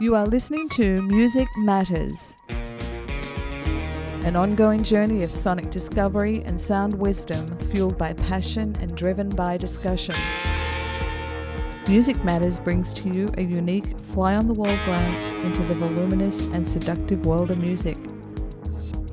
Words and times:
You 0.00 0.14
are 0.14 0.24
listening 0.24 0.66
to 0.70 1.02
Music 1.02 1.46
Matters, 1.58 2.34
an 4.24 4.34
ongoing 4.34 4.82
journey 4.82 5.24
of 5.24 5.30
sonic 5.30 5.70
discovery 5.70 6.42
and 6.46 6.58
sound 6.58 6.94
wisdom 6.94 7.46
fueled 7.68 7.98
by 7.98 8.14
passion 8.14 8.74
and 8.80 8.96
driven 8.96 9.28
by 9.28 9.58
discussion. 9.58 10.14
Music 11.86 12.24
Matters 12.24 12.60
brings 12.60 12.94
to 12.94 13.10
you 13.10 13.28
a 13.36 13.44
unique, 13.44 13.94
fly 14.12 14.36
on 14.36 14.46
the 14.46 14.54
wall 14.54 14.74
glance 14.86 15.22
into 15.44 15.62
the 15.64 15.74
voluminous 15.74 16.46
and 16.54 16.66
seductive 16.66 17.26
world 17.26 17.50
of 17.50 17.58
music. 17.58 17.98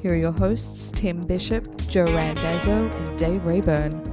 Here 0.01 0.13
are 0.13 0.15
your 0.15 0.31
hosts, 0.31 0.89
Tim 0.91 1.19
Bishop, 1.19 1.67
Joe 1.89 2.05
Randazzo, 2.05 2.89
and 2.89 3.19
Dave 3.19 3.43
Rayburn. 3.43 4.06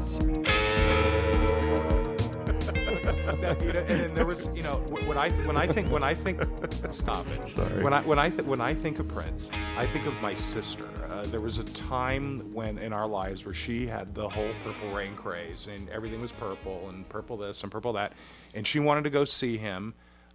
Now, 3.44 3.56
you 3.60 3.72
know, 3.72 3.80
and, 3.80 3.88
then 3.88 4.14
there 4.14 4.26
was, 4.26 4.48
you 4.54 4.62
know, 4.62 4.76
when 5.06 5.18
I 5.18 5.30
when 5.44 5.56
I 5.56 5.66
think 5.66 5.90
when 5.90 6.04
I 6.04 6.14
think, 6.14 6.40
stop 6.90 7.26
it. 7.28 7.48
Sorry. 7.48 7.82
When 7.82 7.92
I 7.92 8.00
when 8.02 8.18
I 8.18 8.30
th- 8.30 8.44
when 8.44 8.60
I 8.60 8.72
think 8.72 9.00
of 9.00 9.08
Prince, 9.08 9.50
I 9.76 9.86
think 9.86 10.06
of 10.06 10.14
my 10.22 10.34
sister. 10.34 10.88
Uh, 11.10 11.24
there 11.24 11.40
was 11.40 11.58
a 11.58 11.64
time 11.64 12.52
when 12.54 12.78
in 12.78 12.92
our 12.92 13.08
lives 13.08 13.44
where 13.44 13.52
she 13.52 13.86
had 13.86 14.14
the 14.14 14.28
whole 14.28 14.52
Purple 14.62 14.94
Rain 14.94 15.16
craze, 15.16 15.66
and 15.66 15.88
everything 15.90 16.20
was 16.20 16.30
purple 16.30 16.88
and 16.88 17.08
purple 17.08 17.36
this 17.36 17.62
and 17.64 17.72
purple 17.72 17.92
that, 17.94 18.12
and 18.54 18.66
she 18.66 18.78
wanted 18.78 19.02
to 19.04 19.10
go 19.10 19.24
see 19.24 19.58
him. 19.58 19.94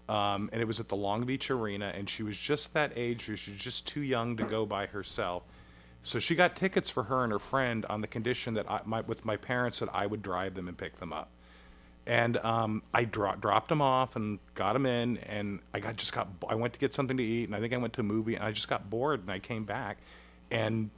Um, 0.10 0.50
and 0.52 0.62
it 0.62 0.66
was 0.66 0.80
at 0.80 0.90
the 0.90 0.96
Long 0.96 1.24
Beach 1.24 1.52
Arena, 1.52 1.94
and 1.96 2.10
she 2.10 2.24
was 2.24 2.36
just 2.36 2.74
that 2.74 2.92
age 2.96 3.28
where 3.28 3.38
she 3.38 3.52
was 3.52 3.60
just 3.60 3.88
too 3.88 4.02
young 4.02 4.36
to 4.38 4.44
go 4.44 4.66
by 4.66 4.88
herself. 4.88 5.44
So 6.04 6.20
she 6.20 6.36
got 6.36 6.56
tickets 6.56 6.90
for 6.90 7.04
her 7.04 7.24
and 7.24 7.32
her 7.32 7.40
friend 7.40 7.86
on 7.86 8.02
the 8.02 8.08
condition 8.08 8.56
that 8.56 8.70
I, 8.70 8.82
my, 8.86 9.02
with 9.02 9.24
my 9.24 9.38
parents 9.38 9.80
that 9.80 9.90
I 9.94 10.06
would 10.06 10.22
drive 10.22 10.56
them 10.56 10.68
and 10.68 10.78
pick 10.78 11.00
them 11.00 11.14
up 11.14 11.30
and 12.10 12.38
um, 12.38 12.82
I 12.92 13.04
dro- 13.06 13.36
dropped 13.40 13.72
him 13.72 13.84
off 13.84 14.16
and 14.16 14.40
got 14.56 14.76
him 14.76 14.88
in, 14.88 15.18
and 15.20 15.60
I 15.76 15.80
got 15.80 15.96
just 15.96 16.12
got 16.12 16.28
I 16.50 16.56
went 16.56 16.74
to 16.74 16.80
get 16.80 16.92
something 16.92 17.16
to 17.16 17.24
eat, 17.24 17.44
and 17.44 17.56
I 17.56 17.60
think 17.60 17.72
I 17.72 17.78
went 17.78 17.94
to 17.94 18.02
a 18.02 18.04
movie, 18.04 18.34
and 18.34 18.44
I 18.44 18.52
just 18.52 18.68
got 18.68 18.90
bored, 18.90 19.22
and 19.22 19.32
I 19.32 19.38
came 19.38 19.64
back, 19.64 20.00
and 20.50 20.90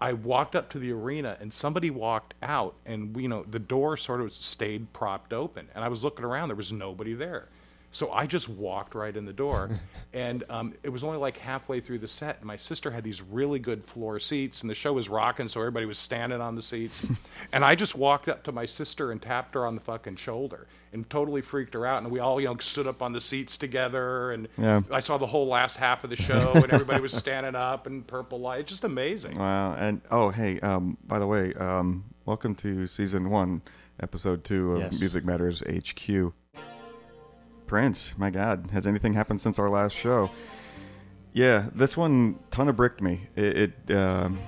I 0.00 0.12
walked 0.12 0.54
up 0.54 0.70
to 0.70 0.78
the 0.78 0.92
arena, 0.92 1.36
and 1.40 1.52
somebody 1.52 1.90
walked 1.90 2.34
out, 2.44 2.76
and 2.86 3.20
you 3.20 3.26
know 3.26 3.42
the 3.42 3.58
door 3.58 3.96
sort 3.96 4.20
of 4.20 4.32
stayed 4.32 4.92
propped 4.92 5.32
open, 5.32 5.66
and 5.74 5.82
I 5.82 5.88
was 5.88 6.04
looking 6.04 6.24
around, 6.24 6.48
there 6.48 6.56
was 6.56 6.70
nobody 6.70 7.12
there. 7.12 7.48
So 7.96 8.12
I 8.12 8.26
just 8.26 8.50
walked 8.50 8.94
right 8.94 9.16
in 9.16 9.24
the 9.24 9.32
door, 9.32 9.70
and 10.12 10.44
um, 10.50 10.74
it 10.82 10.90
was 10.90 11.02
only 11.02 11.16
like 11.16 11.38
halfway 11.38 11.80
through 11.80 12.00
the 12.00 12.06
set. 12.08 12.36
And 12.36 12.44
my 12.44 12.58
sister 12.58 12.90
had 12.90 13.02
these 13.02 13.22
really 13.22 13.58
good 13.58 13.82
floor 13.82 14.20
seats, 14.20 14.60
and 14.60 14.68
the 14.68 14.74
show 14.74 14.92
was 14.92 15.08
rocking, 15.08 15.48
so 15.48 15.60
everybody 15.60 15.86
was 15.86 15.98
standing 15.98 16.42
on 16.42 16.54
the 16.54 16.60
seats. 16.60 17.02
and 17.54 17.64
I 17.64 17.74
just 17.74 17.94
walked 17.94 18.28
up 18.28 18.42
to 18.44 18.52
my 18.52 18.66
sister 18.66 19.12
and 19.12 19.22
tapped 19.22 19.54
her 19.54 19.64
on 19.64 19.74
the 19.74 19.80
fucking 19.80 20.16
shoulder, 20.16 20.66
and 20.92 21.08
totally 21.08 21.40
freaked 21.40 21.72
her 21.72 21.86
out. 21.86 22.02
And 22.02 22.12
we 22.12 22.20
all, 22.20 22.38
you 22.38 22.48
know, 22.48 22.58
stood 22.58 22.86
up 22.86 23.00
on 23.00 23.14
the 23.14 23.20
seats 23.20 23.56
together, 23.56 24.32
and 24.32 24.46
Yeah. 24.58 24.82
I 24.90 25.00
saw 25.00 25.16
the 25.16 25.26
whole 25.26 25.46
last 25.46 25.78
half 25.78 26.04
of 26.04 26.10
the 26.10 26.16
show, 26.16 26.52
and 26.54 26.70
everybody 26.70 27.00
was 27.00 27.14
standing 27.14 27.54
up 27.54 27.86
and 27.86 28.06
purple 28.06 28.38
light, 28.40 28.66
just 28.66 28.84
amazing. 28.84 29.38
Wow. 29.38 29.72
And 29.72 30.02
oh, 30.10 30.28
hey, 30.28 30.60
um, 30.60 30.98
by 31.06 31.18
the 31.18 31.26
way, 31.26 31.54
um, 31.54 32.04
welcome 32.26 32.54
to 32.56 32.86
season 32.86 33.30
one, 33.30 33.62
episode 34.00 34.44
two 34.44 34.72
of 34.72 34.80
Yes. 34.80 35.00
Music 35.00 35.24
Matters 35.24 35.62
HQ. 35.66 36.34
Prince, 37.66 38.12
my 38.16 38.30
God, 38.30 38.70
has 38.72 38.86
anything 38.86 39.14
happened 39.14 39.40
since 39.40 39.58
our 39.58 39.68
last 39.70 39.94
show? 39.94 40.30
Yeah, 41.32 41.66
this 41.74 41.96
one 41.96 42.38
ton 42.50 42.68
of 42.68 42.76
bricked 42.76 43.02
me. 43.02 43.28
It, 43.36 43.74
it 43.88 43.96
um, 43.96 44.38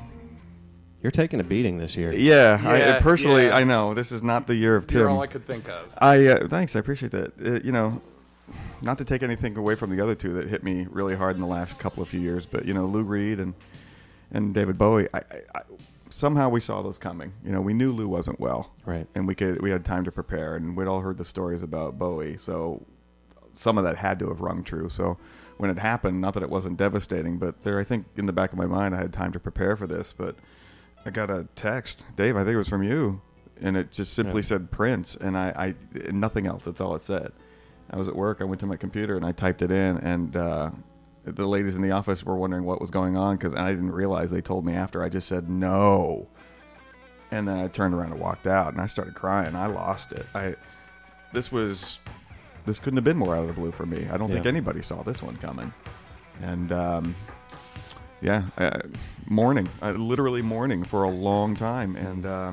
You're 1.02 1.10
taking 1.12 1.38
a 1.40 1.44
beating 1.44 1.76
this 1.78 1.96
year. 1.96 2.12
yeah, 2.12 2.60
I, 2.64 3.02
personally, 3.02 3.46
yeah. 3.46 3.56
I 3.56 3.64
know 3.64 3.92
this 3.92 4.10
is 4.10 4.22
not 4.22 4.46
the 4.46 4.54
year 4.54 4.74
of 4.76 4.86
Tim. 4.86 5.00
You're 5.00 5.10
all 5.10 5.20
I 5.20 5.26
could 5.26 5.46
think 5.46 5.68
of. 5.68 5.92
I 5.98 6.26
uh, 6.26 6.48
thanks, 6.48 6.76
I 6.76 6.78
appreciate 6.78 7.12
that. 7.12 7.32
Uh, 7.44 7.60
you 7.62 7.72
know, 7.72 8.00
not 8.80 8.96
to 8.98 9.04
take 9.04 9.22
anything 9.22 9.56
away 9.56 9.74
from 9.74 9.94
the 9.94 10.02
other 10.02 10.14
two 10.14 10.32
that 10.34 10.48
hit 10.48 10.64
me 10.64 10.86
really 10.90 11.14
hard 11.14 11.36
in 11.36 11.42
the 11.42 11.48
last 11.48 11.78
couple 11.78 12.02
of 12.02 12.08
few 12.08 12.20
years, 12.20 12.46
but 12.46 12.64
you 12.64 12.72
know, 12.72 12.86
Lou 12.86 13.02
Reed 13.02 13.38
and 13.40 13.52
and 14.30 14.54
David 14.54 14.78
Bowie. 14.78 15.08
I, 15.12 15.18
I, 15.18 15.40
I 15.54 15.60
somehow 16.10 16.48
we 16.48 16.60
saw 16.60 16.82
those 16.82 16.98
coming. 16.98 17.32
You 17.44 17.52
know, 17.52 17.60
we 17.60 17.74
knew 17.74 17.92
Lou 17.92 18.08
wasn't 18.08 18.40
well, 18.40 18.72
Right. 18.86 19.06
And 19.14 19.26
we 19.26 19.34
could 19.34 19.60
we 19.60 19.70
had 19.70 19.84
time 19.84 20.04
to 20.04 20.12
prepare, 20.12 20.56
and 20.56 20.76
we'd 20.76 20.86
all 20.88 21.00
heard 21.00 21.18
the 21.18 21.24
stories 21.24 21.62
about 21.62 21.98
Bowie, 21.98 22.38
so 22.38 22.82
some 23.58 23.76
of 23.78 23.84
that 23.84 23.96
had 23.96 24.18
to 24.20 24.28
have 24.28 24.40
rung 24.40 24.62
true. 24.62 24.88
So 24.88 25.18
when 25.56 25.70
it 25.70 25.78
happened, 25.78 26.20
not 26.20 26.34
that 26.34 26.42
it 26.42 26.48
wasn't 26.50 26.76
devastating, 26.76 27.38
but 27.38 27.60
there, 27.64 27.78
I 27.80 27.84
think 27.84 28.06
in 28.16 28.26
the 28.26 28.32
back 28.32 28.52
of 28.52 28.58
my 28.58 28.66
mind, 28.66 28.94
I 28.94 28.98
had 28.98 29.12
time 29.12 29.32
to 29.32 29.40
prepare 29.40 29.76
for 29.76 29.86
this. 29.88 30.14
But 30.16 30.36
I 31.04 31.10
got 31.10 31.30
a 31.30 31.46
text, 31.56 32.04
Dave. 32.16 32.36
I 32.36 32.40
think 32.44 32.54
it 32.54 32.58
was 32.58 32.68
from 32.68 32.82
you, 32.84 33.20
and 33.60 33.76
it 33.76 33.90
just 33.90 34.12
simply 34.14 34.42
Yeah. 34.42 34.46
said 34.46 34.70
Prince, 34.70 35.16
and 35.20 35.36
I, 35.36 35.48
I 35.56 35.74
and 36.06 36.20
nothing 36.20 36.46
else. 36.46 36.64
That's 36.64 36.80
all 36.80 36.94
it 36.94 37.02
said. 37.02 37.32
I 37.90 37.96
was 37.96 38.06
at 38.06 38.14
work. 38.14 38.38
I 38.40 38.44
went 38.44 38.60
to 38.60 38.66
my 38.66 38.76
computer 38.76 39.16
and 39.16 39.24
I 39.24 39.32
typed 39.32 39.62
it 39.62 39.70
in, 39.70 39.96
and 39.98 40.36
uh, 40.36 40.70
the 41.24 41.46
ladies 41.48 41.74
in 41.74 41.82
the 41.82 41.90
office 41.90 42.22
were 42.22 42.36
wondering 42.36 42.64
what 42.64 42.80
was 42.80 42.90
going 42.90 43.16
on 43.16 43.36
because 43.36 43.54
I 43.54 43.70
didn't 43.70 43.90
realize 43.92 44.30
they 44.30 44.40
told 44.42 44.64
me 44.64 44.74
after. 44.74 45.02
I 45.02 45.08
just 45.08 45.26
said 45.26 45.48
no, 45.48 46.28
and 47.32 47.48
then 47.48 47.58
I 47.58 47.66
turned 47.68 47.94
around 47.94 48.12
and 48.12 48.20
walked 48.20 48.46
out, 48.46 48.72
and 48.74 48.80
I 48.80 48.86
started 48.86 49.14
crying. 49.14 49.56
I 49.56 49.66
lost 49.66 50.12
it. 50.12 50.26
I 50.34 50.54
this 51.32 51.50
was 51.50 51.98
this 52.68 52.78
couldn't 52.78 52.96
have 52.96 53.04
been 53.04 53.16
more 53.16 53.34
out 53.34 53.42
of 53.42 53.48
the 53.48 53.54
blue 53.54 53.72
for 53.72 53.86
me. 53.86 54.06
I 54.12 54.16
don't 54.16 54.30
think 54.30 54.46
anybody 54.46 54.82
saw 54.82 55.02
this 55.02 55.22
one 55.22 55.36
coming, 55.38 55.72
and 56.42 56.70
um, 56.70 57.16
yeah, 58.20 58.44
uh, 58.58 58.80
mourning, 59.26 59.68
uh, 59.82 59.90
literally 59.92 60.42
mourning 60.42 60.84
for 60.84 61.02
a 61.04 61.10
long 61.10 61.56
time, 61.56 61.96
and. 61.96 62.26
Uh, 62.26 62.52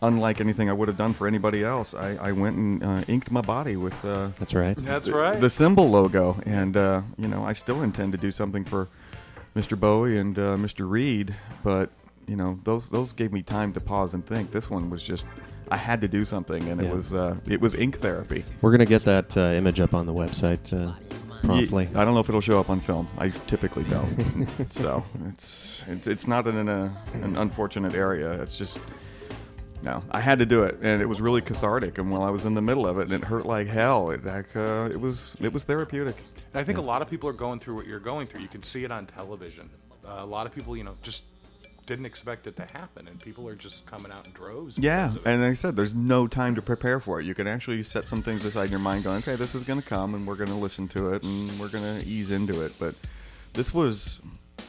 Unlike 0.00 0.40
anything 0.40 0.70
I 0.70 0.72
would 0.72 0.86
have 0.86 0.96
done 0.96 1.12
for 1.12 1.26
anybody 1.26 1.64
else, 1.64 1.92
I, 1.92 2.14
I 2.28 2.30
went 2.30 2.54
and 2.56 2.84
uh, 2.84 3.02
inked 3.08 3.32
my 3.32 3.40
body 3.40 3.74
with 3.76 4.04
uh, 4.04 4.28
That's 4.38 4.54
right. 4.54 4.76
That's 4.76 5.08
right. 5.08 5.40
The 5.40 5.50
symbol 5.50 5.90
logo, 5.90 6.40
and 6.46 6.76
uh, 6.76 7.02
you 7.16 7.26
know, 7.26 7.44
I 7.44 7.52
still 7.52 7.82
intend 7.82 8.12
to 8.12 8.18
do 8.18 8.30
something 8.30 8.64
for 8.64 8.86
Mr. 9.56 9.76
Bowie 9.76 10.18
and 10.18 10.38
uh, 10.38 10.54
Mr. 10.54 10.88
Reed, 10.88 11.34
but 11.64 11.90
you 12.28 12.36
know, 12.36 12.60
those 12.62 12.88
those 12.88 13.10
gave 13.10 13.32
me 13.32 13.42
time 13.42 13.72
to 13.72 13.80
pause 13.80 14.14
and 14.14 14.24
think. 14.24 14.52
This 14.52 14.70
one 14.70 14.88
was 14.88 15.02
just, 15.02 15.26
I 15.70 15.76
had 15.76 16.00
to 16.00 16.08
do 16.08 16.24
something, 16.24 16.68
and 16.68 16.80
it 16.80 16.94
was 16.94 17.12
uh, 17.14 17.36
it 17.48 17.60
was 17.60 17.74
ink 17.74 18.00
therapy. 18.00 18.44
We're 18.62 18.70
gonna 18.70 18.84
get 18.86 19.02
that 19.04 19.36
uh, 19.36 19.40
image 19.54 19.80
up 19.80 19.94
on 19.94 20.06
the 20.06 20.14
website 20.14 20.72
uh, 20.72 20.92
promptly. 21.44 21.84
Ye- 21.84 21.90
I 21.94 22.04
don't 22.04 22.14
know 22.14 22.20
if 22.20 22.28
it'll 22.28 22.40
show 22.40 22.58
up 22.60 22.70
on 22.70 22.80
film. 22.80 23.08
I 23.18 23.28
typically 23.28 23.84
don't. 23.84 24.46
so 24.70 25.04
it's 25.28 25.84
it's, 25.86 26.06
it's 26.06 26.26
not 26.26 26.46
in 26.46 26.68
a, 26.68 26.96
an 27.14 27.36
unfortunate 27.36 27.94
area. 27.94 28.32
It's 28.42 28.56
just. 28.56 28.78
No, 29.80 30.02
I 30.10 30.20
had 30.20 30.40
to 30.40 30.46
do 30.46 30.64
it, 30.64 30.78
and 30.82 31.00
it 31.00 31.06
was 31.06 31.20
really 31.20 31.40
cathartic. 31.40 31.98
And 31.98 32.10
while 32.10 32.24
I 32.24 32.30
was 32.30 32.44
in 32.44 32.54
the 32.54 32.60
middle 32.60 32.84
of 32.84 32.98
it, 32.98 33.02
and 33.02 33.12
it 33.12 33.22
hurt 33.22 33.46
like 33.46 33.68
hell, 33.68 34.10
it 34.10 34.24
like, 34.24 34.56
uh, 34.56 34.88
it 34.90 35.00
was 35.00 35.36
it 35.40 35.52
was 35.52 35.62
therapeutic. 35.62 36.16
And 36.52 36.60
I 36.60 36.64
think 36.64 36.78
a 36.78 36.82
lot 36.82 37.00
of 37.00 37.08
people 37.08 37.28
are 37.28 37.32
going 37.34 37.60
through 37.60 37.76
what 37.76 37.86
you're 37.86 38.00
going 38.00 38.26
through. 38.26 38.40
You 38.40 38.48
can 38.48 38.62
see 38.62 38.82
it 38.82 38.90
on 38.90 39.06
television. 39.06 39.70
Uh, 40.04 40.16
a 40.18 40.26
lot 40.26 40.46
of 40.46 40.54
people, 40.54 40.76
you 40.76 40.82
know, 40.82 40.96
just 41.00 41.22
didn't 41.88 42.04
expect 42.04 42.46
it 42.46 42.54
to 42.56 42.66
happen, 42.74 43.08
and 43.08 43.18
people 43.18 43.48
are 43.48 43.54
just 43.54 43.84
coming 43.86 44.12
out 44.12 44.26
in 44.26 44.32
droves. 44.32 44.78
Yeah, 44.78 45.06
because 45.08 45.16
of 45.20 45.26
it. 45.26 45.30
and 45.30 45.42
like 45.42 45.50
I 45.50 45.54
said, 45.54 45.74
there's 45.74 45.94
no 45.94 46.28
time 46.28 46.54
to 46.54 46.62
prepare 46.62 47.00
for 47.00 47.18
it. 47.18 47.24
You 47.24 47.34
can 47.34 47.46
actually 47.48 47.82
set 47.82 48.06
some 48.06 48.22
things 48.22 48.44
aside 48.44 48.66
in 48.66 48.70
your 48.70 48.78
mind, 48.78 49.04
going, 49.04 49.18
"Okay, 49.18 49.34
this 49.36 49.54
is 49.54 49.64
going 49.64 49.80
to 49.80 49.88
come, 49.88 50.14
and 50.14 50.26
we're 50.26 50.36
going 50.36 50.48
to 50.50 50.54
listen 50.54 50.86
to 50.88 51.14
it, 51.14 51.24
and 51.24 51.50
we're 51.58 51.70
going 51.70 52.00
to 52.00 52.06
ease 52.06 52.30
into 52.30 52.60
it." 52.64 52.72
But 52.78 52.94
this 53.54 53.72
was, 53.72 54.20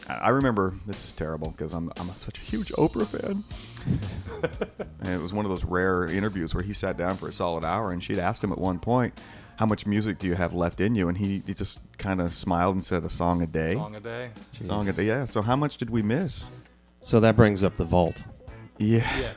I 0.07 0.29
remember. 0.29 0.73
This 0.87 1.03
is 1.03 1.11
terrible 1.11 1.51
because 1.51 1.73
I'm 1.73 1.91
I'm 1.97 2.09
such 2.15 2.37
a 2.37 2.41
huge 2.41 2.69
Oprah 2.69 3.05
fan, 3.05 3.43
and 5.01 5.09
it 5.13 5.21
was 5.21 5.33
one 5.33 5.45
of 5.45 5.51
those 5.51 5.65
rare 5.65 6.05
interviews 6.05 6.55
where 6.55 6.63
he 6.63 6.73
sat 6.73 6.95
down 6.97 7.17
for 7.17 7.27
a 7.27 7.33
solid 7.33 7.65
hour, 7.65 7.91
and 7.91 8.01
she'd 8.01 8.17
asked 8.17 8.41
him 8.41 8.53
at 8.53 8.57
one 8.57 8.79
point, 8.79 9.19
"How 9.57 9.65
much 9.65 9.85
music 9.85 10.19
do 10.19 10.27
you 10.27 10.35
have 10.35 10.53
left 10.53 10.79
in 10.79 10.95
you?" 10.95 11.09
And 11.09 11.17
he, 11.17 11.43
he 11.45 11.53
just 11.53 11.79
kind 11.97 12.21
of 12.21 12.33
smiled 12.33 12.75
and 12.75 12.83
said, 12.83 13.03
"A 13.03 13.09
song 13.09 13.41
a 13.41 13.47
day." 13.47 13.73
song 13.73 13.95
a 13.95 13.99
day. 13.99 14.29
Song 14.57 14.87
a 14.87 14.93
day. 14.93 15.03
Yeah. 15.03 15.25
So 15.25 15.41
how 15.41 15.57
much 15.57 15.77
did 15.77 15.89
we 15.89 16.01
miss? 16.01 16.49
So 17.01 17.19
that 17.21 17.35
brings 17.35 17.63
up 17.63 17.75
the 17.75 17.85
vault. 17.85 18.23
Yeah. 18.77 19.07
Yeah. 19.19 19.33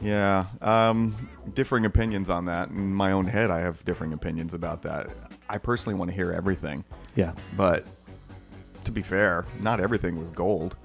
Yeah, 0.00 0.44
um, 0.62 1.28
differing 1.54 1.84
opinions 1.84 2.30
on 2.30 2.44
that. 2.44 2.68
In 2.68 2.94
my 2.94 3.10
own 3.10 3.26
head, 3.26 3.50
I 3.50 3.58
have 3.58 3.84
differing 3.84 4.12
opinions 4.12 4.54
about 4.54 4.82
that. 4.82 5.10
I 5.48 5.58
personally 5.58 5.98
want 5.98 6.10
to 6.10 6.14
hear 6.14 6.30
everything, 6.30 6.84
Yeah. 7.16 7.32
but 7.56 7.84
to 8.84 8.92
be 8.92 9.02
fair, 9.02 9.44
not 9.60 9.80
everything 9.80 10.16
was 10.16 10.30
gold. 10.30 10.76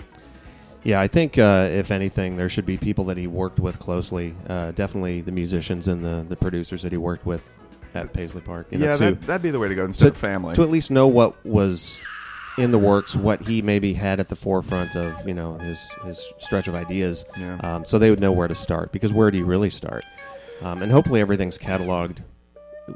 Yeah, 0.83 0.99
I 0.99 1.07
think 1.07 1.37
uh, 1.37 1.69
if 1.71 1.91
anything, 1.91 2.37
there 2.37 2.49
should 2.49 2.65
be 2.65 2.75
people 2.75 3.05
that 3.05 3.17
he 3.17 3.27
worked 3.27 3.59
with 3.59 3.77
closely. 3.77 4.33
Uh, 4.49 4.71
definitely 4.71 5.21
the 5.21 5.31
musicians 5.31 5.87
and 5.87 6.03
the, 6.03 6.25
the 6.27 6.35
producers 6.35 6.81
that 6.81 6.91
he 6.91 6.97
worked 6.97 7.25
with 7.25 7.47
at 7.93 8.13
Paisley 8.13 8.41
Park. 8.41 8.65
You 8.71 8.79
know, 8.79 8.85
yeah, 8.87 8.91
to, 8.93 8.97
that, 9.11 9.21
that'd 9.27 9.41
be 9.43 9.51
the 9.51 9.59
way 9.59 9.67
to 9.69 9.75
go 9.75 9.85
instead 9.85 10.05
to, 10.07 10.11
of 10.13 10.17
family. 10.17 10.55
to 10.55 10.63
at 10.63 10.71
least 10.71 10.89
know 10.89 11.07
what 11.07 11.45
was 11.45 12.01
in 12.57 12.71
the 12.71 12.79
works, 12.79 13.15
what 13.15 13.41
he 13.43 13.61
maybe 13.61 13.93
had 13.93 14.19
at 14.19 14.29
the 14.29 14.35
forefront 14.35 14.95
of 14.95 15.27
you 15.27 15.33
know 15.33 15.57
his 15.57 15.89
his 16.05 16.21
stretch 16.39 16.67
of 16.67 16.75
ideas. 16.75 17.25
Yeah. 17.37 17.57
Um, 17.63 17.85
so 17.85 17.97
they 17.99 18.09
would 18.09 18.19
know 18.19 18.31
where 18.31 18.47
to 18.47 18.55
start 18.55 18.91
because 18.91 19.13
where 19.13 19.31
do 19.31 19.37
you 19.37 19.45
really 19.45 19.69
start? 19.69 20.03
Um, 20.61 20.81
and 20.81 20.91
hopefully 20.91 21.19
everything's 21.19 21.57
cataloged 21.57 22.19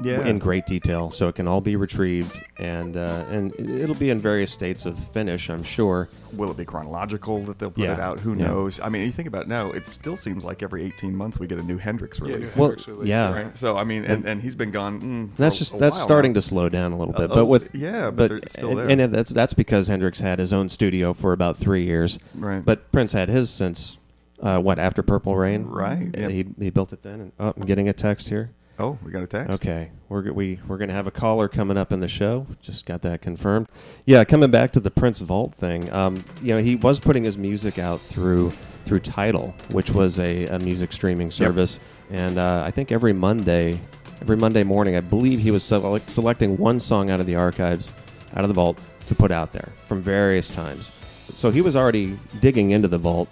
Yeah. 0.02 0.26
in 0.26 0.38
great 0.38 0.66
detail, 0.66 1.10
so 1.10 1.28
it 1.28 1.34
can 1.36 1.48
all 1.48 1.62
be 1.62 1.74
retrieved, 1.74 2.38
and 2.58 2.94
uh, 2.96 3.24
and 3.30 3.54
it'll 3.58 3.94
be 3.96 4.10
in 4.10 4.20
various 4.20 4.52
states 4.52 4.84
of 4.84 4.98
finish, 4.98 5.48
I'm 5.48 5.62
sure. 5.62 6.10
Will 6.34 6.50
it 6.50 6.58
be 6.58 6.66
chronological 6.66 7.40
that 7.44 7.58
they'll 7.58 7.70
put 7.70 7.84
Yeah. 7.84 7.94
it 7.94 8.00
out? 8.00 8.20
Who 8.20 8.34
Yeah. 8.34 8.48
knows? 8.48 8.78
I 8.82 8.90
mean, 8.90 9.02
you 9.06 9.10
think 9.12 9.28
about 9.28 9.42
it 9.44 9.48
now, 9.48 9.70
it 9.70 9.86
still 9.86 10.18
seems 10.18 10.44
like 10.44 10.62
every 10.62 10.84
18 10.84 11.16
months 11.16 11.38
we 11.38 11.46
get 11.46 11.58
a 11.58 11.62
new 11.62 11.78
Hendrix 11.78 12.18
Yeah, 12.20 12.26
New 12.26 12.34
release. 12.34 12.56
Well, 12.56 12.68
Hendrix 12.68 12.88
release, 12.88 13.08
yeah. 13.08 13.32
Right? 13.34 13.56
So, 13.56 13.78
I 13.78 13.84
mean, 13.84 14.04
and, 14.04 14.26
and 14.26 14.42
he's 14.42 14.54
been 14.54 14.70
gone. 14.70 15.00
Mm, 15.00 15.36
That's 15.38 15.56
a- 15.56 15.58
just 15.60 15.74
a 15.74 15.78
that's 15.78 15.96
while 15.96 16.04
starting 16.06 16.32
now. 16.32 16.40
to 16.40 16.42
slow 16.42 16.68
down 16.68 16.92
a 16.92 16.98
little 16.98 17.14
bit, 17.14 17.24
Uh, 17.30 17.34
but 17.34 17.38
oh, 17.38 17.44
with 17.46 17.70
yeah, 17.74 18.10
but 18.10 18.28
they're 18.28 18.40
still 18.48 18.78
and, 18.78 18.90
there. 18.90 19.06
and 19.06 19.14
that's 19.14 19.30
that's 19.30 19.54
because 19.54 19.88
Hendrix 19.88 20.20
had 20.20 20.38
his 20.38 20.52
own 20.52 20.68
studio 20.68 21.14
for 21.14 21.32
about 21.32 21.56
three 21.56 21.84
years, 21.86 22.18
Right. 22.34 22.62
But 22.62 22.92
Prince 22.92 23.12
had 23.12 23.30
his 23.30 23.48
since 23.48 23.96
uh, 24.42 24.58
what 24.58 24.78
after 24.78 25.02
Purple 25.02 25.34
Rain, 25.34 25.64
Right, 25.64 26.10
yep. 26.14 26.30
He 26.30 26.44
he 26.58 26.68
built 26.68 26.92
it 26.92 27.02
then. 27.02 27.20
And, 27.20 27.32
oh, 27.40 27.54
I'm 27.56 27.64
getting 27.64 27.88
a 27.88 27.94
text 27.94 28.28
here. 28.28 28.50
Oh, 28.80 28.96
we 29.04 29.10
got 29.10 29.24
a 29.24 29.26
text. 29.26 29.50
Okay, 29.54 29.90
we're 30.08 30.32
we 30.32 30.60
we're 30.68 30.78
gonna 30.78 30.92
have 30.92 31.08
a 31.08 31.10
caller 31.10 31.48
coming 31.48 31.76
up 31.76 31.90
in 31.90 31.98
the 31.98 32.08
show. 32.08 32.46
Just 32.62 32.86
got 32.86 33.02
that 33.02 33.20
confirmed. 33.20 33.68
Yeah, 34.06 34.22
coming 34.24 34.52
back 34.52 34.72
to 34.72 34.80
the 34.80 34.90
Prince 34.90 35.18
Vault 35.18 35.54
thing. 35.56 35.92
Um, 35.92 36.22
you 36.42 36.54
know, 36.54 36.62
he 36.62 36.76
was 36.76 37.00
putting 37.00 37.24
his 37.24 37.36
music 37.36 37.78
out 37.78 38.00
through 38.00 38.52
through 38.84 39.00
Tidal, 39.00 39.52
which 39.72 39.90
was 39.90 40.18
a, 40.20 40.46
a 40.46 40.58
music 40.60 40.92
streaming 40.92 41.30
service, 41.30 41.80
and 42.10 42.38
uh, 42.38 42.62
I 42.64 42.70
think 42.70 42.92
every 42.92 43.12
Monday, 43.12 43.80
every 44.20 44.36
Monday 44.36 44.62
morning, 44.62 44.94
I 44.94 45.00
believe 45.00 45.40
he 45.40 45.50
was 45.50 45.64
select, 45.64 46.08
selecting 46.08 46.56
one 46.56 46.78
song 46.78 47.10
out 47.10 47.18
of 47.18 47.26
the 47.26 47.34
archives, 47.34 47.92
out 48.34 48.44
of 48.44 48.48
the 48.48 48.54
vault, 48.54 48.78
to 49.06 49.14
put 49.14 49.32
out 49.32 49.52
there 49.52 49.72
from 49.76 50.00
various 50.00 50.50
times. 50.50 50.96
So 51.34 51.50
he 51.50 51.60
was 51.60 51.76
already 51.76 52.18
digging 52.40 52.70
into 52.70 52.88
the 52.88 52.98
vault. 52.98 53.28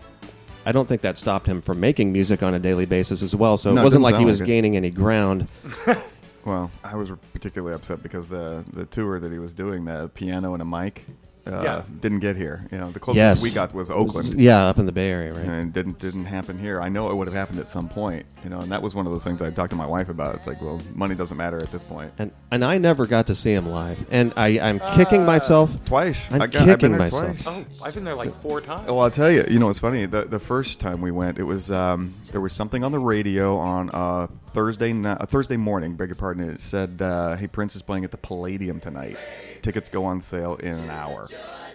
I 0.66 0.72
don't 0.72 0.86
think 0.86 1.00
that 1.02 1.16
stopped 1.16 1.46
him 1.46 1.62
from 1.62 1.80
making 1.80 2.12
music 2.12 2.42
on 2.42 2.52
a 2.52 2.58
daily 2.58 2.84
basis 2.84 3.22
as 3.22 3.34
well. 3.34 3.56
So 3.56 3.70
No, 3.72 3.78
it 3.78 3.80
it 3.80 3.84
wasn't 3.84 4.02
like 4.02 4.14
he 4.16 4.18
sound 4.18 4.26
was 4.26 4.40
like 4.40 4.48
it. 4.48 4.52
gaining 4.52 4.76
any 4.76 4.90
ground. 4.90 5.46
Well, 6.44 6.70
I 6.84 6.94
was 6.94 7.10
particularly 7.32 7.74
upset 7.74 8.04
because 8.04 8.28
the 8.28 8.62
the 8.72 8.84
tour 8.84 9.18
that 9.18 9.32
he 9.32 9.38
was 9.40 9.52
doing, 9.52 9.84
the 9.84 10.08
piano 10.14 10.52
and 10.52 10.62
a 10.62 10.64
mic, 10.64 11.04
uh, 11.46 11.62
Yeah. 11.62 11.82
didn't 12.00 12.20
get 12.20 12.36
here. 12.36 12.66
You 12.72 12.78
know, 12.78 12.90
the 12.90 12.98
closest 13.00 13.16
Yes. 13.18 13.42
we 13.42 13.50
got 13.50 13.72
was 13.74 13.90
Oakland. 13.90 14.40
Yeah, 14.40 14.66
up 14.66 14.78
in 14.78 14.86
the 14.86 14.92
Bay 14.92 15.10
Area, 15.10 15.32
right? 15.32 15.44
And 15.44 15.68
it 15.68 15.72
didn't 15.72 15.98
didn't 15.98 16.24
happen 16.26 16.58
here. 16.58 16.80
I 16.80 16.88
know 16.88 17.10
it 17.10 17.14
would 17.14 17.26
have 17.26 17.34
happened 17.36 17.58
at 17.60 17.68
some 17.70 17.88
point, 17.88 18.26
you 18.44 18.50
know, 18.50 18.60
and 18.60 18.70
that 18.72 18.82
was 18.82 18.94
one 18.94 19.06
of 19.06 19.12
those 19.12 19.24
things 19.24 19.40
I 19.42 19.50
talked 19.50 19.70
to 19.70 19.76
my 19.76 19.86
wife 19.86 20.08
about. 20.08 20.34
It's 20.34 20.46
like, 20.46 20.60
well, 20.60 20.80
money 20.94 21.14
doesn't 21.14 21.36
matter 21.36 21.56
at 21.56 21.70
this 21.70 21.82
point. 21.84 22.10
And 22.18 22.30
and 22.50 22.64
I 22.64 22.78
never 22.78 23.06
got 23.06 23.26
to 23.28 23.34
see 23.34 23.52
him 23.52 23.66
live, 23.68 23.98
and 24.10 24.32
I 24.36 24.58
I'm 24.60 24.80
kicking 24.96 25.24
myself. 25.24 25.84
Twice, 25.84 26.26
I'm 26.30 26.42
I 26.42 26.46
got, 26.46 26.62
I've 26.62 26.66
been 26.66 26.74
kicking 26.76 26.90
there 26.92 26.98
myself. 26.98 27.42
twice. 27.42 27.80
Oh, 27.80 27.84
I've 27.86 27.94
been 27.94 28.04
there 28.04 28.14
like 28.14 28.34
four 28.42 28.60
times. 28.60 28.86
Well, 28.86 29.00
I'll 29.00 29.10
tell 29.10 29.30
you. 29.30 29.44
You 29.48 29.58
know, 29.58 29.70
it's 29.70 29.78
funny. 29.80 30.06
The 30.06 30.24
the 30.24 30.38
first 30.38 30.80
time 30.80 31.00
we 31.00 31.10
went, 31.10 31.38
it 31.38 31.44
was 31.44 31.70
um, 31.70 32.12
there 32.32 32.40
was 32.40 32.52
something 32.52 32.82
on 32.84 32.92
the 32.92 32.98
radio 33.00 33.56
on 33.58 33.90
uh, 33.92 34.26
Thursday 34.56 34.98
uh, 35.04 35.26
Thursday 35.26 35.58
morning. 35.58 35.96
Beg 35.96 36.08
your 36.08 36.16
pardon. 36.16 36.48
It 36.48 36.62
said, 36.62 37.02
uh, 37.02 37.36
"Hey, 37.36 37.46
Prince 37.46 37.76
is 37.76 37.82
playing 37.82 38.04
at 38.04 38.10
the 38.10 38.16
Palladium 38.16 38.80
tonight. 38.80 39.18
Tickets 39.60 39.90
go 39.90 40.02
on 40.06 40.22
sale 40.22 40.54
in 40.56 40.72
an 40.72 40.88
hour." 40.88 41.28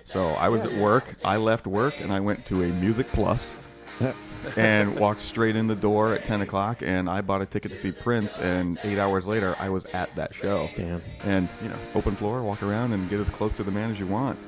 So 0.03 0.29
I 0.29 0.49
was 0.49 0.65
at 0.65 0.73
work. 0.73 1.15
I 1.23 1.37
left 1.37 1.67
work 1.67 2.01
and 2.01 2.11
I 2.11 2.19
went 2.19 2.43
to 2.47 2.63
a 2.63 2.67
Music 2.69 3.07
Plus 3.09 3.53
and 4.57 4.97
walked 4.97 5.21
straight 5.21 5.55
in 5.55 5.67
the 5.67 5.75
door 5.75 6.15
at 6.15 6.23
10 6.23 6.41
o'clock. 6.41 6.81
And 6.81 7.07
I 7.07 7.21
bought 7.21 7.43
a 7.43 7.45
ticket 7.45 7.69
to 7.69 7.77
see 7.77 7.91
Prince. 7.91 8.39
And 8.39 8.79
eight 8.83 8.97
hours 8.97 9.27
later, 9.27 9.55
I 9.59 9.69
was 9.69 9.85
at 9.93 10.13
that 10.15 10.33
show. 10.33 10.67
Damn. 10.75 11.03
And 11.23 11.47
you 11.61 11.69
know, 11.69 11.77
open 11.93 12.15
floor, 12.15 12.41
walk 12.41 12.63
around, 12.63 12.93
and 12.93 13.07
get 13.11 13.19
as 13.19 13.29
close 13.29 13.53
to 13.53 13.63
the 13.63 13.71
man 13.71 13.91
as 13.91 13.99
you 13.99 14.07
want. 14.07 14.39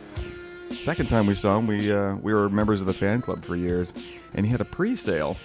Second 0.72 1.08
time 1.08 1.28
we 1.28 1.36
saw 1.36 1.60
him, 1.60 1.68
we 1.68 1.92
uh, 1.92 2.16
we 2.16 2.34
were 2.34 2.50
members 2.50 2.82
of 2.82 2.88
the 2.88 2.94
fan 2.96 3.22
club 3.22 3.46
for 3.46 3.56
years, 3.56 3.94
and 4.34 4.44
he 4.44 4.52
had 4.52 4.60
a 4.60 4.66
pre-sale 4.66 5.38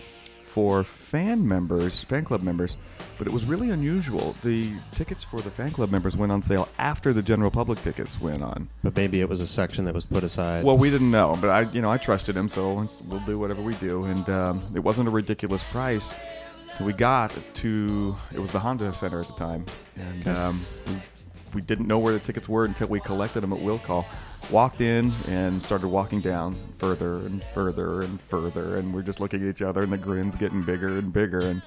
for 0.48 0.84
fan 0.84 1.46
members, 1.46 2.02
fan 2.04 2.24
club 2.24 2.42
members, 2.42 2.76
but 3.18 3.26
it 3.26 3.32
was 3.32 3.44
really 3.44 3.70
unusual. 3.70 4.34
The 4.42 4.72
tickets 4.92 5.24
for 5.24 5.40
the 5.40 5.50
fan 5.50 5.70
club 5.70 5.90
members 5.90 6.16
went 6.16 6.32
on 6.32 6.42
sale 6.42 6.68
after 6.78 7.12
the 7.12 7.22
general 7.22 7.50
public 7.50 7.80
tickets 7.80 8.20
went 8.20 8.42
on. 8.42 8.68
But 8.82 8.96
maybe 8.96 9.20
it 9.20 9.28
was 9.28 9.40
a 9.40 9.46
section 9.46 9.84
that 9.84 9.94
was 9.94 10.06
put 10.06 10.24
aside. 10.24 10.64
Well, 10.64 10.78
we 10.78 10.90
didn't 10.90 11.10
know, 11.10 11.36
but 11.40 11.50
I, 11.50 11.60
you 11.72 11.80
know, 11.80 11.90
I 11.90 11.98
trusted 11.98 12.36
him, 12.36 12.48
so 12.48 12.88
we'll 13.06 13.20
do 13.20 13.38
whatever 13.38 13.62
we 13.62 13.74
do. 13.74 14.04
And 14.04 14.28
um, 14.28 14.62
it 14.74 14.80
wasn't 14.80 15.08
a 15.08 15.10
ridiculous 15.10 15.62
price. 15.64 16.14
So 16.78 16.84
we 16.84 16.92
got 16.92 17.36
to 17.54 18.16
it 18.32 18.38
was 18.38 18.52
the 18.52 18.60
Honda 18.60 18.92
Center 18.92 19.20
at 19.20 19.26
the 19.26 19.34
time, 19.34 19.66
and 19.96 20.28
um, 20.28 20.66
we, 20.86 20.92
we 21.56 21.60
didn't 21.60 21.88
know 21.88 21.98
where 21.98 22.12
the 22.12 22.20
tickets 22.20 22.48
were 22.48 22.64
until 22.64 22.86
we 22.86 23.00
collected 23.00 23.40
them 23.40 23.52
at 23.52 23.58
will 23.58 23.80
call. 23.80 24.06
Walked 24.50 24.80
in 24.80 25.12
and 25.26 25.62
started 25.62 25.88
walking 25.88 26.20
down 26.20 26.56
further 26.78 27.16
and 27.16 27.44
further 27.44 28.00
and 28.00 28.18
further, 28.22 28.76
and 28.76 28.94
we're 28.94 29.02
just 29.02 29.20
looking 29.20 29.42
at 29.42 29.48
each 29.48 29.60
other, 29.60 29.82
and 29.82 29.92
the 29.92 29.98
grins 29.98 30.34
getting 30.36 30.62
bigger 30.62 30.96
and 30.98 31.12
bigger. 31.12 31.40
And 31.40 31.60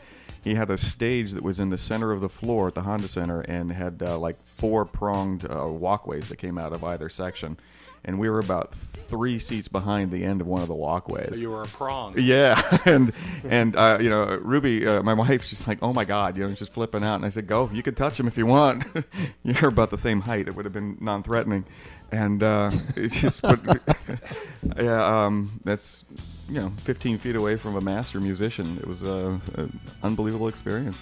he 0.43 0.55
had 0.55 0.71
a 0.71 0.77
stage 0.77 1.31
that 1.33 1.43
was 1.43 1.59
in 1.59 1.69
the 1.69 1.77
center 1.77 2.11
of 2.11 2.21
the 2.21 2.29
floor 2.29 2.67
at 2.67 2.73
the 2.73 2.81
Honda 2.81 3.07
Center, 3.07 3.41
and 3.41 3.71
had 3.71 4.01
uh, 4.01 4.17
like 4.17 4.35
four 4.43 4.85
pronged 4.85 5.45
uh, 5.45 5.67
walkways 5.67 6.27
that 6.29 6.37
came 6.37 6.57
out 6.57 6.73
of 6.73 6.83
either 6.83 7.07
section. 7.07 7.55
And 8.03 8.17
we 8.17 8.31
were 8.31 8.39
about 8.39 8.73
three 9.07 9.37
seats 9.37 9.67
behind 9.67 10.09
the 10.09 10.23
end 10.23 10.41
of 10.41 10.47
one 10.47 10.63
of 10.63 10.67
the 10.67 10.73
walkways. 10.73 11.39
You 11.39 11.51
were 11.51 11.61
a 11.61 11.67
prong. 11.67 12.15
Yeah, 12.17 12.79
and 12.85 13.13
and 13.43 13.75
uh, 13.75 13.99
you 14.01 14.09
know, 14.09 14.25
Ruby, 14.41 14.87
uh, 14.87 15.03
my 15.03 15.13
wife, 15.13 15.43
she's 15.43 15.67
like, 15.67 15.77
"Oh 15.83 15.93
my 15.93 16.03
God," 16.03 16.35
you 16.35 16.47
know, 16.47 16.55
she's 16.55 16.67
flipping 16.67 17.03
out, 17.03 17.17
and 17.17 17.25
I 17.25 17.29
said, 17.29 17.45
"Go, 17.45 17.69
you 17.71 17.83
can 17.83 17.93
touch 17.93 18.19
him 18.19 18.27
if 18.27 18.37
you 18.37 18.47
want. 18.47 18.85
You're 19.43 19.69
about 19.69 19.91
the 19.91 19.99
same 19.99 20.19
height. 20.19 20.47
It 20.47 20.55
would 20.55 20.65
have 20.65 20.73
been 20.73 20.97
non-threatening." 20.99 21.63
And 22.11 22.43
uh, 22.43 22.71
just, 22.95 23.41
put, 23.41 23.59
yeah, 24.77 25.25
um, 25.25 25.59
that's 25.63 26.03
you 26.51 26.57
know, 26.57 26.71
15 26.79 27.17
feet 27.17 27.37
away 27.37 27.55
from 27.55 27.77
a 27.77 27.81
master 27.81 28.19
musician. 28.19 28.77
It 28.77 28.85
was 28.85 29.01
a, 29.03 29.39
an 29.55 29.79
unbelievable 30.03 30.49
experience. 30.49 31.01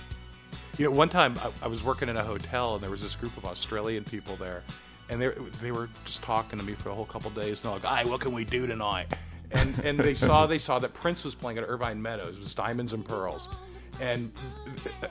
You 0.78 0.86
know, 0.86 0.92
one 0.92 1.10
time 1.10 1.36
I, 1.42 1.66
I 1.66 1.68
was 1.68 1.84
working 1.84 2.08
in 2.08 2.18
a 2.18 2.24
hotel 2.24 2.76
and 2.76 2.84
there 2.84 2.92
was 2.92 3.02
this 3.02 3.16
group 3.16 3.36
of 3.36 3.46
Australian 3.46 4.04
people 4.04 4.36
there, 4.36 4.64
and 5.10 5.20
they 5.20 5.30
they 5.62 5.72
were 5.72 5.90
just 6.06 6.22
talking 6.22 6.60
to 6.60 6.64
me 6.64 6.74
for 6.74 6.90
a 6.90 6.94
whole 6.94 7.06
couple 7.06 7.32
days. 7.32 7.64
And 7.64 7.74
they're 7.74 7.80
like, 7.92 8.06
"Hey, 8.06 8.10
what 8.10 8.22
can 8.22 8.32
we 8.32 8.46
do 8.46 8.68
tonight?" 8.68 9.14
And 9.52 9.78
and 9.80 9.98
they 10.00 10.14
saw 10.16 10.46
they 10.46 10.60
saw 10.60 10.78
that 10.80 10.94
Prince 10.94 11.24
was 11.24 11.34
playing 11.34 11.58
at 11.58 11.66
Irvine 11.68 12.02
Meadows. 12.02 12.36
It 12.36 12.40
was 12.40 12.54
Diamonds 12.54 12.94
and 12.94 13.04
Pearls, 13.04 13.50
and 14.00 14.32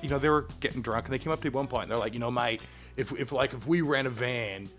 you 0.01 0.09
know 0.09 0.19
they 0.19 0.29
were 0.29 0.47
getting 0.61 0.81
drunk. 0.81 1.07
And 1.07 1.13
they 1.13 1.19
came 1.19 1.33
up 1.33 1.41
to 1.41 1.47
me 1.47 1.49
at 1.49 1.55
one 1.55 1.67
point. 1.67 1.83
And 1.85 1.91
they're 1.91 1.99
like, 1.99 2.15
"You 2.15 2.21
know, 2.21 2.31
mate, 2.31 2.63
if 2.97 3.13
if 3.13 3.33
like 3.33 3.53
if 3.53 3.67
we 3.67 3.83
ran 3.83 4.07
a 4.07 4.11
van." 4.11 4.71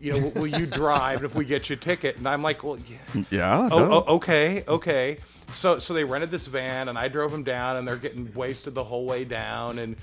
You 0.00 0.12
know, 0.12 0.28
will, 0.28 0.46
you 0.46 0.66
drive 0.66 1.24
if 1.24 1.34
we 1.34 1.44
get 1.44 1.68
you 1.68 1.74
a 1.74 1.76
ticket? 1.76 2.16
And 2.16 2.28
I'm 2.28 2.42
like, 2.42 2.62
well, 2.62 2.78
yeah, 2.86 3.22
Yeah. 3.30 3.68
Oh, 3.72 3.78
no. 3.78 4.04
oh, 4.06 4.14
okay, 4.16 4.62
okay. 4.68 5.18
So, 5.52 5.78
so 5.78 5.92
they 5.92 6.04
rented 6.04 6.30
this 6.30 6.46
van, 6.46 6.88
and 6.88 6.96
I 6.96 7.08
drove 7.08 7.32
them 7.32 7.42
down, 7.42 7.76
and 7.76 7.88
they're 7.88 7.96
getting 7.96 8.32
wasted 8.34 8.74
the 8.74 8.84
whole 8.84 9.06
way 9.06 9.24
down. 9.24 9.78
And 9.80 9.96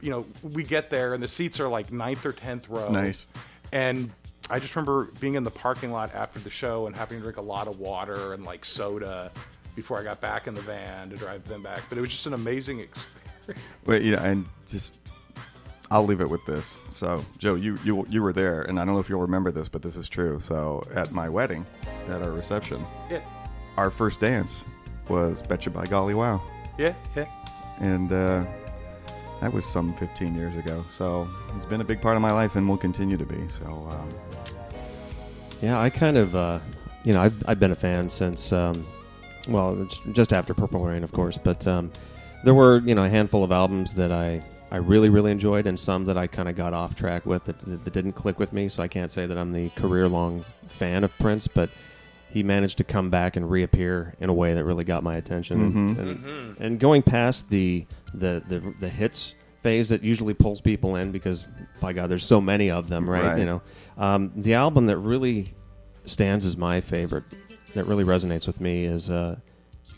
you 0.00 0.10
know, 0.10 0.26
we 0.42 0.62
get 0.62 0.90
there, 0.90 1.14
and 1.14 1.22
the 1.22 1.28
seats 1.28 1.60
are 1.60 1.68
like 1.68 1.92
ninth 1.92 2.24
or 2.24 2.32
tenth 2.32 2.68
row. 2.68 2.88
Nice. 2.90 3.26
And 3.72 4.10
I 4.50 4.58
just 4.58 4.76
remember 4.76 5.10
being 5.20 5.34
in 5.34 5.44
the 5.44 5.50
parking 5.50 5.90
lot 5.90 6.14
after 6.14 6.38
the 6.38 6.50
show 6.50 6.86
and 6.86 6.94
having 6.94 7.18
to 7.18 7.22
drink 7.22 7.38
a 7.38 7.42
lot 7.42 7.66
of 7.68 7.80
water 7.80 8.34
and 8.34 8.44
like 8.44 8.64
soda 8.64 9.32
before 9.74 9.98
I 9.98 10.02
got 10.02 10.20
back 10.20 10.46
in 10.46 10.54
the 10.54 10.60
van 10.60 11.10
to 11.10 11.16
drive 11.16 11.46
them 11.48 11.62
back. 11.62 11.82
But 11.88 11.98
it 11.98 12.00
was 12.02 12.10
just 12.10 12.26
an 12.26 12.34
amazing 12.34 12.80
experience. 12.80 13.62
But 13.84 14.02
you 14.02 14.12
know, 14.16 14.22
and 14.22 14.46
just 14.66 14.94
I'll 15.90 16.04
leave 16.04 16.20
it 16.20 16.28
with 16.28 16.44
this. 16.46 16.78
So, 16.90 17.24
Joe, 17.38 17.54
you 17.54 17.78
you 17.84 18.06
you 18.08 18.22
were 18.22 18.32
there, 18.32 18.62
and 18.62 18.80
I 18.80 18.84
don't 18.84 18.94
know 18.94 19.00
if 19.00 19.08
you'll 19.08 19.20
remember 19.20 19.52
this, 19.52 19.68
but 19.68 19.82
this 19.82 19.96
is 19.96 20.08
true. 20.08 20.40
So, 20.40 20.82
at 20.94 21.12
my 21.12 21.28
wedding, 21.28 21.64
at 22.08 22.22
our 22.22 22.30
reception, 22.32 22.84
Yeah, 23.10 23.20
our 23.76 23.90
first 23.90 24.20
dance 24.20 24.62
was 25.08 25.42
"Betcha 25.42 25.70
by 25.70 25.84
Golly 25.86 26.14
Wow," 26.14 26.40
yeah, 26.78 26.94
yeah. 27.14 27.26
and 27.80 28.10
uh, 28.12 28.44
that 29.40 29.52
was 29.52 29.66
some 29.66 29.94
15 29.96 30.34
years 30.34 30.56
ago. 30.56 30.84
So, 30.96 31.28
it's 31.56 31.66
been 31.66 31.80
a 31.82 31.84
big 31.84 32.00
part 32.00 32.16
of 32.16 32.22
my 32.22 32.32
life, 32.32 32.56
and 32.56 32.66
will 32.68 32.78
continue 32.78 33.16
to 33.18 33.26
be. 33.26 33.46
So, 33.48 33.66
um, 33.90 34.08
Yeah, 35.60 35.78
I 35.78 35.90
kind 35.90 36.16
of, 36.16 36.34
uh, 36.34 36.60
you 37.04 37.12
know, 37.12 37.20
I've, 37.20 37.42
I've 37.46 37.60
been 37.60 37.72
a 37.72 37.76
fan 37.76 38.08
since, 38.08 38.52
um, 38.52 38.86
well, 39.48 39.86
just 40.12 40.32
after 40.32 40.54
Purple 40.54 40.82
Rain, 40.84 41.04
of 41.04 41.12
course. 41.12 41.38
But 41.42 41.66
um, 41.66 41.92
there 42.44 42.54
were, 42.54 42.78
you 42.78 42.94
know, 42.94 43.04
a 43.04 43.08
handful 43.10 43.44
of 43.44 43.52
albums 43.52 43.92
that 43.94 44.10
I, 44.12 44.42
I 44.74 44.78
really, 44.78 45.08
really 45.08 45.30
enjoyed, 45.30 45.68
and 45.68 45.78
some 45.78 46.06
that 46.06 46.18
I 46.18 46.26
kind 46.26 46.48
of 46.48 46.56
got 46.56 46.74
off 46.74 46.96
track 46.96 47.26
with 47.26 47.44
that, 47.44 47.60
that, 47.60 47.84
that 47.84 47.92
didn't 47.92 48.14
click 48.14 48.40
with 48.40 48.52
me. 48.52 48.68
So 48.68 48.82
I 48.82 48.88
can't 48.88 49.08
say 49.08 49.24
that 49.24 49.38
I'm 49.38 49.52
the 49.52 49.68
career 49.70 50.08
long 50.08 50.44
fan 50.66 51.04
of 51.04 51.16
Prince, 51.20 51.46
but 51.46 51.70
he 52.28 52.42
managed 52.42 52.78
to 52.78 52.84
come 52.84 53.08
back 53.08 53.36
and 53.36 53.48
reappear 53.48 54.16
in 54.18 54.30
a 54.30 54.32
way 54.32 54.52
that 54.52 54.64
really 54.64 54.82
got 54.82 55.04
my 55.04 55.14
attention. 55.14 55.72
Mhm. 55.72 55.98
And, 56.00 56.56
and 56.58 56.80
going 56.80 57.02
past 57.02 57.50
the, 57.50 57.86
the, 58.12 58.42
the, 58.48 58.74
the 58.80 58.88
hits 58.88 59.36
phase 59.62 59.90
that 59.90 60.02
usually 60.02 60.34
pulls 60.34 60.60
people 60.60 60.96
in 60.96 61.12
because, 61.12 61.46
by 61.80 61.92
God, 61.92 62.10
there's 62.10 62.26
so 62.26 62.40
many 62.40 62.68
of 62.68 62.88
them, 62.88 63.08
right? 63.08 63.22
Right. 63.22 63.38
You 63.38 63.44
know, 63.44 63.62
um, 63.96 64.32
the 64.34 64.54
album 64.54 64.86
that 64.86 64.98
really 64.98 65.54
stands 66.04 66.44
as 66.44 66.56
my 66.56 66.80
favorite, 66.80 67.22
that 67.74 67.84
really 67.86 68.02
resonates 68.02 68.48
with 68.48 68.60
me, 68.60 68.86
is 68.86 69.08
uh, 69.08 69.36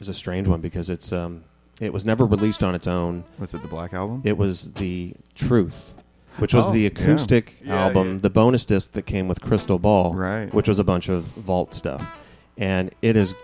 is 0.01 0.11
a 0.11 0.15
strange 0.15 0.47
one 0.47 0.61
because 0.61 0.91
it's 0.91 1.15
um, 1.15 1.45
it 1.81 1.93
was 1.93 2.05
never 2.05 2.25
released 2.25 2.63
on 2.63 2.75
its 2.75 2.87
own. 2.87 3.25
was 3.39 3.53
it 3.55 3.63
the 3.63 3.69
Black 3.69 3.93
Album? 3.93 4.23
It 4.25 4.37
was 4.39 4.73
the 4.75 5.15
Truth, 5.35 5.95
which 6.39 6.55
was 6.55 6.69
Oh, 6.69 6.73
the 6.73 6.87
acoustic 6.87 7.57
Yeah, 7.65 7.85
album, 7.87 8.15
yeah. 8.15 8.19
the 8.23 8.31
bonus 8.31 8.65
disc 8.65 8.93
that 8.93 9.03
came 9.03 9.29
with 9.29 9.41
Crystal 9.41 9.79
Ball, 9.79 10.15
Right. 10.15 10.53
which 10.55 10.69
was 10.69 10.79
a 10.79 10.85
bunch 10.85 11.09
of 11.09 11.25
vault 11.25 11.75
stuff, 11.75 12.19
and 12.57 12.91
it 13.03 13.17
is 13.17 13.35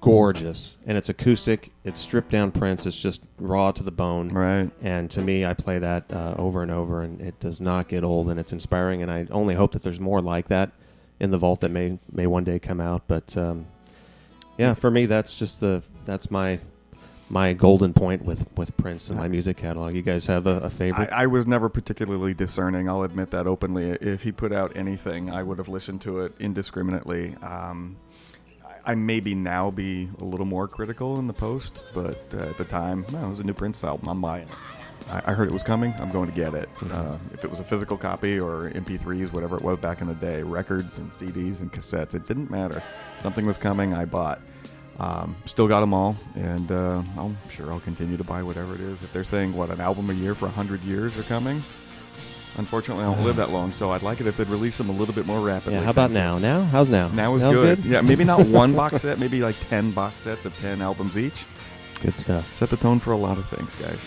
gorgeous, 0.00 0.76
and 0.86 0.98
it's 0.98 1.08
acoustic. 1.08 1.70
It's 1.84 1.98
stripped 1.98 2.30
down 2.30 2.50
Prince. 2.50 2.84
It's 2.86 2.96
just 2.96 3.22
raw 3.38 3.72
to 3.72 3.82
the 3.82 3.90
bone. 3.90 4.28
Right. 4.30 4.70
And 4.82 5.10
to 5.12 5.22
me, 5.22 5.44
I 5.46 5.54
play 5.54 5.78
that 5.78 6.04
uh, 6.12 6.34
over 6.38 6.62
and 6.62 6.70
over, 6.70 7.02
and 7.02 7.20
it 7.20 7.40
does 7.40 7.60
not 7.60 7.88
get 7.88 8.04
old, 8.04 8.28
and 8.28 8.38
it's 8.38 8.52
inspiring. 8.52 9.02
And 9.02 9.10
I 9.10 9.26
only 9.30 9.54
hope 9.54 9.72
that 9.72 9.82
there's 9.82 10.00
more 10.00 10.20
like 10.20 10.48
that 10.48 10.70
in 11.18 11.30
the 11.30 11.38
vault 11.38 11.60
that 11.60 11.70
may 11.70 11.98
may 12.12 12.26
one 12.26 12.44
day 12.44 12.58
come 12.58 12.80
out. 12.80 13.04
But 13.06 13.36
um, 13.36 13.66
yeah, 14.58 14.74
for 14.74 14.90
me, 14.90 15.06
that's 15.06 15.34
just 15.34 15.60
the 15.60 15.82
that's 16.04 16.30
my 16.30 16.60
my 17.30 17.52
golden 17.52 17.94
point 17.94 18.24
with 18.24 18.46
with 18.56 18.76
Prince 18.76 19.08
and 19.08 19.16
my 19.16 19.28
music 19.28 19.56
catalog. 19.56 19.94
You 19.94 20.02
guys 20.02 20.26
have 20.26 20.46
a 20.46 20.68
favorite? 20.68 21.10
I 21.10 21.26
was 21.26 21.46
never 21.46 21.68
particularly 21.68 22.34
discerning. 22.34 22.88
I'll 22.88 23.04
admit 23.04 23.30
that 23.30 23.46
openly. 23.46 23.90
If 23.90 24.22
he 24.22 24.32
put 24.32 24.52
out 24.52 24.76
anything, 24.76 25.30
I 25.30 25.42
would 25.42 25.58
have 25.58 25.68
listened 25.68 26.00
to 26.02 26.20
it 26.20 26.34
indiscriminately. 26.40 27.36
Um, 27.36 27.96
I, 28.66 28.92
I 28.92 28.94
maybe 28.96 29.34
now 29.34 29.70
be 29.70 30.10
a 30.20 30.24
little 30.24 30.44
more 30.44 30.66
critical 30.66 31.18
in 31.18 31.28
the 31.28 31.32
post, 31.32 31.78
but 31.94 32.28
uh, 32.34 32.38
at 32.38 32.58
the 32.58 32.64
time, 32.64 33.06
no, 33.12 33.24
it 33.24 33.28
was 33.28 33.40
a 33.40 33.44
new 33.44 33.54
Prince 33.54 33.84
album. 33.84 34.08
I'm 34.08 34.20
buying 34.20 34.48
it. 34.48 34.54
I, 35.08 35.30
I 35.30 35.32
heard 35.32 35.48
it 35.48 35.52
was 35.52 35.62
coming. 35.62 35.94
I'm 36.00 36.10
going 36.10 36.28
to 36.28 36.34
get 36.34 36.52
it. 36.54 36.68
Uh, 36.90 37.16
if 37.32 37.44
it 37.44 37.50
was 37.50 37.60
a 37.60 37.64
physical 37.64 37.96
copy 37.96 38.40
or 38.40 38.70
MP3s, 38.70 39.32
whatever 39.32 39.56
it 39.56 39.62
was 39.62 39.78
back 39.78 40.00
in 40.00 40.08
the 40.08 40.14
day, 40.14 40.42
records 40.42 40.98
and 40.98 41.12
CDs 41.12 41.60
and 41.60 41.72
cassettes, 41.72 42.14
it 42.14 42.26
didn't 42.26 42.50
matter. 42.50 42.82
Something 43.20 43.46
was 43.46 43.56
coming. 43.56 43.94
I 43.94 44.04
bought. 44.04 44.40
Um, 45.00 45.34
still 45.46 45.66
got 45.66 45.80
them 45.80 45.94
all, 45.94 46.14
and 46.34 46.70
uh, 46.70 47.02
I'm 47.16 47.34
sure 47.48 47.72
I'll 47.72 47.80
continue 47.80 48.18
to 48.18 48.24
buy 48.24 48.42
whatever 48.42 48.74
it 48.74 48.82
is. 48.82 49.02
If 49.02 49.10
they're 49.14 49.24
saying 49.24 49.56
what 49.56 49.70
an 49.70 49.80
album 49.80 50.10
a 50.10 50.12
year 50.12 50.34
for 50.34 50.46
hundred 50.46 50.82
years 50.82 51.18
are 51.18 51.22
coming, 51.22 51.62
unfortunately 52.58 53.04
I 53.04 53.14
don't 53.14 53.24
live 53.24 53.36
that 53.36 53.48
long, 53.48 53.72
so 53.72 53.92
I'd 53.92 54.02
like 54.02 54.20
it 54.20 54.26
if 54.26 54.36
they'd 54.36 54.48
release 54.48 54.76
them 54.76 54.90
a 54.90 54.92
little 54.92 55.14
bit 55.14 55.24
more 55.24 55.40
rapidly. 55.40 55.74
yeah. 55.74 55.84
How 55.84 55.90
about 55.90 56.10
now? 56.10 56.36
Now? 56.36 56.64
How's 56.64 56.90
now? 56.90 57.08
Now 57.08 57.34
is 57.34 57.42
Now's 57.42 57.54
good. 57.54 57.82
Yeah, 57.82 58.02
maybe 58.02 58.24
not 58.24 58.46
one 58.48 58.74
box 58.76 58.96
set, 59.02 59.18
maybe 59.18 59.40
like 59.40 59.56
ten 59.70 59.90
box 59.90 60.20
sets 60.20 60.44
of 60.44 60.54
ten 60.58 60.82
albums 60.82 61.16
each. 61.16 61.46
Good 62.02 62.18
stuff. 62.18 62.54
Set 62.54 62.68
the 62.68 62.76
tone 62.76 63.00
for 63.00 63.12
a 63.12 63.16
lot 63.16 63.38
of 63.38 63.48
things, 63.48 63.74
guys. 63.76 64.06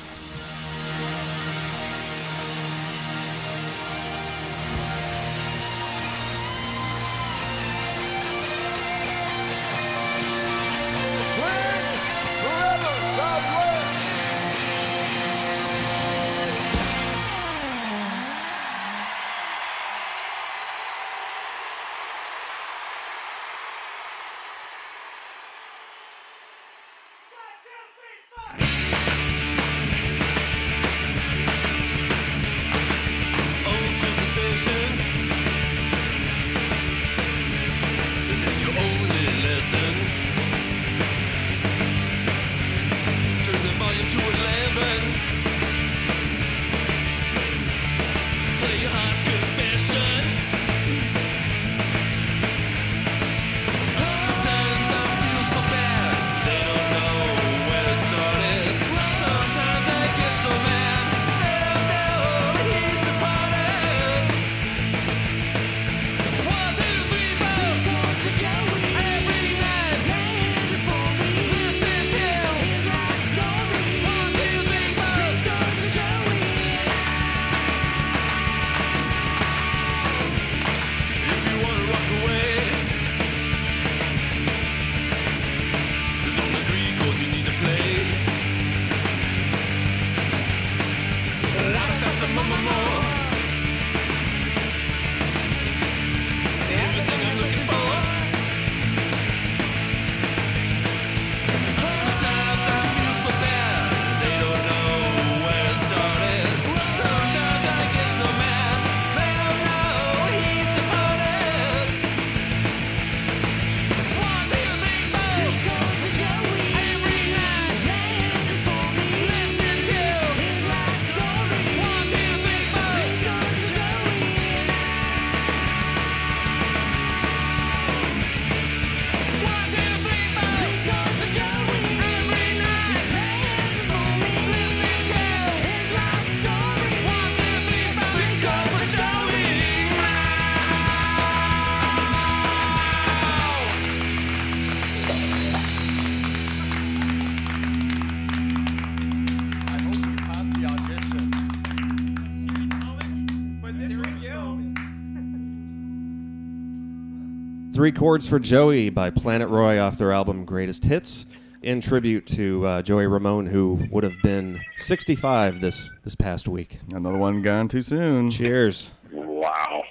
Three 157.84 157.92
chords 157.92 158.30
for 158.30 158.40
Joey 158.40 158.90
by 158.90 159.10
Planet 159.10 159.50
Roy 159.50 159.78
off 159.78 159.98
their 159.98 160.14
album 160.14 160.46
Greatest 160.46 160.86
Hits, 160.86 161.26
in 161.62 161.82
tribute 161.82 162.26
to 162.28 162.66
uh, 162.66 162.82
Joey 162.82 163.08
Ramone, 163.08 163.46
who 163.46 163.86
would 163.92 164.06
have 164.06 164.16
been 164.24 164.62
65 164.78 165.60
this 165.60 165.90
this 166.06 166.16
past 166.16 166.48
week. 166.48 166.80
Another 166.94 167.18
one 167.18 167.42
gone 167.42 167.68
too 167.68 167.84
soon. 167.84 168.30
Cheers. 168.30 168.92
Wow. 169.12 169.84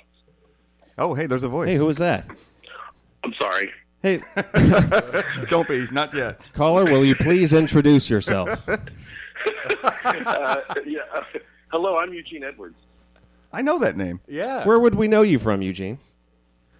Oh, 0.97 1.13
hey, 1.13 1.27
there's 1.27 1.43
a 1.43 1.51
voice. 1.51 1.69
Hey, 1.69 1.77
who 1.77 1.85
was 1.85 1.99
that? 1.99 2.27
I'm 3.25 3.35
sorry. 3.39 3.71
Hey, 4.03 4.23
Don't 5.51 5.69
be, 5.69 5.87
not 5.93 6.15
yet. 6.15 6.41
caller, 6.55 6.87
will 6.87 7.05
you 7.05 7.15
please 7.15 7.53
introduce 7.53 8.09
yourself? 8.09 8.67
Uh, 9.85 10.57
yeah. 10.87 11.01
hello, 11.71 11.99
I'm 11.99 12.15
Eugene 12.15 12.45
Edwards. 12.45 12.77
I 13.53 13.61
know 13.61 13.79
that 13.81 13.99
name. 13.99 14.21
Yeah. 14.29 14.65
Where 14.65 14.79
would 14.79 14.95
we 14.95 15.09
know 15.09 15.23
you 15.23 15.39
from, 15.39 15.61
Eugene? 15.61 15.99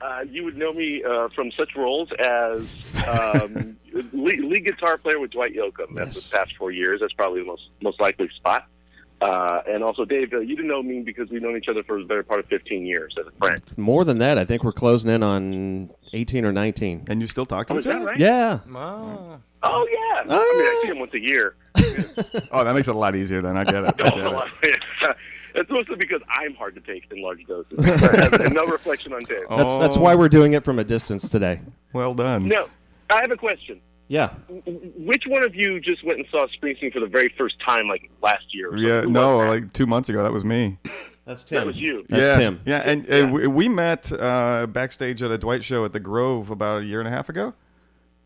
Uh, 0.03 0.23
you 0.29 0.43
would 0.45 0.57
know 0.57 0.73
me 0.73 1.03
uh, 1.05 1.29
from 1.35 1.53
such 1.57 1.77
roles 1.77 2.09
as 2.19 2.67
um, 3.09 3.77
lead, 4.13 4.41
lead 4.41 4.65
guitar 4.65 4.99
player 4.99 5.21
with 5.21 5.31
Dwight 5.31 5.55
Yoakam. 5.55 5.95
That's 5.95 6.17
Yes. 6.17 6.31
the 6.31 6.37
past 6.37 6.53
four 6.59 6.71
years. 6.73 7.01
That's 7.01 7.13
probably 7.13 7.41
the 7.41 7.47
most 7.47 7.63
most 7.83 8.01
likely 8.01 8.29
spot. 8.37 8.67
Uh, 9.21 9.63
and 9.69 9.85
also, 9.85 10.05
Dave, 10.05 10.33
uh, 10.33 10.41
you 10.41 10.57
didn't 10.57 10.67
know 10.67 10.83
me 10.83 11.01
because 11.01 11.31
we've 11.31 11.41
known 11.41 11.57
each 11.57 11.69
other 11.69 11.85
for 11.85 12.01
the 12.01 12.05
better 12.05 12.25
part 12.25 12.41
of 12.41 12.47
15 12.47 12.85
years 12.85 13.15
as 13.21 13.27
a 13.29 13.31
friend. 13.39 13.63
More 13.79 14.05
than 14.05 14.19
that, 14.19 14.37
I 14.37 14.45
think 14.45 14.65
we're 14.65 14.73
closing 14.73 15.09
in 15.13 15.23
on 15.23 15.91
18 16.13 16.45
or 16.45 16.51
19. 16.51 17.05
And 17.09 17.21
you 17.21 17.29
still 17.29 17.47
talk 17.47 17.69
to 17.69 17.75
Oh, 17.75 17.77
him? 17.77 17.99
is 18.01 18.05
right? 18.05 18.19
Yeah. 18.19 18.59
Ah. 18.75 19.37
Oh, 19.63 19.87
yeah. 19.93 20.23
I 20.23 20.25
mean, 20.25 20.67
I 20.67 20.81
see 20.83 20.89
him 20.89 20.99
once 20.99 21.15
a 21.15 21.21
year. 21.21 21.55
Oh, 22.51 22.65
that 22.65 22.75
makes 22.75 22.89
it 22.89 22.95
a 22.95 22.99
lot 22.99 23.15
easier 23.15 23.41
then. 23.43 23.57
I 23.57 23.63
get 23.65 23.77
it. 23.85 23.95
I 24.01 24.11
get 24.11 24.19
it. 24.19 25.17
It's 25.55 25.71
mostly 25.71 25.97
because 25.97 26.21
I'm 26.35 26.55
hard 26.55 26.75
to 26.75 26.81
take 26.81 27.11
in 27.11 27.23
large 27.23 27.45
doses. 27.47 27.79
and 28.41 28.55
no 28.55 28.65
reflection 28.67 29.13
on 29.13 29.21
Dave. 29.21 29.45
That's 29.51 29.79
that's 29.79 29.97
Oh. 29.97 30.01
why 30.01 30.15
we're 30.15 30.29
doing 30.29 30.53
it 30.55 30.65
from 30.65 30.79
a 30.79 30.85
distance 30.85 31.29
today. 31.29 31.61
Well 31.93 32.15
done. 32.15 32.49
No, 32.49 32.69
I 33.11 33.21
have 33.21 33.31
a 33.31 33.37
question. 33.37 33.81
Yeah. 34.09 34.31
Which 34.67 35.25
one 35.27 35.43
of 35.43 35.55
you 35.55 35.81
just 35.81 36.05
went 36.05 36.19
and 36.19 36.29
saw 36.31 36.47
Springsteen 36.61 36.93
for 36.93 37.01
the 37.01 37.07
very 37.07 37.33
first 37.39 37.55
time, 37.65 37.89
like 37.89 38.11
last 38.23 38.45
year? 38.53 38.71
Or 38.71 38.77
Yeah, 38.77 38.89
something? 39.01 39.13
No, 39.13 39.39
that? 39.43 39.49
like 39.49 39.73
two 39.73 39.87
months 39.87 40.09
ago, 40.09 40.23
that 40.23 40.33
was 40.33 40.45
me. 40.45 40.77
That's 41.25 41.45
Tim. 41.45 41.59
That 41.61 41.67
was 41.67 41.77
you. 41.77 42.05
That's 42.09 42.23
yeah, 42.23 42.35
Tim. 42.37 42.61
Yeah, 42.67 42.79
and 42.79 43.09
uh, 43.11 43.29
we, 43.33 43.47
we 43.47 43.69
met 43.69 44.11
uh, 44.13 44.67
backstage 44.67 45.23
at 45.23 45.31
a 45.31 45.39
Dwight 45.39 45.63
show 45.63 45.85
at 45.85 45.93
the 45.93 46.01
Grove 46.01 46.51
about 46.51 46.83
a 46.83 46.85
year 46.85 46.99
and 46.99 47.07
a 47.09 47.13
half 47.13 47.29
ago. 47.29 47.55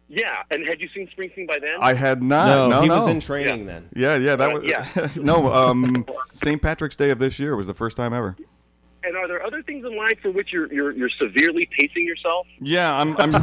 Yeah, 0.08 0.42
and 0.50 0.64
had 0.66 0.80
you 0.80 0.88
seen 0.94 1.08
Springsteen 1.08 1.46
by 1.48 1.58
then? 1.58 1.74
I 1.80 1.92
had 1.94 2.22
not. 2.22 2.46
no, 2.46 2.68
No, 2.68 2.82
he 2.82 2.88
no. 2.88 2.96
was 2.98 3.06
in 3.08 3.18
training 3.20 3.66
then. 3.66 3.88
Yeah, 3.94 4.16
yeah, 4.16 4.36
that 4.36 4.50
Uh, 4.50 4.60
was. 4.60 4.64
yeah. 4.64 5.08
no, 5.16 5.52
um, 5.52 6.06
St. 6.32 6.62
Patrick's 6.62 6.94
Day 6.96 7.10
of 7.10 7.18
this 7.18 7.38
year 7.40 7.56
was 7.56 7.66
the 7.66 7.74
first 7.74 7.96
time 7.96 8.12
ever. 8.14 8.36
and 9.02 9.16
are 9.16 9.26
there 9.28 9.44
other 9.44 9.62
things 9.62 9.84
in 9.84 9.96
life 9.96 10.18
for 10.22 10.30
which 10.30 10.52
you're 10.52 10.72
you're, 10.72 10.92
you're 10.92 11.10
severely 11.18 11.68
pacing 11.76 12.04
yourself? 12.06 12.46
Yeah, 12.60 12.94
I'm, 12.94 13.16
I'm, 13.18 13.34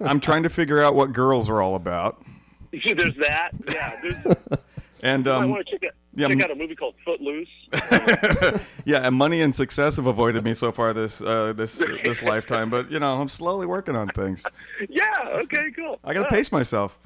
I'm 0.00 0.20
trying 0.20 0.42
to 0.44 0.48
figure 0.50 0.82
out 0.82 0.94
what 0.94 1.12
girls 1.12 1.50
are 1.50 1.60
all 1.60 1.74
about, 1.76 2.22
there's 2.72 3.16
that. 3.16 3.50
Yeah, 3.70 3.96
there's. 4.02 4.36
and 5.02 5.28
I 5.28 5.36
um, 5.36 5.50
want 5.50 5.66
to 5.66 5.72
check 5.72 5.84
out 5.84 5.94
yeah, 6.14 6.26
check 6.28 6.36
m- 6.38 6.42
out 6.42 6.50
a 6.50 6.54
movie 6.54 6.74
called 6.74 6.94
Footloose. 7.04 7.48
yeah, 8.84 9.06
and 9.06 9.14
money 9.16 9.40
and 9.42 9.54
success 9.54 9.96
have 9.96 10.06
avoided 10.06 10.42
me 10.44 10.54
so 10.54 10.72
far 10.72 10.92
this, 10.92 11.20
uh, 11.20 11.52
this, 11.54 11.78
this 12.02 12.22
lifetime. 12.32 12.70
But 12.70 12.90
you 12.90 12.98
know, 12.98 13.20
I'm 13.20 13.28
slowly 13.28 13.66
working 13.66 13.96
on 13.96 14.08
things. 14.08 14.42
yeah. 14.88 15.04
Okay. 15.44 15.66
Cool. 15.76 15.98
I 16.04 16.14
gotta 16.14 16.26
Yeah. 16.30 16.36
pace 16.36 16.50
myself. 16.52 16.96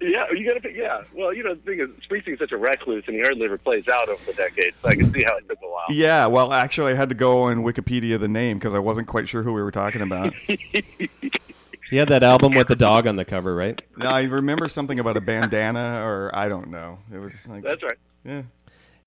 Yeah, 0.00 0.26
you 0.32 0.46
got 0.54 0.62
to. 0.62 0.72
Yeah. 0.72 1.02
Well, 1.12 1.34
you 1.34 1.42
know, 1.42 1.54
the 1.54 1.60
thing 1.62 1.80
is, 1.80 1.88
Springsteen's 2.08 2.38
such 2.38 2.52
a 2.52 2.56
recluse, 2.56 3.02
and 3.08 3.16
he 3.16 3.20
hardly 3.22 3.44
ever 3.46 3.58
plays 3.58 3.88
out 3.88 4.08
over 4.08 4.22
the 4.26 4.32
decades. 4.32 4.76
So 4.80 4.88
I 4.90 4.94
can 4.94 5.12
see 5.12 5.24
how 5.24 5.36
it 5.36 5.48
took 5.48 5.58
a 5.60 5.68
while. 5.68 5.86
Yeah, 5.90 6.26
well, 6.26 6.52
actually, 6.52 6.92
I 6.92 6.94
had 6.94 7.08
to 7.08 7.16
go 7.16 7.42
on 7.42 7.64
Wikipedia 7.64 8.18
the 8.20 8.28
name 8.28 8.58
because 8.60 8.74
I 8.74 8.78
wasn't 8.78 9.08
quite 9.08 9.28
sure 9.28 9.42
who 9.42 9.52
we 9.52 9.60
were 9.60 9.72
talking 9.72 10.00
about. 10.02 10.32
He 11.90 11.96
had 11.96 12.10
that 12.10 12.22
album 12.22 12.52
with 12.54 12.68
the 12.68 12.76
dog 12.76 13.06
on 13.06 13.16
the 13.16 13.24
cover, 13.24 13.54
right? 13.54 13.80
Now, 13.96 14.10
I 14.10 14.24
remember 14.24 14.68
something 14.68 14.98
about 14.98 15.16
a 15.16 15.22
bandana, 15.22 16.02
or 16.04 16.30
I 16.34 16.46
don't 16.46 16.68
know. 16.68 16.98
It 17.10 17.16
was 17.16 17.48
like, 17.48 17.62
That's 17.62 17.82
right. 17.82 17.96
Yeah. 18.28 18.42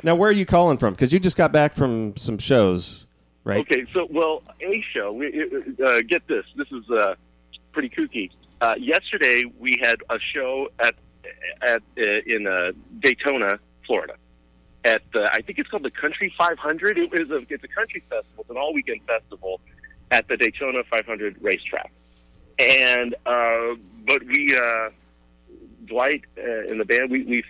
Now, 0.04 0.16
where 0.16 0.30
are 0.30 0.34
you 0.34 0.46
calling 0.46 0.78
from? 0.78 0.94
Because 0.94 1.14
you 1.14 1.20
just 1.20 1.38
got 1.38 1.52
back 1.52 1.76
from 1.76 2.18
some 2.18 2.40
shows, 2.40 3.06
right? 3.44 3.60
Okay, 3.60 3.86
so 3.94 4.08
well, 4.10 4.42
a 4.62 4.84
show. 4.94 5.12
We, 5.12 5.28
uh, 5.84 6.02
get 6.08 6.28
this. 6.28 6.46
This 6.56 6.68
is 6.72 6.90
uh, 6.90 7.16
pretty 7.72 7.90
kooky. 7.90 8.32
Uh, 8.62 8.76
yesterday 8.80 9.46
we 9.60 9.80
had 9.82 10.00
a 10.10 10.20
show 10.34 10.70
at 10.80 10.96
at 11.62 11.82
uh, 11.98 12.02
in 12.26 12.48
uh, 12.48 12.72
Daytona, 13.00 13.60
Florida. 13.86 14.16
At 14.84 15.04
the, 15.14 15.30
I 15.32 15.42
think 15.44 15.60
it's 15.60 15.70
called 15.70 15.84
the 15.84 15.92
Country 15.92 16.34
500. 16.36 16.98
It 16.98 17.14
is 17.14 17.30
a 17.30 17.42
it's 17.50 17.64
a 17.64 17.68
country 17.68 18.04
festival. 18.10 18.42
It's 18.42 18.50
an 18.50 18.58
all 18.58 18.74
weekend 18.74 19.02
festival 19.06 19.62
at 20.10 20.28
the 20.28 20.36
Daytona 20.36 20.84
500 20.90 21.38
racetrack. 21.42 21.92
And 22.58 23.14
uh, 23.28 23.76
but 24.08 24.24
we 24.26 24.58
uh, 24.58 24.90
Dwight 25.86 26.24
in 26.36 26.80
the 26.80 26.86
band 26.86 27.12
we 27.12 27.24
we 27.24 27.44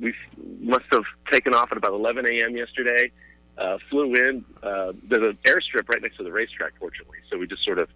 we 0.00 0.14
must 0.60 0.86
have 0.90 1.04
taken 1.30 1.54
off 1.54 1.70
at 1.72 1.78
about 1.78 1.92
11 1.92 2.26
a.m. 2.26 2.56
yesterday 2.56 3.10
uh, 3.58 3.78
flew 3.90 4.14
in. 4.14 4.44
Uh, 4.62 4.92
there's 5.08 5.22
an 5.22 5.38
airstrip 5.46 5.88
right 5.88 6.02
next 6.02 6.16
to 6.18 6.24
the 6.24 6.32
racetrack, 6.32 6.72
fortunately. 6.78 7.18
So 7.30 7.38
we 7.38 7.46
just 7.46 7.64
sort 7.64 7.78
of 7.78 7.88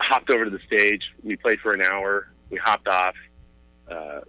hopped 0.00 0.30
over 0.30 0.44
to 0.44 0.50
the 0.50 0.60
stage. 0.66 1.02
We 1.22 1.36
played 1.36 1.60
for 1.60 1.74
an 1.74 1.80
hour. 1.80 2.28
We 2.50 2.58
hopped 2.58 2.88
off, 2.88 3.14
uh, 3.90 4.20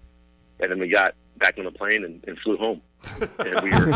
and 0.60 0.72
then 0.72 0.80
we 0.80 0.89
got 0.89 1.13
back 1.38 1.58
on 1.58 1.65
the 1.65 1.72
plane 1.72 2.03
and, 2.03 2.24
and 2.27 2.38
flew 2.39 2.58
home. 2.58 2.82
And 3.38 3.62
we 3.62 3.70
were 3.72 3.92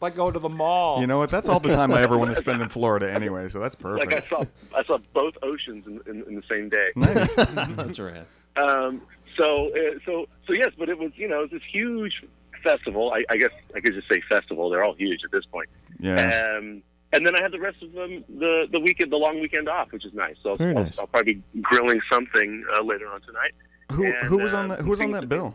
like 0.00 0.16
going 0.16 0.32
to 0.32 0.38
the 0.38 0.48
mall. 0.48 1.02
You 1.02 1.06
know 1.06 1.18
what? 1.18 1.28
That's 1.28 1.46
all 1.46 1.60
the 1.60 1.68
time 1.68 1.92
I 1.92 2.00
ever 2.00 2.16
want 2.16 2.30
to 2.30 2.36
spend 2.40 2.62
in 2.62 2.70
Florida 2.70 3.12
anyway, 3.12 3.50
so 3.50 3.58
that's 3.58 3.76
perfect. 3.76 4.10
like 4.10 4.24
I 4.24 4.26
saw 4.26 4.42
I 4.74 4.82
saw 4.84 4.96
both 5.12 5.34
oceans 5.42 5.86
in, 5.86 6.00
in, 6.06 6.22
in 6.26 6.34
the 6.34 6.42
same 6.48 6.70
day. 6.70 6.88
Nice. 6.96 7.34
That's 7.34 7.98
right. 7.98 8.26
Um, 8.56 9.02
so 9.38 9.68
uh, 9.68 9.98
so 10.04 10.26
so 10.46 10.52
yes, 10.52 10.72
but 10.78 10.90
it 10.90 10.98
was 10.98 11.12
you 11.16 11.28
know 11.28 11.38
it 11.38 11.50
was 11.52 11.60
this 11.60 11.70
huge 11.72 12.22
festival. 12.62 13.12
I, 13.12 13.24
I 13.32 13.36
guess 13.38 13.52
I 13.74 13.80
could 13.80 13.94
just 13.94 14.08
say 14.08 14.20
festival. 14.28 14.68
They're 14.68 14.84
all 14.84 14.94
huge 14.94 15.20
at 15.24 15.30
this 15.30 15.44
point. 15.46 15.68
Yeah. 15.98 16.56
Um, 16.58 16.82
and 17.12 17.24
then 17.24 17.34
I 17.34 17.40
had 17.40 17.52
the 17.52 17.60
rest 17.60 17.82
of 17.82 17.92
them 17.92 18.24
the 18.28 18.66
the 18.70 18.80
weekend, 18.80 19.10
the 19.12 19.16
long 19.16 19.40
weekend 19.40 19.68
off, 19.68 19.92
which 19.92 20.04
is 20.04 20.12
nice. 20.12 20.36
So 20.42 20.56
Very 20.56 20.76
I'll, 20.76 20.84
nice. 20.84 20.98
I'll 20.98 21.06
probably 21.06 21.42
be 21.54 21.60
grilling 21.62 22.00
something 22.10 22.64
uh, 22.70 22.82
later 22.84 23.08
on 23.08 23.22
tonight. 23.22 23.52
Who 23.92 24.04
and, 24.04 24.14
who 24.26 24.38
was 24.38 24.52
uh, 24.52 24.58
on 24.58 24.68
that? 24.68 24.80
Who 24.80 24.90
was 24.90 25.00
on 25.00 25.12
that 25.12 25.28
bill? 25.28 25.54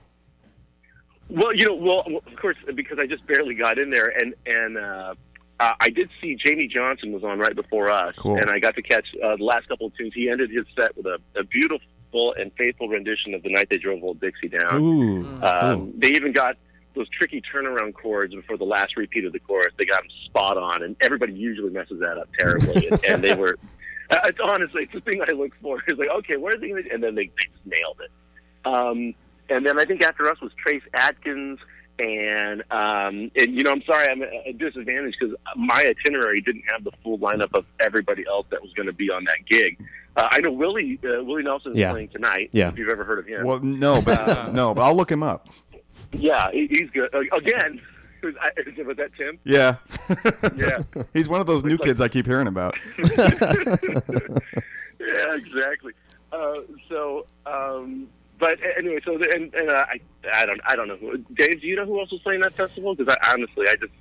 Well, 1.30 1.56
you 1.56 1.66
know, 1.66 1.76
well, 1.76 2.04
of 2.26 2.40
course, 2.40 2.58
because 2.76 3.00
I 3.00 3.08
just 3.08 3.26
barely 3.28 3.56
got 3.56 3.78
in 3.78 3.92
there, 3.92 4.10
and 4.10 4.34
and 4.46 4.78
uh, 4.78 5.14
uh, 5.60 5.74
I 5.80 5.90
did 5.90 6.10
see 6.22 6.36
Jamey 6.36 6.70
Johnson 6.70 7.12
was 7.12 7.24
on 7.24 7.40
right 7.40 7.56
before 7.56 7.90
us, 7.92 8.16
Cool. 8.18 8.38
and 8.38 8.50
I 8.50 8.60
got 8.60 8.76
to 8.76 8.82
catch 8.82 9.06
uh, 9.24 9.36
the 9.38 9.44
last 9.44 9.68
couple 9.68 9.88
of 9.88 9.96
tunes. 9.96 10.14
He 10.16 10.30
ended 10.30 10.50
his 10.50 10.66
set 10.76 10.98
with 10.98 11.06
a, 11.06 11.20
a 11.40 11.44
beautiful 11.44 11.88
and 12.14 12.52
faithful 12.58 12.88
rendition 12.88 13.34
of 13.34 13.44
"The 13.44 13.50
Night 13.50 13.68
They 13.70 13.78
Drove 13.78 14.04
Old 14.04 14.20
Dixie 14.20 14.50
Down." 14.50 14.82
Ooh. 14.82 15.44
Um, 15.44 15.94
they 15.98 16.10
even 16.10 16.32
got 16.32 16.58
those 16.96 17.10
tricky 17.10 17.42
turnaround 17.42 17.94
chords 17.94 18.34
before 18.36 18.58
the 18.58 18.66
last 18.66 18.96
repeat 18.98 19.26
of 19.26 19.34
the 19.34 19.40
chorus. 19.40 19.74
They 19.78 19.86
got 19.86 20.02
them 20.02 20.10
spot 20.26 20.58
on, 20.58 20.84
and 20.84 20.96
everybody 21.02 21.34
usually 21.34 21.72
messes 21.72 22.00
that 22.00 22.18
up 22.18 22.30
terribly. 22.38 22.88
and, 22.88 23.06
and 23.06 23.24
they 23.24 23.36
were, 23.36 23.58
uh, 24.10 24.16
it's 24.26 24.40
honestly, 24.44 24.84
it's 24.84 24.94
the 24.94 25.02
thing 25.02 25.22
I 25.28 25.32
look 25.32 25.52
for. 25.62 25.82
Is 25.88 25.98
like, 25.98 26.10
okay, 26.20 26.38
where 26.38 26.56
are 26.56 26.58
they 26.58 26.70
going 26.70 26.84
to, 26.84 26.94
and 26.94 27.04
then 27.04 27.16
they, 27.16 27.26
they 27.26 27.52
just 27.52 27.66
nailed 27.66 28.00
it. 28.04 28.12
Um, 28.66 29.16
and 29.50 29.66
then 29.66 29.78
I 29.78 29.86
think 29.86 30.02
after 30.02 30.30
us 30.30 30.40
was 30.42 30.52
Trace 30.62 30.84
Adkins. 30.94 31.60
And 32.00 32.62
um, 32.72 33.30
and 33.36 33.54
you 33.54 33.64
know, 33.64 33.72
I'm 33.72 33.84
sorry, 33.84 34.10
I'm 34.10 34.22
at 34.24 34.30
a 34.48 34.54
disadvantage 34.54 35.14
because 35.20 35.36
my 35.56 35.84
itinerary 35.96 36.42
didn't 36.42 36.64
have 36.72 36.84
the 36.84 36.92
full 37.04 37.20
lineup 37.20 37.54
of 37.54 37.66
everybody 37.80 38.24
else 38.28 38.48
that 38.50 38.62
was 38.64 38.72
going 38.74 38.88
to 38.88 38.94
be 38.94 39.12
on 39.12 39.26
that 39.26 39.46
gig. 39.48 39.78
Uh, 40.18 40.28
I 40.32 40.40
know 40.40 40.52
Willie 40.52 41.00
uh, 41.04 41.24
Willie 41.24 41.44
Nelson 41.44 41.72
is 41.74 41.78
Yeah. 41.78 41.92
playing 41.92 42.10
tonight. 42.10 42.50
Yeah. 42.52 42.70
if 42.70 42.78
you've 42.80 42.90
ever 42.90 43.04
heard 43.04 43.20
of 43.20 43.28
him. 43.28 43.46
Well, 43.46 43.60
no, 43.60 44.02
but 44.02 44.54
no, 44.54 44.74
but 44.74 44.82
I'll 44.82 44.96
look 44.96 45.12
him 45.12 45.22
up. 45.22 45.50
Yeah, 46.14 46.50
he, 46.52 46.66
he's 46.68 46.90
good. 46.90 47.14
Uh, 47.14 47.20
again, 47.36 47.80
was, 48.24 48.34
I, 48.42 48.50
was 48.84 48.98
that 48.98 49.12
Tim? 49.16 49.38
Yeah. 49.44 49.76
Yeah. 50.58 51.04
He's 51.14 51.30
one 51.30 51.42
of 51.42 51.48
those 51.48 51.64
new 51.64 51.72
like- 51.78 51.82
kids 51.82 52.02
I 52.02 52.08
keep 52.08 52.26
hearing 52.26 52.48
about. 52.48 52.76
yeah, 52.98 53.16
exactly. 55.36 55.94
Uh, 56.32 56.54
so, 56.90 57.26
um, 57.46 58.08
but 58.44 58.60
anyway, 58.78 59.00
so 59.06 59.18
the, 59.18 59.26
and, 59.34 59.54
and 59.54 59.70
uh, 59.70 59.86
I, 59.94 60.00
I 60.34 60.46
don't, 60.46 60.62
I 60.68 60.76
don't 60.76 60.88
know 60.90 60.98
who. 60.98 61.18
Dave, 61.36 61.62
do 61.62 61.68
you 61.68 61.76
know 61.76 61.86
who 61.86 62.00
else 62.00 62.12
was 62.12 62.22
playing 62.22 62.42
that 62.42 62.54
festival? 62.54 62.94
Because 62.96 63.16
I 63.22 63.32
honestly, 63.32 63.68
I 63.68 63.76
just 63.78 63.94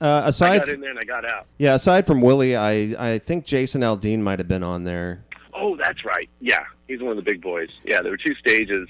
Uh, 0.00 0.22
I 0.24 0.28
aside, 0.28 0.58
got 0.58 0.68
in 0.68 0.80
there 0.80 0.90
and 0.90 0.98
I 0.98 1.04
got 1.04 1.24
out. 1.24 1.46
yeah, 1.58 1.74
aside 1.74 2.06
from 2.06 2.20
Willie, 2.20 2.54
I 2.56 2.72
I 3.12 3.18
think 3.18 3.44
Jason 3.46 3.80
Aldean 3.82 4.20
might 4.20 4.38
have 4.38 4.48
been 4.48 4.62
on 4.62 4.84
there. 4.84 5.24
Oh, 5.54 5.76
that's 5.76 6.04
right. 6.04 6.28
Yeah, 6.40 6.64
he's 6.86 7.00
one 7.00 7.10
of 7.10 7.16
the 7.16 7.22
big 7.22 7.40
boys. 7.42 7.70
Yeah, 7.84 8.02
there 8.02 8.12
were 8.12 8.16
two 8.18 8.34
stages, 8.34 8.88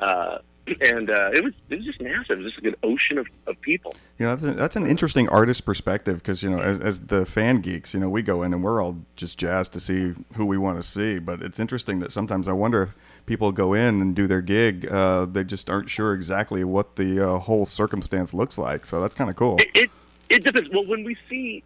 uh, 0.00 0.38
and 0.80 1.10
uh, 1.10 1.30
it 1.32 1.42
was 1.42 1.52
it 1.68 1.76
was 1.76 1.84
just 1.84 2.00
massive. 2.00 2.38
It 2.38 2.42
was 2.42 2.52
just 2.52 2.64
like 2.64 2.74
an 2.74 2.80
ocean 2.82 3.18
of, 3.18 3.26
of 3.46 3.60
people. 3.60 3.94
You 4.18 4.26
know, 4.26 4.36
that's, 4.36 4.56
that's 4.56 4.76
an 4.76 4.86
interesting 4.86 5.28
artist 5.28 5.64
perspective 5.64 6.18
because 6.18 6.42
you 6.42 6.50
know, 6.50 6.60
as, 6.60 6.80
as 6.80 7.00
the 7.00 7.26
fan 7.26 7.60
geeks, 7.60 7.94
you 7.94 8.00
know, 8.00 8.08
we 8.08 8.22
go 8.22 8.42
in 8.42 8.52
and 8.52 8.62
we're 8.62 8.82
all 8.82 8.96
just 9.16 9.38
jazzed 9.38 9.72
to 9.74 9.80
see 9.80 10.14
who 10.34 10.46
we 10.46 10.58
want 10.58 10.80
to 10.80 10.88
see. 10.88 11.18
But 11.18 11.42
it's 11.42 11.58
interesting 11.58 12.00
that 12.00 12.12
sometimes 12.12 12.48
I 12.48 12.52
wonder 12.52 12.82
if 12.82 12.90
people 13.26 13.52
go 13.52 13.74
in 13.74 14.00
and 14.00 14.14
do 14.14 14.26
their 14.26 14.42
gig, 14.42 14.86
uh, 14.90 15.26
they 15.26 15.44
just 15.44 15.68
aren't 15.70 15.90
sure 15.90 16.14
exactly 16.14 16.64
what 16.64 16.96
the 16.96 17.26
uh, 17.26 17.38
whole 17.38 17.66
circumstance 17.66 18.32
looks 18.34 18.58
like. 18.58 18.86
So 18.86 19.00
that's 19.00 19.14
kind 19.14 19.30
of 19.30 19.36
cool. 19.36 19.56
It, 19.58 19.68
it 19.74 19.90
it 20.30 20.44
depends. 20.44 20.68
Well, 20.72 20.86
when 20.86 21.04
we 21.04 21.16
see 21.28 21.62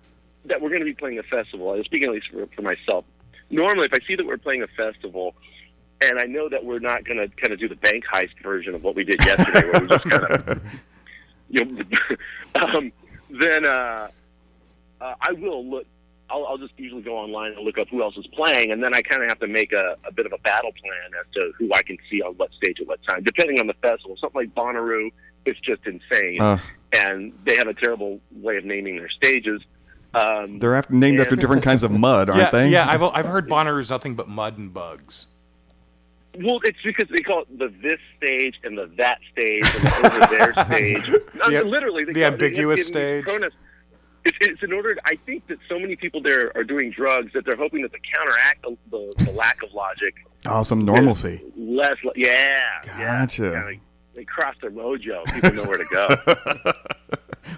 that 0.46 0.60
we're 0.60 0.70
going 0.70 0.80
to 0.80 0.86
be 0.86 0.94
playing 0.94 1.18
a 1.18 1.22
festival, 1.22 1.80
speaking 1.84 2.08
at 2.08 2.14
least 2.14 2.28
for, 2.30 2.46
for 2.54 2.62
myself. 2.62 3.04
Normally, 3.50 3.86
if 3.86 3.92
I 3.92 4.00
see 4.06 4.16
that 4.16 4.26
we're 4.26 4.38
playing 4.38 4.62
a 4.62 4.66
festival, 4.66 5.34
and 6.08 6.18
I 6.18 6.26
know 6.26 6.48
that 6.48 6.64
we're 6.64 6.78
not 6.78 7.04
going 7.04 7.18
to 7.18 7.28
kind 7.36 7.52
of 7.52 7.58
do 7.58 7.68
the 7.68 7.76
bank 7.76 8.04
heist 8.12 8.40
version 8.42 8.74
of 8.74 8.82
what 8.82 8.94
we 8.94 9.04
did 9.04 9.24
yesterday, 9.24 9.68
where 9.70 9.80
we 9.80 9.88
just 9.88 10.04
kind 10.04 10.24
of, 10.24 10.62
you 11.48 11.64
know, 11.64 11.84
um, 12.54 12.92
then 13.30 13.64
uh, 13.64 14.08
uh, 15.00 15.14
I 15.20 15.32
will 15.32 15.68
look. 15.68 15.86
I'll, 16.30 16.46
I'll 16.46 16.58
just 16.58 16.72
usually 16.78 17.02
go 17.02 17.18
online 17.18 17.52
and 17.52 17.62
look 17.62 17.76
up 17.76 17.88
who 17.90 18.02
else 18.02 18.16
is 18.16 18.26
playing, 18.28 18.72
and 18.72 18.82
then 18.82 18.94
I 18.94 19.02
kind 19.02 19.22
of 19.22 19.28
have 19.28 19.38
to 19.40 19.46
make 19.46 19.72
a, 19.72 19.96
a 20.06 20.12
bit 20.12 20.24
of 20.24 20.32
a 20.32 20.38
battle 20.38 20.72
plan 20.72 21.20
as 21.20 21.30
to 21.34 21.52
who 21.58 21.74
I 21.74 21.82
can 21.82 21.98
see 22.10 22.22
on 22.22 22.34
what 22.34 22.52
stage 22.54 22.78
at 22.80 22.86
what 22.86 23.02
time, 23.02 23.22
depending 23.22 23.58
on 23.58 23.66
the 23.66 23.74
festival. 23.74 24.16
Something 24.18 24.42
like 24.42 24.54
Bonnaroo 24.54 25.10
is 25.44 25.56
just 25.62 25.82
insane 25.86 26.40
Uh, 26.40 26.58
and 26.92 27.32
they 27.44 27.56
have 27.56 27.66
a 27.66 27.74
terrible 27.74 28.20
way 28.30 28.56
of 28.56 28.64
naming 28.64 28.96
their 28.96 29.10
stages. 29.10 29.60
Um, 30.14 30.58
they're 30.58 30.74
after, 30.74 30.92
named 30.92 31.20
after 31.20 31.36
different 31.36 31.62
kinds 31.62 31.82
of 31.82 31.90
mud, 31.90 32.28
aren't 32.28 32.42
yeah, 32.42 32.50
they? 32.50 32.68
yeah. 32.68 32.88
I've 32.88 33.02
I've 33.02 33.26
heard 33.26 33.48
Bonner 33.48 33.80
is 33.80 33.90
nothing 33.90 34.14
but 34.14 34.28
mud 34.28 34.58
and 34.58 34.72
bugs. 34.72 35.26
Well, 36.38 36.60
it's 36.64 36.78
because 36.84 37.08
they 37.08 37.22
call 37.22 37.42
it 37.42 37.58
the 37.58 37.68
this 37.82 37.98
stage 38.16 38.54
and 38.64 38.76
the 38.78 38.90
that 38.96 39.18
stage 39.30 39.64
and 39.64 39.82
the 39.84 40.06
over 40.06 40.26
there 40.30 40.52
stage. 40.66 41.08
No, 41.34 41.50
The- 41.50 41.60
uh, 41.60 41.64
literally, 41.64 42.04
they 42.04 42.12
the 42.12 42.20
call- 42.20 42.20
they 42.20 42.20
have 42.20 42.32
ambiguous 42.34 42.88
given 42.88 43.22
stage. 43.24 43.52
It's, 44.24 44.36
it's 44.40 44.62
in 44.62 44.72
order. 44.72 44.96
I 45.04 45.16
think 45.26 45.48
that 45.48 45.58
so 45.68 45.80
many 45.80 45.96
people 45.96 46.22
there 46.22 46.56
are 46.56 46.62
doing 46.62 46.92
drugs 46.92 47.32
that 47.34 47.44
they're 47.44 47.56
hoping 47.56 47.82
that 47.82 47.92
to 47.92 47.98
counteract 47.98 48.62
the, 48.62 48.76
the, 49.18 49.24
the 49.24 49.32
lack 49.32 49.60
of 49.64 49.72
logic. 49.74 50.14
Oh, 50.46 50.62
some 50.62 50.84
normalcy. 50.84 51.42
Less, 51.56 51.96
yeah, 52.14 52.62
Gotcha. 52.86 53.42
yeah. 53.42 53.50
yeah 53.50 53.62
they, 53.64 53.80
they 54.14 54.24
cross 54.24 54.54
their 54.60 54.70
mojo. 54.70 55.24
People 55.34 55.52
know 55.54 55.64
where 55.64 55.78
to 55.78 55.84
go. 55.90 56.08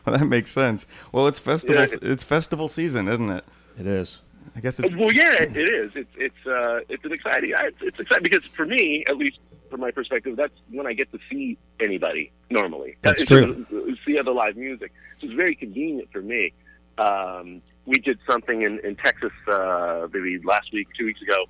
well, 0.07 0.17
that 0.19 0.25
makes 0.27 0.51
sense. 0.53 0.87
Well, 1.13 1.27
it's 1.27 1.39
festival. 1.39 1.85
Yeah. 1.85 1.97
It's 2.01 2.25
festival 2.25 2.69
season, 2.69 3.09
isn't 3.09 3.29
it? 3.31 3.45
It 3.79 3.87
is. 3.87 4.23
I 4.57 4.61
guess 4.61 4.79
it's 4.79 4.95
Well, 4.95 5.13
yeah, 5.13 5.43
it 5.43 5.57
is. 5.57 5.93
It's 5.95 6.11
it's 6.17 6.47
uh, 6.47 6.81
it's 6.89 7.05
an 7.05 7.13
exciting. 7.13 7.53
It's, 7.57 7.77
it's 7.81 7.99
exciting 8.01 8.23
because 8.23 8.45
for 8.57 8.67
me, 8.67 9.05
at 9.09 9.17
least 9.17 9.39
from 9.71 9.81
my 9.81 9.91
perspective, 9.91 10.37
that's 10.37 10.53
when 10.71 10.87
I 10.87 10.93
get 10.93 11.11
to 11.13 11.19
see 11.31 11.59
anybody 11.81 12.31
normally. 12.51 12.97
That's 13.03 13.23
Uh, 13.23 13.27
true. 13.27 13.65
to 13.71 13.97
See 14.07 14.19
other 14.19 14.33
live 14.33 14.57
music, 14.57 14.93
so 15.21 15.27
it's 15.27 15.35
very 15.35 15.55
convenient 15.55 16.09
for 16.13 16.21
me. 16.23 16.53
Um, 16.99 17.63
we 17.87 17.99
did 17.99 18.19
something 18.27 18.63
in 18.63 18.79
in 18.81 18.97
Texas 18.97 19.33
uh, 19.49 20.07
maybe 20.13 20.39
last 20.45 20.73
week, 20.73 20.89
two 20.97 21.07
weeks 21.07 21.23
ago, 21.23 21.45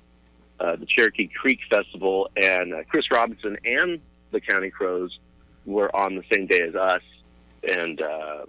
uh, 0.59 0.75
the 0.77 0.85
Cherokee 0.85 1.27
Creek 1.27 1.59
Festival, 1.69 2.29
and 2.35 2.73
uh, 2.73 2.77
Chris 2.89 3.11
Robinson 3.11 3.57
and 3.65 3.99
the 4.31 4.39
Counting 4.41 4.71
Crows 4.71 5.17
were 5.65 5.93
on 5.95 6.15
the 6.15 6.23
same 6.29 6.47
day 6.47 6.61
as 6.61 6.75
us, 6.75 7.01
and 7.63 8.01
uh, 8.01 8.45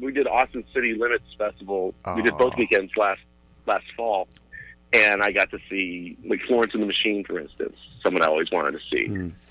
we 0.00 0.12
did 0.12 0.26
Austin 0.26 0.64
City 0.74 0.94
Limits 0.98 1.24
Festival. 1.38 1.94
We 2.16 2.22
did 2.22 2.36
both 2.38 2.54
weekends 2.56 2.92
last 2.96 3.20
last 3.66 3.84
fall, 3.96 4.28
and 4.92 5.22
I 5.22 5.32
got 5.32 5.50
to 5.50 5.58
see 5.70 6.16
like 6.24 6.40
Florence 6.46 6.74
and 6.74 6.82
the 6.82 6.86
Machine, 6.86 7.24
for 7.24 7.38
instance, 7.38 7.76
someone 8.02 8.22
I 8.22 8.26
always 8.26 8.50
wanted 8.50 8.72
to 8.72 8.80
see, 8.90 9.06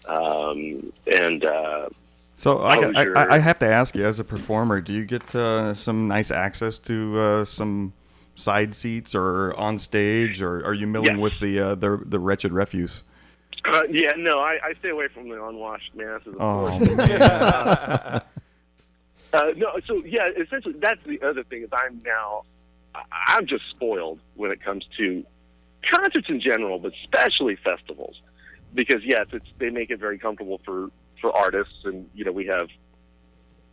um, 0.06 0.94
and. 1.08 1.46
Uh, 1.46 1.90
So 2.36 2.64
I, 2.64 2.76
got- 2.80 2.96
your- 3.06 3.18
I, 3.18 3.36
I 3.36 3.40
have 3.40 3.60
to 3.60 3.68
ask 3.68 3.94
you, 3.96 4.04
as 4.06 4.20
a 4.20 4.24
performer, 4.24 4.82
do 4.82 4.94
you 4.94 5.06
get 5.06 5.36
uh, 5.36 5.74
some 5.76 6.08
nice 6.08 6.32
access 6.32 6.78
to 6.80 7.20
uh, 7.20 7.46
some 7.46 7.94
side 8.36 8.74
seats 8.74 9.14
or 9.14 9.54
on 9.60 9.78
stage, 9.78 10.42
or 10.42 10.66
are 10.66 10.74
you 10.74 10.88
milling 10.88 11.18
Yes. 11.18 11.20
with 11.20 11.40
the 11.40 11.60
uh, 11.60 11.76
the 11.76 12.02
the 12.06 12.18
wretched 12.20 12.52
refuse? 12.52 13.04
Uh, 13.64 13.84
yeah, 13.92 14.14
no, 14.18 14.40
I, 14.40 14.58
I 14.64 14.74
stay 14.80 14.90
away 14.90 15.08
from 15.14 15.30
the 15.30 15.38
unwashed 15.46 15.94
masses. 15.94 16.34
Of 16.34 16.42
Oh. 16.42 18.20
Uh, 19.34 19.52
no, 19.56 19.80
so 19.88 20.04
yeah, 20.06 20.30
essentially 20.38 20.76
that's 20.80 21.00
the 21.06 21.22
other 21.22 21.44
thing 21.46 21.64
is 21.64 21.70
I'm 21.72 22.00
now 22.04 22.44
I'm 22.96 23.48
just 23.48 23.64
spoiled 23.70 24.20
when 24.36 24.52
it 24.52 24.64
comes 24.64 24.86
to 24.98 25.24
concerts 25.90 26.28
in 26.30 26.42
general, 26.42 26.80
but 26.80 26.94
especially 27.04 27.58
festivals, 27.64 28.22
because 28.74 29.02
yes, 29.04 29.28
it's 29.32 29.46
they 29.60 29.70
make 29.70 29.90
it 29.90 30.00
very 30.00 30.18
comfortable 30.18 30.62
for 30.66 30.90
for 31.22 31.32
artists, 31.32 31.74
and 31.84 32.10
you 32.14 32.26
know 32.26 32.32
we 32.32 32.46
have 32.48 32.68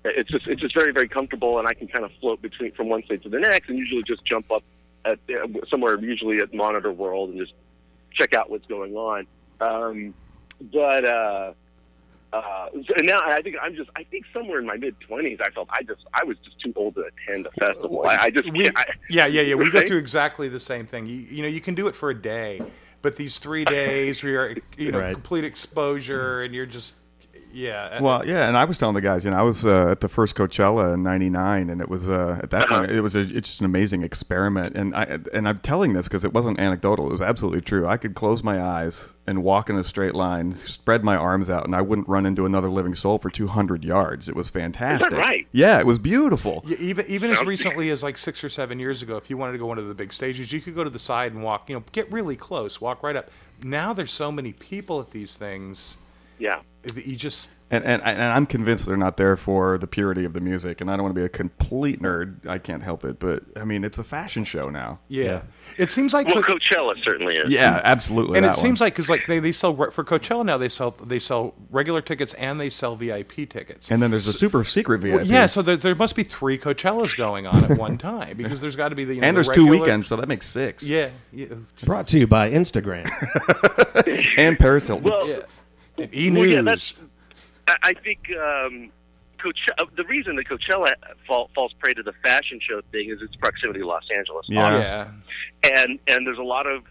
it's 0.04 0.31
just 0.31 0.46
it's 0.46 0.61
just 0.61 0.74
very 0.74 0.92
very 0.92 1.09
comfortable, 1.09 1.59
and 1.59 1.66
I 1.66 1.74
can 1.74 1.88
kind 1.88 2.04
of 2.04 2.11
float 2.20 2.40
between 2.40 2.72
from 2.72 2.88
one 2.88 3.02
stage 3.04 3.22
to 3.24 3.28
the 3.28 3.40
next, 3.40 3.68
and 3.68 3.78
usually 3.78 4.02
just 4.02 4.24
jump 4.24 4.50
up 4.50 4.62
at 5.04 5.18
somewhere 5.70 5.98
usually 5.98 6.40
at 6.40 6.54
Monitor 6.54 6.92
World 6.92 7.31
and 7.31 7.38
just 7.38 7.52
check 8.12 8.33
out 8.33 8.50
what's 8.50 8.66
going 8.66 8.94
on. 8.94 9.26
Um, 9.61 10.14
but 10.72 11.04
uh, 11.04 11.52
uh, 12.32 12.68
and 12.96 13.06
now 13.06 13.20
I 13.24 13.40
think 13.42 13.56
I'm 13.62 13.74
just 13.74 13.90
I 13.96 14.04
think 14.04 14.24
somewhere 14.32 14.58
in 14.58 14.66
my 14.66 14.76
mid 14.76 14.98
twenties 15.00 15.38
I 15.42 15.50
felt 15.50 15.68
I 15.70 15.82
just 15.82 16.02
I 16.14 16.24
was 16.24 16.36
just 16.44 16.60
too 16.60 16.72
old 16.76 16.94
to 16.96 17.04
attend 17.26 17.46
a 17.46 17.50
festival. 17.52 18.06
I, 18.06 18.16
I 18.24 18.30
just 18.30 18.50
We- 18.52 18.64
can't. 18.64 18.76
I, 18.76 18.84
yeah, 19.08 19.26
yeah, 19.26 19.42
yeah. 19.42 19.54
We 19.54 19.70
go 19.70 19.86
through 19.86 19.98
exactly 19.98 20.48
the 20.48 20.60
same 20.60 20.86
thing. 20.86 21.06
You, 21.06 21.16
you 21.16 21.42
know, 21.42 21.48
you 21.48 21.60
can 21.60 21.74
do 21.74 21.86
it 21.88 21.94
for 21.94 22.10
a 22.10 22.14
day, 22.20 22.60
but 23.02 23.16
these 23.16 23.38
three 23.38 23.64
days 23.64 24.22
where 24.22 24.32
you're, 24.32 24.56
you 24.76 24.92
know, 24.92 24.98
Right. 25.00 25.14
complete 25.14 25.44
exposure 25.44 26.42
and 26.42 26.54
you're 26.54 26.66
just, 26.66 26.96
yeah. 27.52 28.00
Well, 28.00 28.26
yeah, 28.26 28.46
and 28.48 28.56
I 28.56 28.64
was 28.64 28.78
telling 28.78 28.94
the 28.94 29.00
guys, 29.00 29.24
you 29.24 29.30
know, 29.30 29.37
I 29.38 29.42
was 29.42 29.64
uh, 29.64 29.90
at 29.92 30.00
the 30.00 30.08
first 30.08 30.34
Coachella 30.34 30.94
in 30.94 31.02
'99, 31.02 31.70
and 31.70 31.80
it 31.80 31.88
was 31.88 32.08
uh, 32.08 32.38
at 32.42 32.50
that 32.50 32.64
Uh-huh. 32.64 32.80
point 32.80 32.90
it 32.92 33.00
was 33.00 33.16
a, 33.16 33.20
it's 33.20 33.48
just 33.48 33.61
an 33.61 33.66
amazing 33.66 34.02
experiment, 34.02 34.76
and 34.76 34.94
I 34.94 35.18
and 35.32 35.48
I'm 35.48 35.58
telling 35.61 35.92
this 35.92 36.08
because 36.08 36.24
it 36.24 36.32
wasn't 36.32 36.58
anecdotal; 36.61 37.06
it 37.06 37.12
was 37.12 37.22
absolutely 37.22 37.61
true. 37.62 37.87
I 37.87 37.96
could 37.96 38.14
close 38.14 38.42
my 38.42 38.61
eyes 38.62 39.12
and 39.26 39.42
walk 39.42 39.68
in 39.68 39.76
a 39.76 39.84
straight 39.84 40.14
line, 40.14 40.56
spread 40.64 41.04
my 41.04 41.16
arms 41.16 41.50
out, 41.50 41.64
and 41.66 41.76
I 41.76 41.82
wouldn't 41.82 42.08
run 42.08 42.24
into 42.24 42.46
another 42.46 42.70
living 42.70 42.94
soul 42.94 43.18
for 43.18 43.28
200 43.28 43.84
yards. 43.84 44.28
It 44.28 44.34
was 44.37 44.48
fantastic. 44.48 45.11
right? 45.12 45.46
Yeah, 45.52 45.78
it 45.80 45.87
was 45.87 45.98
beautiful. 45.98 46.62
Yeah, 46.66 46.78
even 46.80 47.04
even 47.08 47.30
as 47.30 47.44
recently 47.44 47.90
as 47.90 48.02
like 48.02 48.16
six 48.18 48.42
or 48.44 48.48
seven 48.48 48.78
years 48.78 49.02
ago, 49.02 49.16
if 49.16 49.28
you 49.30 49.37
wanted 49.37 49.52
to 49.52 49.58
go 49.58 49.66
one 49.66 49.78
of 49.78 49.87
the 49.88 49.94
big 49.94 50.12
stages, 50.12 50.52
you 50.52 50.61
could 50.61 50.74
go 50.74 50.84
to 50.84 50.90
the 50.90 50.98
side 50.98 51.32
and 51.32 51.42
walk. 51.42 51.68
You 51.68 51.76
know, 51.76 51.84
get 51.92 52.11
really 52.11 52.37
close, 52.37 52.80
walk 52.80 53.02
right 53.02 53.16
up. 53.16 53.30
Now 53.62 53.92
there's 53.92 54.12
so 54.12 54.30
many 54.30 54.52
people 54.52 55.00
at 55.00 55.11
these 55.11 55.37
things 55.37 55.96
yeah. 56.38 56.61
you 56.96 57.16
just 57.16 57.51
And, 57.70 57.85
and 57.85 58.01
and 58.03 58.22
I'm 58.22 58.46
convinced 58.46 58.87
they're 58.87 58.96
not 58.96 59.16
there 59.16 59.37
for 59.37 59.77
the 59.79 59.87
purity 59.87 60.24
of 60.24 60.33
the 60.33 60.40
music. 60.40 60.81
And 60.81 60.90
I 60.90 60.96
don't 60.96 61.03
want 61.03 61.14
to 61.14 61.20
be 61.20 61.24
a 61.24 61.29
complete 61.29 62.01
nerd. 62.01 62.46
I 62.46 62.59
can't 62.59 62.83
help 62.83 63.05
it, 63.05 63.18
but 63.18 63.42
I 63.57 63.64
mean, 63.64 63.85
it's 63.85 63.98
a 63.98 64.05
fashion 64.05 64.44
show 64.44 64.70
now. 64.70 65.01
yeah. 65.09 65.24
Yeah. 65.24 65.42
It 65.77 65.90
seems 65.90 66.14
like 66.14 66.27
Well, 66.27 66.42
Co- 66.42 66.55
Coachella 66.57 66.94
certainly 67.05 67.37
is. 67.37 67.51
Yeah, 67.51 67.81
absolutely. 67.85 68.38
and 68.38 68.46
that 68.46 68.57
it 68.57 68.59
seems 68.59 68.81
like 68.81 68.94
because 68.94 69.11
like 69.11 69.27
they, 69.27 69.38
they 69.38 69.53
sell 69.53 69.74
for 69.90 70.03
Coachella 70.05 70.44
now 70.44 70.57
they 70.57 70.68
sell 70.70 70.92
they 70.92 71.18
sell 71.18 71.55
regular 71.70 72.01
tickets 72.01 72.33
and 72.35 72.59
they 72.59 72.70
sell 72.70 72.96
VIP 72.96 73.48
tickets. 73.48 73.90
And 73.90 74.03
then 74.03 74.11
there's 74.11 74.27
a 74.29 74.33
super 74.33 74.64
secret 74.64 75.01
VIP. 75.01 75.14
Well, 75.16 75.27
yeah, 75.27 75.46
so 75.46 75.61
there, 75.61 75.77
there 75.77 75.94
must 75.94 76.16
be 76.16 76.22
three 76.22 76.59
Coachellas 76.59 77.16
going 77.16 77.46
on 77.46 77.70
at 77.70 77.79
one 77.79 77.98
time 77.98 78.37
because 78.37 78.61
there's 78.61 78.77
got 78.77 78.88
to 78.88 78.94
be 78.94 79.05
the 79.05 79.16
you 79.16 79.20
know, 79.20 79.27
and 79.27 79.37
the 79.37 79.42
there's 79.42 79.55
two 79.55 79.66
weekends, 79.66 80.07
so 80.09 80.16
that 80.16 80.29
makes 80.29 80.46
six. 80.48 80.83
Yeah, 80.83 81.11
yeah, 81.33 81.46
Brought 81.85 82.09
to 82.09 82.18
you 82.18 82.27
by 82.27 82.51
Instagram. 82.51 83.09
And 84.38 84.59
Paris 84.59 84.87
Hilton. 84.87 85.11
Well, 85.11 85.29
yeah. 85.29 85.40
And 86.12 86.14
E 86.14 86.30
Well, 86.30 86.46
yeah, 86.46 86.62
that's. 86.62 86.94
I 87.66 87.74
I 87.82 87.94
think 87.94 88.30
um, 88.30 88.90
Coachella, 89.38 89.78
uh, 89.78 89.84
the 89.96 90.04
reason 90.04 90.37
that 90.37 90.46
Coachella 90.46 90.90
fall, 91.26 91.50
falls 91.54 91.72
prey 91.78 91.94
to 91.94 92.02
the 92.02 92.12
fashion 92.22 92.61
show 92.61 92.80
thing 92.92 93.11
is 93.11 93.22
its 93.22 93.37
proximity 93.37 93.80
to 93.80 93.87
Los 93.87 94.04
Angeles. 94.16 94.46
Yeah. 94.48 94.78
yeah. 94.78 95.08
and 95.78 95.98
and 96.06 96.26
there's 96.26 96.38
a 96.38 96.42
lot 96.42 96.66
of 96.66 96.84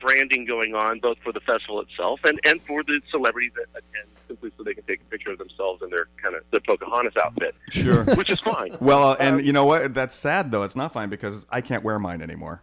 branding 0.00 0.44
going 0.44 0.74
on 0.74 1.00
both 1.00 1.16
for 1.24 1.32
the 1.32 1.40
festival 1.40 1.80
itself 1.80 2.20
and 2.24 2.38
and 2.44 2.60
for 2.62 2.82
the 2.82 3.00
celebrities 3.10 3.52
that 3.54 3.66
attend 3.70 4.08
simply 4.28 4.50
so 4.56 4.62
they 4.62 4.74
can 4.74 4.84
take 4.84 5.00
a 5.00 5.04
picture 5.04 5.30
of 5.30 5.38
themselves 5.38 5.82
in 5.82 5.90
their 5.90 6.08
kind 6.22 6.34
of 6.34 6.42
the 6.50 6.60
Pocahontas 6.60 7.14
outfit, 7.16 7.54
sure. 7.70 8.04
which 8.14 8.30
is 8.30 8.40
fine. 8.40 8.76
Well, 8.80 9.10
uh, 9.10 9.16
and 9.20 9.36
Um, 9.36 9.46
you 9.46 9.52
know 9.52 9.64
what? 9.64 9.94
That's 9.94 10.14
sad 10.14 10.50
though. 10.50 10.62
It's 10.62 10.76
not 10.76 10.92
fine 10.92 11.08
because 11.08 11.46
I 11.50 11.60
can't 11.60 11.82
wear 11.82 11.98
mine 11.98 12.22
anymore. 12.22 12.62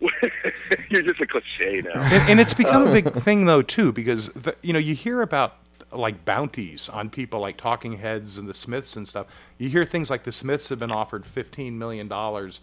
You're 0.90 1.02
just 1.02 1.20
a 1.20 1.26
cliche 1.26 1.82
now. 1.82 2.00
and, 2.00 2.30
and 2.30 2.40
it's 2.40 2.54
become 2.54 2.86
a 2.86 2.92
big 2.92 3.06
uh, 3.06 3.10
thing 3.10 3.46
though 3.46 3.62
too 3.62 3.92
because 3.92 4.28
the, 4.28 4.54
you 4.62 4.72
know 4.72 4.78
you 4.78 4.94
hear 4.94 5.22
about 5.22 5.56
like 5.92 6.24
bounties 6.24 6.88
on 6.88 7.08
people 7.10 7.40
like 7.40 7.56
Talking 7.56 7.94
Heads 7.94 8.38
and 8.38 8.48
the 8.48 8.54
Smiths 8.54 8.96
and 8.96 9.08
stuff. 9.08 9.26
You 9.58 9.68
hear 9.68 9.84
things 9.84 10.10
like 10.10 10.24
the 10.24 10.32
Smiths 10.32 10.68
have 10.68 10.78
been 10.78 10.92
offered 10.92 11.24
fifteen 11.26 11.78
million 11.78 12.08
dollars. 12.08 12.60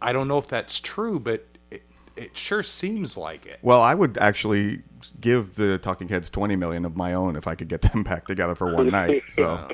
I 0.00 0.12
don't 0.12 0.28
know 0.28 0.38
if 0.38 0.48
that's 0.48 0.80
true, 0.80 1.18
but 1.18 1.46
it, 1.70 1.82
it 2.16 2.36
sure 2.36 2.62
seems 2.62 3.16
like 3.16 3.46
it. 3.46 3.58
Well, 3.62 3.80
I 3.80 3.94
would 3.94 4.18
actually 4.18 4.82
give 5.20 5.56
the 5.56 5.78
Talking 5.78 6.08
Heads 6.08 6.30
20 6.30 6.54
million 6.56 6.84
of 6.84 6.96
my 6.96 7.14
own 7.14 7.34
if 7.34 7.46
I 7.46 7.54
could 7.56 7.68
get 7.68 7.82
them 7.82 8.02
back 8.04 8.26
together 8.26 8.54
for 8.54 8.72
one 8.72 8.90
night. 8.90 9.22
So 9.28 9.68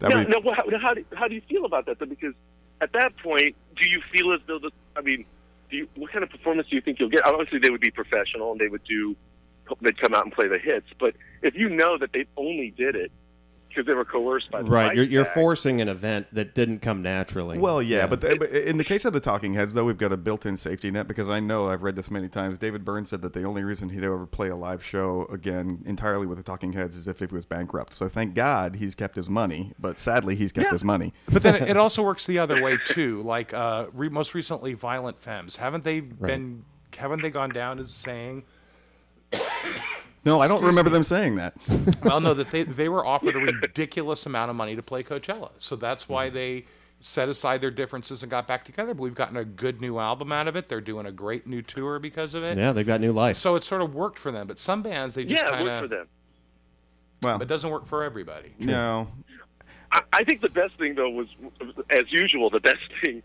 Now, 0.00 0.18
would 0.18 0.28
now, 0.28 0.40
how, 0.52 0.78
how, 0.78 0.94
do, 0.94 1.04
how 1.14 1.28
do 1.28 1.34
you 1.34 1.42
feel 1.48 1.64
about 1.64 1.86
that? 1.86 1.98
Though? 1.98 2.06
Because 2.06 2.34
at 2.80 2.92
that 2.92 3.16
point, 3.18 3.56
do 3.76 3.84
you 3.84 4.02
feel 4.12 4.32
as 4.32 4.40
though 4.46 4.58
the? 4.58 4.70
I 4.96 5.02
mean, 5.02 5.24
do 5.70 5.76
you, 5.76 5.88
what 5.96 6.12
kind 6.12 6.22
of 6.22 6.30
performance 6.30 6.68
do 6.68 6.76
you 6.76 6.82
think 6.82 6.98
you'll 6.98 7.08
get? 7.08 7.24
Obviously, 7.24 7.58
they 7.58 7.70
would 7.70 7.80
be 7.80 7.90
professional 7.90 8.52
and 8.52 8.60
they 8.60 8.68
would 8.68 8.84
do. 8.84 9.16
They'd 9.80 10.00
come 10.00 10.14
out 10.14 10.24
and 10.24 10.32
play 10.32 10.46
the 10.46 10.58
hits. 10.58 10.86
But 10.98 11.14
if 11.42 11.56
you 11.56 11.68
know 11.68 11.98
that 11.98 12.12
they 12.12 12.26
only 12.36 12.70
did 12.70 12.94
it 12.94 13.10
because 13.76 13.86
they 13.86 13.92
were 13.94 14.04
coerced 14.06 14.50
by 14.50 14.62
the 14.62 14.70
right. 14.70 14.96
You're, 14.96 15.04
you're 15.04 15.24
forcing 15.26 15.80
an 15.82 15.88
event 15.88 16.26
that 16.32 16.54
didn't 16.54 16.80
come 16.80 17.02
naturally. 17.02 17.58
Well, 17.58 17.82
yeah, 17.82 18.06
But, 18.06 18.22
the, 18.22 18.36
but 18.36 18.50
in 18.50 18.78
the 18.78 18.84
case 18.84 19.04
of 19.04 19.12
the 19.12 19.20
Talking 19.20 19.52
Heads, 19.52 19.74
though, 19.74 19.84
we've 19.84 19.98
got 19.98 20.12
a 20.12 20.16
built-in 20.16 20.56
safety 20.56 20.90
net 20.90 21.06
because 21.06 21.28
I 21.28 21.40
know 21.40 21.68
I've 21.68 21.82
read 21.82 21.94
this 21.94 22.10
many 22.10 22.28
times. 22.28 22.56
David 22.56 22.84
Byrne 22.84 23.04
said 23.04 23.20
that 23.22 23.34
the 23.34 23.42
only 23.44 23.62
reason 23.64 23.88
he'd 23.90 24.02
ever 24.02 24.24
play 24.26 24.48
a 24.48 24.56
live 24.56 24.82
show 24.82 25.26
again 25.30 25.82
entirely 25.86 26.26
with 26.26 26.38
the 26.38 26.44
Talking 26.44 26.72
Heads 26.72 26.96
is 26.96 27.06
if 27.06 27.18
he 27.18 27.26
was 27.26 27.44
bankrupt. 27.44 27.94
So 27.94 28.08
thank 28.08 28.34
God 28.34 28.74
he's 28.76 28.94
kept 28.94 29.14
his 29.14 29.28
money, 29.28 29.72
but 29.78 29.98
sadly 29.98 30.34
he's 30.34 30.52
kept 30.52 30.66
Yeah. 30.66 30.72
his 30.72 30.84
money. 30.84 31.12
But 31.30 31.42
then 31.42 31.56
it, 31.56 31.68
it 31.70 31.76
also 31.76 32.02
works 32.02 32.26
the 32.26 32.38
other 32.38 32.62
way 32.62 32.78
too. 32.86 33.22
Like 33.22 33.52
uh, 33.52 33.86
re- 33.92 34.08
most 34.08 34.34
recently, 34.34 34.72
Violent 34.72 35.20
Femmes 35.20 35.56
haven't 35.56 35.84
they 35.84 36.00
been? 36.00 36.64
Haven't 36.96 37.20
they 37.20 37.30
gone 37.30 37.50
down 37.50 37.78
as 37.78 37.92
saying? 37.92 38.44
No, 40.26 40.40
I 40.40 40.48
don't 40.48 40.64
remember 40.64 40.90
them 40.90 41.04
saying 41.04 41.36
that. 41.36 41.54
Well, 42.04 42.20
no, 42.20 42.34
that 42.34 42.50
they 42.50 42.62
they 42.80 42.88
were 42.88 43.06
offered 43.06 43.36
a 43.36 43.38
ridiculous 43.38 44.26
amount 44.26 44.50
of 44.50 44.56
money 44.56 44.76
to 44.76 44.82
play 44.82 45.02
Coachella, 45.02 45.50
so 45.58 45.76
that's 45.76 46.08
why 46.08 46.26
mm-hmm. 46.26 46.34
they 46.34 46.64
set 47.00 47.28
aside 47.28 47.60
their 47.60 47.70
differences 47.70 48.22
and 48.22 48.30
got 48.30 48.46
back 48.46 48.64
together. 48.64 48.92
But 48.94 49.02
we've 49.02 49.14
gotten 49.14 49.36
a 49.36 49.44
good 49.44 49.80
new 49.80 49.98
album 49.98 50.32
out 50.32 50.48
of 50.48 50.56
it. 50.56 50.68
They're 50.68 50.80
doing 50.80 51.06
a 51.06 51.12
great 51.12 51.46
new 51.46 51.62
tour 51.62 51.98
because 51.98 52.34
of 52.34 52.42
it. 52.42 52.58
yeah, 52.58 52.72
they've 52.72 52.86
got 52.86 53.00
new 53.00 53.12
life. 53.12 53.36
So 53.36 53.54
it 53.56 53.64
sort 53.64 53.82
of 53.82 53.94
worked 53.94 54.18
for 54.18 54.32
them. 54.32 54.46
But 54.46 54.58
some 54.58 54.82
bands 54.82 55.14
they 55.14 55.24
just 55.24 55.42
yeah, 55.42 55.48
it 55.48 55.52
kind 55.52 55.64
worked 55.64 55.82
for 55.82 55.96
them. 55.96 56.08
Well, 57.22 57.42
It 57.42 57.48
doesn't 57.48 57.70
work 57.70 57.86
for 57.86 58.02
everybody. 58.04 58.52
no. 58.58 59.08
I, 59.92 60.00
I 60.12 60.24
think 60.24 60.40
the 60.40 60.48
best 60.48 60.76
thing 60.78 60.96
though 60.96 61.10
was, 61.10 61.28
as 61.90 62.10
usual, 62.10 62.50
the 62.50 62.60
best 62.60 62.80
thing 63.00 63.22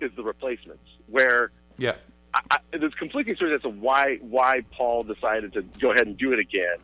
is 0.00 0.10
the 0.16 0.22
replacements, 0.22 0.84
where 1.08 1.50
Yeah. 1.76 1.96
I, 2.34 2.40
I, 2.50 2.78
there's 2.78 2.94
conflicting 2.98 3.36
stories 3.36 3.54
as 3.56 3.62
to 3.62 3.68
why 3.68 4.16
why 4.20 4.60
Paul 4.76 5.04
decided 5.04 5.52
to 5.54 5.62
go 5.80 5.92
ahead 5.92 6.06
and 6.06 6.16
do 6.18 6.32
it 6.32 6.38
again. 6.38 6.76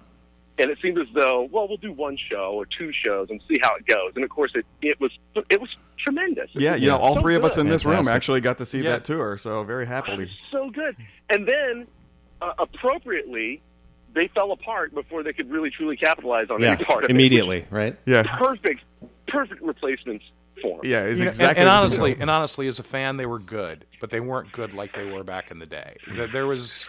And 0.56 0.70
it 0.70 0.78
seemed 0.80 0.98
as 0.98 1.08
though, 1.12 1.48
well, 1.50 1.66
we'll 1.66 1.78
do 1.78 1.92
one 1.92 2.16
show 2.30 2.52
or 2.54 2.64
two 2.78 2.92
shows 3.04 3.26
and 3.28 3.42
see 3.48 3.58
how 3.60 3.74
it 3.74 3.86
goes. 3.86 4.12
And 4.14 4.22
of 4.22 4.30
course, 4.30 4.52
it, 4.54 4.64
it 4.82 4.96
was 5.00 5.10
it 5.50 5.60
was 5.60 5.68
tremendous. 5.98 6.50
It 6.54 6.60
Yeah, 6.62 6.72
was 6.74 6.80
you 6.82 6.88
know, 6.88 6.98
all 6.98 7.14
so 7.16 7.22
three 7.22 7.34
of 7.34 7.44
us 7.44 7.58
in 7.58 7.68
this 7.68 7.84
room 7.84 8.06
actually 8.08 8.40
got 8.40 8.58
to 8.58 8.66
see 8.66 8.78
Yeah. 8.78 8.90
that 8.92 9.04
tour, 9.04 9.36
so 9.36 9.64
very 9.64 9.86
happily. 9.86 10.30
so 10.52 10.70
good. 10.70 10.96
And 11.28 11.46
then, 11.48 11.88
uh, 12.40 12.52
appropriately, 12.58 13.62
they 14.14 14.28
fell 14.32 14.52
apart 14.52 14.94
before 14.94 15.24
they 15.24 15.32
could 15.32 15.50
really 15.50 15.70
truly 15.70 15.96
capitalize 15.96 16.46
on 16.50 16.60
yeah, 16.60 16.74
any 16.74 16.84
part 16.84 17.02
of 17.04 17.10
it. 17.10 17.12
immediately, 17.12 17.66
right? 17.70 17.98
Yeah. 18.06 18.22
Perfect, 18.38 18.82
perfect 19.26 19.60
replacements 19.60 20.24
for 20.62 20.74
'em. 20.84 20.90
yeah, 20.90 21.02
it's 21.04 21.18
You 21.18 21.24
know, 21.24 21.28
and- 21.30 21.34
exactly. 21.34 21.46
and, 21.46 21.56
what 21.56 21.64
you 21.64 21.68
honestly, 21.82 22.16
and 22.20 22.30
honestly, 22.30 22.68
as 22.68 22.78
a 22.78 22.82
fan, 22.82 23.16
they 23.16 23.26
were 23.26 23.38
good, 23.38 23.84
but 24.00 24.10
they 24.10 24.20
weren't 24.20 24.50
good 24.52 24.72
like 24.74 24.92
they 24.94 25.10
were 25.10 25.24
back 25.24 25.50
in 25.50 25.58
the 25.58 25.66
day. 25.66 25.96
There- 26.16 26.26
There 26.28 26.46
was, 26.46 26.86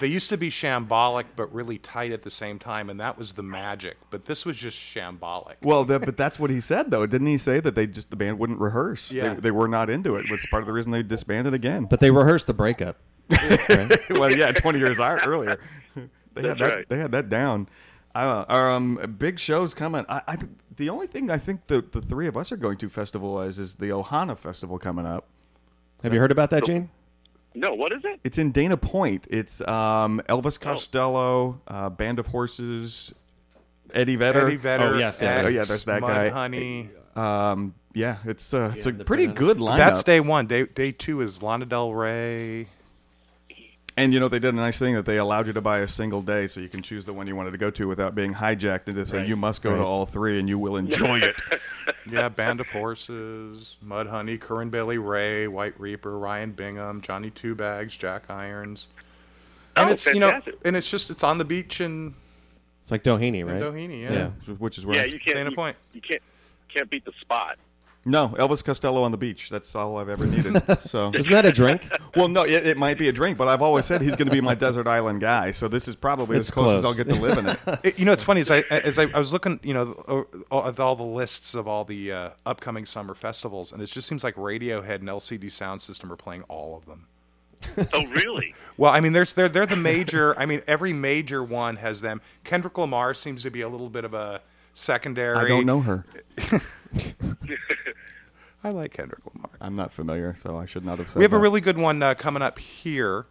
they 0.00 0.06
used 0.08 0.28
to 0.30 0.36
be 0.36 0.50
shambolic, 0.50 1.24
but 1.36 1.52
really 1.54 1.78
tight 1.78 2.12
at 2.12 2.22
the 2.22 2.30
same 2.30 2.58
time, 2.58 2.90
and 2.90 2.98
that 3.00 3.16
was 3.16 3.32
the 3.32 3.42
magic. 3.42 3.96
But 4.10 4.24
this 4.24 4.44
was 4.44 4.56
just 4.56 4.76
shambolic. 4.78 5.54
Well, 5.62 5.84
that, 5.84 6.00
but 6.04 6.16
that's 6.16 6.38
what 6.38 6.50
he 6.50 6.60
said, 6.60 6.90
though. 6.90 7.06
Didn't 7.06 7.28
he 7.28 7.38
say 7.38 7.60
that 7.60 7.74
they 7.74 7.86
just 7.86 8.10
the 8.10 8.16
band 8.16 8.38
wouldn't 8.38 8.58
rehearse? 8.60 9.10
Yeah. 9.10 9.34
They, 9.34 9.40
they 9.42 9.50
were 9.50 9.68
not 9.68 9.88
into 9.90 10.16
it. 10.16 10.30
Was 10.30 10.44
part 10.50 10.62
of 10.62 10.66
the 10.66 10.72
reason 10.72 10.90
they 10.90 11.02
disbanded 11.02 11.54
again. 11.54 11.84
But 11.84 12.00
they 12.00 12.10
rehearsed 12.10 12.46
the 12.46 12.54
breakup. 12.54 12.96
well, 14.10 14.30
yeah, 14.30 14.52
20 14.52 14.78
years 14.78 14.98
earlier. 15.00 15.58
They 16.34 16.42
had 16.48 16.58
that. 16.58 16.60
right. 16.60 16.88
They 16.88 16.98
had 16.98 17.12
that 17.12 17.30
down. 17.30 17.68
Uh, 18.14 18.44
um, 18.48 19.16
big 19.18 19.38
shows 19.38 19.74
coming. 19.74 20.04
I, 20.08 20.22
I, 20.28 20.38
the 20.76 20.88
only 20.88 21.06
thing 21.06 21.30
I 21.30 21.38
think 21.38 21.66
the 21.66 21.84
the 21.92 22.00
three 22.00 22.26
of 22.28 22.36
us 22.36 22.52
are 22.52 22.56
going 22.56 22.78
to 22.78 22.88
festival 22.88 23.34
wise 23.34 23.58
is 23.58 23.74
the 23.74 23.86
Ohana 23.86 24.38
Festival 24.38 24.78
coming 24.78 25.06
up. 25.06 25.26
Have 26.02 26.12
you 26.14 26.20
heard 26.20 26.30
about 26.32 26.50
that, 26.50 26.64
Gene? 26.64 26.90
No, 27.54 27.72
what 27.74 27.92
is 27.92 28.04
it? 28.04 28.20
It's 28.24 28.38
in 28.38 28.50
Dana 28.52 28.76
Point. 28.76 29.26
It's 29.30 29.60
um, 29.62 30.20
Elvis 30.28 30.58
Costello, 30.58 31.60
uh, 31.68 31.88
Band 31.88 32.18
of 32.18 32.26
Horses, 32.26 33.14
Eddie 33.92 34.16
Vedder. 34.16 34.46
Eddie 34.46 34.56
Vedder. 34.56 34.94
Oh, 34.94 34.98
yes, 34.98 35.22
yeah. 35.22 35.36
X, 35.36 35.44
Oh, 35.44 35.48
yeah, 35.48 35.64
there's 35.64 35.84
that 35.84 36.00
Mud 36.00 36.10
guy. 36.10 36.28
Honey. 36.30 36.90
Um, 37.14 37.74
yeah, 37.94 38.16
it's 38.24 38.52
uh, 38.52 38.72
it's 38.76 38.86
a 38.86 38.92
pretty 38.92 39.26
Banana. 39.26 39.40
good 39.46 39.58
lineup. 39.58 39.76
That's 39.76 40.02
day 40.02 40.18
one. 40.20 40.46
Day 40.48 40.64
day 40.66 40.90
two 40.92 41.20
is 41.20 41.42
Lana 41.42 41.64
Del 41.64 41.92
Rey. 41.94 42.66
And 43.96 44.12
you 44.12 44.18
know 44.18 44.26
they 44.26 44.40
did 44.40 44.54
a 44.54 44.56
nice 44.56 44.76
thing 44.76 44.94
that 44.94 45.04
they 45.06 45.18
allowed 45.18 45.46
you 45.46 45.52
to 45.52 45.60
buy 45.60 45.78
a 45.78 45.88
single 45.88 46.20
day, 46.20 46.48
so 46.48 46.58
you 46.58 46.68
can 46.68 46.82
choose 46.82 47.04
the 47.04 47.12
one 47.12 47.28
you 47.28 47.36
wanted 47.36 47.52
to 47.52 47.58
go 47.58 47.70
to 47.70 47.86
without 47.86 48.14
being 48.16 48.34
hijacked 48.34 48.88
into 48.88 49.06
say 49.06 49.18
Right, 49.18 49.28
you 49.28 49.36
must 49.36 49.62
go 49.62 49.70
right. 49.70 49.76
to 49.76 49.84
all 49.84 50.04
three 50.04 50.40
and 50.40 50.48
you 50.48 50.58
will 50.58 50.76
enjoy 50.76 51.18
it. 51.18 51.40
Yeah, 52.10 52.28
Band 52.28 52.60
of 52.60 52.68
Horses, 52.68 53.76
Mud 53.80 54.06
Honey, 54.06 54.36
Corinne 54.36 54.68
Bailey 54.68 54.98
Rae, 54.98 55.46
White 55.48 55.78
Reaper, 55.80 56.18
Ryan 56.18 56.52
Bingham, 56.52 57.00
Johnny 57.00 57.30
Two 57.30 57.54
Bags, 57.54 57.96
Jack 57.96 58.24
Irons. 58.28 58.88
Oh, 59.76 59.82
and 59.82 59.90
Oh, 59.90 59.92
it's 59.94 60.06
you 60.06 60.18
know, 60.20 60.38
and 60.66 60.76
it's 60.76 60.90
just 60.90 61.08
it's 61.10 61.22
on 61.24 61.38
the 61.38 61.46
beach 61.46 61.80
and 61.80 62.12
It's 62.82 62.90
like 62.90 63.04
Doheny, 63.04 63.42
right? 63.46 63.60
Doheny. 63.62 64.02
Yeah. 64.02 64.30
Yeah. 64.46 64.54
Which 64.56 64.76
is 64.76 64.84
where 64.84 64.98
Yeah, 64.98 65.04
you 65.06 65.18
can't. 65.18 65.36
Dana 65.36 65.50
you, 65.50 65.56
Point. 65.56 65.76
you 65.94 66.02
can't 66.02 66.20
can't 66.72 66.90
beat 66.90 67.04
the 67.06 67.12
spot. 67.22 67.56
No 68.06 68.28
Elvis 68.38 68.62
Costello 68.62 69.02
on 69.02 69.12
the 69.12 69.16
beach. 69.16 69.48
That's 69.50 69.74
all 69.74 69.96
I've 69.96 70.08
ever 70.10 70.26
needed. 70.26 70.60
So 70.80 71.10
Isn't 71.14 71.32
that 71.32 71.46
a 71.46 71.52
drink? 71.52 71.88
well, 72.14 72.28
no, 72.28 72.42
it, 72.42 72.66
it 72.66 72.76
might 72.76 72.98
be 72.98 73.08
a 73.08 73.12
drink, 73.12 73.38
but 73.38 73.48
I've 73.48 73.62
always 73.62 73.86
said 73.86 74.02
he's 74.02 74.14
going 74.16 74.28
to 74.28 74.32
be 74.34 74.40
my 74.42 74.54
desert 74.54 74.86
island 74.86 75.20
guy. 75.22 75.52
So 75.52 75.68
this 75.68 75.88
is 75.88 75.96
probably 75.96 76.36
It's 76.38 76.48
as 76.48 76.50
close, 76.52 76.72
as 76.72 76.80
close. 76.82 76.84
I'll 76.84 76.94
get 77.04 77.08
to 77.12 77.18
live 77.20 77.38
in 77.38 77.46
it. 77.48 77.58
It- 77.84 77.98
you 77.98 78.04
know, 78.04 78.12
it's 78.12 78.22
funny 78.24 78.40
as 78.42 78.50
I 78.50 78.58
as 78.70 78.98
I, 78.98 79.04
I 79.14 79.18
was 79.18 79.32
looking, 79.32 79.58
you 79.62 79.72
know, 79.74 79.94
o- 80.08 80.26
o- 80.50 80.68
at 80.68 80.78
all 80.80 80.96
the 80.96 81.02
lists 81.02 81.54
of 81.54 81.66
all 81.66 81.84
the 81.84 82.12
uh, 82.12 82.30
upcoming 82.44 82.84
summer 82.86 83.14
festivals, 83.14 83.72
and 83.72 83.80
it 83.82 83.86
just 83.86 84.06
seems 84.08 84.22
like 84.22 84.34
Radiohead 84.36 84.96
and 84.96 85.08
LCD 85.08 85.44
Soundsystem 85.46 86.10
are 86.10 86.16
playing 86.16 86.42
all 86.44 86.76
of 86.76 86.84
them. 86.86 87.06
Oh, 87.94 88.04
really? 88.08 88.54
Well, 88.76 88.90
I 88.92 88.98
mean, 88.98 89.12
there's 89.12 89.32
they're 89.32 89.48
they're 89.48 89.66
the 89.66 89.76
major. 89.76 90.36
I 90.36 90.46
mean, 90.46 90.60
every 90.66 90.92
major 90.92 91.44
one 91.44 91.76
has 91.76 92.00
them. 92.00 92.20
Kendrick 92.42 92.76
Lamar 92.76 93.14
seems 93.14 93.42
to 93.44 93.50
be 93.50 93.60
a 93.60 93.68
little 93.68 93.88
bit 93.88 94.04
of 94.04 94.14
a 94.14 94.40
secondary. 94.74 95.36
I 95.36 95.46
don't 95.46 95.64
know 95.64 95.80
her. 95.80 96.04
I 98.64 98.70
like 98.70 98.92
Kendrick 98.92 99.20
Lamar. 99.32 99.50
I'm 99.60 99.76
not 99.76 99.92
familiar, 99.92 100.34
so 100.36 100.56
I 100.58 100.66
should 100.66 100.84
not 100.84 100.98
have 100.98 101.08
said. 101.10 101.16
We 101.18 101.24
have 101.24 101.32
a 101.34 101.38
really 101.38 101.60
good 101.60 101.78
one 101.78 102.02
uh, 102.02 102.14
coming 102.14 102.42
up 102.42 102.58
here 102.58 103.26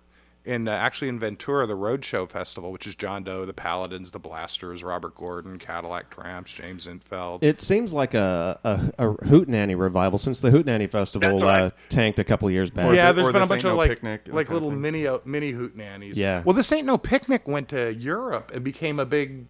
in 0.45 0.67
uh, 0.67 0.71
actually 0.71 1.07
in 1.07 1.17
Ventura, 1.17 1.65
the 1.65 1.75
Roadshow 1.75 2.29
Festival, 2.29 2.71
which 2.71 2.85
is 2.85 2.95
John 2.95 3.23
Doe, 3.23 3.45
the 3.45 3.53
Paladins, 3.53 4.11
the 4.11 4.19
Blasters, 4.19 4.83
Robert 4.83 5.15
Gordon, 5.15 5.57
Cadillac 5.57 6.09
Tramps, 6.11 6.51
James 6.51 6.85
Intveld. 6.85 7.41
It 7.43 7.61
seems 7.61 7.93
like 7.93 8.13
a, 8.13 8.59
a, 8.63 9.05
a 9.07 9.13
Hootenanny 9.25 9.75
revival 9.79 10.19
since 10.19 10.39
the 10.41 10.51
Hootenanny 10.51 10.87
Festival 10.89 11.39
That's 11.39 11.43
right. 11.43 11.61
uh, 11.63 11.69
tanked 11.89 12.19
a 12.19 12.23
couple 12.25 12.51
years 12.51 12.69
back. 12.69 12.85
Or 12.91 12.93
yeah, 12.93 13.11
the- 13.11 13.15
there's 13.21 13.29
or 13.29 13.33
been 13.33 13.41
a 13.41 13.47
bunch 13.47 13.63
Ain't 13.63 13.71
of 13.71 13.71
No 13.71 13.77
like 13.77 13.89
Picnic, 13.89 14.21
like 14.27 14.49
little 14.49 14.69
thing. 14.69 14.81
mini 14.81 15.07
uh, 15.07 15.19
mini 15.25 15.51
hootenannies. 15.53 16.15
Yeah. 16.17 16.43
Well, 16.45 16.53
this 16.53 16.71
ain't 16.71 16.85
no 16.85 16.97
picnic 16.97 17.47
went 17.47 17.69
to 17.69 17.93
Europe 17.93 18.51
and 18.53 18.63
became 18.63 18.99
a 18.99 19.05
big 19.05 19.45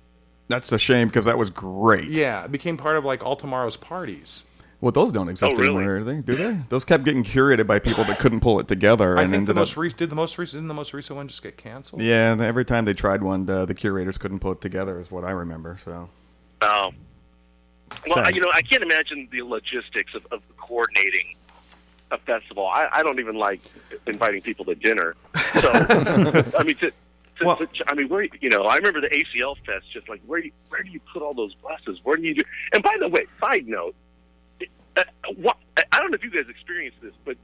That's 0.48 0.72
a 0.72 0.78
shame 0.78 1.08
because 1.08 1.26
that 1.26 1.38
was 1.38 1.50
great. 1.50 2.06
yeah, 2.10 2.46
it 2.46 2.52
became 2.52 2.78
part 2.78 2.96
of 2.98 3.04
like 3.04 3.24
All 3.26 3.36
Tomorrow's 3.36 3.76
parties. 3.78 4.44
Well, 4.84 4.92
those 4.92 5.14
don't 5.14 5.30
oh, 5.30 5.32
exist 5.32 5.56
Oh, 5.56 5.58
really? 5.58 5.78
anymore, 5.78 6.00
do 6.00 6.04
they? 6.04 6.20
Do 6.20 6.36
they? 6.36 6.60
Those 6.68 6.84
kept 6.84 7.06
getting 7.06 7.24
curated 7.24 7.66
by 7.66 7.80
people 7.80 8.04
that 8.04 8.20
couldn't 8.20 8.42
pull 8.42 8.60
it 8.60 8.68
together, 8.68 9.18
I 9.18 9.24
and 9.24 9.32
think 9.32 9.48
the 9.48 9.54
most 9.54 9.72
up. 9.72 9.78
re- 9.78 9.94
did 9.96 10.10
the 10.10 10.16
most 10.16 10.38
recent 10.38 10.58
didn't 10.58 10.68
the 10.68 10.74
most 10.74 10.94
recent 10.94 11.16
one 11.16 11.30
just 11.30 11.42
get 11.42 11.56
canceled. 11.56 12.02
yeah, 12.02 12.34
and 12.34 12.42
every 12.42 12.66
time 12.66 12.84
they 12.84 12.94
tried 12.94 13.24
one, 13.24 13.46
the, 13.46 13.64
the 13.66 13.74
curators 13.74 14.18
couldn't 14.18 14.40
pull 14.40 14.52
it 14.52 14.60
together, 14.60 15.00
is 15.00 15.10
what 15.10 15.24
I 15.24 15.32
remember. 15.32 15.80
So 15.86 16.10
Oh. 16.62 16.92
Well, 18.08 18.26
I, 18.26 18.30
you 18.32 18.42
know, 18.42 18.52
I 18.54 18.62
can't 18.62 18.84
imagine 18.84 19.30
the 19.32 19.44
logistics 19.44 20.14
of, 20.16 20.28
of 20.32 20.42
coordinating 20.58 21.36
a 22.12 22.18
festival. 22.18 22.68
I, 22.68 22.90
I 22.92 23.04
don't 23.04 23.22
even 23.22 23.36
like 23.36 23.62
inviting 24.06 24.42
people 24.42 24.66
to 24.66 24.76
dinner. 24.76 25.16
So, 25.62 25.70
I 26.60 26.64
mean, 26.64 26.76
to, 26.80 26.92
to, 26.92 27.46
Well- 27.46 27.56
to, 27.56 27.68
I 27.88 27.94
mean, 27.94 28.10
where 28.10 28.28
you 28.42 28.50
know, 28.50 28.64
I 28.64 28.76
remember 28.76 29.00
the 29.00 29.08
ACL 29.08 29.56
fest. 29.66 29.86
Just 29.94 30.10
like 30.10 30.22
where 30.26 30.42
do 30.42 30.48
you, 30.48 30.54
where 30.68 30.84
do 30.84 30.90
you 30.90 31.00
put 31.14 31.22
all 31.22 31.34
those 31.34 31.56
buses? 31.56 32.02
Where 32.04 32.18
do 32.18 32.24
you 32.24 32.36
do? 32.36 32.44
And 32.74 32.84
by 32.84 32.98
the 33.00 33.08
way, 33.08 33.28
side 33.40 33.66
note, 33.66 33.96
uh, 34.98 35.02
what, 35.38 35.58
I 35.92 35.98
don't 36.00 36.12
know 36.12 36.16
if 36.16 36.24
you 36.24 36.32
guys 36.32 36.50
experienced 36.50 36.98
this, 37.02 37.14
but 37.26 37.38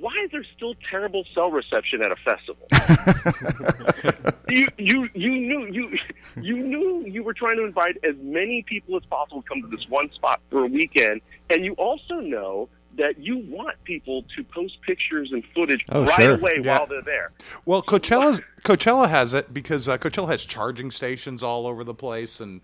why 0.00 0.12
is 0.24 0.30
there 0.32 0.44
still 0.56 0.74
terrible 0.90 1.24
cell 1.34 1.50
reception 1.50 2.02
at 2.02 2.10
a 2.12 2.16
festival? 2.16 2.66
you 4.48 4.66
you 4.76 5.08
you 5.14 5.30
knew 5.30 5.66
you 5.72 5.98
you 6.42 6.56
knew 6.58 7.04
you 7.06 7.22
were 7.22 7.34
trying 7.34 7.56
to 7.56 7.64
invite 7.64 7.96
as 8.04 8.14
many 8.20 8.62
people 8.66 8.96
as 8.96 9.04
possible 9.06 9.42
to 9.42 9.48
come 9.48 9.62
to 9.62 9.68
this 9.68 9.86
one 9.88 10.10
spot 10.12 10.40
for 10.50 10.64
a 10.64 10.66
weekend, 10.66 11.20
and 11.50 11.64
you 11.64 11.72
also 11.74 12.14
know 12.20 12.68
that 12.96 13.18
you 13.18 13.38
want 13.48 13.76
people 13.84 14.24
to 14.36 14.42
post 14.44 14.76
pictures 14.82 15.30
and 15.32 15.44
footage 15.54 15.84
Oh, 15.90 16.04
right 16.04 16.16
sure. 16.16 16.34
away 16.34 16.58
Yeah. 16.62 16.78
while 16.78 16.86
they're 16.86 17.00
there. 17.02 17.30
Well, 17.64 17.80
Coachella's 17.82 18.40
Coachella 18.64 19.08
has 19.08 19.34
it 19.34 19.54
because 19.54 19.88
uh, 19.88 19.98
Coachella 19.98 20.28
has 20.30 20.44
charging 20.44 20.90
stations 20.90 21.42
all 21.42 21.66
over 21.66 21.84
the 21.84 21.94
place 21.94 22.40
and 22.40 22.60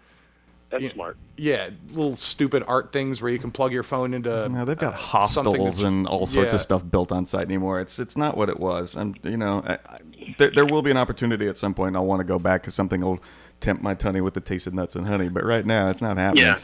That's 0.74 0.82
Yeah. 0.84 0.92
smart. 0.94 1.16
yeah, 1.36 1.70
little 1.90 2.16
stupid 2.16 2.64
art 2.66 2.92
things 2.92 3.22
where 3.22 3.30
you 3.30 3.38
can 3.38 3.50
plug 3.52 3.72
your 3.72 3.84
phone 3.84 4.12
into. 4.12 4.48
now 4.48 4.64
they've 4.64 4.76
got 4.76 4.94
uh, 4.94 4.96
hostels 4.96 5.80
and 5.80 6.04
all 6.06 6.26
sorts 6.26 6.50
yeah. 6.50 6.56
of 6.56 6.60
stuff 6.60 6.82
built 6.90 7.12
on 7.12 7.26
site 7.26 7.46
anymore. 7.46 7.80
It's 7.80 7.98
it's 8.00 8.16
not 8.16 8.36
what 8.36 8.48
it 8.48 8.58
was, 8.58 8.96
and 8.96 9.16
you 9.22 9.36
know, 9.36 9.62
I, 9.64 9.74
I, 9.74 9.98
there, 10.38 10.50
there 10.50 10.66
will 10.66 10.82
be 10.82 10.90
an 10.90 10.96
opportunity 10.96 11.46
at 11.48 11.56
some 11.56 11.74
point. 11.74 11.94
I'll 11.94 12.06
want 12.06 12.20
to 12.20 12.24
go 12.24 12.38
back 12.40 12.62
because 12.62 12.74
something 12.74 13.00
will 13.02 13.20
tempt 13.60 13.82
my 13.84 13.94
tummy 13.94 14.20
with 14.20 14.34
the 14.34 14.40
taste 14.40 14.66
of 14.66 14.74
nuts 14.74 14.96
and 14.96 15.06
honey. 15.06 15.28
But 15.28 15.44
right 15.44 15.64
now, 15.64 15.90
it's 15.90 16.02
not 16.02 16.16
happening. 16.16 16.44
Yeah. 16.44 16.58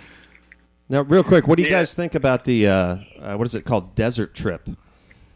Now, 0.88 1.02
real 1.02 1.22
quick, 1.22 1.46
what 1.46 1.56
do 1.56 1.62
you 1.62 1.68
Yeah. 1.70 1.78
guys 1.78 1.94
think 1.94 2.16
about 2.16 2.44
the 2.46 2.66
uh, 2.66 2.96
uh, 3.20 3.34
what 3.36 3.46
is 3.46 3.54
it 3.54 3.64
called, 3.64 3.94
Desert 3.94 4.34
Trip, 4.34 4.68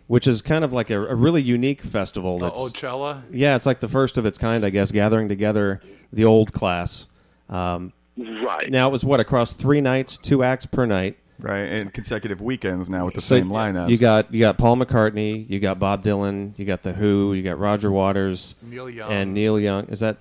which 0.08 0.26
is 0.26 0.42
kind 0.42 0.64
of 0.64 0.72
like 0.72 0.90
a, 0.90 1.00
a 1.06 1.14
really 1.14 1.42
unique 1.42 1.80
festival. 1.82 2.40
That's 2.40 2.58
Coachella. 2.60 3.22
yeah, 3.30 3.54
it's 3.54 3.66
like 3.66 3.78
the 3.78 3.88
first 3.88 4.18
of 4.18 4.26
its 4.26 4.36
kind, 4.36 4.66
I 4.66 4.70
guess, 4.70 4.90
gathering 4.90 5.28
together 5.28 5.80
the 6.12 6.24
old 6.24 6.52
class. 6.52 7.06
Um, 7.48 7.92
Right. 8.16 8.70
now 8.70 8.88
it 8.88 8.92
was 8.92 9.04
what 9.04 9.18
across 9.20 9.52
three 9.52 9.80
nights, 9.80 10.16
two 10.16 10.42
acts 10.44 10.66
per 10.66 10.86
night. 10.86 11.18
right. 11.40 11.62
And 11.62 11.92
consecutive 11.92 12.40
weekends 12.40 12.88
now 12.88 13.04
with 13.06 13.14
the 13.14 13.20
So 13.20 13.36
same 13.36 13.48
lineup. 13.50 13.90
You 13.90 13.98
got 13.98 14.32
you 14.32 14.40
got 14.40 14.56
Paul 14.56 14.76
McCartney, 14.76 15.48
you 15.50 15.58
got 15.60 15.78
Bob 15.80 16.04
Dylan, 16.04 16.56
you 16.58 16.64
got 16.64 16.82
the 16.84 16.92
Who, 16.92 17.34
you 17.34 17.42
got 17.42 17.58
Roger 17.58 17.90
Waters, 17.90 18.54
Neil 18.62 18.88
Young. 18.88 19.10
and 19.10 19.34
Neil 19.34 19.58
Young. 19.58 19.86
Is 19.88 20.00
that 20.00 20.18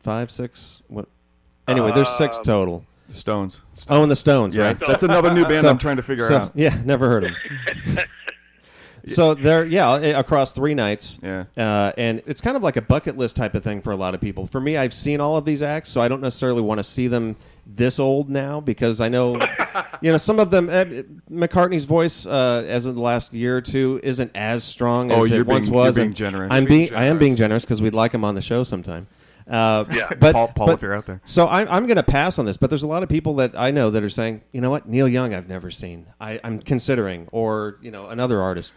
five, 0.00 0.30
six? 0.30 0.80
What? 0.88 1.08
Anyway, 1.68 1.92
there's 1.94 2.08
six 2.08 2.38
Um, 2.38 2.44
total. 2.44 2.84
the 3.08 3.14
Stones. 3.14 3.60
Oh, 3.90 4.02
and 4.02 4.10
the 4.10 4.16
Stones, 4.16 4.56
Yeah, 4.56 4.64
right? 4.68 4.78
that's 4.88 5.02
another 5.02 5.32
new 5.34 5.44
band 5.44 5.62
So- 5.62 5.68
I'm 5.70 5.78
trying 5.78 5.96
to 5.96 6.02
figure 6.02 6.26
so, 6.26 6.36
out. 6.36 6.52
Yeah, 6.54 6.76
never 6.84 7.08
heard 7.08 7.24
of 7.24 7.30
them. 7.94 7.98
so 9.14 9.34
they're 9.34 9.64
yeah 9.64 9.96
across 9.96 10.52
three 10.52 10.74
nights. 10.74 11.18
Yeah. 11.22 11.44
uh, 11.56 11.92
and 11.96 12.22
it's 12.26 12.40
kind 12.40 12.56
of 12.56 12.62
like 12.62 12.76
a 12.76 12.82
bucket 12.82 13.16
list 13.16 13.36
type 13.36 13.54
of 13.54 13.62
thing 13.64 13.80
for 13.80 13.92
a 13.92 13.96
lot 13.96 14.14
of 14.14 14.20
people. 14.20 14.46
For 14.46 14.60
me, 14.60 14.76
I've 14.76 14.94
seen 14.94 15.20
all 15.20 15.36
of 15.36 15.44
these 15.44 15.62
acts, 15.62 15.88
so 15.90 16.00
I 16.00 16.08
don't 16.08 16.20
necessarily 16.20 16.62
want 16.62 16.78
to 16.78 16.84
see 16.84 17.06
them 17.08 17.36
this 17.66 17.98
old 17.98 18.30
now 18.30 18.60
because 18.60 19.00
I 19.00 19.08
know, 19.08 19.34
you 20.00 20.12
know, 20.12 20.18
some 20.18 20.38
of 20.38 20.50
them. 20.50 20.68
Uh, 20.68 20.84
McCartney's 21.30 21.84
voice, 21.84 22.24
uh, 22.26 22.64
as 22.68 22.86
of 22.86 22.94
the 22.94 23.00
last 23.00 23.32
year 23.32 23.56
or 23.56 23.60
two, 23.60 24.00
isn't 24.02 24.30
as 24.34 24.62
strong 24.64 25.10
as 25.10 25.18
Oh, 25.18 25.24
it 25.24 25.32
you're 25.32 25.44
once 25.44 25.66
being- 25.66 25.74
was. 25.76 25.96
you're 25.96 26.04
being 26.04 26.14
generous. 26.14 26.52
I'm 26.52 26.64
being, 26.64 26.88
being 26.88 26.94
I 26.94 27.04
am 27.04 27.18
being 27.18 27.34
generous. 27.34 27.62
generous 27.62 27.64
because 27.64 27.82
we'd 27.82 27.94
like 27.94 28.12
him 28.12 28.24
on 28.24 28.34
the 28.34 28.42
show 28.42 28.62
sometime. 28.62 29.06
Uh, 29.48 29.84
Yeah. 29.92 30.08
but 30.18 30.32
Paul- 30.32 30.48
Paul, 30.48 30.66
but- 30.68 30.72
if 30.74 30.82
you're 30.82 30.94
out 30.94 31.06
there. 31.06 31.20
so 31.24 31.46
I'm, 31.48 31.68
I'm 31.68 31.86
going 31.86 31.96
to 31.96 32.02
pass 32.02 32.38
on 32.38 32.46
this, 32.46 32.56
but 32.56 32.68
there's 32.70 32.82
a 32.82 32.86
lot 32.86 33.02
of 33.02 33.08
people 33.08 33.34
that 33.36 33.52
I 33.56 33.70
know 33.70 33.90
that 33.90 34.02
are 34.02 34.10
saying, 34.10 34.42
you 34.52 34.60
know 34.60 34.70
what, 34.70 34.88
Neil 34.88 35.08
Young, 35.08 35.34
I've 35.34 35.48
never 35.48 35.70
seen. 35.70 36.06
I, 36.20 36.40
I'm 36.44 36.60
considering, 36.60 37.28
or 37.32 37.78
you 37.82 37.90
know, 37.90 38.06
another 38.08 38.40
artist. 38.40 38.72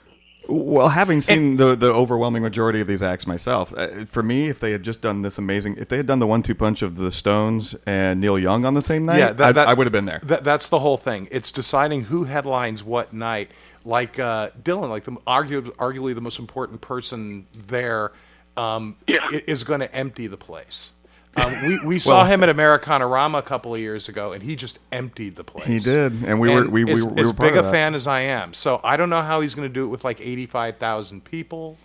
Well, 0.47 0.87
having 0.89 1.21
seen 1.21 1.57
the 1.57 1.75
the 1.75 1.93
overwhelming 1.93 2.41
majority 2.41 2.81
of 2.81 2.87
these 2.87 3.03
acts 3.03 3.27
myself, 3.27 3.71
uh, 3.77 4.05
for 4.05 4.23
me, 4.23 4.47
if 4.49 4.59
they 4.59 4.71
had 4.71 4.81
just 4.83 5.01
done 5.01 5.21
this 5.21 5.37
amazing, 5.37 5.75
if 5.77 5.89
they 5.89 5.97
had 5.97 6.07
done 6.07 6.19
the 6.19 6.25
one-two 6.27 6.55
punch 6.55 6.81
of 6.81 6.95
the 6.95 7.11
Stones 7.11 7.75
and 7.85 8.19
Neil 8.19 8.39
Young 8.39 8.65
on 8.65 8.73
the 8.73 8.81
same 8.81 9.05
night, 9.05 9.19
Yeah, 9.19 9.33
that- 9.33 9.47
I, 9.47 9.51
that- 9.51 9.67
I 9.67 9.73
would 9.75 9.85
have 9.85 9.91
been 9.91 10.05
there. 10.05 10.21
That, 10.23 10.43
that's 10.43 10.69
the 10.69 10.79
whole 10.79 10.97
thing. 10.97 11.27
It's 11.29 11.51
deciding 11.51 12.03
who 12.05 12.23
headlines 12.23 12.83
what 12.83 13.13
night. 13.13 13.51
Like 13.85 14.17
uh, 14.19 14.49
Dylan, 14.63 14.89
like 14.89 15.03
the 15.03 15.11
argu- 15.27 15.73
arguably 15.75 16.15
the 16.15 16.21
most 16.21 16.39
important 16.39 16.81
person 16.81 17.45
there, 17.67 18.11
um, 18.57 18.95
Yeah. 19.07 19.19
is 19.31 19.63
going 19.63 19.79
to 19.81 19.93
empty 19.95 20.27
the 20.27 20.37
place. 20.37 20.91
Um, 21.35 21.65
we 21.67 21.79
we 21.85 21.99
saw 21.99 22.25
him 22.25 22.43
at 22.43 22.49
Americanarama 22.49 23.37
a 23.37 23.41
couple 23.43 23.73
of 23.73 23.79
years 23.79 24.09
ago, 24.09 24.33
and 24.33 24.41
he 24.41 24.55
just 24.55 24.79
emptied 24.91 25.35
the 25.35 25.43
place. 25.43 25.67
He 25.67 25.77
did, 25.79 26.23
and 26.25 26.39
we 26.39 26.49
were- 26.49 26.67
we- 26.67 26.83
we 26.85 26.91
as, 26.91 27.03
were- 27.03 27.11
we 27.13 27.21
as 27.21 27.27
were 27.27 27.33
part 27.33 27.49
big 27.51 27.57
of 27.57 27.65
a 27.65 27.67
that. 27.67 27.71
fan 27.71 27.93
as 27.95 28.07
I 28.07 28.21
am. 28.21 28.53
So 28.53 28.81
I 28.83 28.97
don't 28.97 29.09
know 29.09 29.21
how 29.21 29.39
he's 29.41 29.53
going 29.55 29.67
to 29.67 29.73
do 29.73 29.85
it 29.85 29.89
with 29.89 30.03
like 30.03 30.19
eighty 30.21 30.45
five 30.47 30.77
thousand 30.77 31.23
people. 31.23 31.77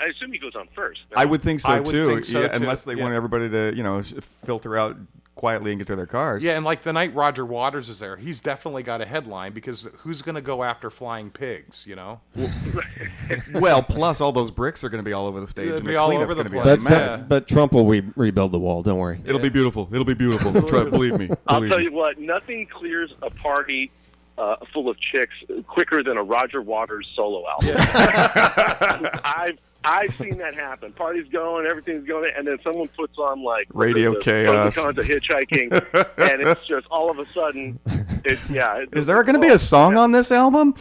I 0.00 0.04
assume 0.06 0.32
he 0.32 0.38
goes 0.38 0.54
on 0.54 0.68
first. 0.74 1.00
I 1.16 1.24
would 1.24 1.42
think 1.42 1.60
so 1.60 1.70
I 1.72 1.80
would 1.80 1.90
too. 1.90 2.06
think 2.06 2.24
so, 2.24 2.40
yeah, 2.42 2.48
too. 2.48 2.54
unless 2.54 2.82
they 2.82 2.94
Yeah. 2.94 3.02
want 3.02 3.14
everybody 3.14 3.50
to, 3.50 3.72
you 3.76 3.82
know, 3.82 4.00
filter 4.44 4.76
out 4.78 4.96
quietly 5.40 5.72
and 5.72 5.80
get 5.80 5.86
to 5.86 5.96
their 5.96 6.06
cars. 6.06 6.42
Yeah, 6.42 6.56
and 6.56 6.66
like 6.66 6.82
the 6.82 6.92
night 6.92 7.14
Roger 7.14 7.46
Waters 7.46 7.88
is 7.88 7.98
there, 7.98 8.14
he's 8.14 8.40
definitely 8.40 8.82
got 8.82 9.00
a 9.00 9.06
headline 9.06 9.52
because 9.52 9.88
who's 9.96 10.20
going 10.20 10.34
to 10.34 10.42
go 10.42 10.62
after 10.62 10.90
flying 10.90 11.30
pigs? 11.30 11.86
You 11.86 11.96
know, 11.96 12.20
Well, 13.54 13.82
plus 13.82 14.20
all 14.20 14.32
those 14.32 14.50
bricks 14.50 14.84
are 14.84 14.90
going 14.90 15.02
to 15.02 15.08
be 15.08 15.14
all 15.14 15.26
over 15.26 15.40
the 15.40 15.46
stage. 15.46 15.68
They'll 15.68 15.76
and 15.78 15.86
be 15.86 15.92
the 15.92 15.98
all 15.98 16.12
over 16.12 16.34
the 16.34 16.44
gonna 16.44 16.50
be 16.50 16.58
a 16.58 16.62
place. 16.62 16.84
But, 16.84 16.90
mess. 16.90 17.18
but, 17.20 17.28
but 17.28 17.48
Trump 17.48 17.72
will 17.72 17.86
re- 17.86 18.04
rebuild 18.16 18.52
the 18.52 18.58
wall. 18.58 18.82
Don't 18.82 18.98
worry. 18.98 19.18
It'll 19.24 19.40
be 19.40 19.48
beautiful. 19.48 19.88
It'll 19.90 20.04
be 20.04 20.12
beautiful. 20.12 20.52
Try, 20.68 20.84
believe 20.84 21.18
me. 21.18 21.30
I'll 21.46 21.66
tell 21.66 21.78
me. 21.78 21.84
you 21.84 21.92
what, 21.92 22.18
nothing 22.18 22.66
clears 22.66 23.14
a 23.22 23.30
party 23.30 23.90
uh, 24.36 24.56
full 24.74 24.90
of 24.90 24.98
chicks 25.00 25.34
quicker 25.66 26.02
than 26.02 26.18
a 26.18 26.22
Roger 26.22 26.60
Waters 26.60 27.08
solo 27.16 27.44
album. 27.48 27.76
I've 29.24 29.58
I've 29.84 30.14
seen 30.16 30.38
that 30.38 30.54
happen. 30.54 30.92
Party's 30.92 31.28
going, 31.28 31.66
everything's 31.66 32.06
going, 32.06 32.30
and 32.36 32.46
then 32.46 32.58
someone 32.62 32.88
puts 32.88 33.16
on 33.18 33.42
like 33.42 33.66
Radio 33.72 34.12
the, 34.12 34.18
the 34.18 34.24
chaos. 34.24 34.74
Pros 34.74 34.86
and 34.86 34.96
Cons 34.96 34.98
of 34.98 35.06
hitchhiking, 35.06 35.72
and 36.18 36.46
it's 36.46 36.66
just 36.66 36.86
all 36.90 37.10
of 37.10 37.18
a 37.18 37.26
sudden, 37.32 37.78
it's 38.24 38.50
yeah. 38.50 38.76
It, 38.76 38.90
Is 38.92 39.06
there 39.06 39.22
going 39.24 39.34
to 39.34 39.40
be 39.40 39.52
a 39.52 39.58
song 39.58 39.96
on 39.96 40.12
this 40.12 40.30
album? 40.32 40.74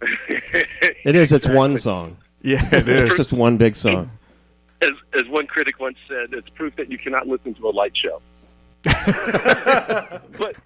It 1.02 1.16
is. 1.16 1.32
It's 1.32 1.48
one 1.48 1.78
song. 1.78 2.18
Yeah, 2.42 2.66
it 2.74 2.86
is. 2.88 3.10
It's 3.10 3.16
just 3.16 3.32
one 3.32 3.56
big 3.56 3.76
song. 3.76 4.10
as 4.82 4.90
as 5.14 5.28
one 5.28 5.46
critic 5.46 5.78
once 5.78 5.96
said, 6.08 6.32
it's 6.32 6.48
proof 6.50 6.76
that 6.76 6.90
you 6.90 6.98
cannot 6.98 7.26
listen 7.26 7.54
to 7.54 7.68
a 7.68 7.70
light 7.70 7.92
show. 7.96 8.20
but 8.82 10.56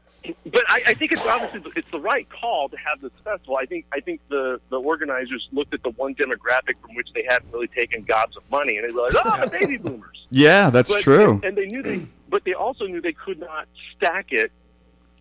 but 0.46 0.62
I, 0.68 0.82
I 0.88 0.94
think 0.94 1.12
it's 1.12 1.20
obviously 1.26 1.70
it's 1.76 1.90
the 1.90 2.00
right 2.00 2.26
call 2.30 2.68
to 2.68 2.76
have 2.76 3.00
this 3.00 3.12
festival. 3.22 3.56
I 3.56 3.66
think 3.66 3.86
I 3.92 4.00
think 4.00 4.20
the 4.28 4.60
the 4.70 4.76
organizers 4.80 5.46
looked 5.52 5.74
at 5.74 5.82
the 5.82 5.90
one 5.90 6.14
demographic 6.14 6.80
from 6.80 6.94
which 6.94 7.08
they 7.14 7.24
hadn't 7.24 7.52
really 7.52 7.68
taken 7.68 8.02
gobs 8.02 8.36
of 8.36 8.42
money, 8.50 8.76
and 8.78 8.88
they 8.88 8.92
realized, 8.94 9.16
oh, 9.24 9.40
the 9.44 9.50
baby 9.50 9.76
boomers. 9.76 10.10
Yeah, 10.30 10.70
that's 10.70 10.88
But, 10.90 11.02
true. 11.02 11.40
And 11.44 11.56
they 11.56 11.66
knew 11.66 11.82
they, 11.82 12.06
but 12.28 12.42
they 12.44 12.54
also 12.54 12.86
knew 12.86 13.00
they 13.00 13.12
could 13.12 13.38
not 13.38 13.68
stack 13.96 14.32
it 14.32 14.50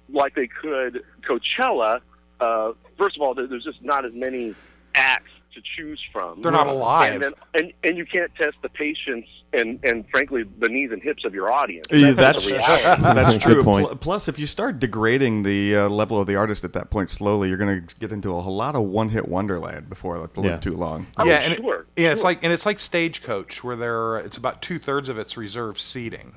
like 0.10 0.34
they 0.34 0.48
could 0.48 1.04
Coachella. 1.28 2.00
Uh, 2.40 2.72
first 2.98 3.16
of 3.16 3.22
all, 3.22 3.34
there- 3.36 3.46
there's 3.48 3.64
just 3.64 3.84
not 3.84 4.06
as 4.06 4.14
many 4.14 4.56
acts 4.96 5.30
to 5.54 5.62
choose 5.78 6.02
from. 6.12 6.42
They're 6.42 6.52
not 6.52 6.66
alive. 6.68 7.14
and, 7.14 7.24
then, 7.24 7.34
and 7.54 7.74
and 7.84 7.98
you 7.98 8.06
can't 8.06 8.34
test 8.36 8.56
the 8.64 8.70
patience 8.70 9.28
and 9.54 9.80
and 9.84 10.08
frankly 10.10 10.44
the 10.60 10.68
knees 10.68 10.92
and 10.92 11.02
hips 11.02 11.24
of 11.26 11.34
your 11.34 11.52
audience. 11.52 11.86
Yeah, 11.92 12.12
That's, 12.14 12.50
that's 12.50 12.66
the 12.68 12.98
that's 13.14 13.34
Good 13.46 13.54
true. 13.56 13.64
point. 13.64 14.02
Plus, 14.02 14.28
if 14.28 14.38
you 14.40 14.48
start 14.48 14.80
degrading 14.80 15.44
the 15.44 15.76
uh, 15.78 15.90
level 15.90 16.20
of 16.20 16.28
the 16.28 16.36
artist 16.36 16.64
at 16.64 16.74
that 16.74 16.90
point 16.90 17.10
slowly, 17.10 17.48
you're 17.50 17.58
going 17.58 17.86
to 17.88 17.96
get 17.98 18.12
into 18.12 18.36
a 18.36 18.42
whole 18.42 18.56
lot 18.56 18.76
of 18.76 18.84
one-hit 18.84 19.28
wonderland 19.28 19.90
before 19.90 20.18
like, 20.20 20.32
Yeah. 20.36 20.44
live 20.44 20.62
too 20.62 20.76
long. 20.76 21.08
Oh, 21.18 21.26
yeah, 21.26 21.36
and 21.38 21.54
it- 21.54 21.62
sure, 21.62 21.86
yeah, 21.96 22.12
it's 22.12 22.24
like 22.24 22.44
and 22.44 22.52
it's 22.52 22.66
like 22.66 22.80
Stagecoach 22.80 23.64
where 23.64 23.76
there 23.76 24.18
it's 24.18 24.38
about 24.38 24.62
two 24.62 24.80
thirds 24.80 25.10
of 25.10 25.18
it's 25.18 25.38
reserved 25.38 25.80
seating, 25.80 26.34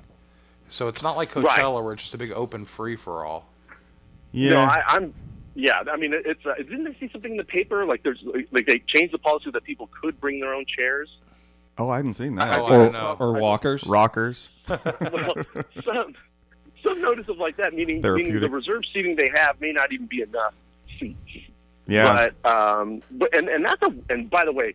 so 0.69 0.89
it's 0.89 1.03
not 1.03 1.17
like 1.17 1.33
Coachella 1.33 1.83
where 1.83 1.95
it's 1.95 2.03
just 2.03 2.15
a 2.15 2.19
big 2.19 2.33
open 2.33 2.65
free 2.65 2.97
for 2.97 3.25
all. 3.25 3.49
Yeah, 4.33 4.51
No, 4.51 4.61
I, 4.61 4.83
I'm. 4.87 5.15
Yeah, 5.59 5.83
I 5.91 5.97
mean, 5.97 6.13
it's. 6.13 6.45
Uh, 6.45 6.55
didn't 6.57 6.85
they 6.85 6.95
see 7.01 7.09
something 7.11 7.31
in 7.31 7.37
the 7.39 7.45
paper? 7.45 7.87
Like, 7.87 8.03
there's 8.03 8.23
like 8.53 8.67
they 8.67 8.79
changed 8.81 9.15
the 9.15 9.19
policy 9.19 9.51
that 9.51 9.65
people 9.65 9.89
could 10.03 10.21
bring 10.21 10.39
their 10.41 10.53
own 10.53 10.67
chairs. 10.67 11.09
Oh, 11.79 11.89
I 11.91 11.97
haven't 11.99 12.15
seen 12.15 12.35
that. 12.37 12.59
Oh, 12.59 12.65
I 12.65 12.71
Or, 12.77 12.85
don't 12.85 12.93
know. 12.93 13.17
or 13.19 13.33
walkers. 13.35 13.87
Rockers. 13.87 14.49
well, 14.69 15.35
some 15.85 16.15
some 16.83 17.01
notice 17.01 17.29
of 17.29 17.39
like 17.39 17.57
that, 17.57 17.75
meaning, 17.75 18.01
meaning 18.03 18.41
the 18.41 18.49
reserve 18.49 18.83
seating 18.93 19.17
they 19.17 19.29
have 19.35 19.61
may 19.61 19.73
not 19.73 19.93
even 19.93 20.07
be 20.07 20.23
enough 20.23 20.55
seats. 20.99 21.19
Yeah, 21.89 22.31
But 22.43 22.49
um, 22.51 23.03
but 23.13 23.35
and 23.35 23.49
and 23.49 23.65
that's 23.65 23.83
a 23.83 23.95
and 24.13 24.29
by 24.31 24.45
the 24.45 24.53
way, 24.53 24.75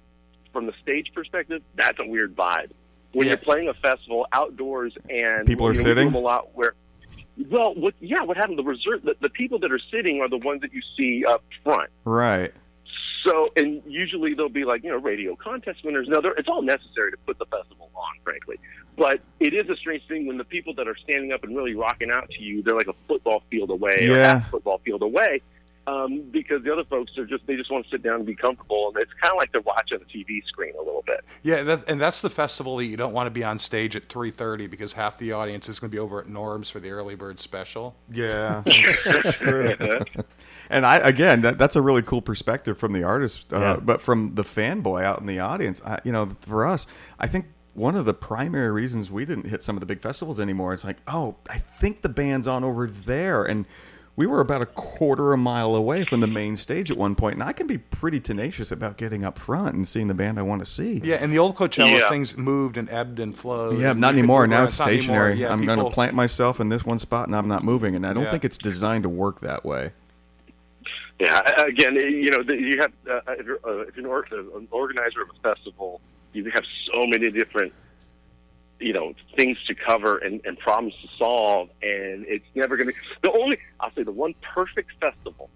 from 0.53 0.65
the 0.65 0.73
stage 0.81 1.11
perspective, 1.13 1.61
that's 1.75 1.99
a 1.99 2.05
weird 2.05 2.35
vibe. 2.35 2.71
When 3.13 3.27
Yeah. 3.27 3.31
you're 3.31 3.37
playing 3.39 3.67
a 3.67 3.73
festival 3.73 4.25
outdoors 4.31 4.93
and 5.09 5.45
People 5.45 5.67
are 5.67 5.73
you 5.73 5.79
know, 5.83 5.89
sitting? 5.89 6.13
a 6.13 6.17
lot 6.19 6.55
where. 6.55 6.73
Well, 7.49 7.73
what? 7.75 7.93
Yeah, 7.99 8.23
what 8.23 8.37
happened? 8.37 8.57
The 8.59 8.63
reserve, 8.63 9.03
the, 9.03 9.15
the 9.21 9.29
people 9.29 9.59
that 9.59 9.71
are 9.71 9.79
sitting 9.91 10.21
are 10.21 10.29
the 10.29 10.37
ones 10.37 10.61
that 10.61 10.73
you 10.73 10.81
see 10.97 11.25
up 11.25 11.43
front. 11.63 11.89
right. 12.05 12.53
So, 13.23 13.49
and 13.55 13.83
usually 13.85 14.33
they'll 14.33 14.49
be 14.49 14.65
like, 14.65 14.83
you 14.83 14.89
know, 14.89 14.97
radio 14.97 15.35
contest 15.35 15.83
winners. 15.83 16.07
No, 16.09 16.21
they're, 16.21 16.33
it's 16.33 16.49
all 16.49 16.61
necessary 16.63 17.11
to 17.11 17.17
put 17.25 17.37
the 17.37 17.45
festival 17.45 17.91
on, 17.95 18.15
frankly. 18.23 18.57
But 18.97 19.19
it 19.39 19.53
is 19.53 19.69
a 19.69 19.75
strange 19.75 20.01
thing 20.07 20.25
when 20.25 20.37
the 20.37 20.43
people 20.43 20.73
that 20.75 20.87
are 20.87 20.97
standing 20.97 21.31
up 21.31 21.43
and 21.43 21.55
really 21.55 21.75
rocking 21.75 22.09
out 22.09 22.29
to 22.31 22.41
you, 22.43 22.63
they're 22.63 22.75
like 22.75 22.87
a 22.87 22.95
football 23.07 23.43
field 23.51 23.69
away 23.69 24.07
or 24.09 24.17
Yeah. 24.17 24.39
half 24.39 24.47
a 24.47 24.51
football 24.51 24.79
field 24.83 25.01
away. 25.03 25.41
Um, 25.87 26.21
because 26.31 26.63
the 26.63 26.71
other 26.71 26.83
folks 26.83 27.17
are 27.17 27.25
just, 27.25 27.45
they 27.47 27.55
just 27.55 27.71
want 27.71 27.85
to 27.85 27.89
sit 27.91 28.03
down 28.03 28.17
and 28.17 28.25
be 28.25 28.35
comfortable. 28.35 28.89
And 28.93 28.97
it's 29.01 29.11
kind 29.19 29.31
of 29.31 29.37
like 29.37 29.51
they're 29.51 29.61
watching 29.61 29.97
a 29.97 30.05
TV 30.05 30.43
screen 30.45 30.73
a 30.75 30.83
little 30.83 31.03
bit. 31.05 31.21
Yeah, 31.41 31.63
that, 31.63 31.89
and 31.89 31.99
that's 31.99 32.21
the 32.21 32.29
festival 32.29 32.77
that 32.77 32.85
you 32.85 32.97
don't 32.97 33.13
want 33.13 33.25
to 33.27 33.31
be 33.31 33.43
on 33.43 33.57
stage 33.57 33.95
at 33.95 34.07
3:30 34.07 34.69
because 34.69 34.93
half 34.93 35.17
the 35.17 35.31
audience 35.31 35.67
is 35.69 35.79
going 35.79 35.89
to 35.89 35.95
be 35.95 35.99
over 35.99 36.19
at 36.21 36.27
Norm's 36.27 36.69
for 36.69 36.79
the 36.79 36.91
early 36.91 37.15
bird 37.15 37.39
special. 37.39 37.95
Yeah, 38.11 38.61
that's 39.05 39.37
true. 39.37 39.73
And 40.71 40.85
I 40.85 40.97
again, 40.97 41.41
that, 41.41 41.57
that's 41.57 41.75
a 41.75 41.81
really 41.81 42.01
cool 42.01 42.21
perspective 42.21 42.77
from 42.77 42.93
the 42.93 43.03
artist, 43.03 43.45
uh, 43.53 43.59
Yeah. 43.59 43.77
but 43.81 44.01
from 44.01 44.33
the 44.35 44.43
fanboy 44.43 45.03
out 45.03 45.19
in 45.19 45.25
the 45.27 45.39
audience, 45.39 45.81
I, 45.85 45.99
you 46.03 46.11
know, 46.11 46.29
for 46.41 46.65
us, 46.65 46.87
I 47.19 47.27
think 47.27 47.45
one 47.73 47.95
of 47.95 48.05
the 48.05 48.13
primary 48.13 48.71
reasons 48.71 49.11
we 49.11 49.25
didn't 49.25 49.47
hit 49.47 49.63
some 49.63 49.75
of 49.75 49.79
the 49.81 49.85
big 49.85 50.01
festivals 50.01 50.39
anymore 50.39 50.73
is 50.73 50.83
like, 50.83 50.97
oh, 51.07 51.35
I 51.49 51.57
think 51.59 52.01
the 52.01 52.09
band's 52.09 52.47
on 52.47 52.63
over 52.63 52.87
there, 52.87 53.43
and 53.45 53.65
we 54.17 54.27
were 54.27 54.41
about 54.41 54.61
a 54.61 54.65
quarter 54.65 55.31
a 55.31 55.37
mile 55.37 55.73
away 55.75 56.03
from 56.03 56.19
the 56.19 56.27
main 56.27 56.57
stage 56.57 56.91
at 56.91 56.97
one 56.97 57.15
point, 57.15 57.35
and 57.35 57.43
I 57.43 57.53
can 57.53 57.67
be 57.67 57.77
pretty 57.77 58.19
tenacious 58.19 58.71
about 58.73 58.97
getting 58.97 59.23
up 59.23 59.39
front 59.39 59.73
and 59.75 59.87
seeing 59.87 60.07
the 60.09 60.13
band 60.13 60.37
I 60.37 60.41
want 60.41 60.59
to 60.59 60.65
see. 60.65 60.99
Yeah, 61.03 61.15
and 61.15 61.31
the 61.31 61.39
old 61.39 61.55
Coachella 61.55 61.97
Yeah. 61.97 62.09
things 62.09 62.37
moved 62.37 62.75
and 62.75 62.89
ebbed 62.89 63.19
and 63.21 63.35
flowed. 63.35 63.79
Yeah, 63.79 63.93
not 63.93 64.13
anymore. 64.13 64.45
Now 64.47 64.65
it's 64.65 64.75
stationary. 64.75 65.39
Yeah, 65.39 65.51
I'm 65.51 65.65
going 65.65 65.79
to 65.79 65.89
plant 65.89 66.13
myself 66.13 66.59
in 66.59 66.67
this 66.67 66.85
one 66.85 66.99
spot, 66.99 67.27
and 67.27 67.35
I'm 67.35 67.47
not 67.47 67.63
moving. 67.63 67.95
And 67.95 68.05
I 68.05 68.11
don't 68.13 68.23
Yeah. 68.23 68.31
think 68.31 68.43
it's 68.45 68.57
designed 68.57 69.03
to 69.03 69.09
work 69.09 69.39
that 69.41 69.63
way. 69.65 69.91
Yeah, 71.19 71.65
again, 71.67 71.95
you 71.95 72.31
know, 72.31 72.41
you 72.53 72.81
have 72.81 72.91
uh, 73.09 73.19
if 73.33 73.45
you're, 73.45 73.59
uh, 73.63 73.85
an, 73.95 74.05
or, 74.05 74.25
uh, 74.31 74.57
an 74.57 74.67
organizer 74.71 75.21
of 75.21 75.29
a 75.29 75.33
festival, 75.55 76.01
you 76.33 76.49
have 76.51 76.63
so 76.91 77.05
many 77.05 77.29
different, 77.29 77.73
you 78.79 78.93
know, 78.93 79.13
things 79.35 79.57
to 79.67 79.75
cover 79.75 80.17
and, 80.17 80.41
and 80.45 80.57
problems 80.57 80.95
to 81.01 81.07
solve, 81.17 81.69
and 81.83 82.25
it's 82.27 82.45
never 82.55 82.75
going 82.75 82.89
to. 82.89 82.95
The 83.21 83.31
only 83.31 83.59
I'll 83.79 83.93
say 83.93 84.01
the 84.03 84.11
one 84.11 84.33
perfect 84.55 84.91
festival, 84.99 85.49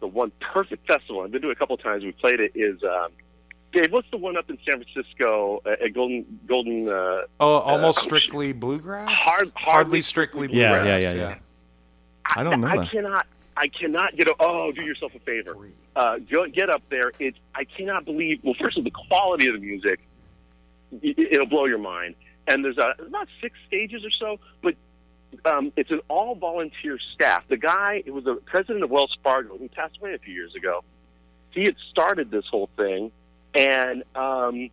the 0.00 0.08
one 0.08 0.32
perfect 0.52 0.86
festival 0.88 1.22
I've 1.22 1.30
been 1.30 1.42
to 1.42 1.50
a 1.50 1.54
couple 1.54 1.76
times. 1.76 2.02
We 2.02 2.10
played 2.12 2.40
it 2.40 2.52
is. 2.56 2.82
Um, 2.82 3.10
Dave, 3.72 3.92
what's 3.92 4.10
the 4.10 4.16
one 4.18 4.36
up 4.36 4.48
in 4.50 4.58
San 4.64 4.82
Francisco 4.82 5.60
uh, 5.66 5.84
at 5.84 5.92
Golden 5.94 6.40
Golden? 6.48 6.88
Uh, 6.88 7.22
Oh, 7.38 7.58
almost 7.58 7.98
uh, 7.98 8.02
strictly 8.02 8.52
bluegrass. 8.52 9.08
hard, 9.08 9.52
hardly 9.54 10.02
strictly 10.02 10.48
Yeah, 10.50 10.70
bluegrass. 10.70 11.02
yeah, 11.02 11.12
yeah, 11.12 11.28
yeah. 11.28 11.34
I 12.36 12.42
don't 12.42 12.60
know 12.60 12.66
I 12.68 12.76
that. 12.78 12.90
cannot. 12.90 13.26
I 13.56 13.68
cannot 13.68 14.16
get. 14.16 14.26
A, 14.26 14.34
oh, 14.40 14.72
do 14.72 14.82
yourself 14.82 15.12
a 15.14 15.20
favor. 15.20 15.56
Uh, 15.94 16.18
go, 16.18 16.46
get 16.48 16.70
up 16.70 16.82
there. 16.90 17.12
It's. 17.18 17.38
I 17.54 17.64
cannot 17.64 18.04
believe. 18.04 18.40
Well, 18.42 18.54
first 18.60 18.76
of 18.76 18.80
all, 18.80 18.84
the 18.84 19.06
quality 19.08 19.48
of 19.48 19.54
the 19.54 19.60
music. 19.60 20.00
It, 21.02 21.18
it'll 21.18 21.46
blow 21.46 21.66
your 21.66 21.78
mind. 21.78 22.14
And 22.46 22.64
there's 22.64 22.78
a, 22.78 22.94
about 23.02 23.28
six 23.40 23.56
stages 23.66 24.02
or 24.04 24.10
so, 24.20 24.40
but 24.62 24.74
um, 25.44 25.72
it's 25.76 25.90
an 25.90 26.00
all 26.08 26.34
volunteer 26.34 26.98
staff. 27.14 27.44
The 27.48 27.56
guy, 27.56 28.02
it 28.04 28.12
was 28.12 28.24
the 28.24 28.34
president 28.34 28.84
of 28.84 28.90
Wells 28.90 29.16
Fargo, 29.22 29.56
who 29.56 29.68
passed 29.68 29.96
away 30.00 30.14
a 30.14 30.18
few 30.18 30.34
years 30.34 30.54
ago. 30.54 30.84
He 31.50 31.64
had 31.64 31.76
started 31.90 32.30
this 32.30 32.44
whole 32.50 32.68
thing, 32.76 33.12
and 33.54 34.02
um, 34.14 34.70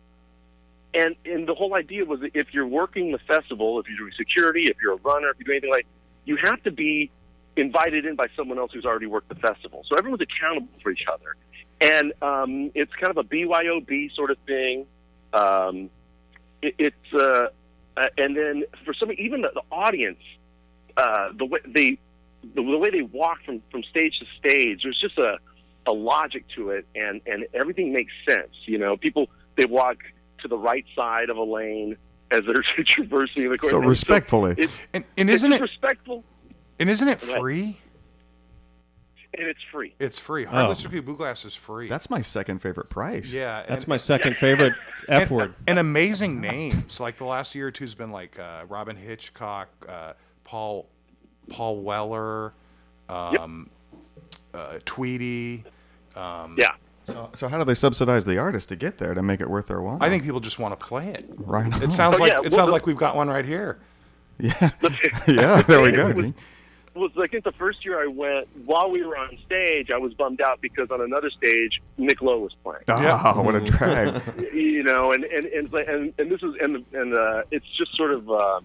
and 0.92 1.16
and 1.24 1.48
the 1.48 1.54
whole 1.54 1.74
idea 1.74 2.04
was 2.04 2.20
that 2.20 2.32
if 2.34 2.48
you're 2.52 2.66
working 2.66 3.12
the 3.12 3.18
festival, 3.18 3.80
if 3.80 3.86
you're 3.88 3.98
doing 3.98 4.12
security, 4.16 4.66
if 4.66 4.76
you're 4.82 4.94
a 4.94 5.00
runner, 5.02 5.30
if 5.30 5.38
you 5.38 5.44
do 5.44 5.52
anything 5.52 5.70
like, 5.70 5.86
you 6.24 6.36
have 6.36 6.62
to 6.64 6.70
be 6.70 7.10
invited 7.56 8.06
in 8.06 8.16
by 8.16 8.28
someone 8.36 8.58
else 8.58 8.72
who's 8.72 8.84
already 8.84 9.06
worked 9.06 9.28
the 9.28 9.34
festival. 9.34 9.84
So 9.88 9.96
everyone's 9.96 10.22
accountable 10.22 10.72
for 10.82 10.90
each 10.90 11.04
other, 11.12 11.36
and 11.80 12.12
um, 12.22 12.70
it's 12.74 12.92
kind 13.00 13.16
of 13.16 13.18
a 13.18 13.28
BYOB 13.28 14.14
sort 14.14 14.30
of 14.30 14.38
thing. 14.46 14.86
Um, 15.32 15.90
it, 16.62 16.74
it's 16.78 17.14
uh, 17.14 17.48
uh, 17.96 18.08
and 18.16 18.36
then 18.36 18.64
for 18.84 18.94
some, 18.94 19.10
even 19.12 19.42
the, 19.42 19.50
the 19.54 19.62
audience, 19.70 20.20
uh, 20.96 21.28
the 21.36 21.44
way 21.44 21.60
they 21.66 21.98
the, 22.42 22.62
the 22.62 22.78
way 22.78 22.90
they 22.90 23.02
walk 23.02 23.38
from 23.44 23.62
from 23.70 23.82
stage 23.84 24.18
to 24.20 24.26
stage, 24.38 24.80
there's 24.82 25.00
just 25.00 25.18
a 25.18 25.36
a 25.86 25.92
logic 25.92 26.44
to 26.56 26.70
it, 26.70 26.86
and 26.94 27.20
and 27.26 27.46
everything 27.54 27.92
makes 27.92 28.12
sense. 28.24 28.52
You 28.66 28.78
know, 28.78 28.96
people 28.96 29.28
they 29.56 29.64
walk 29.64 29.98
to 30.40 30.48
the 30.48 30.58
right 30.58 30.84
side 30.96 31.30
of 31.30 31.36
a 31.36 31.42
lane 31.42 31.96
as 32.30 32.44
they're 32.46 32.64
traversing 32.96 33.50
the 33.50 33.58
course. 33.58 33.72
So 33.72 33.78
And 33.78 33.88
respectfully. 33.88 34.54
it, 34.56 34.70
And, 34.94 35.04
and 35.16 35.30
isn't 35.30 35.50
just 35.50 35.60
it 35.60 35.62
respectful 35.62 36.24
and 36.82 36.90
isn't 36.90 37.08
it 37.08 37.20
free? 37.20 37.78
and 39.34 39.46
it's 39.46 39.62
free. 39.72 39.94
It's 39.98 40.18
free. 40.18 40.44
Hardly 40.44 40.72
Oh. 40.72 40.74
strictly 40.74 41.00
bluegrass 41.00 41.46
is 41.46 41.54
free. 41.54 41.88
That's 41.88 42.10
my 42.10 42.20
second 42.20 42.58
favorite 42.58 42.90
price. 42.90 43.32
yeah. 43.32 43.64
That's 43.66 43.84
and- 43.84 43.88
my 43.88 43.96
second 43.96 44.36
favorite 44.36 44.74
F 45.08 45.22
and, 45.28 45.30
word. 45.30 45.54
and 45.66 45.78
amazing 45.78 46.38
names. 46.38 47.00
Like 47.00 47.16
the 47.16 47.24
last 47.24 47.54
year 47.54 47.68
or 47.68 47.70
two 47.70 47.84
has 47.84 47.94
been 47.94 48.12
like 48.12 48.38
uh, 48.38 48.64
Robyn 48.68 48.94
Hitchcock, 48.96 49.68
uh, 49.88 50.12
Paul 50.44 50.86
Paul 51.48 51.80
Weller, 51.80 52.52
um, 53.08 53.70
uh, 54.52 54.78
Tweedy. 54.84 55.64
Um, 56.14 56.56
Yeah. 56.58 56.72
So, 57.06 57.30
so 57.32 57.48
how 57.48 57.58
do 57.58 57.64
they 57.64 57.74
subsidize 57.74 58.24
the 58.26 58.36
artist 58.38 58.68
to 58.68 58.76
get 58.76 58.98
there 58.98 59.14
to 59.14 59.22
make 59.22 59.40
it 59.40 59.48
worth 59.48 59.66
their 59.66 59.80
while? 59.80 59.96
I 60.02 60.08
think 60.10 60.22
people 60.24 60.40
just 60.40 60.58
want 60.60 60.78
to 60.78 60.86
play 60.86 61.08
it. 61.08 61.24
right. 61.38 61.72
It 61.82 61.90
sounds 61.90 62.18
Oh, 62.20 62.22
like 62.22 62.30
yeah, 62.32 62.36
it 62.36 62.42
well, 62.42 62.50
sounds 62.52 62.68
the- 62.68 62.72
like 62.74 62.86
we've 62.86 62.96
got 62.98 63.16
one 63.16 63.28
right 63.28 63.46
here. 63.46 63.78
Yeah, 64.38 64.70
yeah. 65.26 65.62
There 65.62 65.80
we 65.80 65.90
go. 65.92 66.12
It 66.94 66.98
was- 66.98 67.10
Gene. 67.12 67.20
was 67.20 67.28
I 67.28 67.30
think 67.30 67.44
the 67.44 67.52
first 67.52 67.84
year 67.84 68.02
I 68.02 68.06
went 68.06 68.48
while 68.66 68.90
we 68.90 69.04
were 69.04 69.16
on 69.16 69.38
stage, 69.46 69.90
I 69.90 69.98
was 69.98 70.14
bummed 70.14 70.40
out 70.40 70.60
because 70.60 70.90
on 70.90 71.00
another 71.00 71.30
stage 71.30 71.80
Nick 71.98 72.22
Lowe 72.22 72.38
was 72.38 72.54
playing. 72.62 72.84
Ah, 72.88 73.40
what 73.42 73.54
a 73.54 73.60
drag. 73.60 74.22
You 74.52 74.82
know, 74.82 75.12
and 75.12 75.24
and 75.24 75.44
and 75.46 75.72
and, 75.72 76.14
and 76.18 76.30
this 76.30 76.42
is 76.42 76.54
and 76.60 76.84
and 76.92 77.14
uh, 77.14 77.42
it's 77.50 77.66
just 77.78 77.96
sort 77.96 78.12
of 78.12 78.28
uh, 78.28 78.60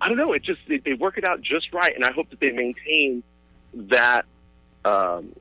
I 0.00 0.08
don't 0.08 0.16
know. 0.16 0.32
It 0.32 0.42
just 0.42 0.60
they, 0.68 0.78
they 0.78 0.94
work 0.94 1.16
it 1.16 1.24
out 1.24 1.40
just 1.40 1.72
right, 1.72 1.94
and 1.94 2.04
I 2.04 2.12
hope 2.12 2.30
that 2.30 2.40
they 2.40 2.50
maintain 2.50 3.22
that. 3.90 4.24
Um, 4.84 5.34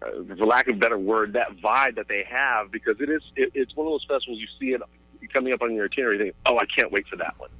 uh, 0.00 0.36
for 0.36 0.46
lack 0.46 0.68
of 0.68 0.76
a 0.76 0.78
better 0.78 0.96
word, 0.96 1.32
that 1.32 1.56
vibe 1.62 1.96
that 1.96 2.06
they 2.08 2.24
have 2.30 2.70
because 2.70 3.00
it 3.00 3.10
is 3.10 3.20
it, 3.34 3.50
it's 3.54 3.74
one 3.74 3.86
of 3.86 3.92
those 3.92 4.06
festivals 4.08 4.38
you 4.38 4.46
see 4.60 4.72
it 4.72 4.80
coming 5.32 5.52
up 5.52 5.60
on 5.60 5.74
your 5.74 5.86
itinerary. 5.86 6.18
You 6.18 6.24
think, 6.26 6.36
oh, 6.46 6.56
I 6.56 6.64
can't 6.74 6.92
wait 6.92 7.06
for 7.08 7.16
that 7.16 7.34
one. 7.38 7.50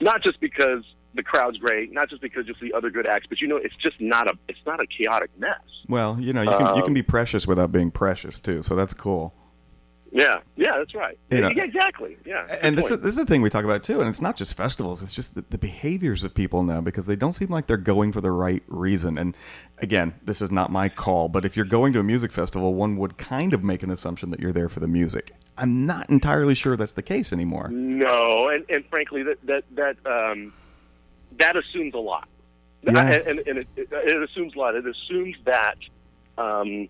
Not 0.00 0.22
just 0.22 0.38
because 0.40 0.84
the 1.16 1.22
crowd's 1.22 1.58
great, 1.58 1.92
not 1.92 2.08
just 2.10 2.22
because 2.22 2.46
you'll 2.46 2.56
see 2.60 2.72
other 2.72 2.90
good 2.90 3.06
acts, 3.06 3.26
but 3.28 3.40
you 3.40 3.48
know, 3.48 3.56
it's 3.56 3.74
just 3.76 4.00
not 4.00 4.28
a 4.28 4.32
it's 4.48 4.58
not 4.66 4.80
a 4.80 4.86
chaotic 4.86 5.30
mess. 5.38 5.58
Well, 5.88 6.16
you 6.20 6.32
know, 6.32 6.42
you 6.42 6.50
can 6.50 6.76
you 6.76 6.82
can 6.82 6.90
Um, 6.90 6.94
be 6.94 7.02
precious 7.02 7.46
without 7.46 7.72
being 7.72 7.90
precious 7.90 8.38
too, 8.38 8.62
so 8.62 8.76
that's 8.76 8.94
cool. 8.94 9.34
Yeah, 10.12 10.38
yeah, 10.54 10.78
that's 10.78 10.94
right. 10.94 11.18
You 11.30 11.40
know- 11.42 11.50
yeah, 11.54 11.64
exactly. 11.64 12.16
Yeah, 12.24 12.46
And 12.62 12.78
this 12.78 12.90
is, 12.90 13.00
this 13.00 13.10
is 13.10 13.16
the 13.16 13.26
thing 13.26 13.42
we 13.42 13.50
talk 13.50 13.64
about 13.64 13.82
too, 13.82 14.00
and 14.00 14.08
it's 14.08 14.20
not 14.20 14.36
just 14.36 14.54
festivals; 14.54 15.02
it's 15.02 15.12
just 15.12 15.34
the, 15.34 15.44
the 15.50 15.58
behaviors 15.58 16.22
of 16.24 16.32
people 16.32 16.62
now 16.62 16.80
because 16.80 17.06
they 17.06 17.16
don't 17.16 17.32
seem 17.32 17.48
like 17.48 17.66
they're 17.66 17.76
going 17.76 18.12
for 18.12 18.20
the 18.20 18.30
right 18.30 18.62
reason. 18.68 19.18
And 19.18 19.36
again, 19.78 20.14
this 20.24 20.40
is 20.40 20.50
not 20.50 20.70
my 20.70 20.88
call, 20.88 21.28
but 21.28 21.44
if 21.44 21.56
you're 21.56 21.66
going 21.66 21.92
to 21.94 21.98
a 21.98 22.04
music 22.04 22.32
festival, 22.32 22.72
one 22.74 22.96
would 22.98 23.18
kind 23.18 23.52
of 23.52 23.62
make 23.64 23.82
an 23.82 23.90
assumption 23.90 24.30
that 24.30 24.40
you're 24.40 24.52
there 24.52 24.68
for 24.68 24.80
the 24.80 24.88
music. 24.88 25.32
I'm 25.58 25.84
not 25.86 26.08
entirely 26.08 26.54
sure 26.54 26.76
that's 26.76 26.92
the 26.94 27.02
case 27.02 27.32
anymore. 27.32 27.68
No, 27.68 28.48
and, 28.48 28.64
and 28.70 28.86
frankly, 28.86 29.22
that 29.24 29.38
that 29.44 29.64
that 29.74 29.96
um, 30.06 30.52
that 31.38 31.56
assumes 31.56 31.94
a 31.94 31.98
lot. 31.98 32.28
Yeah. 32.82 33.00
And, 33.00 33.26
and, 33.26 33.38
and 33.48 33.58
it, 33.58 33.68
it, 33.76 33.88
it 33.92 34.22
assumes 34.30 34.54
a 34.54 34.58
lot. 34.58 34.74
It 34.76 34.84
assumes 34.86 35.36
that 35.44 35.76
um, 36.38 36.88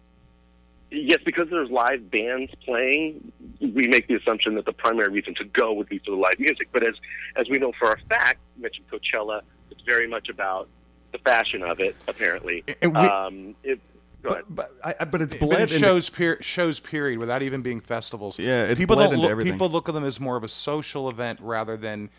yes, 0.90 1.20
because 1.24 1.48
there's 1.50 1.70
live 1.70 2.10
bands 2.10 2.52
playing, 2.64 3.32
we 3.60 3.86
make 3.88 4.08
the 4.08 4.14
assumption 4.14 4.54
that 4.56 4.64
the 4.66 4.72
primary 4.72 5.10
reason 5.10 5.34
to 5.36 5.44
go 5.44 5.72
would 5.72 5.88
be 5.88 5.98
for 5.98 6.10
the 6.10 6.16
live 6.16 6.38
music. 6.38 6.68
But 6.72 6.82
as 6.86 6.94
as 7.36 7.48
we 7.48 7.58
know 7.58 7.72
for 7.78 7.92
a 7.92 7.98
fact, 8.08 8.40
you 8.56 8.62
mentioned 8.62 8.86
Coachella, 8.90 9.40
it's 9.70 9.80
very 9.82 10.08
much 10.08 10.28
about 10.28 10.68
the 11.12 11.18
fashion 11.18 11.62
of 11.62 11.80
it. 11.80 11.96
Apparently, 12.08 12.64
we- 12.82 12.88
um, 12.90 13.54
it, 13.62 13.80
go 14.22 14.30
ahead. 14.30 14.44
But 14.50 14.74
I, 14.84 14.94
I- 15.00 15.04
but 15.04 15.22
it's 15.22 15.34
But 15.34 15.40
bled 15.40 15.60
it 15.60 15.72
into- 15.72 15.78
shows 15.78 16.10
per- 16.10 16.42
shows 16.42 16.78
period 16.80 17.18
without 17.18 17.42
even 17.42 17.62
being 17.62 17.80
festivals. 17.80 18.38
Yeah, 18.38 18.64
it's 18.64 18.78
people 18.78 18.96
bled 18.96 19.06
don't 19.06 19.14
into 19.14 19.22
look, 19.22 19.30
everything. 19.30 19.52
people 19.54 19.70
look 19.70 19.88
at 19.88 19.94
them 19.94 20.04
as 20.04 20.20
more 20.20 20.36
of 20.36 20.44
a 20.44 20.48
social 20.48 21.08
event 21.08 21.38
rather 21.40 21.76
than 21.76 22.10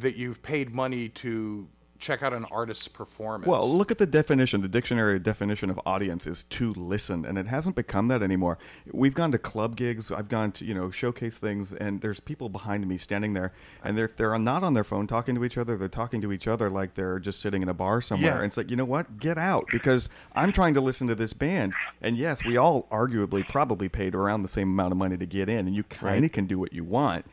that 0.00 0.16
you've 0.16 0.42
paid 0.42 0.74
money 0.74 1.08
to 1.10 1.68
check 2.04 2.22
out 2.22 2.32
an 2.32 2.44
artist's 2.46 2.86
performance. 2.86 3.46
Well, 3.46 3.68
look 3.68 3.90
at 3.90 3.98
the 3.98 4.06
definition. 4.06 4.60
The 4.60 4.68
dictionary 4.68 5.18
definition 5.18 5.70
of 5.70 5.80
audience 5.86 6.26
is 6.26 6.42
to 6.44 6.74
listen, 6.74 7.24
and 7.24 7.38
it 7.38 7.46
hasn't 7.46 7.76
become 7.76 8.08
that 8.08 8.22
anymore. 8.22 8.58
We've 8.92 9.14
gone 9.14 9.32
to 9.32 9.38
club 9.38 9.74
gigs. 9.76 10.12
I've 10.12 10.28
gone 10.28 10.52
to 10.52 10.64
you 10.64 10.74
know 10.74 10.90
showcase 10.90 11.36
things, 11.36 11.72
and 11.72 12.00
there's 12.00 12.20
people 12.20 12.48
behind 12.48 12.86
me 12.86 12.98
standing 12.98 13.32
there, 13.32 13.52
and 13.82 13.96
they're 13.96 14.10
they're 14.16 14.38
not 14.38 14.62
on 14.62 14.74
their 14.74 14.84
phone 14.84 15.06
talking 15.06 15.34
to 15.34 15.44
each 15.44 15.56
other. 15.56 15.76
They're 15.76 15.88
talking 15.88 16.20
to 16.20 16.32
each 16.32 16.46
other 16.46 16.68
like 16.68 16.94
they're 16.94 17.18
just 17.18 17.40
sitting 17.40 17.62
in 17.62 17.68
a 17.68 17.74
bar 17.74 18.02
somewhere. 18.02 18.32
Yeah. 18.32 18.36
And 18.36 18.44
it's 18.44 18.56
like 18.56 18.70
you 18.70 18.76
know 18.76 18.84
what? 18.84 19.18
Get 19.18 19.38
out 19.38 19.66
because 19.72 20.10
I'm 20.34 20.52
trying 20.52 20.74
to 20.74 20.80
listen 20.80 21.06
to 21.06 21.14
this 21.14 21.32
band. 21.32 21.72
And 22.02 22.18
yes, 22.18 22.44
we 22.44 22.58
all 22.58 22.86
arguably 22.90 23.48
probably 23.48 23.88
paid 23.88 24.14
around 24.14 24.42
the 24.42 24.48
same 24.48 24.68
amount 24.68 24.92
of 24.92 24.98
money 24.98 25.16
to 25.16 25.26
get 25.26 25.48
in, 25.48 25.66
and 25.66 25.74
you 25.74 25.84
kind 25.84 26.24
of 26.24 26.32
can 26.32 26.46
do 26.46 26.58
what 26.58 26.72
you 26.72 26.84
want. 26.84 27.24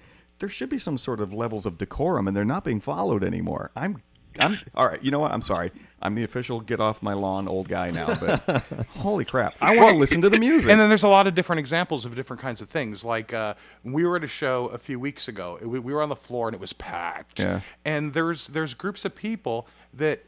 There 0.41 0.49
should 0.49 0.69
be 0.69 0.79
some 0.79 0.97
sort 0.97 1.21
of 1.21 1.31
levels 1.31 1.67
of 1.67 1.77
decorum, 1.77 2.27
and 2.27 2.35
they're 2.35 2.43
not 2.43 2.63
being 2.63 2.81
followed 2.81 3.23
anymore. 3.23 3.69
I'm 3.75 4.01
I'm 4.39 4.57
all 4.73 4.87
right. 4.87 5.03
You 5.03 5.11
know 5.11 5.19
what? 5.19 5.31
I'm 5.31 5.41
sorry. 5.41 5.71
I'm 6.01 6.15
the 6.15 6.23
official 6.23 6.61
get 6.61 6.79
off 6.79 7.03
my 7.03 7.13
lawn 7.13 7.47
old 7.47 7.67
guy 7.67 7.91
now. 7.91 8.15
But 8.15 8.63
holy 8.89 9.23
crap, 9.23 9.53
I 9.61 9.75
want 9.75 9.93
to 9.93 9.97
listen 9.97 10.21
to 10.21 10.29
the 10.31 10.39
music. 10.39 10.71
And 10.71 10.79
then 10.79 10.89
there's 10.89 11.03
a 11.03 11.07
lot 11.07 11.27
of 11.27 11.35
different 11.35 11.59
examples 11.59 12.05
of 12.05 12.15
different 12.15 12.41
kinds 12.41 12.59
of 12.59 12.69
things. 12.69 13.03
Like 13.03 13.33
uh, 13.33 13.53
we 13.83 14.03
were 14.05 14.15
at 14.15 14.23
a 14.23 14.27
show 14.27 14.67
a 14.67 14.79
few 14.79 14.99
weeks 14.99 15.27
ago. 15.27 15.59
We, 15.61 15.77
we 15.79 15.93
were 15.93 16.01
on 16.01 16.09
the 16.09 16.15
floor 16.15 16.47
and 16.47 16.55
it 16.55 16.61
was 16.61 16.73
packed. 16.73 17.39
Yeah. 17.39 17.61
And 17.85 18.13
there's 18.13 18.47
there's 18.47 18.73
groups 18.73 19.05
of 19.05 19.15
people 19.15 19.67
that 19.93 20.23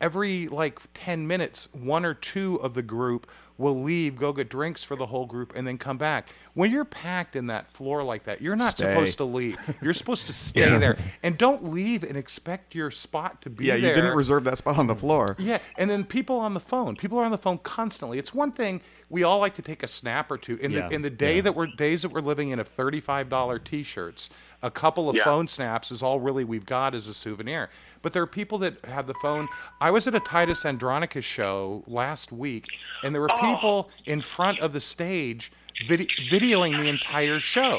every 0.00 0.48
like 0.48 0.78
10 0.94 1.26
minutes, 1.26 1.68
one 1.72 2.04
or 2.04 2.14
two 2.14 2.56
of 2.62 2.74
the 2.74 2.82
group 2.82 3.26
will 3.58 3.82
leave, 3.82 4.18
go 4.18 4.32
get 4.34 4.50
drinks 4.50 4.84
for 4.84 4.96
the 4.96 5.06
whole 5.06 5.24
group, 5.24 5.52
and 5.56 5.66
then 5.66 5.78
come 5.78 5.96
back. 5.96 6.28
When 6.52 6.70
you're 6.70 6.84
packed 6.84 7.36
in 7.36 7.46
that 7.46 7.70
floor 7.72 8.02
like 8.02 8.24
that, 8.24 8.42
you're 8.42 8.56
not 8.56 8.72
Stay. 8.72 8.84
supposed 8.92 9.16
to 9.18 9.24
leave. 9.24 9.56
You're 9.82 9.94
supposed 9.94 10.26
to 10.26 10.32
stay 10.32 10.78
there. 10.78 10.98
And 11.22 11.38
don't 11.38 11.64
leave 11.72 12.02
and 12.02 12.16
expect 12.16 12.74
your 12.74 12.90
spot 12.90 13.40
to 13.42 13.50
be 13.50 13.66
yeah, 13.66 13.74
you 13.74 13.88
didn't 13.88 14.14
reserve 14.14 14.44
that 14.44 14.58
spot 14.58 14.78
on 14.78 14.86
the 14.86 14.94
floor. 14.94 15.36
Yeah, 15.38 15.58
and 15.78 15.88
then 15.88 16.04
people 16.04 16.38
on 16.38 16.54
the 16.54 16.60
phone. 16.60 16.96
People 16.96 17.18
are 17.18 17.24
on 17.24 17.30
the 17.30 17.38
phone 17.38 17.58
constantly. 17.58 18.18
It's 18.18 18.34
one 18.34 18.52
thing 18.52 18.80
we 19.08 19.22
all 19.22 19.38
like 19.38 19.54
to 19.54 19.62
take 19.62 19.82
a 19.82 19.88
snap 19.88 20.30
or 20.30 20.38
two. 20.38 20.56
In 20.56 20.70
Yeah, 20.70 20.88
the 20.88 20.94
in 20.94 21.02
the 21.02 21.10
day 21.10 21.40
that 21.40 21.54
we're 21.54 21.66
days 21.66 22.02
that 22.02 22.10
we're 22.10 22.20
living 22.20 22.50
in 22.50 22.58
of 22.58 22.68
thirty 22.68 23.00
five 23.00 23.28
dollar 23.28 23.58
t 23.58 23.82
shirts, 23.82 24.28
a 24.62 24.70
couple 24.70 25.08
of 25.08 25.16
Yeah. 25.16 25.24
phone 25.24 25.48
snaps 25.48 25.90
is 25.90 26.02
all 26.02 26.20
really 26.20 26.44
we've 26.44 26.66
got 26.66 26.94
as 26.94 27.08
a 27.08 27.14
souvenir. 27.14 27.70
But 28.02 28.12
there 28.12 28.22
are 28.22 28.26
people 28.26 28.58
that 28.58 28.84
have 28.84 29.06
the 29.06 29.14
phone. 29.14 29.48
I 29.80 29.90
was 29.90 30.06
at 30.06 30.14
a 30.14 30.20
Titus 30.20 30.64
Andronicus 30.64 31.24
show 31.24 31.82
last 31.86 32.32
week, 32.32 32.66
and 33.02 33.14
there 33.14 33.22
were 33.22 33.32
oh. 33.32 33.40
people 33.40 33.90
in 34.04 34.20
front 34.20 34.60
of 34.60 34.72
the 34.72 34.80
stage 34.80 35.52
vid- 35.86 36.10
videoing 36.30 36.76
the 36.76 36.88
entire 36.88 37.40
show. 37.40 37.78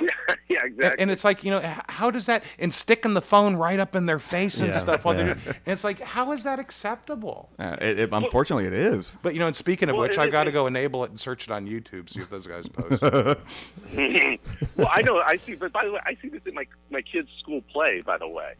yeah, 0.48 0.58
And, 0.64 0.72
exactly. 0.74 1.02
and 1.02 1.10
it's 1.10 1.24
like, 1.24 1.44
you 1.44 1.50
know, 1.50 1.60
how 1.88 2.10
does 2.10 2.26
that, 2.26 2.44
and 2.58 2.72
sticking 2.72 3.14
the 3.14 3.22
phone 3.22 3.56
right 3.56 3.78
up 3.80 3.96
in 3.96 4.06
their 4.06 4.18
face 4.18 4.60
and 4.60 4.68
Yeah, 4.72 4.78
stuff 4.78 5.04
while 5.04 5.14
yeah. 5.16 5.24
they're 5.24 5.34
doing, 5.34 5.46
and 5.66 5.72
it's 5.72 5.84
like, 5.84 6.00
how 6.00 6.32
is 6.32 6.44
that 6.44 6.58
acceptable? 6.58 7.50
Uh, 7.58 7.76
it, 7.80 7.98
it, 7.98 8.08
unfortunately, 8.12 8.66
it 8.66 8.72
is. 8.72 9.12
But 9.22 9.34
you 9.34 9.40
know, 9.40 9.46
and 9.46 9.56
speaking 9.56 9.88
of 9.88 9.94
Well, 9.94 10.02
which, 10.02 10.12
it- 10.12 10.18
I've 10.20 10.32
got 10.32 10.44
to 10.44 10.52
go 10.52 10.66
enable 10.66 11.04
it 11.04 11.10
and 11.10 11.18
search 11.18 11.44
it 11.44 11.50
on 11.50 11.66
YouTube, 11.66 12.08
see 12.10 12.20
if 12.20 12.30
those 12.30 12.46
guys 12.46 12.68
post. 12.72 13.02
well, 14.76 14.88
I 14.90 15.02
know. 15.02 15.18
I 15.18 15.36
see. 15.36 15.54
But 15.54 15.72
by 15.72 15.84
the 15.84 15.92
way, 15.92 16.00
I 16.04 16.16
see 16.20 16.28
this 16.28 16.42
in 16.46 16.54
my 16.54 16.66
my 16.90 17.02
kids' 17.02 17.28
school 17.40 17.62
play. 17.72 18.02
By 18.04 18.18
the 18.18 18.28
way, 18.28 18.54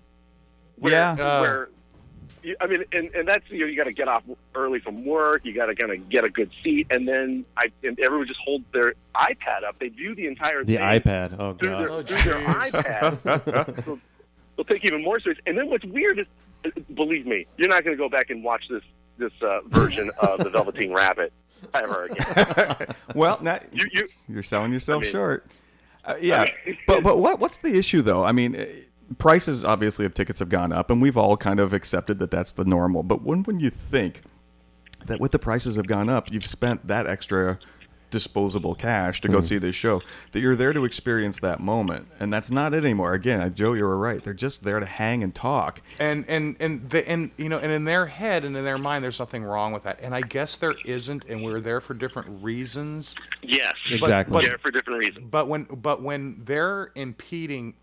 where, 0.76 0.92
Yeah. 0.92 1.12
Uh. 1.12 1.40
where 1.40 1.68
you- 2.48 2.56
I 2.60 2.66
mean, 2.66 2.84
and, 2.92 3.14
and 3.14 3.26
that's 3.28 3.44
you 3.50 3.60
know, 3.60 3.66
you 3.66 3.76
got 3.76 3.84
to 3.84 3.92
get 3.92 4.08
off 4.08 4.22
early 4.54 4.80
from 4.80 5.04
work. 5.04 5.42
You 5.44 5.54
got 5.54 5.66
to 5.66 5.74
kind 5.74 5.92
of 5.92 6.08
get 6.08 6.24
a 6.24 6.28
good 6.30 6.50
seat, 6.64 6.86
and 6.90 7.06
then 7.06 7.44
I 7.56 7.66
and 7.82 7.98
everyone 8.00 8.26
just 8.26 8.40
holds 8.44 8.64
their 8.72 8.94
iPad 9.14 9.64
up. 9.68 9.78
They 9.78 9.88
view 9.88 10.14
the 10.14 10.26
entire 10.26 10.64
The 10.64 10.76
thing 10.76 10.82
iPad. 10.84 11.36
Oh 11.38 11.54
through 11.54 11.68
their, 11.78 11.88
god. 11.88 12.08
through 12.08 12.22
their 12.32 12.44
iPad. 12.46 13.84
so 13.84 13.98
they'll 14.56 14.64
take 14.64 14.84
even 14.84 15.02
more 15.02 15.20
space. 15.20 15.36
And 15.46 15.56
then 15.56 15.68
what's 15.70 15.84
weird 15.84 16.18
is, 16.18 16.26
believe 16.94 17.26
me, 17.26 17.46
you're 17.56 17.68
not 17.68 17.84
going 17.84 17.96
to 17.96 18.02
go 18.02 18.08
back 18.08 18.30
and 18.30 18.42
watch 18.42 18.64
this 18.70 18.82
this 19.18 19.32
uh, 19.42 19.60
version 19.68 20.10
of 20.20 20.38
the 20.40 20.50
Velveteen 20.50 20.92
Rabbit 20.92 21.32
ever 21.74 22.04
again. 22.06 22.94
well, 23.14 23.38
now, 23.42 23.60
You- 23.72 23.88
you- 23.92 24.08
you're 24.28 24.42
selling 24.42 24.72
yourself 24.72 25.02
I 25.02 25.04
mean- 25.04 25.12
short. 25.12 25.46
Uh, 26.04 26.14
yeah, 26.20 26.44
mean- 26.64 26.78
but 26.86 27.02
but 27.04 27.18
what 27.18 27.38
what's 27.40 27.58
the 27.58 27.76
issue 27.76 28.00
though? 28.00 28.24
I 28.24 28.32
mean, 28.32 28.54
uh, 28.56 28.64
prices 29.16 29.64
obviously 29.64 30.04
of 30.04 30.14
tickets 30.14 30.38
have 30.38 30.48
gone 30.48 30.72
up, 30.72 30.90
and 30.90 31.00
we've 31.00 31.16
all 31.16 31.36
kind 31.36 31.60
of 31.60 31.72
accepted 31.72 32.18
that 32.18 32.30
that's 32.30 32.52
the 32.52 32.64
normal. 32.64 33.02
But 33.02 33.22
when 33.22 33.42
when 33.44 33.60
you 33.60 33.70
think 33.70 34.22
that 35.06 35.20
with 35.20 35.32
the 35.32 35.38
prices 35.38 35.76
have 35.76 35.86
gone 35.86 36.08
up, 36.08 36.30
you've 36.30 36.46
spent 36.46 36.86
that 36.86 37.06
extra 37.06 37.58
disposable 38.10 38.74
cash 38.74 39.20
to 39.20 39.28
go 39.28 39.38
mm-hmm. 39.38 39.46
see 39.46 39.58
this 39.58 39.74
show, 39.74 40.00
that 40.32 40.40
you're 40.40 40.56
there 40.56 40.72
to 40.72 40.84
experience 40.84 41.38
that 41.40 41.60
moment, 41.60 42.08
and 42.20 42.32
that's 42.32 42.50
not 42.50 42.74
it 42.74 42.84
anymore. 42.84 43.12
Again, 43.12 43.52
Joe, 43.54 43.74
you 43.74 43.84
were 43.84 43.98
right. 43.98 44.22
They're 44.22 44.34
just 44.34 44.64
there 44.64 44.80
to 44.80 44.86
hang 44.86 45.22
and 45.22 45.34
talk. 45.34 45.80
and 45.98 46.24
and 46.28 46.56
and 46.60 46.88
the, 46.90 47.08
and 47.08 47.30
you 47.36 47.48
know, 47.48 47.58
and 47.58 47.70
in 47.70 47.84
their 47.84 48.06
head 48.06 48.44
and 48.44 48.56
in 48.56 48.64
their 48.64 48.78
mind, 48.78 49.04
there's 49.04 49.18
nothing 49.18 49.44
wrong 49.44 49.72
with 49.72 49.82
that. 49.84 50.00
And 50.02 50.14
I 50.14 50.22
guess 50.22 50.56
there 50.56 50.74
isn't, 50.84 51.24
and 51.28 51.44
we're 51.44 51.60
there 51.60 51.80
for 51.80 51.94
different 51.94 52.42
reasons. 52.42 53.14
yes, 53.42 53.74
Exactly. 53.90 54.32
But, 54.32 54.44
yeah, 54.44 54.56
for 54.60 54.70
different 54.70 55.00
reasons. 55.00 55.26
But 55.30 55.48
when 55.48 55.64
but 55.64 56.02
when 56.02 56.42
they're 56.44 56.92
impeding 56.94 57.74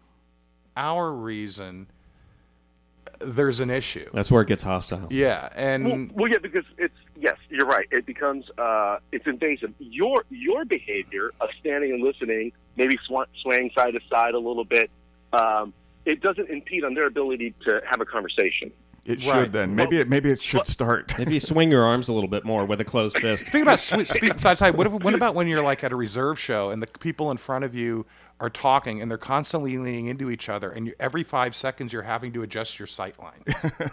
our 0.76 1.12
reason, 1.12 1.88
there's 3.20 3.60
an 3.60 3.70
issue. 3.70 4.10
That's 4.14 4.32
where 4.32 4.42
it 4.42 4.48
gets 4.48 4.64
hostile. 4.64 5.08
Yeah, 5.10 5.50
and 5.56 6.12
well, 6.14 6.30
yeah, 6.30 6.38
because 6.42 6.66
it's 6.78 6.94
yes, 7.16 7.38
you're 7.50 7.66
right. 7.66 7.88
It 7.92 8.06
becomes 8.06 8.46
uh, 8.58 8.98
it's 9.12 9.26
invasive. 9.28 9.74
Your 9.80 10.24
your 10.30 10.66
behavior 10.66 11.32
of 11.40 11.50
standing 11.60 11.92
and 11.92 12.04
listening, 12.04 12.52
maybe 12.76 12.98
sw- 13.08 13.30
swaying 13.42 13.72
side 13.74 13.94
to 13.94 14.00
side 14.10 14.34
a 14.34 14.40
little 14.40 14.66
bit, 14.66 14.90
um, 15.34 15.74
it 16.06 16.22
doesn't 16.22 16.50
impede 16.50 16.84
on 16.84 16.94
their 16.94 17.08
ability 17.08 17.54
to 17.66 17.82
have 17.90 18.02
a 18.02 18.06
conversation. 18.06 18.72
It 19.06 19.22
should 19.22 19.30
Right. 19.32 19.52
then. 19.52 19.76
Maybe 19.76 20.00
it 20.00 20.10
maybe 20.10 20.32
it 20.32 20.42
should 20.42 20.66
start. 20.68 21.18
If 21.20 21.30
you 21.30 21.40
swing 21.40 21.70
your 21.70 21.84
arms 21.84 22.08
a 22.10 22.14
little 22.14 22.30
bit 22.30 22.44
more 22.44 22.66
with 22.66 22.82
a 22.82 22.86
closed 22.86 23.20
fist. 23.20 23.42
Speaking 23.46 23.62
about 23.62 23.80
sweet, 23.80 24.08
speak, 24.08 24.40
side 24.40 24.54
to 24.54 24.56
side, 24.56 24.76
what, 24.76 24.88
if, 24.88 24.94
what 24.94 25.14
about 25.14 25.36
when 25.36 25.48
you're 25.48 25.62
like 25.62 25.84
at 25.84 25.92
a 25.92 25.96
reserve 25.96 26.40
show 26.40 26.72
and 26.72 26.82
the 26.82 26.88
people 26.88 27.30
in 27.30 27.38
front 27.38 27.64
of 27.64 27.76
you 27.76 28.06
are 28.40 28.50
talking 28.50 29.02
and 29.02 29.10
they're 29.10 29.18
constantly 29.18 29.78
leaning 29.78 30.08
into 30.08 30.30
each 30.30 30.50
other, 30.50 30.72
and 30.72 30.88
you, 30.88 30.94
every 31.00 31.24
five 31.24 31.56
seconds 31.56 31.94
you're 31.94 32.02
having 32.02 32.34
to 32.34 32.42
adjust 32.44 32.78
your 32.80 32.88
sight 32.88 33.16
line. 33.20 33.44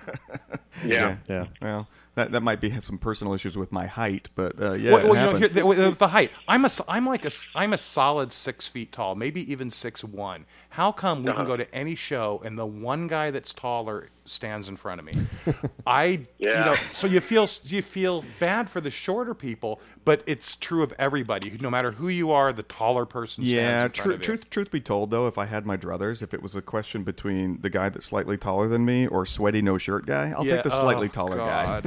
Yeah. 0.84 1.16
Yeah. 1.28 1.47
Well, 1.61 1.86
That 2.14 2.32
that 2.32 2.43
might 2.43 2.61
be 2.61 2.78
some 2.80 2.99
personal 2.99 3.34
issues 3.34 3.57
with 3.57 3.70
my 3.72 3.86
height, 3.86 4.28
but 4.34 4.61
uh, 4.61 4.72
yeah, 4.72 4.93
well, 4.93 5.09
well, 5.11 5.16
you 5.16 5.32
know, 5.32 5.38
here, 5.38 5.49
the, 5.49 5.97
the 5.99 6.09
height. 6.09 6.30
I'm 6.49 6.64
a, 6.64 6.66
s- 6.66 6.80
I'm 6.88 7.07
like 7.07 7.22
a, 7.24 7.26
s- 7.28 7.47
I'm 7.55 7.72
a 7.72 7.78
solid 7.78 8.32
six 8.32 8.66
feet 8.68 8.90
tall, 8.93 9.14
maybe 9.14 9.51
even 9.53 9.70
six 9.70 10.03
one. 10.03 10.45
How 10.70 10.93
come 10.93 11.22
we 11.22 11.30
Uh-huh. 11.30 11.38
can 11.40 11.47
go 11.47 11.57
to 11.57 11.72
any 11.74 11.95
show 11.95 12.43
and 12.45 12.59
the 12.59 12.66
one 12.66 13.07
guy 13.07 13.30
that's 13.30 13.55
taller 13.55 14.09
stands 14.25 14.68
in 14.68 14.77
front 14.77 15.01
of 15.01 15.05
me? 15.07 15.12
I, 15.87 16.20
you 16.39 16.51
know, 16.53 16.77
so 16.93 17.07
you 17.07 17.20
feel 17.20 17.49
you 17.64 17.83
feel 17.83 18.25
bad 18.39 18.68
for 18.70 18.81
the 18.81 18.91
shorter 18.91 19.35
people, 19.35 19.81
but 20.05 20.23
it's 20.27 20.57
true 20.57 20.83
of 20.83 20.93
everybody. 20.99 21.57
No 21.61 21.70
matter 21.70 21.91
who 21.91 22.09
you 22.09 22.31
are, 22.31 22.53
the 22.53 22.62
taller 22.62 23.05
person 23.05 23.45
stands 23.45 23.53
Yeah, 23.53 23.85
in 23.85 23.91
front 23.91 23.95
tru- 23.95 24.14
of 24.14 24.20
you. 24.20 24.25
truth 24.25 24.51
truth 24.51 24.70
be 24.70 24.81
told, 24.81 25.11
though, 25.11 25.27
if 25.27 25.39
I 25.39 25.47
had 25.47 25.66
my 25.66 25.77
druthers, 25.77 26.23
if 26.23 26.33
it 26.35 26.43
was 26.43 26.55
a 26.57 26.62
question 26.62 27.03
between 27.03 27.61
the 27.62 27.70
guy 27.70 27.89
that's 27.89 28.07
slightly 28.07 28.37
taller 28.37 28.68
than 28.68 28.85
me 28.85 29.07
or 29.07 29.27
sweaty 29.27 29.62
no 29.62 29.79
shirt 29.79 30.07
guy, 30.07 30.33
I'll 30.37 30.47
Yeah, 30.47 30.57
take 30.57 30.64
the 30.64 30.70
slightly 30.70 31.09
oh, 31.09 31.12
taller 31.12 31.37
guy. 31.37 31.83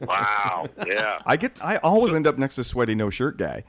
Wow. 0.06 0.66
Yeah. 0.86 1.20
I 1.26 1.36
get 1.36 1.52
I 1.62 1.76
always 1.78 2.14
end 2.14 2.26
up 2.26 2.38
next 2.38 2.56
to 2.56 2.64
sweaty 2.64 2.94
no 2.94 3.10
shirt 3.10 3.36
guy. 3.38 3.64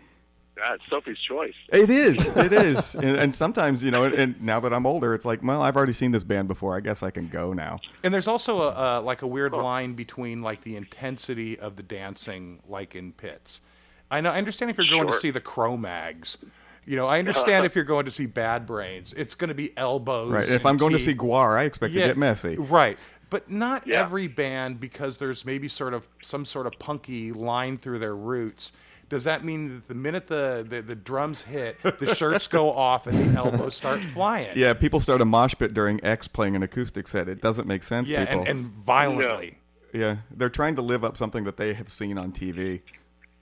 That's 0.58 0.90
Sophie's 0.90 1.20
choice. 1.20 1.54
It 1.70 1.90
is, 1.90 2.18
it 2.36 2.52
is, 2.52 2.96
and, 2.96 3.18
and 3.18 3.36
sometimes 3.36 3.84
you 3.84 3.92
know, 3.92 4.04
and, 4.04 4.14
and 4.16 4.42
now 4.42 4.60
that 4.60 4.74
I'm 4.74 4.86
older, 4.86 5.14
it's 5.14 5.26
like, 5.26 5.44
well, 5.44 5.62
I've 5.62 5.76
already 5.78 5.94
seen 5.94 6.12
this 6.12 6.24
band 6.24 6.48
before. 6.48 6.76
I 6.76 6.80
guess 6.80 7.04
I 7.04 7.12
can 7.12 7.28
go 7.28 7.54
now. 7.54 7.80
And 8.04 8.14
there's 8.14 8.28
also 8.28 8.62
a, 8.62 8.70
uh, 8.70 9.02
like 9.02 9.22
a 9.22 9.28
weird 9.28 9.54
line 9.54 9.94
between 9.94 10.42
like 10.42 10.62
the 10.64 10.76
intensity 10.76 11.60
of 11.60 11.76
the 11.76 11.84
dancing, 11.84 12.60
like 12.68 12.96
in 12.96 13.12
pits. 13.14 13.62
I 14.10 14.22
know. 14.22 14.32
I 14.32 14.38
understand 14.38 14.72
if 14.72 14.78
you're 14.78 14.88
going 14.88 15.08
to 15.08 15.18
see 15.18 15.32
the 15.32 15.42
Cro-Mags. 15.42 16.38
You 16.86 16.96
know, 16.96 17.08
I 17.08 17.20
understand 17.20 17.66
if 17.66 17.76
you're 17.76 17.84
going 17.84 18.06
to 18.06 18.12
see 18.12 18.26
Bad 18.26 18.66
Brains. 18.66 19.14
It's 19.14 19.36
going 19.36 19.50
to 19.50 19.54
be 19.54 19.78
elbows. 19.78 20.32
Right? 20.32 20.48
If 20.48 20.62
and 20.62 20.70
I'm 20.70 20.78
going 20.78 20.94
to 20.94 21.00
see 21.00 21.14
GWAR, 21.14 21.58
I 21.58 21.66
expect 21.66 21.94
to 21.94 22.00
get 22.00 22.18
messy. 22.18 22.56
Right. 22.56 22.98
But 23.30 23.52
not 23.52 23.86
Yeah. 23.86 24.00
every 24.00 24.28
band, 24.28 24.80
because 24.80 25.18
there's 25.18 25.44
maybe 25.44 25.68
sort 25.68 25.94
of 25.94 26.08
some 26.22 26.46
sort 26.46 26.66
of 26.66 26.72
punky 26.80 27.34
line 27.34 27.78
through 27.78 28.00
their 28.00 28.16
roots. 28.16 28.72
Does 29.10 29.24
that 29.24 29.44
mean 29.46 29.70
that 29.76 29.88
the 29.88 29.96
minute 29.96 30.28
the, 30.28 30.66
the, 30.68 30.82
the 30.82 30.96
drums 30.96 31.42
hit, 31.42 31.78
the 32.00 32.14
shirts 32.14 32.48
go 32.48 32.74
off 32.74 33.08
and 33.08 33.18
the 33.18 33.38
elbows 33.40 33.76
start 33.76 34.02
flying? 34.14 34.52
Yeah, 34.58 34.74
people 34.74 35.00
start 35.00 35.22
a 35.22 35.26
mosh 35.26 35.56
pit 35.58 35.74
during 35.74 36.04
X 36.04 36.28
playing 36.28 36.56
an 36.58 36.64
acoustic 36.64 37.08
set. 37.08 37.30
It 37.30 37.42
doesn't 37.42 37.68
make 37.68 37.84
sense. 37.84 38.10
Yeah, 38.10 38.26
people. 38.26 38.42
and, 38.42 38.50
and 38.50 38.66
violently. 38.86 39.58
yeah, 39.94 40.18
they're 40.36 40.50
trying 40.50 40.76
to 40.76 40.82
live 40.82 41.06
up 41.06 41.16
something 41.16 41.46
that 41.46 41.56
they 41.56 41.74
have 41.74 41.90
seen 41.90 42.18
on 42.18 42.32
TV. 42.34 42.82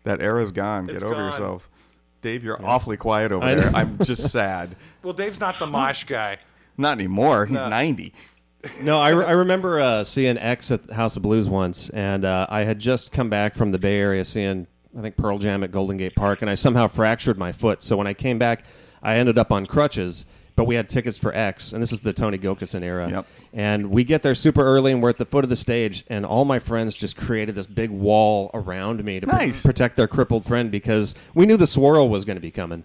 That 0.04 0.22
era's 0.22 0.52
gone. 0.52 0.86
Get 0.86 1.02
over 1.02 1.16
gone. 1.16 1.30
yourselves. 1.30 1.68
Dave, 2.22 2.44
you're 2.44 2.64
awfully 2.64 2.98
quiet 2.98 3.32
over 3.32 3.46
there. 3.56 3.76
I'm 3.76 3.98
just 4.04 4.30
sad. 4.32 4.76
Well, 5.04 5.14
Dave's 5.14 5.40
not 5.40 5.58
the 5.60 5.68
mosh 5.68 6.04
guy. 6.04 6.38
Not 6.78 6.98
anymore. 7.00 7.46
He's 7.48 7.56
No. 7.56 7.70
90. 7.70 8.14
No, 8.82 9.00
I, 9.00 9.10
I 9.12 9.32
remember 9.32 9.80
uh, 9.80 10.04
seeing 10.04 10.38
X 10.38 10.72
at 10.72 10.88
the 10.88 10.94
House 10.96 11.16
of 11.16 11.22
Blues 11.22 11.48
once, 11.50 11.90
and 11.92 12.26
uh, 12.26 12.48
I 12.50 12.62
had 12.64 12.80
just 12.80 13.12
come 13.12 13.30
back 13.30 13.54
from 13.54 13.72
the 13.72 13.78
Bay 13.78 14.00
Area 14.00 14.26
seeing, 14.26 14.66
I 14.98 15.02
think, 15.02 15.18
Pearl 15.18 15.38
Jam 15.38 15.64
at 15.64 15.72
Golden 15.72 15.98
Gate 15.98 16.16
Park, 16.16 16.42
and 16.42 16.50
I 16.50 16.56
somehow 16.56 16.88
fractured 16.88 17.38
my 17.38 17.52
foot. 17.52 17.84
So 17.84 17.98
when 17.98 18.08
I 18.08 18.14
came 18.14 18.40
back, 18.40 18.64
I 19.04 19.18
ended 19.18 19.38
up 19.38 19.52
on 19.52 19.66
crutches, 19.66 20.24
but 20.56 20.64
we 20.66 20.76
had 20.76 20.90
tickets 20.90 21.18
for 21.18 21.36
X, 21.36 21.74
and 21.74 21.84
this 21.84 21.92
is 21.92 22.00
the 22.00 22.14
Tony 22.14 22.38
Gilkyson 22.38 22.82
era. 22.82 23.10
Yep. 23.10 23.28
And 23.54 23.90
we 23.92 24.06
get 24.06 24.22
there 24.24 24.34
super 24.36 24.64
early, 24.64 24.94
and 24.94 25.04
we're 25.04 25.10
at 25.10 25.18
the 25.18 25.26
foot 25.26 25.44
of 25.44 25.50
the 25.50 25.58
stage, 25.58 26.06
and 26.08 26.26
all 26.26 26.46
my 26.46 26.60
friends 26.60 26.96
just 26.96 27.18
created 27.18 27.56
this 27.56 27.68
big 27.68 27.90
wall 27.90 28.52
around 28.54 29.04
me 29.04 29.20
to 29.20 29.28
pr- 29.28 29.34
Nice. 29.36 29.62
protect 29.62 29.98
their 29.98 30.08
crippled 30.08 30.46
friend 30.46 30.72
because 30.72 31.14
we 31.34 31.46
knew 31.46 31.58
the 31.58 31.68
swirl 31.68 32.08
was 32.08 32.24
going 32.24 32.38
to 32.38 32.42
be 32.42 32.52
coming. 32.52 32.84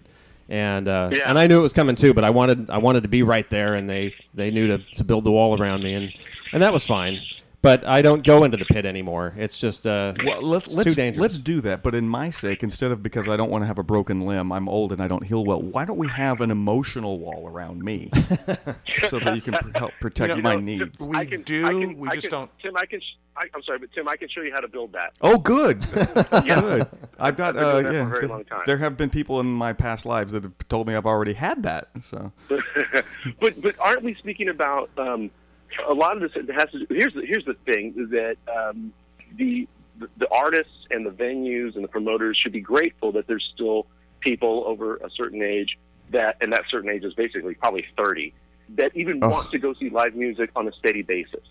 And 0.49 0.89
uh, 0.89 1.11
Yeah. 1.13 1.23
and 1.27 1.39
I 1.39 1.47
knew 1.47 1.59
it 1.59 1.63
was 1.63 1.71
coming 1.71 1.95
too, 1.95 2.13
but 2.13 2.25
I 2.25 2.29
wanted 2.29 2.69
I 2.69 2.77
wanted 2.79 3.03
to 3.03 3.09
be 3.09 3.23
right 3.23 3.49
there, 3.49 3.73
and 3.75 3.89
they, 3.89 4.13
they 4.33 4.51
knew 4.51 4.67
to, 4.67 4.79
to 4.95 5.03
build 5.05 5.23
the 5.23 5.31
wall 5.31 5.57
around 5.57 5.81
me, 5.81 5.93
and 5.93 6.11
and 6.51 6.61
that 6.61 6.73
was 6.73 6.85
fine. 6.85 7.21
But 7.63 7.85
I 7.85 8.01
don't 8.01 8.25
go 8.25 8.43
into 8.43 8.57
the 8.57 8.65
pit 8.65 8.87
anymore. 8.87 9.35
It's 9.37 9.55
just 9.55 9.85
uh, 9.85 10.15
Well, 10.25 10.41
let, 10.41 10.65
it's 10.65 10.75
let's 10.75 10.89
too 10.89 10.95
dangerous. 10.95 11.21
let's 11.21 11.39
do 11.39 11.61
that. 11.61 11.83
But 11.83 11.93
in 11.93 12.07
my 12.09 12.31
sake, 12.31 12.63
instead 12.63 12.89
of 12.91 13.03
because 13.03 13.27
I 13.29 13.37
don't 13.37 13.51
want 13.51 13.61
to 13.61 13.67
have 13.67 13.77
a 13.77 13.83
broken 13.83 14.21
limb, 14.21 14.51
I'm 14.51 14.67
old 14.67 14.91
and 14.91 14.99
I 15.01 15.07
don't 15.07 15.23
heal 15.23 15.45
well. 15.45 15.61
Why 15.61 15.85
don't 15.85 15.99
we 15.99 16.07
have 16.07 16.41
an 16.41 16.49
emotional 16.49 17.19
wall 17.19 17.47
around 17.47 17.83
me 17.83 18.09
so 19.07 19.19
that 19.19 19.35
you 19.35 19.41
can 19.43 19.53
pr- 19.53 19.77
help 19.77 19.91
protect 20.01 20.35
You 20.35 20.41
know, 20.41 20.49
my 20.49 20.53
No, 20.55 20.59
needs? 20.59 20.99
We 20.99 21.15
I 21.15 21.25
can, 21.25 21.43
do, 21.43 21.65
I 21.67 21.71
can, 21.71 21.97
we 21.99 22.07
I 22.09 22.15
just 22.15 22.29
can- 22.29 22.39
don't- 22.39 22.51
Tim, 22.63 22.75
I 22.75 22.85
can. 22.87 22.99
sh- 22.99 23.17
I, 23.37 23.43
I'm 23.55 23.61
sorry, 23.63 23.77
but 23.79 23.91
Tim, 23.93 24.07
I 24.07 24.17
can 24.17 24.27
show 24.27 24.41
you 24.41 24.51
how 24.51 24.59
to 24.59 24.67
build 24.67 24.91
that. 24.93 25.13
Oh, 25.21 25.37
good, 25.37 25.79
good. 25.91 26.87
I've 27.19 27.37
got 27.37 27.55
I've 27.55 27.55
been 27.55 27.63
uh, 27.63 27.71
doing 27.81 27.83
that 27.83 27.91
for 27.91 27.93
yeah. 27.93 28.01
a 28.01 28.05
very 28.07 28.19
th- 28.21 28.29
long 28.29 28.43
time. 28.43 28.61
There 28.65 28.77
have 28.77 28.97
been 28.97 29.09
people 29.09 29.39
in 29.39 29.45
my 29.45 29.71
past 29.71 30.05
lives 30.05 30.33
that 30.33 30.43
have 30.43 30.51
told 30.67 30.85
me 30.87 30.95
I've 30.95 31.05
already 31.05 31.33
had 31.33 31.63
that. 31.63 31.89
So 32.09 32.31
but 33.39 33.61
but 33.61 33.79
aren't 33.79 34.03
we 34.03 34.15
speaking 34.15 34.49
about 34.49 34.89
um, 34.97 35.31
a 35.87 35.93
lot 35.93 36.15
of 36.15 36.21
this 36.21 36.31
has 36.55 36.69
to 36.71 36.79
do, 36.79 36.85
here's 36.89 37.13
the 37.13 37.25
here's 37.25 37.45
the 37.45 37.55
thing 37.65 38.09
that 38.11 38.37
um, 38.53 38.93
the 39.35 39.67
the 40.17 40.27
artists 40.29 40.73
and 40.89 41.05
the 41.05 41.11
venues 41.11 41.75
and 41.75 41.83
the 41.83 41.87
promoters 41.87 42.37
should 42.41 42.51
be 42.51 42.61
grateful 42.61 43.11
that 43.13 43.27
there's 43.27 43.47
still 43.53 43.85
people 44.19 44.63
over 44.65 44.97
a 44.97 45.09
certain 45.15 45.41
age 45.41 45.77
that 46.11 46.37
and 46.41 46.53
that 46.53 46.61
certain 46.69 46.89
age 46.89 47.03
is 47.03 47.13
basically 47.13 47.53
probably 47.55 47.85
30 47.97 48.33
that 48.77 48.91
even 48.95 49.21
Ugh. 49.23 49.31
want 49.31 49.51
to 49.51 49.59
go 49.59 49.73
see 49.73 49.89
live 49.89 50.15
music 50.15 50.49
on 50.55 50.67
a 50.67 50.71
steady 50.73 51.01
basis. 51.01 51.43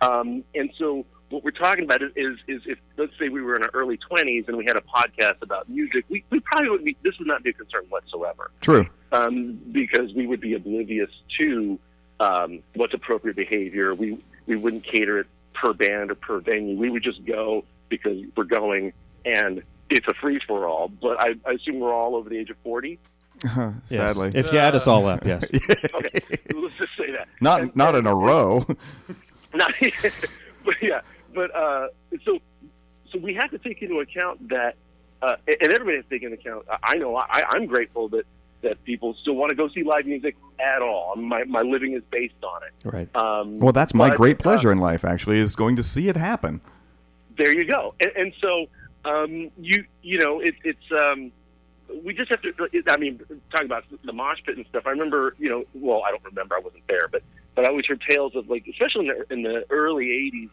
Um, 0.00 0.44
and 0.54 0.70
so 0.78 1.04
what 1.30 1.42
we're 1.42 1.50
talking 1.50 1.84
about 1.84 2.02
is, 2.02 2.10
is, 2.16 2.38
is 2.46 2.62
if 2.66 2.78
let's 2.96 3.12
say 3.18 3.28
we 3.28 3.42
were 3.42 3.56
in 3.56 3.62
our 3.62 3.70
early 3.74 3.98
20s 4.10 4.46
and 4.48 4.56
we 4.56 4.64
had 4.64 4.76
a 4.76 4.82
podcast 4.82 5.42
about 5.42 5.68
music, 5.68 6.04
we, 6.08 6.24
we 6.30 6.40
probably 6.40 6.70
would 6.70 6.84
be 6.84 6.96
this 7.02 7.18
would 7.18 7.26
not 7.28 7.42
be 7.42 7.50
a 7.50 7.52
concern 7.52 7.84
whatsoever 7.88 8.50
true. 8.60 8.86
um, 9.12 9.58
because 9.72 10.12
we 10.14 10.26
would 10.26 10.40
be 10.40 10.54
oblivious 10.54 11.10
to 11.38 11.78
um, 12.20 12.60
what's 12.74 12.94
appropriate 12.94 13.36
behavior. 13.36 13.94
We 13.94 14.18
we 14.46 14.56
wouldn't 14.56 14.84
cater 14.84 15.18
it 15.20 15.26
per 15.54 15.72
band 15.72 16.10
or 16.10 16.14
per 16.14 16.40
venue. 16.40 16.76
We 16.76 16.90
would 16.90 17.02
just 17.02 17.24
go 17.24 17.64
because 17.88 18.22
we're 18.36 18.44
going, 18.44 18.92
and 19.24 19.62
it's 19.90 20.08
a 20.08 20.14
free 20.14 20.40
for 20.46 20.66
all. 20.66 20.88
But 20.88 21.18
I, 21.20 21.34
I 21.46 21.52
assume 21.52 21.80
we're 21.80 21.94
all 21.94 22.14
over 22.16 22.28
the 22.28 22.38
age 22.38 22.50
of 22.50 22.56
forty. 22.62 22.98
Yes. 23.90 24.14
Sadly, 24.14 24.30
if 24.34 24.52
you 24.52 24.58
add 24.58 24.74
us 24.74 24.86
all 24.86 25.06
up, 25.06 25.26
yes. 25.26 25.44
Okay, 25.52 26.20
let's 26.54 26.76
just 26.78 26.96
say 26.96 27.10
that. 27.12 27.28
not 27.40 27.60
And- 27.62 27.76
not 27.76 27.94
in 27.94 28.06
a 28.06 28.14
row. 28.14 28.64
Not, 29.54 29.72
but 30.64 30.74
yeah, 30.82 31.00
but 31.32 31.54
uh, 31.54 31.86
so 32.24 32.38
so 33.12 33.18
we 33.20 33.34
have 33.34 33.50
to 33.52 33.58
take 33.58 33.82
into 33.82 34.00
account 34.00 34.48
that, 34.48 34.74
uh, 35.22 35.36
and 35.46 35.70
everybody 35.70 35.96
has 35.98 36.04
to 36.06 36.10
take 36.10 36.24
into 36.24 36.36
account. 36.36 36.66
I 36.82 36.96
know 36.96 37.14
I, 37.14 37.42
I'm 37.48 37.66
grateful 37.66 38.08
that 38.08 38.24
that 38.64 38.82
people 38.84 39.14
still 39.22 39.34
want 39.34 39.50
to 39.50 39.54
go 39.54 39.68
see 39.68 39.82
live 39.82 40.06
music 40.06 40.36
at 40.60 40.82
all. 40.82 41.14
My 41.16 41.44
my 41.44 41.62
living 41.62 41.94
is 41.94 42.02
based 42.10 42.42
on 42.42 42.62
it. 42.62 42.72
Right. 42.84 43.16
Um, 43.16 43.58
well, 43.58 43.72
that's 43.72 43.94
my 43.94 44.10
but, 44.10 44.18
great 44.18 44.40
uh, 44.40 44.42
pleasure 44.42 44.72
in 44.72 44.78
life. 44.78 45.04
Actually, 45.04 45.38
is 45.38 45.54
going 45.54 45.76
to 45.76 45.82
see 45.82 46.08
it 46.08 46.16
happen. 46.16 46.60
there 47.36 47.52
you 47.52 47.64
go. 47.64 47.94
And, 48.00 48.10
and 48.16 48.32
so 48.40 48.66
um, 49.04 49.50
you 49.58 49.84
you 50.02 50.18
know 50.18 50.40
it, 50.40 50.54
it's 50.64 50.92
um, 50.92 51.32
we 52.04 52.14
just 52.14 52.30
have 52.30 52.42
to. 52.42 52.52
I 52.86 52.96
mean, 52.96 53.20
talking 53.50 53.66
about 53.66 53.84
the 54.04 54.12
mosh 54.12 54.38
pit 54.44 54.56
and 54.56 54.66
stuff. 54.66 54.84
I 54.86 54.90
remember 54.90 55.34
you 55.38 55.48
know 55.48 55.64
well 55.74 56.02
I 56.06 56.10
don't 56.10 56.24
remember 56.24 56.56
I 56.56 56.60
wasn't 56.60 56.86
there, 56.88 57.08
but 57.08 57.22
but 57.54 57.64
I 57.64 57.68
always 57.68 57.86
heard 57.86 58.02
tales 58.06 58.34
of 58.34 58.48
like 58.48 58.66
especially 58.66 59.08
in 59.08 59.14
the, 59.18 59.32
in 59.32 59.42
the 59.42 59.64
early 59.70 60.06
'80s 60.32 60.50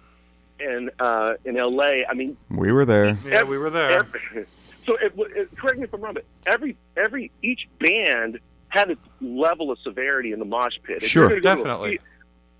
and 0.59 0.91
uh, 0.99 1.34
in 1.45 1.55
LA. 1.55 2.03
I 2.09 2.14
mean, 2.14 2.38
We 2.49 2.72
were 2.72 2.86
there. 2.86 3.18
Yeah, 3.26 3.43
we 3.43 3.57
were 3.57 3.70
there. 3.70 3.99
Every, 3.99 4.45
so, 4.86 4.96
it, 5.02 5.14
it, 5.36 5.58
correct 5.58 5.78
me 5.80 5.86
if 5.86 5.94
I'm 5.94 6.02
wrong, 6.02 6.14
but 6.14 6.26
every 6.46 6.78
every 6.98 7.32
each 7.42 7.68
band 7.80 8.40
had 8.70 8.90
its 8.90 9.02
level 9.22 9.72
of 9.72 9.78
severity 9.84 10.32
in 10.32 10.40
the 10.40 10.46
mosh 10.46 10.74
pit. 10.84 11.04
If 11.04 11.10
Sure, 11.10 11.30
you're 11.30 11.42
gonna 11.42 11.58
go 11.58 11.64
to 11.64 11.70
a 11.70 11.74
definitely. 11.74 12.00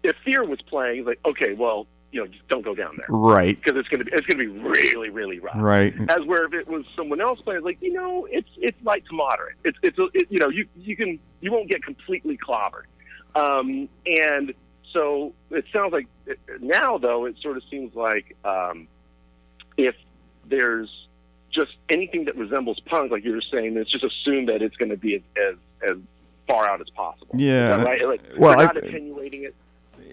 If 0.04 0.16
Fear 0.26 0.46
was 0.46 0.62
playing, 0.64 1.00
it's 1.00 1.08
like 1.08 1.20
okay, 1.26 1.54
well, 1.54 1.88
you 2.12 2.20
know, 2.22 2.28
just 2.28 2.48
don't 2.50 2.64
go 2.64 2.76
down 2.76 2.96
there 2.98 3.06
Right. 3.10 3.56
because 3.56 3.78
it's 3.78 3.88
gonna 3.88 4.04
be 4.04 4.12
it's 4.14 4.26
gonna 4.28 4.40
be 4.40 4.48
really 4.48 5.10
really 5.10 5.40
rough. 5.40 5.56
Right. 5.58 5.94
As 6.10 6.26
where 6.26 6.46
if 6.46 6.54
it 6.54 6.68
was 6.68 6.84
someone 6.96 7.22
else 7.22 7.40
playing, 7.42 7.64
like 7.64 7.78
you 7.82 7.94
know, 7.94 8.28
it's 8.30 8.50
it's 8.58 8.78
light 8.84 9.06
to 9.10 9.14
moderate. 9.16 9.56
It's 9.64 9.78
it's 9.82 9.98
a- 10.00 10.10
it, 10.14 10.28
you 10.30 10.40
know 10.40 10.50
you 10.50 10.68
you 10.76 10.96
can 10.96 11.20
you 11.40 11.52
won't 11.52 11.70
get 11.70 11.84
completely 11.84 12.38
clobbered. 12.38 12.84
Um, 13.36 13.88
and 14.06 14.54
so 14.92 15.34
it 15.52 15.64
sounds 15.72 15.94
like 15.94 16.08
now 16.60 16.98
though 16.98 17.26
it 17.26 17.36
sort 17.42 17.56
of 17.58 17.64
seems 17.72 17.96
like 17.96 18.36
um, 18.44 18.88
if 19.78 19.96
there's 20.46 20.90
just 21.54 21.72
anything 21.90 22.26
that 22.26 22.36
resembles 22.36 22.80
punk, 22.82 23.12
like 23.12 23.24
you 23.24 23.32
were 23.34 23.42
saying, 23.52 23.78
it's 23.78 23.92
just 23.92 24.04
assumed 24.04 24.50
that 24.50 24.62
it's 24.62 24.76
going 24.78 24.90
to 24.92 24.98
be 24.98 25.16
as, 25.16 25.22
as 25.38 25.56
as 25.92 25.98
far 26.48 26.68
out 26.68 26.82
as 26.82 26.90
possible. 26.90 27.36
Yeah. 27.36 27.82
Right? 27.82 28.06
Like, 28.08 28.22
Well, 28.38 28.52
they're 28.52 28.60
I- 28.60 28.64
not 28.66 28.78
attenuating 28.78 29.44
it. 29.44 29.56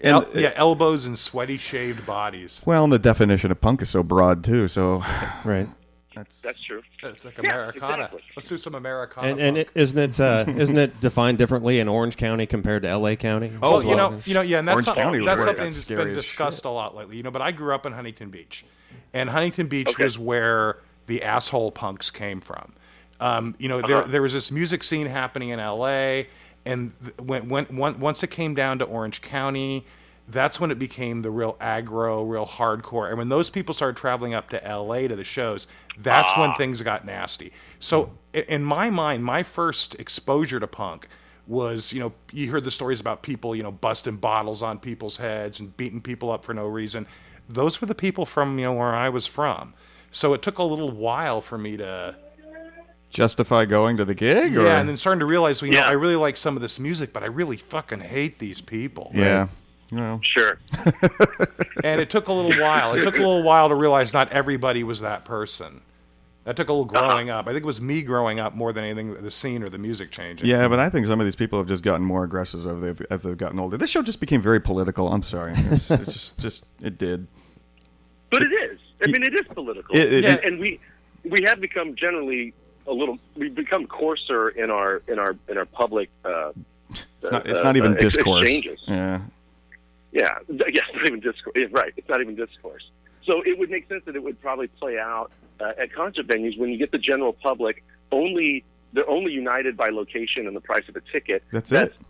And 0.01 0.15
El- 0.17 0.27
yeah, 0.33 0.53
elbows 0.55 1.05
and 1.05 1.19
sweaty 1.19 1.57
shaved 1.57 2.05
bodies. 2.05 2.61
well, 2.65 2.85
and 2.85 2.93
the 2.93 2.99
definition 2.99 3.51
of 3.51 3.59
punk 3.59 3.81
is 3.81 3.89
so 3.89 4.01
broad 4.03 4.43
too. 4.45 4.67
So 4.69 4.97
Right. 5.43 5.67
that's 6.15 6.41
That's 6.41 6.59
true. 6.63 6.81
It's 7.03 7.25
like 7.25 7.37
Yeah, 7.43 7.49
Americana. 7.51 8.03
exactly. 8.03 8.21
Let's 8.37 8.47
do 8.47 8.57
some 8.57 8.75
Americana. 8.75 9.27
And 9.27 9.39
and 9.41 9.55
punk. 9.57 9.69
it, 9.75 9.79
isn't 9.81 9.99
it 9.99 10.19
uh, 10.21 10.45
isn't 10.57 10.77
it 10.77 11.01
defined 11.01 11.37
differently 11.37 11.79
in 11.81 11.89
Orange 11.89 12.15
County 12.15 12.45
compared 12.45 12.83
to 12.83 12.87
L.A. 12.89 13.17
County? 13.17 13.51
Oh, 13.61 13.71
well, 13.71 13.77
as 13.79 13.83
you 13.85 13.95
know, 13.97 14.21
you 14.25 14.33
know, 14.35 14.41
yeah, 14.41 14.59
and 14.59 14.67
that's 14.67 14.75
Orange 14.75 14.85
something, 14.85 15.03
County 15.03 15.19
was 15.19 15.25
that's 15.25 15.37
where 15.39 15.45
something 15.47 15.63
got 15.65 15.65
that's 15.65 15.75
scary 15.77 16.03
been 16.05 16.11
as 16.11 16.17
discussed 16.25 16.63
a 16.65 16.69
lot 16.69 16.95
lately. 16.95 17.17
You 17.17 17.23
know, 17.23 17.31
but 17.31 17.41
I 17.41 17.51
grew 17.51 17.73
up 17.75 17.85
in 17.85 17.91
Huntington 17.91 18.29
Beach, 18.29 18.63
and 19.13 19.29
Huntington 19.29 19.67
Beach 19.67 19.89
Okay. 19.89 20.03
was 20.03 20.17
where 20.17 20.77
the 21.09 21.23
asshole 21.23 21.71
punks 21.73 22.09
came 22.11 22.39
from. 22.39 22.73
Um, 23.19 23.55
you 23.59 23.67
know, 23.67 23.81
there 23.81 23.97
Uh-huh. 23.99 24.11
there 24.11 24.21
was 24.21 24.33
this 24.33 24.51
music 24.51 24.83
scene 24.83 25.07
happening 25.07 25.49
in 25.49 25.59
L.A., 25.59 26.29
and 26.65 26.93
when, 27.19 27.49
when, 27.49 27.65
when 27.65 27.99
once 27.99 28.23
it 28.23 28.29
came 28.31 28.53
down 28.55 28.79
to 28.79 28.85
Orange 28.85 29.21
County, 29.21 29.85
that's 30.27 30.59
when 30.59 30.71
it 30.71 30.79
became 30.79 31.21
the 31.21 31.31
real 31.31 31.57
aggro, 31.59 32.29
real 32.29 32.45
hardcore. 32.45 33.09
And 33.09 33.17
when 33.17 33.29
those 33.29 33.49
people 33.49 33.73
started 33.73 33.97
traveling 33.97 34.35
up 34.35 34.49
to 34.51 34.57
LA 34.63 35.07
to 35.07 35.15
the 35.15 35.23
shows, 35.23 35.67
that's 35.97 36.31
when 36.37 36.53
things 36.55 36.81
got 36.83 37.05
nasty. 37.05 37.51
So 37.79 38.11
in 38.33 38.63
my 38.63 38.89
mind, 38.91 39.23
my 39.23 39.41
first 39.43 39.95
exposure 39.95 40.59
to 40.59 40.67
punk 40.67 41.07
was, 41.47 41.91
you 41.91 41.99
know, 41.99 42.13
you 42.31 42.51
heard 42.51 42.63
the 42.65 42.71
stories 42.71 42.99
about 42.99 43.23
people, 43.23 43.55
you 43.55 43.63
know, 43.63 43.71
busting 43.71 44.17
bottles 44.17 44.61
on 44.61 44.77
people's 44.79 45.17
heads 45.17 45.59
and 45.59 45.75
beating 45.77 46.01
people 46.01 46.29
up 46.31 46.45
for 46.45 46.53
no 46.53 46.67
reason. 46.67 47.07
Those 47.49 47.81
were 47.81 47.87
the 47.87 47.95
people 47.95 48.25
from, 48.27 48.59
you 48.59 48.65
know, 48.65 48.73
where 48.73 48.93
I 48.93 49.09
was 49.09 49.25
from. 49.25 49.73
So 50.11 50.33
it 50.33 50.41
took 50.41 50.57
a 50.57 50.63
little 50.63 50.91
while 50.91 51.41
for 51.41 51.57
me 51.57 51.77
to 51.77 52.15
Justify 53.09 53.65
going 53.65 53.97
to 53.97 54.05
the 54.05 54.13
gig? 54.13 54.55
or? 54.55 54.65
yeah, 54.65 54.79
and 54.79 54.87
then 54.87 54.95
starting 54.95 55.19
to 55.19 55.25
realize, 55.25 55.61
well, 55.61 55.71
you 55.71 55.77
know, 55.77 55.83
I 55.83 55.93
really 55.93 56.15
like 56.15 56.37
some 56.37 56.55
of 56.55 56.61
this 56.61 56.79
music, 56.79 57.11
but 57.11 57.23
I 57.23 57.25
really 57.25 57.57
fucking 57.57 57.99
hate 58.01 58.37
these 58.39 58.61
people. 58.61 59.11
yeah. 59.13 59.47
Well, 59.91 60.19
Sure. 60.23 60.59
And 61.83 61.99
it 62.01 62.09
took 62.11 62.27
a 62.27 62.33
little 62.33 62.61
while. 62.61 62.93
It 62.93 63.01
took 63.01 63.15
a 63.15 63.17
little 63.17 63.41
while 63.41 63.69
to 63.69 63.75
realize 63.75 64.13
not 64.13 64.31
everybody 64.31 64.83
was 64.83 64.99
that 65.01 65.25
person. 65.25 65.81
That 66.43 66.55
took 66.55 66.69
a 66.69 66.73
little 66.73 66.85
Uh-huh. 66.95 67.09
growing 67.09 67.29
up. 67.31 67.47
I 67.47 67.51
think 67.51 67.63
it 67.63 67.65
was 67.65 67.81
me 67.81 68.03
growing 68.03 68.39
up 68.39 68.53
more 68.53 68.71
than 68.73 68.83
anything, 68.83 69.15
the 69.23 69.31
scene 69.31 69.63
or 69.63 69.69
the 69.69 69.77
music 69.79 70.11
changing. 70.11 70.47
yeah, 70.47 70.67
but 70.67 70.77
I 70.79 70.89
think 70.91 71.07
some 71.07 71.19
of 71.19 71.25
these 71.25 71.35
people 71.35 71.57
have 71.57 71.67
just 71.67 71.81
gotten 71.83 72.05
more 72.05 72.23
aggressive 72.23 72.59
as 72.67 72.79
they've, 72.81 73.01
as 73.09 73.21
they've 73.23 73.37
gotten 73.37 73.57
older. 73.59 73.77
This 73.77 73.89
show 73.89 74.03
just 74.03 74.19
became 74.19 74.41
very 74.41 74.59
political. 74.59 75.11
I'm 75.11 75.23
sorry. 75.23 75.53
It's, 75.55 75.89
it's 75.89 76.05
just, 76.13 76.37
just, 76.37 76.65
it 76.83 76.99
did. 76.99 77.25
But 78.29 78.43
it 78.43 78.51
is. 78.51 78.77
I 79.01 79.07
mean, 79.07 79.23
it 79.23 79.33
is 79.35 79.45
political, 79.53 79.95
It- 79.95 80.13
it- 80.13 80.23
Yeah. 80.23 80.31
and, 80.31 80.39
and 80.43 80.59
we 80.59 80.79
we 81.25 81.43
have 81.43 81.59
become 81.59 81.95
generally 81.95 82.53
a 82.87 82.93
little. 82.93 83.19
We've 83.35 83.53
become 83.53 83.85
coarser 83.87 84.49
in 84.49 84.69
our 84.71 85.01
in 85.07 85.19
our 85.19 85.35
in 85.47 85.57
our 85.57 85.65
public. 85.65 86.09
Uh, 86.23 86.51
It's 87.21 87.31
not, 87.31 87.47
uh, 87.47 87.61
not 87.63 87.77
even 87.77 87.93
uh, 87.93 87.99
discourse. 87.99 88.41
exchanges. 88.43 88.79
Yeah. 88.87 89.21
Yeah, 90.11 90.39
th- 90.47 90.61
yeah, 90.73 90.81
it's 90.87 90.95
not 90.95 91.05
even 91.05 91.19
discourse. 91.19 91.55
Right, 91.71 91.93
it's 91.97 92.09
not 92.09 92.21
even 92.21 92.35
discourse. 92.35 92.89
So 93.25 93.41
it 93.45 93.59
would 93.59 93.69
make 93.69 93.87
sense 93.89 94.03
that 94.05 94.15
it 94.15 94.23
would 94.23 94.41
probably 94.41 94.67
play 94.67 94.97
out 94.97 95.31
uh, 95.59 95.73
at 95.77 95.93
concert 95.93 96.25
venues 96.27 96.57
when 96.57 96.69
you 96.71 96.77
get 96.77 96.91
the 96.91 96.97
general 96.97 97.33
public 97.33 97.83
only. 98.11 98.63
They're 98.91 99.07
only 99.09 99.31
united 99.33 99.77
by 99.77 99.89
location 99.91 100.47
and 100.47 100.55
the 100.55 100.61
price 100.61 100.85
of 100.89 100.95
a 100.95 101.01
ticket. 101.11 101.43
That's 101.51 101.69
That's- 101.69 101.95
it. 101.95 102.05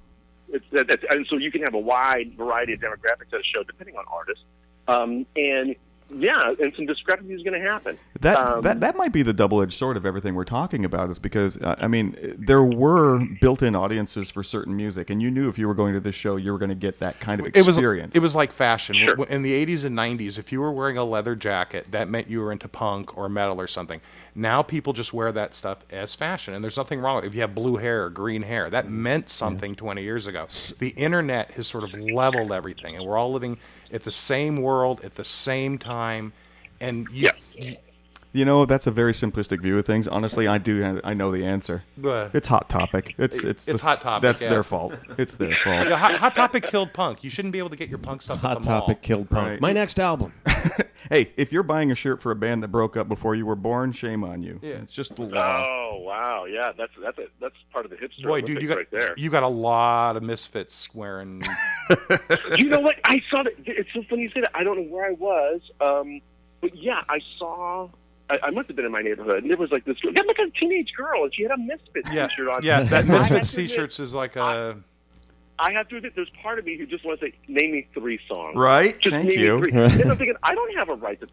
It's 0.51 0.65
that, 0.71 0.87
that's, 0.87 1.03
and 1.09 1.27
so 1.29 1.37
you 1.37 1.51
can 1.51 1.61
have 1.61 1.73
a 1.75 1.79
wide 1.79 2.35
variety 2.37 2.73
of 2.73 2.79
demographics 2.79 3.31
at 3.33 3.39
a 3.41 3.43
show 3.43 3.61
depending 3.63 3.95
on 3.97 4.05
artists. 4.11 4.43
Um, 4.87 5.25
and 5.35 5.75
yeah, 6.11 6.53
and 6.59 6.73
some 6.75 6.85
discrepancy 6.85 7.33
is 7.33 7.43
going 7.43 7.61
to 7.61 7.67
happen. 7.67 7.97
That, 8.21 8.37
Um, 8.37 8.61
that 8.63 8.79
that 8.79 8.95
might 8.95 9.11
be 9.11 9.21
the 9.21 9.33
double-edged 9.33 9.73
sword 9.73 9.95
of 9.95 10.05
everything 10.05 10.35
we're 10.35 10.43
talking 10.43 10.83
about 10.85 11.09
is 11.09 11.19
because 11.19 11.57
uh, 11.57 11.75
I 11.79 11.87
mean 11.87 12.15
there 12.37 12.63
were 12.63 13.19
built-in 13.41 13.75
audiences 13.75 14.29
for 14.29 14.43
certain 14.43 14.75
music 14.75 15.09
and 15.09 15.21
you 15.21 15.31
knew 15.31 15.47
if 15.49 15.57
you 15.57 15.67
were 15.67 15.73
going 15.73 15.93
to 15.93 15.99
this 15.99 16.15
show 16.15 16.35
you 16.35 16.51
were 16.51 16.57
going 16.57 16.69
to 16.69 16.75
get 16.75 16.99
that 16.99 17.19
kind 17.19 17.39
of 17.39 17.47
it 17.47 17.65
was 17.65 17.77
experience. 17.77 18.15
it 18.15 18.19
was 18.19 18.35
like 18.35 18.51
fashion 18.51 18.95
Sure. 18.95 19.23
In 19.25 19.41
the 19.41 19.65
80s 19.65 19.85
and 19.85 19.97
90s 19.97 20.37
if 20.37 20.51
you 20.51 20.59
were 20.59 20.71
wearing 20.71 20.97
a 20.97 21.03
leather 21.03 21.35
jacket 21.35 21.87
that 21.91 22.09
meant 22.09 22.29
you 22.29 22.39
were 22.41 22.51
into 22.51 22.67
punk 22.67 23.17
or 23.17 23.29
metal 23.29 23.59
or 23.59 23.67
something 23.67 24.01
now 24.35 24.61
people 24.61 24.93
just 24.93 25.13
wear 25.13 25.31
that 25.31 25.55
stuff 25.55 25.79
as 25.91 26.13
fashion 26.15 26.53
and 26.53 26.63
there's 26.63 26.77
nothing 26.77 26.99
wrong 26.99 27.17
with 27.17 27.25
if 27.25 27.35
you 27.35 27.41
have 27.41 27.55
blue 27.55 27.77
hair 27.77 28.05
or 28.05 28.09
green 28.09 28.41
hair 28.41 28.69
that 28.69 28.87
meant 28.89 29.29
something 29.29 29.75
20 29.75 30.01
years 30.03 30.27
ago 30.27 30.47
the 30.79 30.89
internet 30.89 31.51
has 31.51 31.67
sort 31.67 31.83
of 31.83 31.93
leveled 31.99 32.51
everything 32.51 32.95
and 32.95 33.05
we're 33.05 33.17
all 33.17 33.31
living 33.31 33.57
at 33.91 34.03
the 34.03 34.11
same 34.11 34.61
world 34.61 35.01
at 35.03 35.15
the 35.15 35.23
same 35.23 35.77
time 35.77 36.33
and 36.79 37.07
you, 37.11 37.31
Yeah. 37.55 37.75
You 38.31 38.45
know, 38.45 38.65
that's 38.65 38.85
a 38.85 38.91
very 38.91 39.13
simplistic 39.13 39.59
view 39.61 39.77
of 39.79 39.85
things. 39.87 40.07
Honestly, 40.07 40.47
I 40.47 40.59
do. 40.59 41.01
I 41.03 41.15
know 41.15 41.31
the 41.31 41.43
answer. 41.45 41.83
Uh, 42.03 42.29
It's 42.31 42.47
hot 42.47 42.69
topic. 42.69 43.15
It's 43.17 43.37
it's 43.43 43.67
It's 43.67 43.81
the- 43.81 43.87
Hot 43.87 44.01
Topic, 44.01 44.21
That's 44.21 44.41
yeah. 44.43 44.49
their 44.49 44.63
fault. 44.63 44.93
It's 45.17 45.33
their 45.33 45.57
fault. 45.63 45.87
yeah, 45.89 45.97
hot, 45.97 46.15
hot 46.15 46.35
topic 46.35 46.65
killed 46.67 46.93
punk 46.93 47.23
you 47.23 47.31
shouldn't 47.31 47.51
be 47.53 47.57
able 47.57 47.71
to 47.71 47.75
get 47.75 47.89
your 47.89 47.97
punk 47.97 48.21
stuff 48.21 48.37
Hot 48.39 48.57
at 48.57 48.63
the 48.63 48.69
mall. 48.69 48.79
Hot 48.81 48.85
topic 48.87 49.01
killed 49.01 49.29
punk. 49.31 49.47
Right. 49.49 49.61
My 49.61 49.73
next 49.73 49.99
album. 49.99 50.31
hey, 51.09 51.31
if 51.37 51.51
you're 51.51 51.63
buying 51.63 51.89
a 51.91 51.95
shirt 51.95 52.21
for 52.21 52.29
a 52.31 52.35
band 52.35 52.61
that 52.61 52.67
broke 52.67 52.95
up 52.97 53.07
before 53.07 53.33
you 53.33 53.47
were 53.47 53.55
born, 53.55 53.91
shame 53.91 54.23
on 54.23 54.43
you. 54.43 54.59
Yeah. 54.61 54.75
It's 54.83 54.93
just 54.93 55.15
the 55.15 55.23
law. 55.23 55.65
Oh 55.65 55.97
wow, 56.03 56.45
yeah, 56.45 56.71
that's 56.77 56.91
that's 57.01 57.17
a, 57.17 57.25
that's 57.41 57.55
part 57.73 57.85
of 57.85 57.89
the 57.91 57.97
hipster 57.97 58.23
Boy, 58.27 58.41
dude, 58.41 58.61
you 58.61 58.67
got 58.67 58.77
right 58.77 58.91
there. 58.91 59.15
you 59.17 59.31
got 59.31 59.41
a 59.41 59.47
lot 59.47 60.17
of 60.17 60.21
misfits 60.23 60.87
wearing. 60.93 61.43
you 62.57 62.69
know 62.69 62.79
what? 62.79 62.97
I 63.03 63.21
saw 63.31 63.41
that. 63.41 63.53
It's 63.65 63.89
so 63.91 64.03
funny 64.07 64.21
you 64.23 64.29
say 64.29 64.41
that. 64.41 64.51
I 64.53 64.63
don't 64.63 64.77
know 64.77 64.93
where 64.95 65.05
I 65.07 65.11
was, 65.13 65.61
um, 65.81 66.21
but 66.61 66.75
yeah, 66.75 67.03
I 67.09 67.21
saw. 67.39 67.89
I, 68.29 68.37
I 68.43 68.49
must 68.51 68.67
have 68.67 68.75
been 68.75 68.85
in 68.85 68.91
my 68.91 69.01
neighborhood, 69.01 69.41
and 69.43 69.49
there 69.49 69.57
was 69.57 69.71
like 69.71 69.85
this. 69.85 69.97
girl- 69.99 70.13
Yeah, 70.13 70.21
look 70.27 70.39
at 70.39 70.47
a 70.47 70.51
teenage 70.51 70.91
girl, 70.95 71.23
and 71.23 71.33
she 71.33 71.43
had 71.43 71.51
a 71.51 71.57
Misfits 71.57 72.09
yeah, 72.11 72.27
t-shirt 72.27 72.47
on. 72.47 72.63
yeah. 72.63 72.81
That 72.83 73.05
I 73.09 73.19
Misfits 73.19 73.53
t-shirts 73.53 73.99
is 73.99 74.13
like 74.13 74.35
a. 74.35 74.77
I 75.61 75.73
have 75.73 75.89
to 75.89 75.97
admit, 75.97 76.13
there's 76.15 76.29
part 76.41 76.57
of 76.57 76.63
me 76.63 76.77
who 76.77 76.85
just 76.85 77.03
wants 77.03 77.19
to 77.19 77.27
say, 77.27 77.33
name 77.49 77.73
me 77.73 77.85
three 77.93 78.17
songs. 78.29 78.55
Right? 78.55 78.97
Just 79.01 79.13
Thank 79.13 79.27
name 79.27 79.39
you. 79.39 79.59
me 79.59 79.71
three. 79.71 79.71
then 79.89 80.09
I'm 80.09 80.15
thinking, 80.15 80.35
I 80.41 80.55
don't 80.55 80.73
have 80.77 80.87
a 80.87 80.93
right 80.95 81.19
to. 81.19 81.27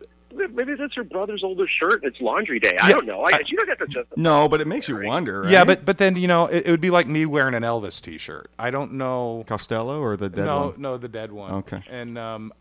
Maybe 0.49 0.74
that's 0.74 0.94
her 0.97 1.05
brother's 1.05 1.44
older 1.44 1.66
shirt. 1.68 2.01
It's 2.03 2.20
laundry 2.20 2.59
day. 2.59 2.76
I 2.76 2.88
Yeah, 2.88 2.94
don't 2.97 3.07
know. 3.07 3.22
I, 3.22 3.38
you 3.47 3.57
don't 3.57 3.68
have 3.68 3.78
to 3.78 3.86
justify. 3.86 4.14
No, 4.20 4.49
but 4.49 4.61
it 4.61 4.66
makes 4.66 4.88
you 4.88 5.01
wonder. 5.01 5.42
Right? 5.42 5.51
Yeah, 5.53 5.62
but 5.64 5.84
but 5.84 5.99
then 5.99 6.16
you 6.16 6.26
know 6.26 6.47
it, 6.47 6.66
it 6.66 6.70
would 6.72 6.80
be 6.80 6.90
like 6.90 7.07
me 7.07 7.24
wearing 7.24 7.55
an 7.55 7.62
Elvis 7.62 8.03
T-shirt. 8.03 8.51
I 8.59 8.70
don't 8.70 8.94
know. 8.94 9.44
Costello 9.47 10.01
or 10.01 10.16
the 10.16 10.28
dead 10.28 10.44
no, 10.47 10.61
one? 10.70 10.74
no, 10.82 10.99
the 10.99 11.09
dead 11.09 11.30
one. 11.30 11.53
Okay. 11.53 11.80
And 11.88 12.18
um, 12.18 12.53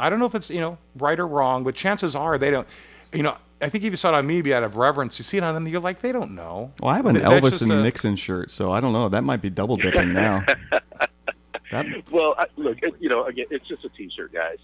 I 0.00 0.10
don't 0.10 0.18
know 0.18 0.26
if 0.26 0.34
it's 0.34 0.50
you 0.50 0.60
know 0.60 0.76
right 0.96 1.18
or 1.20 1.26
wrong, 1.28 1.62
but 1.62 1.76
chances 1.76 2.16
are 2.16 2.36
they 2.36 2.50
don't. 2.50 2.66
You 3.12 3.22
know, 3.22 3.36
I 3.60 3.68
think 3.70 3.84
if 3.84 3.90
you 3.90 3.96
saw 3.96 4.10
it 4.10 4.14
on 4.14 4.26
me, 4.26 4.42
be 4.42 4.52
out 4.52 4.62
of 4.62 4.76
reverence, 4.76 5.18
you 5.18 5.22
see 5.24 5.38
it 5.38 5.42
on 5.42 5.54
them, 5.54 5.66
you're 5.66 5.80
like 5.80 6.00
they 6.02 6.12
don't 6.12 6.34
know. 6.34 6.72
Well, 6.80 6.90
I 6.90 6.96
have 6.96 7.06
an 7.06 7.14
Th- 7.14 7.26
Elvis 7.26 7.62
and 7.62 7.72
a- 7.72 7.82
Nixon 7.82 8.16
shirt, 8.16 8.50
so 8.50 8.70
I 8.72 8.80
don't 8.80 8.92
know. 8.92 9.08
That 9.08 9.24
might 9.24 9.40
be 9.40 9.50
double 9.50 9.76
dipping 9.76 10.12
now. 10.12 10.44
that, 11.70 11.86
Well, 12.10 12.34
I, 12.38 12.46
look, 12.56 12.78
it, 12.82 12.94
you 13.00 13.08
know, 13.08 13.24
again, 13.24 13.46
it's 13.50 13.66
just 13.66 13.84
a 13.84 13.88
T-shirt, 13.90 14.32
guys. 14.32 14.58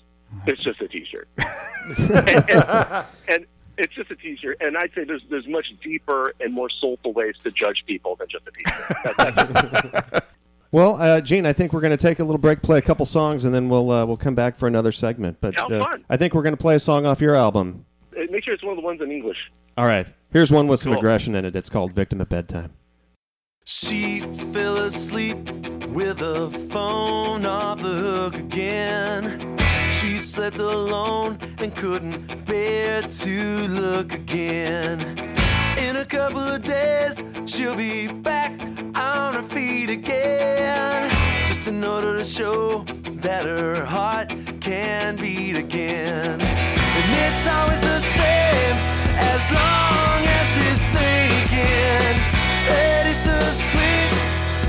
It's 0.47 0.63
just 0.63 0.81
a 0.81 0.89
T-shirt, 0.89 1.29
and, 1.37 1.49
and, 2.51 3.07
and 3.29 3.47
it's 3.79 3.95
just 3.95 4.11
a 4.11 4.17
T-shirt. 4.17 4.59
And 4.61 4.77
I'd 4.77 4.93
say 4.95 5.05
there's 5.05 5.23
there's 5.31 5.47
much 5.47 5.67
deeper 5.83 6.35
and 6.41 6.53
more 6.53 6.69
soulful 6.81 7.13
ways 7.13 7.35
to 7.45 7.51
judge 7.51 7.85
people 7.87 8.17
than 8.17 8.29
just 8.29 8.47
a 8.47 8.51
T-shirt. 8.51 9.17
That, 9.17 10.11
that's, 10.13 10.27
Well, 10.71 10.97
uh, 11.01 11.21
Gene, 11.21 11.45
I 11.45 11.53
think 11.53 11.75
we're 11.75 11.83
going 11.83 11.97
to 11.97 11.99
take 11.99 12.19
a 12.19 12.25
little 12.25 12.39
break, 12.39 12.63
play 12.63 12.79
a 12.79 12.83
couple 12.83 13.05
songs, 13.05 13.45
and 13.45 13.55
then 13.55 13.69
we'll 13.69 13.91
uh, 13.91 14.07
we'll 14.07 14.17
come 14.17 14.35
back 14.35 14.57
for 14.57 14.67
another 14.67 14.91
segment. 14.91 15.37
But 15.41 15.57
uh, 15.57 15.69
fun. 15.69 16.05
I 16.09 16.17
think 16.17 16.33
we're 16.35 16.43
going 16.43 16.57
to 16.57 16.61
play 16.61 16.77
a 16.77 16.81
song 16.81 17.05
off 17.05 17.21
your 17.21 17.35
album. 17.35 17.85
Make 18.31 18.45
sure 18.45 18.55
it's 18.55 18.63
one 18.63 18.73
of 18.73 18.77
the 18.77 18.85
ones 18.85 19.01
in 19.01 19.11
English. 19.11 19.39
All 19.77 19.87
right. 19.87 20.07
Here's 20.33 20.51
one 20.53 20.67
with 20.69 20.81
some 20.81 20.93
Cool. 20.93 21.01
aggression 21.01 21.35
in 21.35 21.45
it. 21.45 21.57
It's 21.57 21.71
called 21.71 21.93
"Victim 21.93 22.21
at 22.21 22.29
Bedtime." 22.29 22.73
She 23.65 24.21
fell 24.53 24.77
asleep 24.79 25.37
with 25.89 26.19
the 26.19 26.51
phone 26.71 27.47
off 27.47 27.81
the 27.81 27.89
hook 27.89 28.35
again. 28.35 29.57
She 29.89 30.19
slept 30.19 30.59
alone 30.59 31.39
and 31.59 31.75
couldn't 31.77 32.45
bear 32.45 33.03
to 33.03 33.69
look 33.69 34.13
again. 34.13 35.01
In 35.79 35.97
a 35.97 36.05
couple 36.05 36.41
of 36.41 36.65
days, 36.65 37.23
she'll 37.47 37.77
be 37.77 38.09
back 38.09 38.51
on 38.99 39.35
her 39.35 39.43
feet 39.55 39.91
again. 39.91 41.11
Just 41.47 41.69
in 41.69 41.85
order 41.85 42.19
to 42.19 42.25
show 42.25 42.85
that 43.23 43.45
her 43.45 43.85
heart 43.85 44.33
can 44.61 45.17
beat 45.17 45.57
again. 45.57 46.41
And 47.03 47.11
it's 47.27 47.47
always 47.49 47.81
the 47.81 48.01
same 48.15 48.77
as 49.19 49.43
long 49.51 50.19
as 50.39 50.47
she's 50.55 50.83
thinking 50.95 52.15
that 52.71 53.11
so 53.27 53.35
sweet 53.71 54.13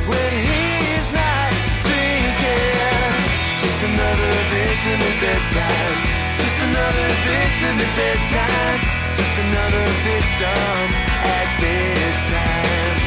when 0.09 0.31
he's 0.49 1.09
not 1.13 1.51
drinking. 1.85 3.13
Just 3.61 3.81
another 3.85 4.33
victim 4.49 4.97
at 5.09 5.15
bedtime. 5.21 6.01
Just 6.41 6.57
another 6.69 7.07
victim 7.29 7.75
at 7.85 7.91
bedtime. 8.01 8.81
Just 9.19 9.35
another 9.45 9.85
victim 10.09 10.85
at 11.37 11.47
bedtime. 11.61 12.97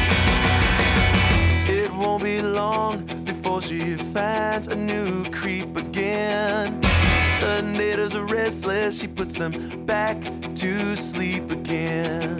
It 1.67 1.89
won't 1.93 2.23
be 2.23 2.41
long 2.41 3.05
before 3.25 3.61
she 3.61 3.95
finds 3.95 4.67
a 4.69 4.75
new 4.75 5.29
creep 5.31 5.75
again. 5.75 6.81
The 7.39 7.61
natives 7.61 8.15
are 8.15 8.25
restless, 8.25 8.99
she 8.99 9.07
puts 9.07 9.35
them 9.35 9.85
back 9.85 10.19
to 10.55 10.95
sleep 10.95 11.51
again. 11.51 12.37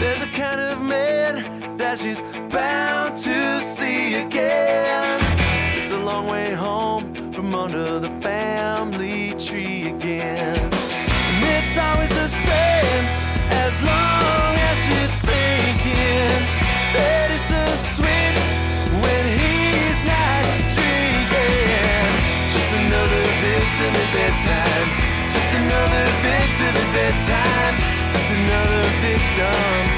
There's 0.00 0.22
a 0.22 0.26
kind 0.28 0.60
of 0.60 0.80
man 0.82 1.76
that 1.76 1.98
she's 1.98 2.20
bound 2.50 3.16
to 3.18 3.60
see 3.60 4.14
again. 4.14 5.20
It's 5.80 5.92
a 5.92 5.98
long 5.98 6.26
way 6.26 6.52
home 6.54 7.32
from 7.32 7.54
under 7.54 8.00
the 8.00 8.10
family 8.20 9.34
tree 9.34 9.88
again. 9.88 10.58
And 10.58 11.50
it's 11.58 11.76
always 11.78 12.10
the 12.10 12.28
same 12.28 13.04
as 13.64 13.82
long 13.82 14.54
as 14.70 14.76
she's 14.86 15.14
thinking 15.20 16.30
that 16.94 17.30
it's 17.30 17.48
so 17.52 17.62
sweet 17.96 18.53
victim 23.74 23.94
at 23.94 24.12
bedtime. 24.12 24.88
Just 25.30 25.54
another 25.56 26.04
victim 26.22 26.76
at 26.76 26.94
bedtime. 26.94 27.76
Just 28.08 28.30
another 28.30 28.82
victim 29.02 29.93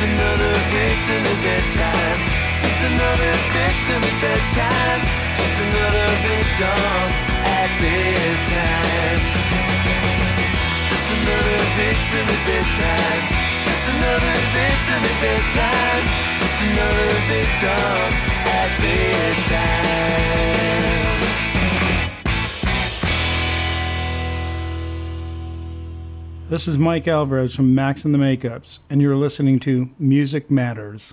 Just 0.00 0.12
another 0.16 0.56
victim 0.72 1.20
at 1.28 1.38
bedtime. 1.44 2.20
Just 2.56 2.80
another 2.88 3.32
victim 3.52 4.00
at 4.00 4.16
bedtime. 4.24 5.02
Just 5.36 5.60
another 5.60 6.08
victim 6.24 6.80
at 7.44 7.68
bedtime. 7.84 9.20
Just 10.88 11.04
another 11.20 11.60
victim 11.76 12.24
at 12.32 12.40
bedtime. 12.48 13.28
Just 13.68 13.92
another 13.92 14.40
victim 14.56 15.04
at 15.04 15.20
bedtime. 15.20 16.04
Just 16.40 16.64
another 16.64 17.12
victim 17.28 18.08
at 18.56 18.72
bedtime. 18.80 20.00
This 26.50 26.66
is 26.66 26.76
Mike 26.78 27.06
Alvarez 27.06 27.54
from 27.54 27.76
Max 27.76 28.04
and 28.04 28.12
the 28.12 28.18
Makeups, 28.18 28.80
and 28.90 29.00
you're 29.00 29.14
listening 29.14 29.60
to 29.60 29.88
Music 30.00 30.50
Matters. 30.50 31.08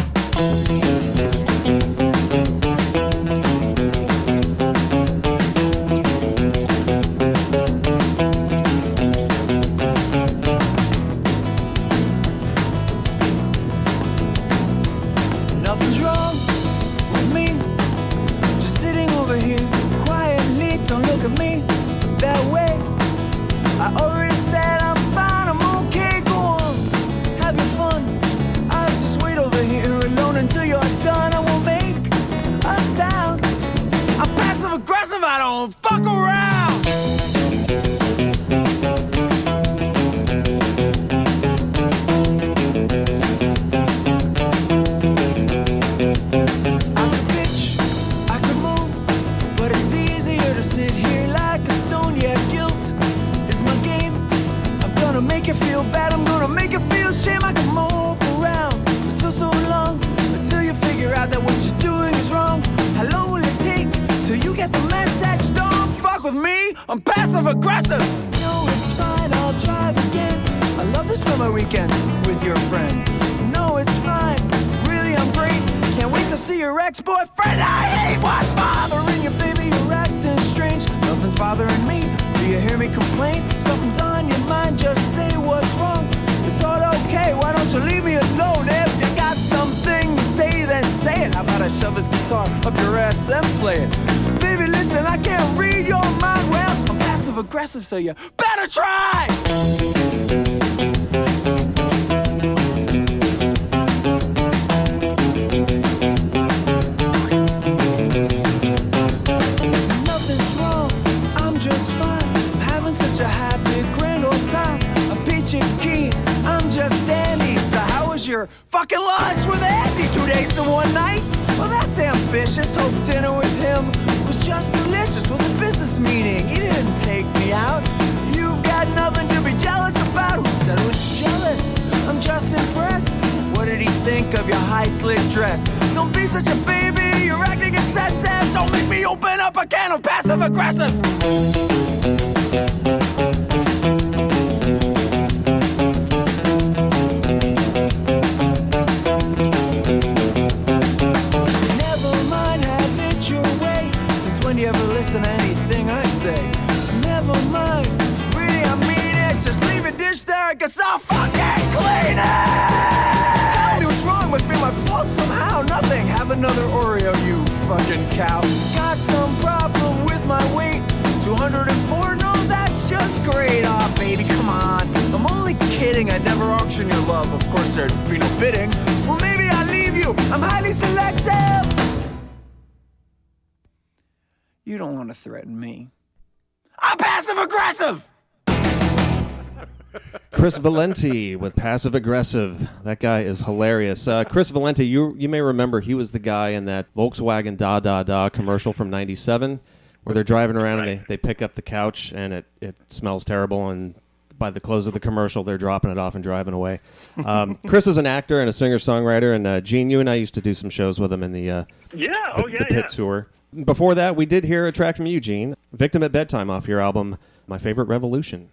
Chris 190.57 190.63
Valenti 190.63 191.35
with 191.35 191.55
Passive 191.55 191.93
Aggressive. 191.93 192.67
That 192.83 192.99
guy 192.99 193.19
is 193.21 193.41
hilarious. 193.41 194.07
Uh, 194.07 194.23
Chris 194.23 194.49
Valenti, 194.49 194.87
you 194.87 195.13
you 195.15 195.29
may 195.29 195.39
remember 195.39 195.81
he 195.81 195.93
was 195.93 196.13
the 196.13 196.19
guy 196.19 196.49
in 196.49 196.65
that 196.65 196.87
Volkswagen 196.95 197.55
Da 197.57 197.79
Da 197.79 198.01
Da 198.01 198.29
commercial 198.29 198.73
from 198.73 198.89
'97, 198.89 199.59
where 200.03 200.15
they're 200.15 200.23
driving 200.23 200.55
around 200.55 200.79
and 200.79 200.87
they, 200.87 201.05
they 201.09 201.17
pick 201.17 201.43
up 201.43 201.53
the 201.53 201.61
couch 201.61 202.11
and 202.11 202.33
it, 202.33 202.45
it 202.59 202.75
smells 202.87 203.23
terrible 203.23 203.69
and 203.69 203.93
by 204.39 204.49
the 204.49 204.59
close 204.59 204.87
of 204.87 204.93
the 204.93 204.99
commercial 204.99 205.43
they're 205.43 205.59
dropping 205.59 205.91
it 205.91 205.99
off 205.99 206.15
and 206.15 206.23
driving 206.23 206.55
away. 206.55 206.79
Um, 207.23 207.59
Chris 207.67 207.85
is 207.85 207.97
an 207.97 208.07
actor 208.07 208.39
and 208.39 208.49
a 208.49 208.53
singer 208.53 208.79
songwriter, 208.79 209.35
and 209.35 209.45
uh, 209.45 209.61
Gene, 209.61 209.91
you 209.91 209.99
and 209.99 210.09
I 210.09 210.15
used 210.15 210.33
to 210.33 210.41
do 210.41 210.55
some 210.55 210.71
shows 210.71 210.99
with 210.99 211.13
him 211.13 211.21
in 211.21 211.33
the 211.33 211.51
uh, 211.51 211.63
Yeah, 211.93 212.09
the, 212.35 212.43
oh 212.43 212.47
yeah, 212.47 212.59
the 212.59 212.65
pit 212.65 212.85
yeah. 212.85 212.87
tour. 212.87 213.27
Before 213.63 213.93
that, 213.93 214.15
we 214.15 214.25
did 214.25 214.43
hear 214.43 214.65
a 214.65 214.71
track 214.71 214.97
from 214.97 215.05
you, 215.05 215.19
Gene, 215.19 215.55
"Victim 215.71 216.01
at 216.01 216.11
Bedtime" 216.11 216.49
off 216.49 216.67
your 216.67 216.79
album 216.81 217.17
"My 217.45 217.59
Favorite 217.59 217.87
Revolution," 217.87 218.49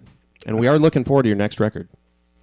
and 0.47 0.59
we 0.59 0.67
are 0.69 0.79
looking 0.79 1.05
forward 1.05 1.23
to 1.25 1.29
your 1.29 1.37
next 1.37 1.61
record. 1.61 1.89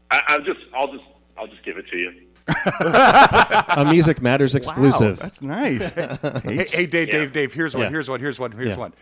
I, 0.09 0.19
I'll 0.27 0.41
just, 0.41 0.59
I'll 0.75 0.87
just, 0.91 1.03
I'll 1.37 1.47
just 1.47 1.63
give 1.63 1.77
it 1.77 1.85
to 1.89 1.97
you. 1.97 2.13
A 2.47 3.85
Music 3.89 4.21
Matters 4.21 4.55
exclusive. 4.55 5.19
Wow, 5.19 5.23
that's 5.23 5.41
nice. 5.41 5.81
Hey, 6.43 6.65
hey, 6.65 6.85
Dave, 6.85 7.07
Yeah. 7.07 7.13
Dave, 7.19 7.33
Dave. 7.33 7.53
Here's 7.53 7.73
one. 7.75 7.83
Yeah. 7.83 7.89
Here's 7.91 8.09
one. 8.09 8.19
Here's 8.19 8.39
one. 8.39 8.51
Here's 8.51 8.69
Yeah. 8.69 8.75
one. 8.77 8.93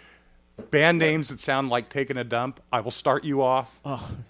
Band 0.72 0.98
names 1.00 1.30
that 1.30 1.40
sound 1.40 1.70
like 1.70 1.90
taking 1.90 2.18
a 2.18 2.24
dump. 2.26 2.60
I 2.72 2.82
will 2.82 2.92
start 2.92 3.24
you 3.24 3.42
off. 3.42 3.74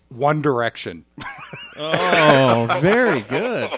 One 0.09 0.41
Direction. 0.43 1.03
oh, 1.77 2.77
very 2.81 3.21
good. 3.21 3.71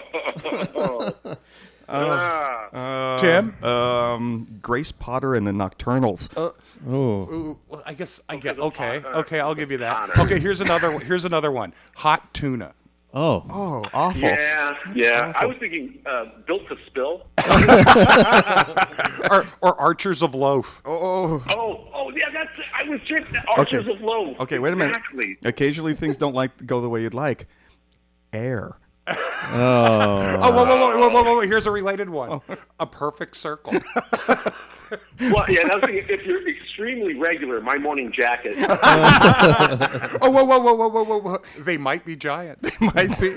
Ah. 1.88 3.16
Tim. 3.20 3.62
Um, 3.64 4.58
Grace 4.62 4.92
Potter 4.92 5.34
and 5.34 5.46
the 5.46 5.50
Nocturnals. 5.52 6.28
Oh, 6.36 6.54
Ooh, 6.90 7.26
well, 7.30 7.51
I 7.92 7.94
guess 7.94 8.20
I 8.26 8.36
get 8.36 8.56
the 8.56 8.62
okay. 8.62 9.00
pot- 9.00 9.14
Okay, 9.16 9.38
I'll 9.38 9.54
give 9.54 9.70
you 9.70 9.76
that. 9.78 9.94
Potter. 9.94 10.22
Okay, 10.22 10.38
here's 10.40 10.62
another. 10.62 10.98
Here's 10.98 11.26
another 11.26 11.52
one. 11.52 11.74
Hot 11.96 12.32
tuna. 12.32 12.72
oh, 13.12 13.44
oh, 13.50 13.84
awful. 13.92 14.18
Yeah, 14.22 14.74
yeah. 14.94 15.32
I 15.36 15.44
was 15.44 15.58
thinking 15.58 15.98
uh, 16.06 16.24
built 16.46 16.62
to 16.70 16.76
spill. 16.86 17.26
or, 19.30 19.46
or 19.60 19.78
Archers 19.78 20.22
of 20.22 20.34
Loaf. 20.34 20.80
Oh, 20.86 21.44
Oh, 21.50 21.86
oh, 21.92 22.10
yeah. 22.16 22.30
That's. 22.32 22.48
I 22.74 22.88
was 22.88 22.98
tricked. 23.06 23.36
Archers 23.58 23.80
Okay. 23.86 23.92
of 23.92 24.00
Loaf. 24.00 24.40
okay, 24.40 24.58
wait 24.58 24.72
a 24.72 24.76
minute. 24.76 24.96
Exactly. 24.96 25.36
Occasionally 25.44 25.94
things 25.94 26.16
don't 26.16 26.34
like 26.34 26.64
go 26.64 26.80
the 26.80 26.88
way 26.88 27.02
you'd 27.02 27.12
like. 27.12 27.46
Air. 28.32 28.78
Oh, 29.54 30.38
Oh, 30.40 30.50
whoa, 30.52 30.64
whoa, 30.64 30.76
whoa, 30.78 30.98
whoa, 30.98 31.08
whoa, 31.10 31.22
whoa! 31.34 31.40
Here's 31.40 31.66
a 31.66 31.70
related 31.70 32.08
one. 32.08 32.40
A 32.80 32.86
perfect 32.86 33.36
circle. 33.36 33.74
Well, 35.20 35.44
yeah, 35.48 35.60
and 35.62 35.72
I 35.72 35.78
if 35.90 36.22
you're 36.26 36.46
extremely 36.48 37.14
regular, 37.14 37.60
my 37.60 37.78
morning 37.78 38.12
jacket. 38.12 38.54
oh, 38.58 40.30
whoa, 40.30 40.44
whoa, 40.44 40.58
whoa, 40.58 40.74
whoa, 40.74 40.88
whoa, 40.88 41.04
whoa, 41.04 41.18
whoa! 41.20 41.38
They 41.58 41.76
might 41.76 42.04
be 42.04 42.16
giants. 42.16 42.70
Might 42.80 43.18
be. 43.20 43.30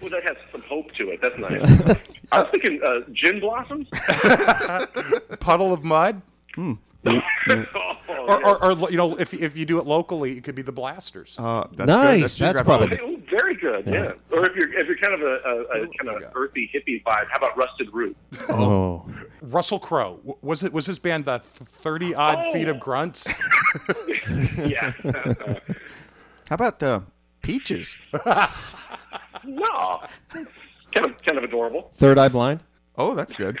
well, 0.00 0.10
that 0.10 0.22
has 0.24 0.36
some 0.52 0.62
hope 0.68 0.92
to 0.98 1.10
it. 1.10 1.20
That's 1.22 1.38
nice. 1.38 1.96
I 2.32 2.40
was 2.40 2.48
thinking 2.50 2.80
uh, 2.84 3.00
gin 3.12 3.40
blossoms. 3.40 3.88
Puddle 5.40 5.72
of 5.72 5.84
mud. 5.84 6.20
oh, 6.58 6.78
Or, 8.08 8.44
or, 8.44 8.64
or, 8.82 8.90
you 8.90 8.96
know, 8.96 9.16
if 9.16 9.32
if 9.34 9.56
you 9.56 9.64
do 9.64 9.78
it 9.78 9.86
locally, 9.86 10.36
it 10.36 10.44
could 10.44 10.54
be 10.54 10.62
the 10.62 10.72
blasters. 10.72 11.36
Uh, 11.38 11.66
that's 11.72 11.88
Nice. 11.88 12.14
Good. 12.16 12.22
That's 12.24 12.36
geographical. 12.36 12.76
probably- 12.78 12.96
very 12.96 13.15
good. 13.66 13.86
Yeah. 13.86 14.12
Or 14.36 14.46
if 14.46 14.54
you're 14.56 14.72
if 14.78 14.86
you're 14.86 14.96
kind 14.98 15.14
of 15.14 15.20
a, 15.22 15.24
a, 15.26 15.82
a 15.82 15.88
kind 15.98 16.22
of 16.24 16.30
earthy 16.34 16.70
hippie 16.72 17.02
vibe, 17.04 17.26
how 17.30 17.38
about 17.38 17.56
rusted 17.56 17.92
root? 17.92 18.16
oh. 18.48 19.08
Russell 19.42 19.78
Crowe 19.78 20.20
was 20.42 20.62
it? 20.62 20.72
Was 20.72 20.86
his 20.86 20.98
band 20.98 21.24
the 21.24 21.38
Thirty 21.40 22.14
Odd 22.14 22.38
Oh. 22.46 22.52
Feet 22.52 22.68
of 22.68 22.78
Grunts? 22.80 23.26
yeah. 24.58 24.92
How 26.48 26.54
about 26.54 26.80
uh, 26.82 27.00
peaches? 27.42 27.96
no. 29.44 30.00
Kind 30.30 30.46
of 31.10 31.22
kind 31.22 31.38
of 31.38 31.44
adorable. 31.44 31.90
Third 31.94 32.18
Eye 32.18 32.28
Blind. 32.28 32.62
Oh, 32.96 33.14
that's 33.14 33.32
good. 33.34 33.58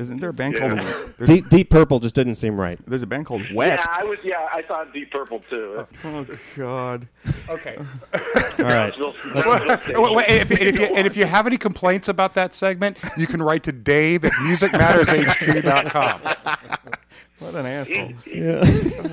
Isn't 0.00 0.18
there 0.20 0.30
a 0.30 0.32
band 0.32 0.54
Yeah. 0.54 0.82
called? 0.82 1.14
Deep 1.26 1.48
Deep 1.50 1.68
Purple 1.68 2.00
just 2.00 2.14
didn't 2.14 2.36
seem 2.36 2.58
right. 2.58 2.78
there's 2.86 3.02
a 3.02 3.06
band 3.06 3.26
called 3.26 3.42
Wet. 3.52 3.78
Yeah, 3.78 3.84
I 3.88 4.04
was. 4.04 4.18
Yeah, 4.24 4.48
I 4.52 4.62
thought 4.62 4.92
Deep 4.94 5.10
Purple 5.10 5.42
too. 5.50 5.86
Oh, 6.04 6.26
oh 6.26 6.26
God. 6.56 7.06
Okay. 7.50 7.76
All 8.14 8.20
right. 8.58 8.92
Brownsville- 8.94 9.14
Wait, 9.34 9.44
Brownsville 9.44 10.18
and, 10.20 10.26
if, 10.28 10.50
and, 10.50 10.60
if 10.60 10.74
you, 10.80 10.86
and 10.86 11.06
if 11.06 11.16
you 11.18 11.26
have 11.26 11.46
any 11.46 11.58
complaints 11.58 12.08
about 12.08 12.32
that 12.34 12.54
segment, 12.54 12.96
you 13.18 13.26
can 13.26 13.42
write 13.42 13.62
to 13.64 13.72
Dave 13.72 14.24
at 14.24 14.32
musicmattershq.com. 14.32 16.20
What 17.40 17.54
an 17.54 17.64
asshole. 17.66 18.12
Yeah. 18.26 18.62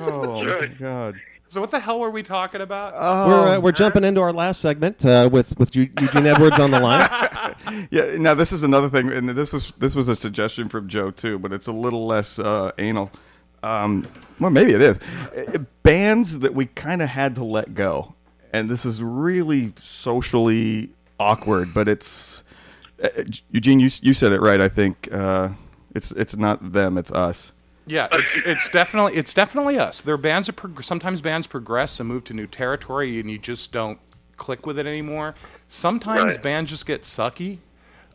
Oh 0.01 0.43
my 0.43 0.53
right. 0.55 0.77
God. 0.77 1.15
So 1.49 1.61
what 1.61 1.71
the 1.71 1.79
hell 1.79 1.99
were 1.99 2.09
we 2.09 2.23
talking 2.23 2.61
about? 2.61 2.93
we're 2.93 3.55
uh, 3.55 3.59
we're 3.59 3.71
jumping 3.71 4.03
into 4.03 4.19
our 4.21 4.33
last 4.33 4.59
segment 4.59 5.05
uh, 5.05 5.29
with 5.31 5.57
with 5.57 5.75
Eugene 5.75 6.25
Edwards 6.25 6.59
on 6.59 6.71
the 6.71 6.79
line. 6.79 7.09
Yeah. 7.91 8.17
Now 8.17 8.33
this 8.33 8.51
is 8.53 8.63
another 8.63 8.89
thing, 8.89 9.11
and 9.11 9.29
this 9.29 9.51
was 9.51 9.73
this 9.77 9.93
was 9.95 10.07
a 10.07 10.15
suggestion 10.15 10.69
from 10.69 10.87
Joe 10.87 11.11
too, 11.11 11.37
but 11.37 11.51
it's 11.51 11.67
a 11.67 11.71
little 11.71 12.05
less 12.05 12.39
uh, 12.39 12.71
anal. 12.77 13.11
Um, 13.63 14.07
well, 14.39 14.51
maybe 14.51 14.73
it 14.73 14.81
is. 14.81 14.99
Uh, 15.35 15.59
bands 15.83 16.39
that 16.39 16.53
we 16.53 16.67
kind 16.67 17.01
of 17.01 17.09
had 17.09 17.35
to 17.35 17.43
let 17.43 17.73
go, 17.73 18.13
and 18.53 18.69
this 18.69 18.85
is 18.85 19.01
really 19.01 19.73
socially 19.77 20.89
awkward. 21.19 21.73
But 21.73 21.87
it's 21.89 22.43
uh, 23.03 23.09
Eugene. 23.51 23.79
You 23.79 23.89
you 24.01 24.13
said 24.13 24.31
it 24.31 24.41
right. 24.41 24.61
I 24.61 24.69
think 24.69 25.09
uh, 25.11 25.49
it's 25.93 26.11
it's 26.11 26.35
not 26.35 26.71
them. 26.71 26.97
It's 26.97 27.11
us. 27.11 27.51
Yeah, 27.88 28.07
it's 28.11 28.38
it's 28.45 28.69
definitely 28.69 29.15
it's 29.15 29.33
definitely 29.33 29.79
us. 29.79 30.01
There 30.01 30.13
are 30.13 30.17
bands 30.17 30.47
that 30.47 30.53
prog- 30.53 30.83
sometimes 30.83 31.21
bands 31.21 31.47
progress 31.47 31.99
and 31.99 32.07
move 32.09 32.23
to 32.25 32.33
new 32.33 32.45
territory, 32.47 33.19
and 33.19 33.31
you 33.31 33.38
just 33.38 33.71
don't 33.71 33.97
click 34.35 34.65
with 34.65 34.77
it 34.77 34.85
anymore. 34.85 35.33
Sometimes 35.69 36.33
Right. 36.33 36.43
bands 36.43 36.69
just 36.69 36.85
get 36.85 37.03
sucky. 37.03 37.59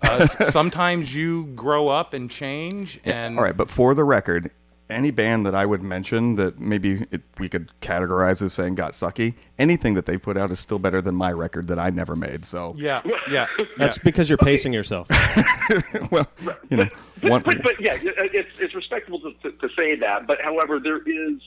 Uh, 0.02 0.18
s- 0.20 0.36
sometimes 0.52 1.14
you 1.14 1.46
grow 1.56 1.88
up 1.88 2.12
and 2.14 2.30
change, 2.30 3.00
and 3.04 3.38
All 3.38 3.44
right, 3.44 3.56
but 3.56 3.70
for 3.70 3.94
the 3.94 4.04
record, 4.04 4.50
any 4.92 5.10
band 5.10 5.46
that 5.46 5.54
I 5.54 5.66
would 5.66 5.82
mention 5.82 6.36
that 6.36 6.60
maybe 6.60 7.06
it, 7.10 7.22
we 7.38 7.48
could 7.48 7.70
categorize 7.80 8.42
as 8.42 8.52
saying 8.52 8.76
got 8.76 8.92
sucky, 8.92 9.34
anything 9.58 9.94
that 9.94 10.06
they 10.06 10.16
put 10.16 10.36
out 10.36 10.50
is 10.50 10.60
still 10.60 10.78
better 10.78 11.02
than 11.02 11.14
my 11.14 11.32
record 11.32 11.68
that 11.68 11.78
I 11.78 11.90
never 11.90 12.14
made. 12.14 12.44
So, 12.44 12.74
yeah, 12.76 13.02
yeah, 13.30 13.46
That's 13.78 13.98
because 13.98 14.28
you're 14.28 14.38
pacing 14.38 14.72
yourself. 14.72 15.08
well, 16.10 16.28
you 16.70 16.76
know, 16.76 16.88
But, 17.20 17.30
one, 17.30 17.42
but, 17.42 17.62
but 17.62 17.80
yeah, 17.80 17.98
it's 18.00 18.50
it's 18.58 18.74
respectable 18.74 19.20
to, 19.20 19.32
to, 19.42 19.52
to 19.52 19.68
say 19.74 19.96
that. 19.96 20.26
But 20.26 20.40
however, 20.40 20.78
there 20.80 20.98
is 20.98 21.40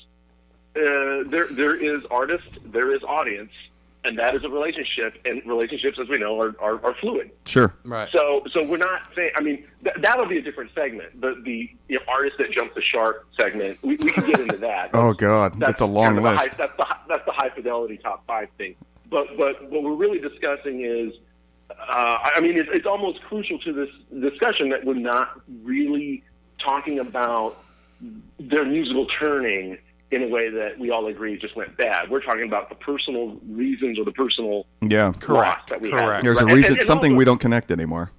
uh, 0.76 1.30
there 1.30 1.48
there 1.48 1.76
is 1.76 2.04
artist, 2.10 2.48
there 2.66 2.94
is 2.94 3.04
audience, 3.04 3.52
and 4.06 4.18
that 4.18 4.36
is 4.36 4.44
a 4.44 4.50
relationship. 4.50 5.20
And 5.26 5.46
relationships, 5.46 5.98
as 6.02 6.08
we 6.08 6.18
know, 6.18 6.40
are 6.40 6.56
are, 6.60 6.84
are 6.86 6.96
fluid. 6.96 7.32
sure. 7.46 7.74
right. 7.84 8.10
So 8.12 8.44
so 8.54 8.64
we're 8.64 8.78
not 8.78 9.02
saying. 9.16 9.32
I 9.36 9.42
mean, 9.42 9.66
th- 9.84 9.96
that'll 10.02 10.28
be 10.28 10.38
a 10.38 10.42
different 10.42 10.72
segment. 10.74 11.20
The 11.20 11.42
the 11.44 11.70
you 11.88 11.98
know, 11.98 12.06
artist 12.08 12.38
that 12.40 12.52
jumped 12.52 12.76
the 12.76 12.82
shark 12.82 13.28
segment. 13.36 13.82
We, 13.84 13.96
we 13.98 14.12
can 14.12 14.26
get 14.26 14.40
into 14.40 14.58
that. 14.58 14.92
Oh 15.06 15.14
God, 15.14 15.60
that's 15.60 15.82
a 15.82 15.86
long 15.86 16.16
kind 16.16 16.18
of 16.18 16.24
the 16.24 16.30
list. 16.32 16.42
high, 16.42 16.56
that's 16.58 16.78
the 16.78 16.86
that's 17.10 17.26
the 17.26 17.32
high 17.32 17.50
fidelity 17.50 17.98
top 17.98 18.26
five 18.26 18.48
thing. 18.58 18.76
But 19.10 19.38
but 19.38 19.70
what 19.70 19.84
we're 19.84 19.96
really 19.96 20.20
discussing 20.20 20.82
is, 20.82 21.14
uh, 21.70 21.74
I 22.36 22.40
mean, 22.40 22.58
it's, 22.58 22.70
it's 22.72 22.86
almost 22.86 23.22
crucial 23.24 23.60
to 23.60 23.74
this 23.74 23.90
discussion 24.22 24.70
that 24.70 24.86
we're 24.86 24.96
not 24.96 25.42
really 25.64 26.24
talking 26.64 27.00
about 27.00 27.58
their 28.40 28.66
musical 28.66 29.08
turning 29.20 29.78
in 30.12 30.24
a 30.24 30.28
way 30.28 30.50
that 30.50 30.78
we 30.80 30.92
all 30.92 31.08
agree 31.08 31.38
just 31.38 31.56
went 31.56 31.76
bad. 31.78 32.10
We're 32.10 32.22
talking 32.22 32.46
about 32.46 32.70
the 32.70 32.76
personal 32.76 33.38
reasons 33.50 33.98
or 33.98 34.06
the 34.06 34.12
personal 34.12 34.66
Yeah, 34.82 35.08
loss 35.08 35.16
Correct, 35.20 35.70
that 35.70 35.82
we 35.82 35.90
correct. 35.90 36.18
had. 36.18 36.24
there's 36.26 36.40
a 36.40 36.46
Right? 36.46 36.52
And- 36.52 36.58
reason. 36.58 36.72
and- 36.74 36.80
and 36.80 36.86
something 36.88 37.12
also- 37.14 37.18
we 37.18 37.26
don't 37.26 37.40
connect 37.42 37.72
anymore. 37.72 38.12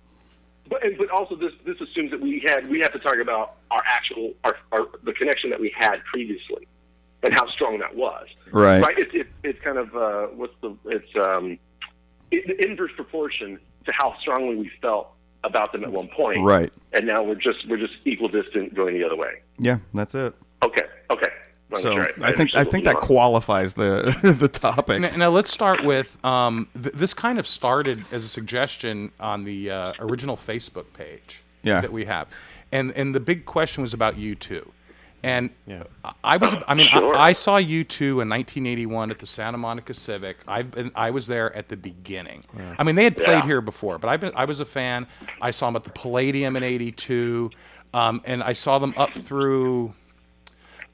but, 0.68 0.82
but 0.98 1.08
also 1.10 1.36
this 1.36 1.52
this 1.64 1.80
assumes 1.80 2.10
that 2.10 2.20
we 2.20 2.40
had 2.40 2.68
we 2.68 2.80
have 2.80 2.92
to 2.92 2.98
talk 2.98 3.18
about 3.22 3.54
our 3.70 3.82
actual 3.86 4.34
our, 4.42 4.56
our 4.72 4.86
the 5.04 5.12
connection 5.12 5.48
that 5.50 5.60
we 5.60 5.70
had 5.76 6.02
previously 6.04 6.66
and 7.22 7.32
how 7.32 7.48
strong 7.50 7.78
that 7.78 7.94
was. 7.94 8.26
Right. 8.50 8.82
Right. 8.82 8.98
It's 8.98 9.14
it, 9.14 9.26
it's 9.44 9.60
kind 9.62 9.78
of 9.78 9.94
uh, 9.96 10.26
what's 10.34 10.54
the 10.62 10.74
it's 10.86 11.14
um 11.16 11.56
in 12.32 12.42
inverse 12.58 12.90
proportion 12.96 13.60
to 13.84 13.92
how 13.92 14.16
strongly 14.20 14.56
we 14.56 14.68
felt 14.82 15.12
about 15.44 15.70
them 15.70 15.84
at 15.84 15.92
one 15.92 16.08
point. 16.08 16.42
Right. 16.44 16.72
And 16.92 17.06
now 17.06 17.22
we're 17.22 17.36
just 17.36 17.68
we're 17.68 17.76
just 17.78 17.94
equal 18.04 18.28
distant 18.28 18.74
going 18.74 18.94
the 18.94 19.04
other 19.04 19.14
way. 19.16 19.34
Yeah, 19.60 19.78
that's 19.94 20.16
it. 20.16 20.34
Okay. 20.64 20.82
Okay. 21.10 21.28
Well, 21.70 21.82
So 21.82 21.96
right. 21.96 22.14
I 22.22 22.32
think 22.32 22.50
I 22.54 22.62
think 22.64 22.84
that 22.84 22.94
you 22.94 23.00
qualifies 23.00 23.74
the 23.74 24.14
the 24.38 24.48
topic. 24.48 25.00
Now, 25.00 25.16
now 25.16 25.28
let's 25.30 25.50
start 25.50 25.84
with 25.84 26.16
um, 26.24 26.68
th- 26.80 26.94
this. 26.94 27.12
Kind 27.12 27.38
of 27.40 27.46
started 27.46 28.04
as 28.12 28.24
a 28.24 28.28
suggestion 28.28 29.10
on 29.18 29.42
the 29.44 29.70
uh, 29.70 29.92
original 29.98 30.36
Facebook 30.36 30.86
page 30.92 31.42
Yeah. 31.64 31.80
that 31.80 31.92
we 31.92 32.04
have, 32.04 32.28
and 32.70 32.92
and 32.92 33.12
the 33.14 33.20
big 33.20 33.46
question 33.46 33.82
was 33.82 33.92
about 33.94 34.14
U2. 34.16 34.68
And 35.24 35.50
Yeah. 35.66 35.82
I- 36.04 36.12
I 36.22 36.36
was, 36.36 36.54
I 36.68 36.74
mean, 36.76 36.88
Sure. 36.92 37.16
I, 37.16 37.28
I 37.28 37.32
saw 37.32 37.58
U2 37.58 38.22
in 38.22 38.28
1981 38.28 39.10
at 39.10 39.18
the 39.18 39.26
Santa 39.26 39.58
Monica 39.58 39.92
Civic. 39.92 40.36
I've 40.46 40.70
been, 40.70 40.92
I 40.94 41.10
was 41.10 41.26
there 41.26 41.52
at 41.56 41.68
the 41.68 41.76
beginning. 41.76 42.44
I 42.78 42.84
mean, 42.84 42.94
they 42.94 43.04
had 43.04 43.16
played 43.16 43.28
Yeah. 43.28 43.44
here 43.46 43.60
before, 43.60 43.98
but 43.98 44.08
I've 44.08 44.20
been, 44.20 44.32
I 44.36 44.44
was 44.44 44.60
a 44.60 44.64
fan. 44.64 45.06
I 45.40 45.50
saw 45.50 45.66
them 45.66 45.76
at 45.76 45.82
the 45.84 45.90
Palladium 45.90 46.54
in 46.54 46.62
'82, 46.62 47.50
um, 47.92 48.20
and 48.24 48.40
I 48.40 48.52
saw 48.52 48.78
them 48.78 48.94
up 48.96 49.10
through. 49.18 49.92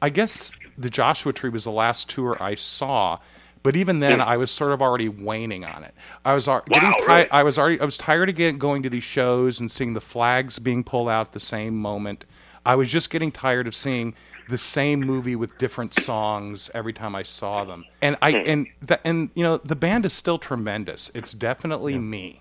I 0.00 0.08
guess 0.08 0.52
the 0.82 0.90
Joshua 0.90 1.32
Tree 1.32 1.50
was 1.50 1.64
the 1.64 1.70
last 1.70 2.10
tour 2.10 2.36
I 2.42 2.54
saw, 2.54 3.18
but 3.62 3.76
even 3.76 4.00
then 4.00 4.20
I 4.20 4.36
was 4.36 4.50
sort 4.50 4.72
of 4.72 4.82
already 4.82 5.08
waning 5.08 5.64
on 5.64 5.84
it. 5.84 5.94
I 6.24 6.34
was 6.34 6.48
ar- 6.48 6.64
getting 6.68 6.90
Wow, 6.90 6.96
ti- 6.98 7.06
really? 7.06 7.30
I 7.30 7.42
was 7.42 7.58
already 7.58 7.80
I 7.80 7.84
was 7.84 7.96
tired 7.96 8.28
of 8.28 8.34
getting, 8.34 8.58
going 8.58 8.82
to 8.82 8.90
these 8.90 9.04
shows 9.04 9.60
and 9.60 9.70
seeing 9.70 9.94
the 9.94 10.00
flags 10.00 10.58
being 10.58 10.82
pulled 10.82 11.08
out 11.08 11.28
at 11.28 11.32
the 11.32 11.40
same 11.40 11.78
moment. 11.78 12.24
I 12.66 12.74
was 12.74 12.90
just 12.90 13.10
getting 13.10 13.30
tired 13.30 13.66
of 13.66 13.74
seeing 13.74 14.14
the 14.48 14.58
same 14.58 15.00
movie 15.00 15.36
with 15.36 15.56
different 15.58 15.94
songs 15.94 16.70
every 16.74 16.92
time 16.92 17.14
I 17.14 17.22
saw 17.22 17.64
them. 17.64 17.84
And 18.00 18.16
I 18.20 18.32
hmm. 18.32 18.42
and 18.46 18.66
the, 18.82 19.06
and 19.06 19.30
you 19.34 19.44
know 19.44 19.58
the 19.58 19.76
band 19.76 20.04
is 20.04 20.12
still 20.12 20.38
tremendous. 20.38 21.10
It's 21.14 21.32
definitely 21.32 21.98
me. 21.98 22.40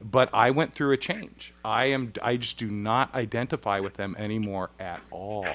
But 0.00 0.30
I 0.32 0.50
went 0.50 0.74
through 0.74 0.92
a 0.92 0.96
change. 0.96 1.52
I 1.64 1.86
am 1.86 2.12
I 2.22 2.36
just 2.36 2.58
do 2.58 2.70
not 2.70 3.14
identify 3.14 3.80
with 3.80 3.94
them 3.94 4.14
anymore 4.18 4.70
at 4.78 5.00
all. 5.10 5.46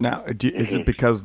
Now, 0.00 0.24
do, 0.26 0.48
is 0.48 0.72
it 0.72 0.76
mm-hmm. 0.76 0.84
because 0.84 1.24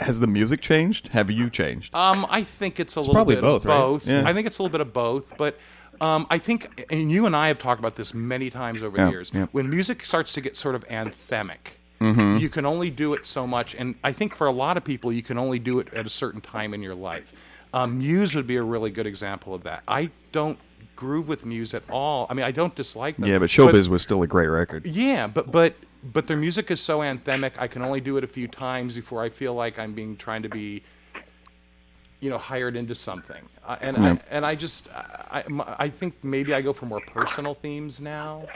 has 0.00 0.20
the 0.20 0.26
music 0.26 0.60
changed? 0.60 1.08
Have 1.08 1.30
you 1.30 1.48
changed? 1.50 1.94
Um, 1.94 2.26
I 2.28 2.42
think 2.42 2.80
it's 2.80 2.96
a 2.96 3.00
little 3.00 3.14
probably 3.14 3.36
bit 3.36 3.42
both, 3.42 3.62
of 3.64 3.68
right? 3.68 3.78
both. 3.78 4.06
Yeah. 4.06 4.28
I 4.28 4.32
think 4.32 4.46
it's 4.46 4.58
a 4.58 4.62
little 4.62 4.72
bit 4.72 4.80
of 4.80 4.92
both, 4.92 5.36
but 5.36 5.58
um, 6.00 6.26
I 6.30 6.38
think, 6.38 6.84
and 6.90 7.10
you 7.10 7.26
and 7.26 7.36
I 7.36 7.48
have 7.48 7.58
talked 7.58 7.78
about 7.78 7.94
this 7.94 8.12
many 8.14 8.50
times 8.50 8.82
over 8.82 8.96
Yeah, 8.96 9.04
the 9.06 9.10
years. 9.12 9.30
yeah. 9.32 9.46
When 9.52 9.70
music 9.70 10.04
starts 10.04 10.32
to 10.34 10.40
get 10.40 10.56
sort 10.56 10.74
of 10.74 10.86
anthemic, 10.88 11.76
Mm-hmm. 12.00 12.36
you 12.38 12.48
can 12.50 12.66
only 12.66 12.90
do 12.90 13.14
it 13.14 13.24
so 13.24 13.46
much, 13.46 13.74
and 13.76 13.94
I 14.02 14.12
think 14.12 14.34
for 14.34 14.46
a 14.48 14.52
lot 14.52 14.76
of 14.76 14.84
people, 14.84 15.10
you 15.12 15.22
can 15.22 15.38
only 15.38 15.58
do 15.60 15.78
it 15.78 15.94
at 15.94 16.04
a 16.04 16.10
certain 16.10 16.40
time 16.40 16.74
in 16.74 16.82
your 16.82 16.94
life. 16.94 17.32
Um, 17.72 17.98
Muse 17.98 18.34
would 18.34 18.46
be 18.48 18.56
a 18.56 18.62
really 18.62 18.90
good 18.90 19.06
example 19.06 19.54
of 19.54 19.62
that. 19.62 19.84
I 19.88 20.10
don't 20.32 20.58
groove 20.96 21.28
with 21.28 21.46
Muse 21.46 21.72
at 21.72 21.82
all. 21.88 22.26
I 22.28 22.34
mean, 22.34 22.44
I 22.44 22.50
don't 22.50 22.74
dislike 22.74 23.16
them. 23.16 23.28
yeah, 23.28 23.38
but 23.38 23.48
Showbiz 23.48 23.88
was 23.88 24.02
still 24.02 24.22
a 24.22 24.26
great 24.26 24.48
record. 24.48 24.86
Yeah, 24.86 25.28
but 25.28 25.50
but 25.50 25.74
but 26.12 26.26
their 26.26 26.36
music 26.36 26.70
is 26.70 26.80
so 26.80 26.98
anthemic. 27.00 27.52
I 27.58 27.66
can 27.66 27.82
only 27.82 28.00
do 28.00 28.16
it 28.16 28.24
a 28.24 28.26
few 28.26 28.48
times 28.48 28.94
before 28.94 29.22
I 29.22 29.28
feel 29.28 29.54
like 29.54 29.78
I'm 29.78 29.94
being 29.94 30.16
trying 30.16 30.42
to 30.42 30.48
be, 30.48 30.82
you 32.20 32.30
know, 32.30 32.38
hired 32.38 32.76
into 32.76 32.94
something. 32.94 33.42
Uh, 33.66 33.76
and 33.80 33.96
Yeah. 33.96 34.12
I, 34.12 34.18
and 34.30 34.46
I 34.46 34.54
just 34.54 34.88
I, 34.92 35.44
I 35.48 35.74
I 35.78 35.88
think 35.88 36.14
maybe 36.22 36.54
I 36.54 36.60
go 36.60 36.72
for 36.72 36.86
more 36.86 37.00
personal 37.00 37.54
themes 37.54 38.00
now. 38.00 38.46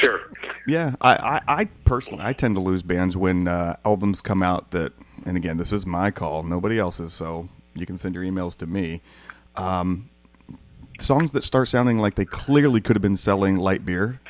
Sure. 0.00 0.20
Yeah, 0.66 0.94
I, 1.00 1.14
I, 1.14 1.40
I 1.60 1.64
personally 1.84 2.22
I 2.24 2.32
tend 2.32 2.54
to 2.54 2.60
lose 2.60 2.82
bands 2.82 3.16
when 3.16 3.48
uh, 3.48 3.76
albums 3.84 4.20
come 4.20 4.42
out 4.42 4.70
that, 4.70 4.92
and 5.26 5.36
again, 5.36 5.56
this 5.56 5.72
is 5.72 5.84
my 5.84 6.10
call, 6.12 6.44
nobody 6.44 6.78
else's, 6.78 7.12
so 7.12 7.48
you 7.74 7.84
can 7.84 7.98
send 7.98 8.14
your 8.14 8.22
emails 8.22 8.56
to 8.58 8.66
me. 8.66 9.00
Um, 9.56 10.08
songs 11.00 11.32
that 11.32 11.42
start 11.42 11.66
sounding 11.66 11.98
like 11.98 12.14
they 12.14 12.24
clearly 12.24 12.80
could 12.80 12.94
have 12.94 13.02
been 13.02 13.16
selling 13.16 13.56
light 13.56 13.84
beer 13.84 14.20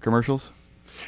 commercials. 0.00 0.50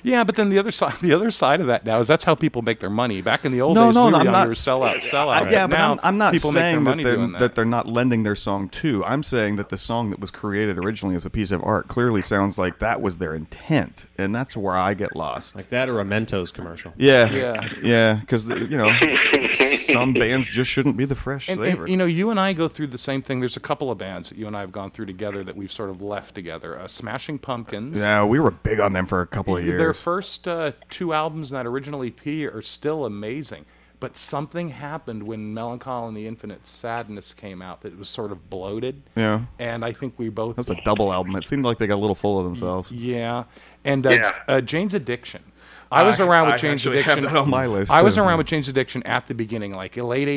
Yeah, 0.02 0.24
but 0.24 0.36
then 0.36 0.48
the 0.50 0.58
other 0.58 0.70
side, 0.70 0.94
the 1.02 1.12
other 1.12 1.30
side 1.30 1.60
of 1.60 1.66
that 1.68 1.84
now 1.84 1.98
is 2.00 2.08
that's 2.08 2.24
how 2.24 2.34
people 2.34 2.62
make 2.62 2.80
their 2.80 2.90
money. 2.90 3.22
Back 3.22 3.44
in 3.44 3.52
the 3.52 3.60
old 3.60 3.74
No, 3.74 3.86
days, 3.88 3.94
no, 3.94 4.04
we 4.06 4.10
no, 4.10 4.16
were 4.16 4.20
I'm 4.20 4.26
younger, 4.32 4.48
not- 4.48 4.56
sell 4.56 4.82
out, 4.82 5.02
sell 5.02 5.30
out. 5.30 5.46
Uh, 5.46 5.50
yeah, 5.50 5.66
but 5.66 5.76
now 5.76 5.92
I'm, 5.92 6.00
I'm 6.02 6.18
not 6.18 6.32
people 6.32 6.52
make 6.52 6.60
their 6.60 6.72
saying 6.72 6.84
that, 6.84 6.90
money 6.90 7.04
they're, 7.04 7.16
doing 7.16 7.32
that 7.32 7.54
they're 7.54 7.64
not 7.64 7.86
lending 7.88 8.22
their 8.22 8.36
song 8.36 8.68
to. 8.70 9.04
I'm 9.04 9.22
saying 9.22 9.56
that 9.56 9.68
the 9.68 9.78
song 9.78 10.10
that 10.10 10.20
was 10.20 10.30
created 10.30 10.78
originally 10.78 11.16
as 11.16 11.24
a 11.26 11.30
piece 11.30 11.50
of 11.50 11.62
art 11.64 11.88
clearly 11.88 12.22
sounds 12.22 12.58
like 12.58 12.78
that 12.80 13.00
was 13.00 13.18
their 13.18 13.34
intent, 13.34 14.06
and 14.18 14.34
that's 14.34 14.56
where 14.56 14.76
I 14.76 14.94
get 14.94 15.14
lost. 15.16 15.54
Like 15.56 15.70
that 15.70 15.88
or 15.88 16.00
a 16.00 16.04
Mentos 16.04 16.52
commercial. 16.52 16.92
yeah, 16.96 17.30
Yeah. 17.30 17.68
yeah, 17.82 18.14
because 18.20 18.48
you 18.48 18.76
know 18.76 18.92
some 19.76 20.12
bands 20.14 20.46
just 20.48 20.70
shouldn't 20.70 20.96
be 20.96 21.04
the 21.04 21.14
fresh 21.14 21.48
And, 21.48 21.58
flavor. 21.58 21.82
and, 21.84 21.90
you 21.90 21.96
know, 21.96 22.04
you 22.06 22.30
and 22.30 22.38
I 22.40 22.52
go 22.52 22.68
through 22.68 22.88
the 22.88 22.98
same 22.98 23.22
thing. 23.22 23.40
There's 23.40 23.56
a 23.56 23.60
couple 23.60 23.90
of 23.90 23.98
bands 23.98 24.28
that 24.28 24.38
you 24.38 24.46
and 24.46 24.56
I 24.56 24.60
have 24.60 24.72
gone 24.72 24.90
through 24.90 25.06
together 25.06 25.42
that 25.44 25.56
we've 25.56 25.72
sort 25.72 25.90
of 25.90 26.02
left 26.02 26.34
together. 26.34 26.78
Uh, 26.78 26.86
Smashing 26.88 27.38
Pumpkins. 27.38 27.96
yeah, 27.96 28.24
we 28.24 28.38
were 28.40 28.50
big 28.50 28.80
on 28.80 28.92
them 28.92 29.06
for 29.06 29.20
a 29.20 29.26
couple 29.26 29.56
of 29.56 29.64
years. 29.64 29.77
Their 29.78 29.94
first 29.94 30.46
uh, 30.48 30.72
two 30.90 31.12
albums 31.12 31.50
in 31.50 31.56
that 31.56 31.66
original 31.66 32.02
EP 32.02 32.26
are 32.52 32.62
still 32.62 33.04
amazing. 33.04 33.64
But 34.00 34.16
something 34.16 34.68
happened 34.68 35.24
when 35.24 35.52
Mellon 35.52 35.80
Collie 35.80 36.06
and 36.08 36.16
the 36.16 36.28
Infinite 36.28 36.64
Sadness 36.68 37.32
came 37.32 37.60
out 37.60 37.80
that 37.80 37.98
was 37.98 38.08
sort 38.08 38.30
of 38.30 38.48
bloated. 38.48 39.02
yeah, 39.16 39.40
And 39.58 39.84
I 39.84 39.92
think 39.92 40.14
we 40.18 40.28
both. 40.28 40.54
that's 40.54 40.70
a 40.70 40.80
double 40.84 41.12
album. 41.12 41.34
It 41.34 41.44
seemed 41.46 41.64
like 41.64 41.78
they 41.78 41.88
got 41.88 41.96
a 41.96 42.02
little 42.04 42.14
full 42.14 42.38
of 42.38 42.44
themselves. 42.44 42.92
Yeah. 42.92 43.42
And 43.84 44.06
uh, 44.06 44.10
Yeah. 44.10 44.34
Uh, 44.46 44.60
Jane's 44.60 44.94
Addiction. 44.94 45.42
I 45.90 46.04
was 46.04 46.20
I- 46.20 46.26
around 46.28 46.46
with 46.46 46.54
I 46.54 46.58
Jane's 46.58 46.82
actually 46.86 47.02
have 47.02 47.18
Addiction. 47.18 47.34
that 47.34 47.40
on 47.40 47.50
my 47.50 47.66
list, 47.66 47.90
I 47.90 48.02
was 48.02 48.14
too. 48.14 48.20
around 48.20 48.38
with 48.38 48.46
Jane's 48.46 48.68
Addiction 48.68 49.02
at 49.02 49.26
the 49.26 49.34
beginning, 49.34 49.72
like 49.74 49.96
late 49.96 50.28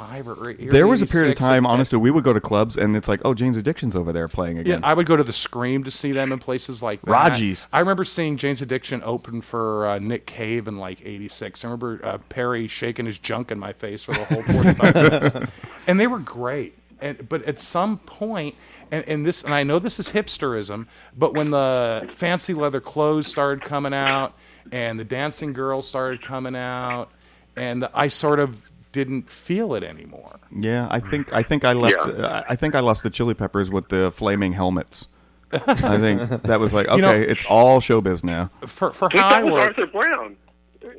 85 0.00 0.28
or 0.28 0.34
early 0.34 0.68
There 0.68 0.86
was 0.86 1.02
a 1.02 1.06
period 1.06 1.32
of 1.32 1.38
time, 1.38 1.64
and- 1.64 1.72
honestly, 1.72 1.98
we 1.98 2.10
would 2.10 2.24
go 2.24 2.32
to 2.32 2.40
clubs 2.40 2.76
and 2.76 2.96
it's 2.96 3.08
like, 3.08 3.20
oh, 3.24 3.34
Jane's 3.34 3.56
Addiction's 3.56 3.94
over 3.96 4.12
there 4.12 4.28
playing 4.28 4.58
again. 4.58 4.80
Yeah. 4.80 4.86
I 4.88 4.94
would 4.94 5.06
go 5.06 5.16
to 5.16 5.24
the 5.24 5.32
Scream 5.32 5.84
to 5.84 5.90
see 5.90 6.12
them 6.12 6.32
in 6.32 6.38
places 6.38 6.82
like 6.82 7.00
that. 7.02 7.10
Raji's. 7.10 7.66
I 7.72 7.80
remember 7.80 8.04
seeing 8.04 8.36
Jane's 8.36 8.62
Addiction 8.62 9.02
open 9.04 9.40
for 9.40 9.86
uh, 9.86 9.98
Nick 9.98 10.26
Cave 10.26 10.68
in 10.68 10.78
like 10.78 11.04
'86. 11.04 11.64
I 11.64 11.68
remember 11.68 12.00
uh, 12.04 12.18
Perry 12.28 12.68
shaking 12.68 13.06
his 13.06 13.18
junk 13.18 13.50
in 13.50 13.58
my 13.58 13.72
face 13.72 14.02
for 14.02 14.12
the 14.12 14.24
whole 14.24 14.42
45 14.42 14.94
minutes, 14.94 15.52
and 15.86 15.98
they 16.00 16.06
were 16.06 16.18
great. 16.18 16.76
And 17.00 17.28
but 17.28 17.44
at 17.44 17.58
some 17.60 17.98
point, 17.98 18.54
and, 18.90 19.04
and 19.08 19.24
this, 19.26 19.42
and 19.42 19.54
I 19.54 19.62
know 19.62 19.78
this 19.78 19.98
is 19.98 20.08
hipsterism, 20.08 20.86
but 21.16 21.34
when 21.34 21.50
the 21.50 22.06
fancy 22.10 22.52
leather 22.54 22.80
clothes 22.80 23.26
started 23.26 23.64
coming 23.64 23.94
out, 23.94 24.34
and 24.70 25.00
the 25.00 25.04
dancing 25.04 25.52
girls 25.54 25.88
started 25.88 26.22
coming 26.22 26.54
out, 26.54 27.08
and 27.56 27.88
I 27.94 28.08
sort 28.08 28.38
of 28.38 28.69
didn't 28.92 29.30
feel 29.30 29.74
it 29.74 29.82
anymore. 29.82 30.38
Yeah, 30.54 30.88
I 30.90 31.00
think 31.00 31.32
I 31.32 31.42
think 31.42 31.64
I 31.64 31.72
left. 31.72 31.94
Yeah. 31.94 32.24
uh, 32.24 32.42
I 32.48 32.56
think 32.56 32.74
I 32.74 32.80
lost 32.80 33.02
the 33.02 33.10
Chili 33.10 33.34
Peppers 33.34 33.70
with 33.70 33.88
the 33.88 34.10
flaming 34.12 34.52
helmets. 34.52 35.08
I 35.52 35.98
think 35.98 36.42
that 36.44 36.60
was 36.60 36.72
like 36.72 36.86
okay, 36.88 36.96
You 36.96 37.02
know- 37.02 37.12
it's 37.12 37.44
all 37.48 37.80
showbiz 37.80 38.22
now. 38.24 38.50
For 38.66 38.92
for 38.92 39.06
I 39.06 39.10
think 39.10 39.20
how 39.22 39.28
I 39.30 39.42
was 39.42 39.52
work, 39.52 39.78
Arthur 39.78 39.86
Brown. 39.86 40.36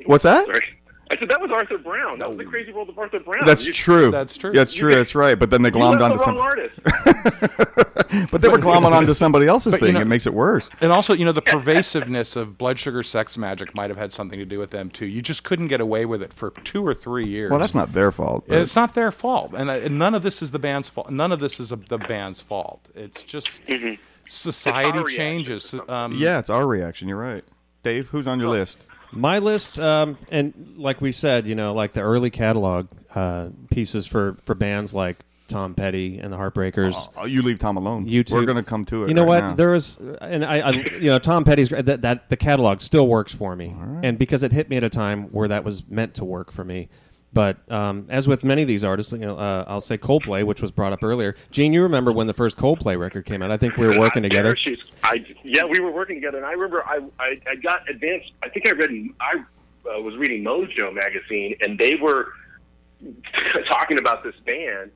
What's 0.06 0.24
that? 0.24 0.46
Sorry. 0.46 0.64
I 1.12 1.16
said 1.18 1.28
that 1.28 1.40
was 1.42 1.50
Arthur 1.50 1.76
Brown. 1.76 2.18
That 2.20 2.28
was 2.30 2.38
the 2.38 2.44
crazy 2.44 2.72
world 2.72 2.88
of 2.88 2.98
Arthur 2.98 3.18
Brown. 3.20 3.44
That's 3.44 3.66
You- 3.66 3.72
true. 3.74 4.10
That's 4.10 4.34
true. 4.34 4.50
That's 4.52 4.72
true. 4.72 4.94
That's 4.94 5.14
right. 5.14 5.38
But 5.38 5.50
then 5.50 5.60
they 5.60 5.70
glommed 5.70 6.00
onto 6.00 6.16
the 6.16 6.24
some. 6.24 6.36
wrong 6.36 6.46
artist. 6.46 6.80
But 8.30 8.42
they 8.42 8.48
were 8.48 8.58
glomming 8.58 8.92
onto 8.92 9.14
somebody 9.14 9.46
else's 9.46 9.72
But, 9.72 9.80
you 9.80 9.86
thing. 9.88 9.94
know- 9.94 10.00
it 10.02 10.06
makes 10.06 10.26
it 10.26 10.34
worse. 10.34 10.68
And 10.82 10.92
also, 10.92 11.14
you 11.14 11.24
know, 11.24 11.32
the 11.32 11.40
pervasiveness 11.42 12.36
of 12.36 12.58
Blood 12.58 12.78
Sugar 12.78 13.02
Sex 13.02 13.38
Magik 13.38 13.74
might 13.74 13.88
have 13.88 13.96
had 13.96 14.12
something 14.12 14.38
to 14.38 14.44
do 14.44 14.58
with 14.58 14.70
them 14.70 14.90
too. 14.90 15.06
You 15.06 15.22
just 15.22 15.44
couldn't 15.44 15.68
get 15.68 15.80
away 15.80 16.04
with 16.04 16.22
it 16.22 16.32
for 16.34 16.50
two 16.62 16.86
or 16.86 16.92
three 16.92 17.26
years. 17.26 17.50
Well, 17.50 17.58
that's 17.60 17.74
not 17.74 17.92
their 17.94 18.12
fault. 18.12 18.44
but- 18.46 18.58
It's 18.58 18.76
not 18.76 18.94
their 18.94 19.12
fault, 19.12 19.54
and, 19.56 19.70
uh, 19.70 19.74
and 19.74 19.98
none 19.98 20.14
of 20.14 20.22
this 20.22 20.42
is 20.42 20.50
the 20.50 20.58
band's 20.58 20.88
fault. 20.90 21.10
None 21.10 21.32
of 21.32 21.40
this 21.40 21.58
is 21.58 21.72
a, 21.72 21.76
the 21.76 21.96
band's 21.98 22.42
fault. 22.42 22.86
It's 22.94 23.22
just 23.22 23.62
society 24.28 24.98
It's 24.98 25.14
changes. 25.14 25.74
Um, 25.88 26.12
yeah, 26.18 26.38
it's 26.38 26.50
our 26.50 26.66
reaction. 26.66 27.08
You're 27.08 27.18
right. 27.18 27.44
Dave, 27.82 28.08
who's 28.08 28.26
on 28.26 28.40
your 28.40 28.50
list? 28.50 28.78
My 29.12 29.38
list, 29.38 29.78
um, 29.78 30.16
and 30.30 30.74
like 30.76 31.00
we 31.00 31.12
said, 31.12 31.46
you 31.46 31.54
know, 31.54 31.74
like 31.74 31.92
the 31.92 32.00
early 32.00 32.30
catalog 32.30 32.88
uh, 33.14 33.48
pieces 33.70 34.06
for, 34.06 34.36
for 34.44 34.54
bands 34.54 34.94
like 34.94 35.18
Tom 35.48 35.74
Petty 35.74 36.18
and 36.18 36.32
the 36.32 36.36
Heartbreakers. 36.38 37.08
Oh, 37.16 37.26
you 37.26 37.42
leave 37.42 37.58
Tom 37.58 37.76
alone. 37.76 38.06
You 38.06 38.24
two- 38.24 38.34
We're 38.36 38.46
going 38.46 38.56
to 38.56 38.62
come 38.62 38.86
to 38.86 39.04
it. 39.04 39.08
You 39.08 39.14
know 39.14 39.22
right 39.22 39.28
what? 39.28 39.40
now. 39.40 39.54
There 39.54 39.70
was, 39.70 39.98
and 40.22 40.44
I, 40.44 40.60
I, 40.60 40.70
you 40.70 41.10
know, 41.10 41.18
Tom 41.18 41.44
Petty's 41.44 41.68
that 41.68 42.00
that 42.02 42.30
the 42.30 42.36
catalog 42.38 42.80
still 42.80 43.06
works 43.06 43.34
for 43.34 43.54
me, 43.54 43.74
and 44.02 44.18
because 44.18 44.42
it 44.42 44.52
hit 44.52 44.70
me 44.70 44.78
at 44.78 44.84
a 44.84 44.88
time 44.88 45.24
where 45.24 45.48
that 45.48 45.62
was 45.62 45.86
meant 45.88 46.14
to 46.14 46.24
work 46.24 46.50
for 46.50 46.64
me. 46.64 46.88
But 47.32 47.58
um, 47.72 48.06
as 48.10 48.28
with 48.28 48.44
many 48.44 48.62
of 48.62 48.68
these 48.68 48.84
artists, 48.84 49.12
you 49.12 49.18
know, 49.20 49.38
uh, 49.38 49.64
I'll 49.66 49.80
say 49.80 49.96
Coldplay, 49.96 50.44
which 50.44 50.60
was 50.60 50.70
brought 50.70 50.92
up 50.92 51.02
earlier. 51.02 51.34
Gene, 51.50 51.72
you 51.72 51.82
remember 51.82 52.12
when 52.12 52.26
the 52.26 52.34
first 52.34 52.58
Coldplay 52.58 52.98
record 52.98 53.24
came 53.24 53.42
out? 53.42 53.50
I 53.50 53.56
think 53.56 53.76
we 53.78 53.86
were 53.86 53.98
working 53.98 54.22
together. 54.22 54.56
I 55.02 55.24
yeah, 55.42 55.64
we 55.64 55.80
were 55.80 55.90
working 55.90 56.16
together, 56.16 56.36
and 56.36 56.46
I 56.46 56.52
remember 56.52 56.84
I 56.84 57.00
I, 57.18 57.40
I 57.50 57.54
got 57.56 57.88
advanced. 57.88 58.32
I 58.42 58.50
think 58.50 58.66
I 58.66 58.70
read 58.70 58.90
I 59.20 59.36
uh, 59.88 60.00
was 60.00 60.14
reading 60.16 60.44
Mojo 60.44 60.92
magazine, 60.92 61.56
and 61.60 61.78
they 61.78 61.94
were 62.00 62.32
talking 63.68 63.96
about 63.96 64.22
this 64.22 64.34
band, 64.44 64.90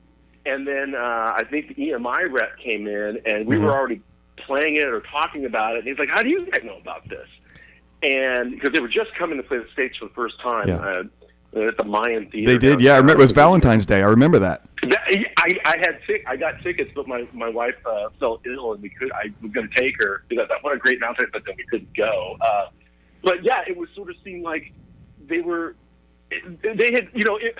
and 0.45 0.67
then 0.67 0.93
uh, 0.93 1.33
I 1.35 1.43
think 1.49 1.69
the 1.69 1.75
EMI 1.75 2.31
rep 2.31 2.59
came 2.59 2.87
in, 2.87 3.19
and 3.25 3.47
we 3.47 3.57
were 3.57 3.71
already 3.71 4.01
playing 4.45 4.75
it 4.75 4.87
or 4.87 5.01
talking 5.01 5.45
about 5.45 5.75
it. 5.75 5.79
And 5.79 5.87
he's 5.87 5.97
like, 5.97 6.09
"How 6.09 6.21
do 6.21 6.29
you 6.29 6.45
guys 6.51 6.61
know 6.63 6.77
about 6.77 7.09
this?" 7.09 7.27
And 8.03 8.51
because 8.51 8.73
they 8.73 8.79
were 8.79 8.87
just 8.87 9.09
coming 9.17 9.37
to 9.37 9.43
play 9.43 9.57
the 9.57 9.67
states 9.73 9.97
for 9.97 10.07
the 10.07 10.13
first 10.13 10.39
time. 10.39 10.67
Yeah. 10.67 10.75
Uh, 10.75 11.03
at 11.55 11.77
the 11.77 11.83
Mayan 11.83 12.29
Theater. 12.29 12.51
They 12.51 12.57
did. 12.57 12.81
Yeah, 12.81 12.93
I 12.93 12.97
remember. 12.97 13.21
It 13.21 13.25
was 13.25 13.31
Valentine's 13.31 13.85
Day. 13.85 13.97
I 13.97 14.07
remember 14.07 14.39
that. 14.39 14.67
That, 14.83 14.99
I, 15.37 15.55
I 15.65 15.77
had 15.77 15.99
tick, 16.05 16.23
I 16.27 16.35
got 16.35 16.61
tickets, 16.61 16.91
but 16.93 17.07
my 17.07 17.27
my 17.33 17.49
wife 17.49 17.75
uh, 17.85 18.09
fell 18.19 18.41
ill, 18.45 18.73
and 18.73 18.81
we 18.81 18.89
could. 18.89 19.11
I 19.11 19.33
was 19.41 19.51
going 19.51 19.69
to 19.69 19.75
take 19.79 19.97
her 19.97 20.23
because 20.27 20.47
I 20.51 20.57
wanted 20.63 20.77
a 20.77 20.79
great 20.79 20.99
mountain, 20.99 21.27
but 21.31 21.43
then 21.45 21.55
we 21.57 21.63
couldn't 21.65 21.95
go. 21.95 22.37
Uh, 22.41 22.69
but 23.23 23.43
yeah, 23.43 23.61
it 23.67 23.77
was 23.77 23.89
sort 23.95 24.09
of 24.09 24.15
seemed 24.23 24.43
like 24.43 24.73
they 25.27 25.39
were. 25.39 25.75
They 26.29 26.91
had, 26.91 27.07
you 27.13 27.23
know, 27.23 27.37
it, 27.37 27.55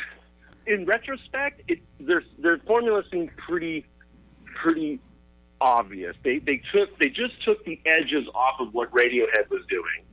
in 0.65 0.85
retrospect, 0.85 1.61
it, 1.67 1.79
their 1.99 2.23
their 2.37 2.57
formula 2.59 3.03
seemed 3.09 3.31
pretty 3.37 3.85
pretty 4.61 4.99
obvious. 5.61 6.15
They 6.23 6.39
they 6.39 6.61
took 6.73 6.97
they 6.99 7.09
just 7.09 7.41
took 7.45 7.63
the 7.65 7.79
edges 7.85 8.27
off 8.35 8.59
of 8.59 8.73
what 8.73 8.91
Radiohead 8.91 9.49
was 9.49 9.61
doing. 9.69 10.03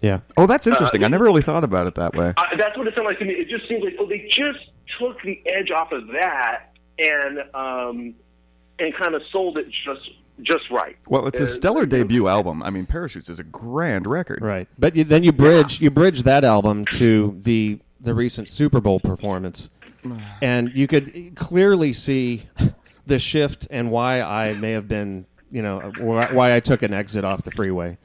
Yeah, 0.00 0.20
Oh, 0.36 0.46
that's 0.46 0.66
interesting. 0.66 1.02
Uh, 1.02 1.06
I 1.06 1.08
never 1.08 1.24
really 1.24 1.42
thought 1.42 1.64
about 1.64 1.86
it 1.86 1.94
that 1.96 2.14
way. 2.14 2.32
Uh, 2.36 2.42
that's 2.56 2.76
what 2.78 2.86
it 2.86 2.94
sounded 2.94 3.10
like 3.10 3.18
to 3.18 3.24
me. 3.24 3.34
It 3.34 3.48
just 3.48 3.68
seems 3.68 3.84
like 3.84 3.94
oh, 3.98 4.06
they 4.06 4.28
just 4.36 4.58
took 4.98 5.20
the 5.22 5.40
edge 5.46 5.70
off 5.70 5.92
of 5.92 6.06
that 6.08 6.72
and 6.98 7.38
um, 7.54 8.14
and 8.78 8.94
kind 8.96 9.14
of 9.14 9.22
sold 9.30 9.58
it 9.58 9.66
just 9.84 10.10
just 10.42 10.70
right. 10.70 10.96
Well, 11.06 11.26
it's 11.26 11.38
a 11.40 11.42
Uh, 11.42 11.46
stellar 11.46 11.84
debut 11.84 12.26
album. 12.28 12.62
I 12.62 12.70
mean, 12.70 12.86
Parachutes 12.86 13.28
is 13.28 13.38
a 13.38 13.44
grand 13.44 14.06
record. 14.06 14.40
right. 14.42 14.66
But 14.78 14.96
you, 14.96 15.04
then 15.04 15.22
you 15.22 15.32
bridge 15.32 15.80
you 15.82 15.90
bridge 15.90 16.22
that 16.22 16.44
album 16.44 16.84
to 16.92 17.36
the 17.42 17.78
the 18.00 18.14
recent 18.14 18.48
Super 18.48 18.80
Bowl 18.80 19.00
performance, 19.00 19.68
and 20.42 20.70
you 20.74 20.86
could 20.86 21.32
clearly 21.36 21.92
see 21.92 22.48
the 23.06 23.18
shift 23.18 23.66
and 23.70 23.90
why 23.90 24.22
I 24.22 24.54
may 24.54 24.70
have 24.72 24.88
been, 24.88 25.26
you 25.50 25.60
know, 25.60 25.92
why 25.98 26.32
why 26.32 26.54
I 26.56 26.60
took 26.60 26.82
an 26.82 26.94
exit 26.94 27.22
off 27.24 27.42
the 27.42 27.50
freeway. 27.50 27.98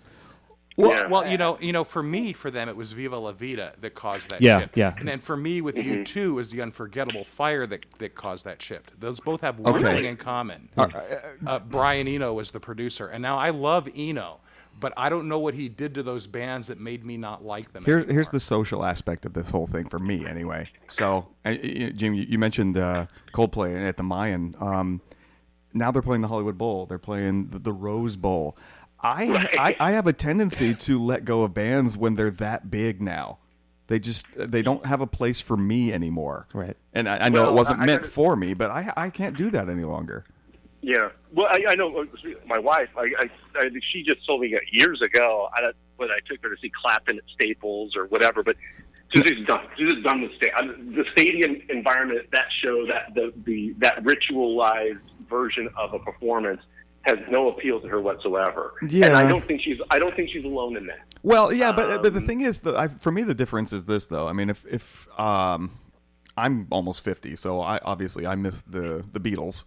Well, 0.78 0.92
Yeah. 0.92 1.08
well, 1.08 1.26
you 1.32 1.38
know, 1.38 1.58
you 1.62 1.72
know, 1.72 1.84
for 1.86 2.04
me, 2.04 2.34
for 2.34 2.52
them, 2.52 2.68
it 2.68 2.76
was 2.76 2.92
"Viva 2.92 3.18
La 3.18 3.32
Vida" 3.32 3.74
that 3.80 3.96
caused 3.96 4.30
that 4.30 4.42
Yeah, 4.42 4.60
shift. 4.60 4.78
yeah. 4.78 4.94
And 5.00 5.08
then 5.08 5.20
for 5.20 5.38
me, 5.38 5.62
with 5.62 5.76
Mm-hmm. 5.76 6.04
U2, 6.04 6.34
was 6.36 6.52
the 6.52 6.62
unforgettable 6.62 7.24
fire 7.24 7.66
that 7.68 7.82
that 8.00 8.16
caused 8.16 8.44
that 8.46 8.62
shift. 8.62 9.00
Those 9.00 9.20
both 9.20 9.42
have 9.42 9.58
one 9.60 9.76
Okay. 9.76 9.96
thing 9.96 10.04
in 10.06 10.18
common. 10.18 10.70
Uh, 11.48 11.60
Brian 11.60 12.08
Eno 12.08 12.34
was 12.34 12.52
the 12.52 12.60
producer, 12.60 13.08
and 13.08 13.22
now 13.22 13.38
I 13.38 13.52
love 13.52 13.88
Eno, 13.96 14.42
but 14.80 14.92
I 14.98 15.08
don't 15.08 15.30
know 15.30 15.40
what 15.40 15.54
he 15.54 15.70
did 15.70 15.94
to 15.96 16.04
those 16.04 16.28
bands 16.28 16.68
that 16.68 16.80
made 16.80 17.06
me 17.06 17.16
not 17.16 17.46
like 17.46 17.72
them. 17.72 17.86
Here, 17.86 18.00
here's 18.04 18.30
the 18.30 18.40
social 18.42 18.84
aspect 18.84 19.26
of 19.26 19.34
this 19.34 19.50
whole 19.50 19.68
thing 19.68 19.88
for 19.88 20.00
me, 20.00 20.26
anyway. 20.28 20.70
So, 20.90 21.26
uh, 21.46 21.50
uh, 21.52 21.90
Jim, 21.92 22.14
you 22.14 22.26
you 22.28 22.38
mentioned 22.38 22.78
uh, 22.78 23.06
Coldplay 23.34 23.88
at 23.88 23.96
the 23.96 24.04
Mayan. 24.04 24.56
Um, 24.60 25.00
now 25.74 25.92
they're 25.92 26.02
playing 26.02 26.22
the 26.22 26.28
Hollywood 26.28 26.58
Bowl. 26.58 26.86
They're 26.86 26.98
playing 26.98 27.50
the, 27.50 27.60
the 27.60 27.74
Rose 27.74 28.18
Bowl. 28.18 28.58
I, 29.06 29.50
I 29.60 29.76
I 29.80 29.92
have 29.92 30.08
a 30.08 30.14
tendency 30.14 30.74
to 30.76 31.04
let 31.04 31.26
go 31.26 31.44
of 31.44 31.54
bands 31.54 31.96
when 31.98 32.16
they're 32.16 32.32
that 32.32 32.70
big 32.72 33.02
now. 33.02 33.38
They 33.88 34.00
just 34.00 34.26
they 34.36 34.62
don't 34.64 34.86
have 34.86 35.02
a 35.02 35.08
place 35.08 35.40
for 35.40 35.56
me 35.56 35.94
anymore. 35.94 36.48
Right. 36.54 36.76
And 36.94 37.08
I, 37.08 37.18
I 37.26 37.30
know 37.30 37.44
Well, 37.44 37.52
it 37.52 37.54
wasn't 37.54 37.80
I- 37.80 37.84
I 37.84 37.86
meant 37.86 38.02
gotta- 38.02 38.14
for 38.14 38.36
me, 38.36 38.54
but 38.54 38.72
I 38.72 38.92
I 38.98 39.10
can't 39.10 39.38
do 39.38 39.50
that 39.52 39.70
any 39.70 39.84
longer. 39.84 40.26
Yeah. 40.82 41.10
Well, 41.34 41.48
I, 41.48 41.72
I 41.72 41.76
know 41.76 42.02
uh, 42.02 42.06
my 42.46 42.60
wife. 42.60 42.90
I, 42.96 43.02
I, 43.20 43.30
I 43.60 43.70
she 43.92 44.04
just 44.04 44.26
told 44.26 44.42
me 44.42 44.50
that 44.54 44.62
years 44.72 45.02
ago. 45.02 45.50
I 45.54 45.72
when 45.98 46.10
I 46.10 46.20
took 46.30 46.42
her 46.44 46.50
to 46.54 46.62
see 46.62 46.72
Clapton 46.82 47.18
at 47.18 47.24
Staples 47.34 47.96
or 47.96 48.06
whatever, 48.08 48.44
but 48.44 48.56
she's 49.12 49.24
just 49.24 49.46
done. 49.48 49.66
She's 49.78 49.88
just 49.88 50.04
done 50.04 50.22
with 50.22 50.32
sta- 50.36 50.52
uh, 50.56 50.68
the 50.96 51.04
stadium 51.12 51.60
environment. 51.70 52.28
That 52.32 52.46
show, 52.64 52.86
that 52.88 53.14
the 53.16 53.34
the 53.46 53.74
that 53.80 54.04
ritualized 54.04 55.00
version 55.30 55.70
of 55.78 55.94
a 55.94 56.00
performance 56.00 56.62
has 57.06 57.20
no 57.30 57.50
appeal 57.50 57.80
to 57.82 57.88
her 57.88 58.02
whatsoever. 58.02 58.74
Yeah. 58.88 59.06
And 59.08 59.16
I 59.16 59.28
don't 59.28 59.46
think 59.48 59.62
she's. 59.62 59.78
I 59.92 60.00
don't 60.00 60.16
think 60.16 60.30
she's 60.32 60.44
alone 60.44 60.76
in 60.78 60.88
that. 60.88 61.00
Well, 61.24 61.54
yeah, 61.54 61.72
but 61.72 62.02
but 62.02 62.14
the 62.14 62.20
Um, 62.20 62.28
thing 62.28 62.42
is, 62.42 62.60
that 62.62 62.76
I, 62.76 62.88
for 62.88 63.12
me, 63.12 63.24
the 63.24 63.34
difference 63.36 63.72
is 63.74 63.86
this, 63.86 64.08
though. 64.08 64.28
I 64.28 64.34
mean, 64.34 64.50
if 64.50 64.66
if 64.70 65.08
um, 65.20 65.72
I'm 66.38 66.68
almost 66.72 67.02
fifty, 67.04 67.36
so 67.36 67.62
I 67.62 67.80
obviously 67.84 68.26
I 68.26 68.36
miss 68.36 68.62
the 68.64 69.04
the 69.14 69.20
Beatles, 69.20 69.64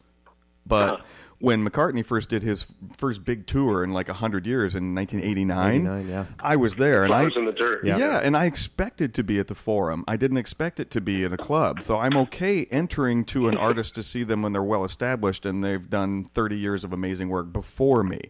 but 0.67 0.89
Uh-huh. 0.95 1.03
When 1.41 1.65
McCartney 1.65 2.05
first 2.05 2.31
did 2.31 2.43
his 2.43 2.67
first 2.97 3.25
big 3.25 3.47
tour 3.47 3.85
in 3.85 3.93
like 3.93 4.09
hundred 4.09 4.47
years 4.47 4.75
in 4.75 4.95
1989. 4.95 6.09
yeah. 6.09 6.27
I 6.41 6.57
was 6.57 6.75
there, 6.77 7.05
and 7.05 7.15
I 7.15 7.21
Flowers 7.21 7.37
in 7.37 7.45
the 7.45 7.53
dirt. 7.53 7.85
yeah. 7.85 8.19
and 8.19 8.37
I 8.37 8.47
expected 8.47 9.15
to 9.15 9.23
be 9.23 9.39
at 9.39 9.47
the 9.47 9.55
Forum. 9.55 10.05
I 10.09 10.17
didn't 10.17 10.39
expect 10.39 10.81
it 10.81 10.91
to 10.93 11.01
be 11.01 11.23
in 11.23 11.33
a 11.33 11.37
club. 11.37 11.83
So 11.83 11.99
I'm 11.99 12.17
okay 12.17 12.65
entering 12.71 13.25
to 13.27 13.49
an 13.49 13.57
artist 13.57 13.95
to 13.97 14.03
see 14.03 14.25
them 14.25 14.43
when 14.43 14.53
they're 14.53 14.63
well 14.63 14.85
established 14.85 15.47
and 15.47 15.63
they've 15.63 15.89
done 15.89 16.25
30 16.25 16.59
years 16.59 16.83
of 16.83 16.93
amazing 16.93 17.29
work 17.29 17.53
before 17.53 18.03
me. 18.03 18.21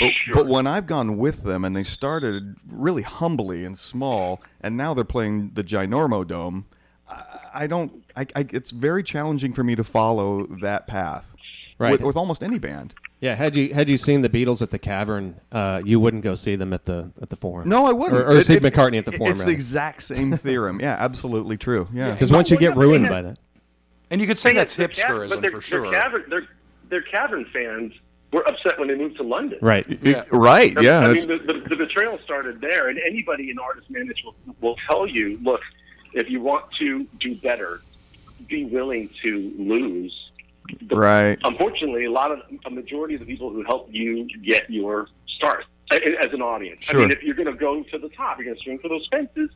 But, 0.00 0.10
but 0.34 0.46
when 0.48 0.66
I've 0.66 0.86
gone 0.86 1.18
with 1.18 1.44
them 1.44 1.64
and 1.64 1.76
they 1.76 1.84
started 1.84 2.56
really 2.68 3.02
humbly 3.02 3.64
and 3.64 3.78
small, 3.78 4.42
and 4.60 4.76
now 4.76 4.92
they're 4.92 5.04
playing 5.04 5.52
the 5.54 5.62
Ginormo 5.62 6.26
Dome, 6.26 6.66
I, 7.08 7.38
I 7.54 7.66
don't. 7.66 8.02
I, 8.16 8.26
I, 8.34 8.46
it's 8.50 8.70
very 8.70 9.02
challenging 9.02 9.52
for 9.52 9.62
me 9.62 9.76
to 9.76 9.84
follow 9.84 10.46
that 10.60 10.86
path. 10.86 11.24
Right. 11.78 11.92
With, 11.92 12.00
with 12.02 12.16
almost 12.16 12.42
any 12.42 12.58
band. 12.58 12.94
Yeah, 13.20 13.34
had 13.34 13.54
you 13.56 13.74
had 13.74 13.88
you 13.90 13.96
seen 13.98 14.22
the 14.22 14.28
Beatles 14.30 14.62
at 14.62 14.70
the 14.70 14.78
Cavern, 14.78 15.38
uh, 15.52 15.82
you 15.84 16.00
wouldn't 16.00 16.22
go 16.22 16.34
see 16.34 16.56
them 16.56 16.72
at 16.72 16.84
the 16.86 17.12
at 17.20 17.28
the 17.28 17.36
Forum. 17.36 17.68
No, 17.68 17.86
I 17.86 17.92
wouldn't. 17.92 18.18
Or, 18.20 18.26
or 18.26 18.36
It- 18.38 18.44
see 18.44 18.54
it- 18.54 18.62
McCartney 18.62 18.98
at 18.98 19.04
the 19.04 19.12
Forum. 19.12 19.32
It's 19.32 19.44
the 19.44 19.50
exact 19.50 20.02
same 20.04 20.32
theorem. 20.38 20.80
Yeah, 20.80 20.96
absolutely 20.98 21.56
true. 21.58 21.86
Yeah. 21.92 22.12
because 22.12 22.32
once 22.32 22.50
you 22.50 22.56
get 22.56 22.70
yeah, 22.70 22.74
but 22.74 22.80
they 22.80 22.86
ruined 22.86 23.08
by 23.08 23.22
that. 23.22 23.38
And 24.10 24.20
you 24.20 24.26
could 24.26 24.38
say 24.38 24.54
that's 24.54 24.74
they're 24.74 24.88
ca- 24.88 24.94
hipsterism 25.02 25.40
but 25.42 25.50
for 25.50 25.60
sure. 25.60 25.90
They're 25.90 26.00
cavern, 26.00 26.24
they're, 26.30 26.48
they're 26.88 27.02
cavern 27.02 27.44
fans 27.52 27.92
were 28.32 28.46
upset 28.46 28.78
when 28.78 28.88
they 28.88 28.94
moved 28.94 29.16
to 29.16 29.22
London. 29.22 29.58
Right. 29.60 29.86
Yeah. 30.02 30.24
Right. 30.30 30.74
Yeah. 30.80 31.00
I 31.00 31.12
mean, 31.14 31.26
the, 31.28 31.38
the, 31.38 31.68
the 31.70 31.76
betrayal 31.76 32.18
started 32.24 32.60
there, 32.60 32.88
and 32.88 32.98
anybody 33.04 33.50
in 33.50 33.58
artist 33.58 33.90
management 33.90 34.36
will, 34.46 34.56
will 34.60 34.76
tell 34.86 35.06
you, 35.06 35.38
look, 35.42 35.60
if 36.12 36.30
you 36.30 36.40
want 36.40 36.66
to 36.78 37.04
do 37.20 37.34
better, 37.36 37.80
be 38.48 38.64
willing 38.64 39.10
to 39.22 39.52
lose. 39.58 40.25
The- 40.88 40.96
Right. 40.96 41.38
Unfortunately, 41.44 42.04
a 42.04 42.10
lot 42.10 42.30
of 42.32 42.40
a 42.64 42.70
majority 42.70 43.14
of 43.14 43.20
the 43.20 43.26
people 43.26 43.50
who 43.50 43.62
help 43.64 43.88
you 43.90 44.26
get 44.44 44.68
your 44.70 45.08
start 45.36 45.64
as 45.92 46.32
an 46.32 46.42
audience. 46.42 46.84
Sure. 46.84 47.00
I 47.00 47.02
mean, 47.04 47.12
if 47.12 47.22
you're 47.22 47.34
going 47.36 47.46
to 47.46 47.58
go 47.58 47.82
to 47.82 47.98
the 47.98 48.08
top, 48.10 48.38
you're 48.38 48.46
going 48.46 48.56
to 48.56 48.62
swing 48.62 48.78
for 48.78 48.88
those 48.88 49.06
fences. 49.10 49.50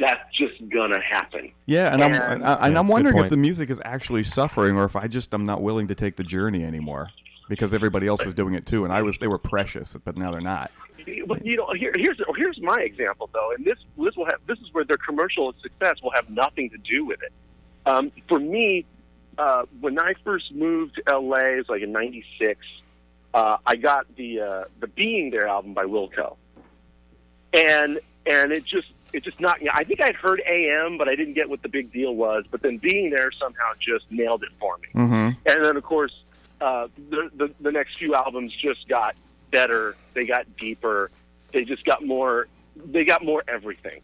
That's 0.00 0.20
just 0.36 0.54
gonna 0.70 1.00
happen. 1.00 1.52
Yeah, 1.66 1.92
and 1.94 2.02
I'm 2.02 2.12
And- 2.12 2.22
and, 2.22 2.24
I- 2.24 2.32
and 2.32 2.42
Yeah, 2.42 2.44
I'm 2.44 2.72
that's 2.74 2.80
a 2.80 2.82
good 2.86 2.92
wondering 2.92 3.18
if 3.18 3.30
the 3.30 3.36
music 3.36 3.70
is 3.70 3.80
actually 3.84 4.24
suffering, 4.24 4.76
or 4.76 4.84
if 4.84 4.96
I 4.96 5.06
just 5.06 5.32
I'm 5.32 5.44
not 5.44 5.62
willing 5.62 5.86
to 5.86 5.94
take 5.94 6.16
the 6.16 6.24
journey 6.24 6.64
anymore 6.64 7.10
because 7.48 7.72
everybody 7.72 8.08
else 8.08 8.26
is 8.26 8.34
doing 8.34 8.54
it 8.54 8.66
too, 8.66 8.82
and 8.82 8.92
I 8.92 9.02
was 9.02 9.18
they 9.18 9.28
were 9.28 9.38
precious, 9.38 9.96
but 10.04 10.16
now 10.16 10.32
they're 10.32 10.40
not. 10.40 10.72
But 11.28 11.46
you 11.46 11.56
know, 11.56 11.72
here, 11.78 11.92
here's 11.94 12.20
here's 12.36 12.60
my 12.60 12.80
example 12.80 13.30
though, 13.32 13.52
and 13.56 13.64
this 13.64 13.78
this 13.96 14.16
will 14.16 14.26
have 14.26 14.40
this 14.48 14.58
is 14.58 14.66
where 14.74 14.84
their 14.84 14.98
commercial 14.98 15.54
success 15.62 16.02
will 16.02 16.10
have 16.10 16.28
nothing 16.30 16.68
to 16.70 16.78
do 16.78 17.04
with 17.04 17.22
it. 17.22 17.32
Um, 17.88 18.10
for 18.28 18.40
me, 18.40 18.84
uh, 19.38 19.64
when 19.80 19.98
I 19.98 20.14
first 20.24 20.52
moved 20.52 20.96
to 20.96 21.18
LA, 21.18 21.36
it 21.36 21.56
was 21.58 21.68
like 21.68 21.82
in 21.82 21.92
'96. 21.92 22.60
Uh, 23.34 23.58
I 23.66 23.76
got 23.76 24.14
the 24.16 24.40
uh, 24.40 24.64
the 24.80 24.86
Being 24.86 25.30
There 25.30 25.46
album 25.46 25.74
by 25.74 25.84
Wilco, 25.84 26.36
and 27.52 28.00
and 28.24 28.52
it 28.52 28.64
just 28.64 28.88
it 29.12 29.24
just 29.24 29.40
knocked 29.40 29.62
me. 29.62 29.70
I 29.72 29.84
think 29.84 30.00
I'd 30.00 30.14
heard 30.14 30.42
AM, 30.46 30.98
but 30.98 31.08
I 31.08 31.16
didn't 31.16 31.34
get 31.34 31.48
what 31.48 31.62
the 31.62 31.68
big 31.68 31.92
deal 31.92 32.14
was. 32.14 32.44
But 32.50 32.62
then 32.62 32.78
Being 32.78 33.10
There 33.10 33.30
somehow 33.32 33.72
just 33.78 34.10
nailed 34.10 34.42
it 34.42 34.50
for 34.58 34.78
me. 34.78 34.88
Mm-hmm. 34.94 35.48
And 35.48 35.64
then, 35.64 35.76
of 35.76 35.82
course, 35.82 36.12
uh, 36.60 36.88
the, 37.10 37.30
the 37.34 37.54
the 37.60 37.72
next 37.72 37.98
few 37.98 38.14
albums 38.14 38.52
just 38.60 38.88
got 38.88 39.16
better. 39.50 39.96
They 40.14 40.26
got 40.26 40.56
deeper. 40.56 41.10
They 41.52 41.64
just 41.64 41.84
got 41.84 42.04
more. 42.04 42.48
They 42.76 43.04
got 43.04 43.24
more 43.24 43.42
everything. 43.48 44.00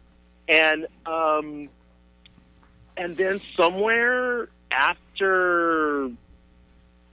And 0.47 0.87
um, 1.05 1.69
and 2.97 3.17
then 3.17 3.41
somewhere 3.55 4.49
after, 4.73 6.07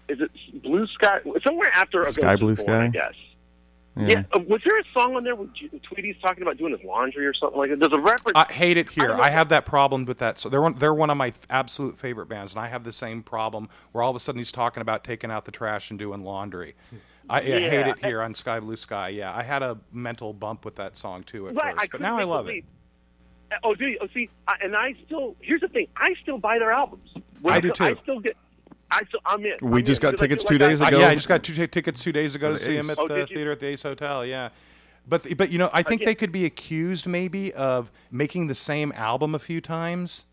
is 0.08 0.20
it 0.20 0.30
Blue 0.62 0.86
Sky? 0.88 1.18
Somewhere 1.44 1.70
after 1.72 2.02
a 2.02 2.12
Sky 2.12 2.36
Ghost 2.36 2.40
Blue 2.40 2.52
is 2.52 2.58
Born, 2.58 2.70
I 2.70 2.88
Sky? 2.88 2.92
guess. 2.92 3.14
Yeah. 3.96 4.06
Yeah. 4.08 4.22
Uh, 4.32 4.38
was 4.48 4.60
there 4.64 4.78
a 4.78 4.84
song 4.94 5.16
on 5.16 5.24
there 5.24 5.34
where 5.34 5.48
Tweedy's 5.82 6.16
talking 6.22 6.42
about 6.42 6.56
doing 6.56 6.72
his 6.72 6.82
laundry 6.84 7.26
or 7.26 7.34
something 7.34 7.58
like 7.58 7.70
that? 7.70 7.80
There's 7.80 7.92
a 7.92 7.98
reference. 7.98 8.36
I 8.38 8.50
hate 8.50 8.76
it 8.76 8.88
here. 8.88 9.08
don't. 9.08 9.20
I 9.20 9.30
have 9.30 9.48
that 9.50 9.66
problem 9.66 10.04
with 10.04 10.18
that. 10.18 10.38
So 10.38 10.48
they're 10.48 10.62
one, 10.62 10.74
they're 10.74 10.94
one 10.94 11.10
of 11.10 11.16
my 11.16 11.30
th- 11.30 11.44
absolute 11.50 11.98
favorite 11.98 12.26
bands, 12.26 12.52
and 12.52 12.60
I 12.60 12.68
have 12.68 12.84
the 12.84 12.92
same 12.92 13.22
problem 13.22 13.68
where 13.92 14.02
all 14.02 14.10
of 14.10 14.16
a 14.16 14.20
sudden 14.20 14.38
he's 14.38 14.52
talking 14.52 14.80
about 14.80 15.02
taking 15.04 15.30
out 15.30 15.44
the 15.44 15.50
trash 15.50 15.90
and 15.90 15.98
doing 15.98 16.22
laundry. 16.22 16.76
I, 17.28 17.38
I 17.38 17.42
hate 17.42 17.86
it 17.88 17.98
here 17.98 18.22
on 18.22 18.34
Sky 18.34 18.60
Blue 18.60 18.76
Sky. 18.76 19.08
Yeah, 19.10 19.34
I 19.34 19.42
had 19.42 19.62
a 19.62 19.76
mental 19.92 20.32
bump 20.32 20.64
with 20.64 20.76
that 20.76 20.96
song 20.96 21.22
too 21.24 21.48
at 21.48 21.56
Right, 21.56 21.76
first, 21.76 21.92
but 21.92 22.00
now 22.00 22.16
I 22.18 22.24
love 22.24 22.48
it. 22.48 22.64
Oh, 23.64 23.74
do 23.74 23.86
you? 23.86 23.98
Oh, 24.00 24.06
see, 24.14 24.30
I, 24.46 24.54
and 24.62 24.76
I 24.76 24.94
still. 25.04 25.34
Here's 25.40 25.60
the 25.60 25.68
thing. 25.68 25.88
I 25.96 26.14
still 26.22 26.38
buy 26.38 26.58
their 26.60 26.70
albums. 26.70 27.10
When 27.42 27.54
I 27.54 27.60
do, 27.60 27.70
too. 27.72 27.84
I 27.84 27.94
still 28.02 28.20
get. 28.20 28.36
I 28.90 29.04
still. 29.04 29.20
I'm 29.24 29.44
in. 29.44 29.52
We 29.62 29.80
I'm 29.80 29.84
just 29.86 30.02
in, 30.02 30.10
got 30.10 30.18
tickets 30.18 30.42
feel 30.42 30.58
two 30.58 30.64
like 30.64 30.70
days 30.70 30.82
I- 30.82 30.88
ago. 30.88 31.00
yeah, 31.00 31.08
I 31.08 31.14
just 31.14 31.28
got 31.28 31.42
two 31.42 31.54
t- 31.54 31.66
tickets 31.66 32.02
two 32.02 32.12
days 32.12 32.34
ago 32.34 32.52
to 32.52 32.58
see 32.58 32.76
him 32.76 32.90
at 32.90 32.98
Oh, 32.98 33.06
the 33.08 33.26
theater 33.26 33.52
at 33.52 33.60
the 33.60 33.66
Ace 33.68 33.82
Hotel. 33.82 34.24
Yeah, 34.26 34.48
but 35.08 35.36
but 35.36 35.50
you 35.50 35.58
know 35.58 35.70
I 35.72 35.82
think 35.82 36.00
Again- 36.02 36.10
they 36.10 36.14
could 36.16 36.32
be 36.32 36.44
accused 36.44 37.06
maybe 37.06 37.52
of 37.54 37.90
making 38.10 38.48
the 38.48 38.54
same 38.54 38.92
album 38.96 39.34
a 39.34 39.38
few 39.38 39.60
times. 39.60 40.24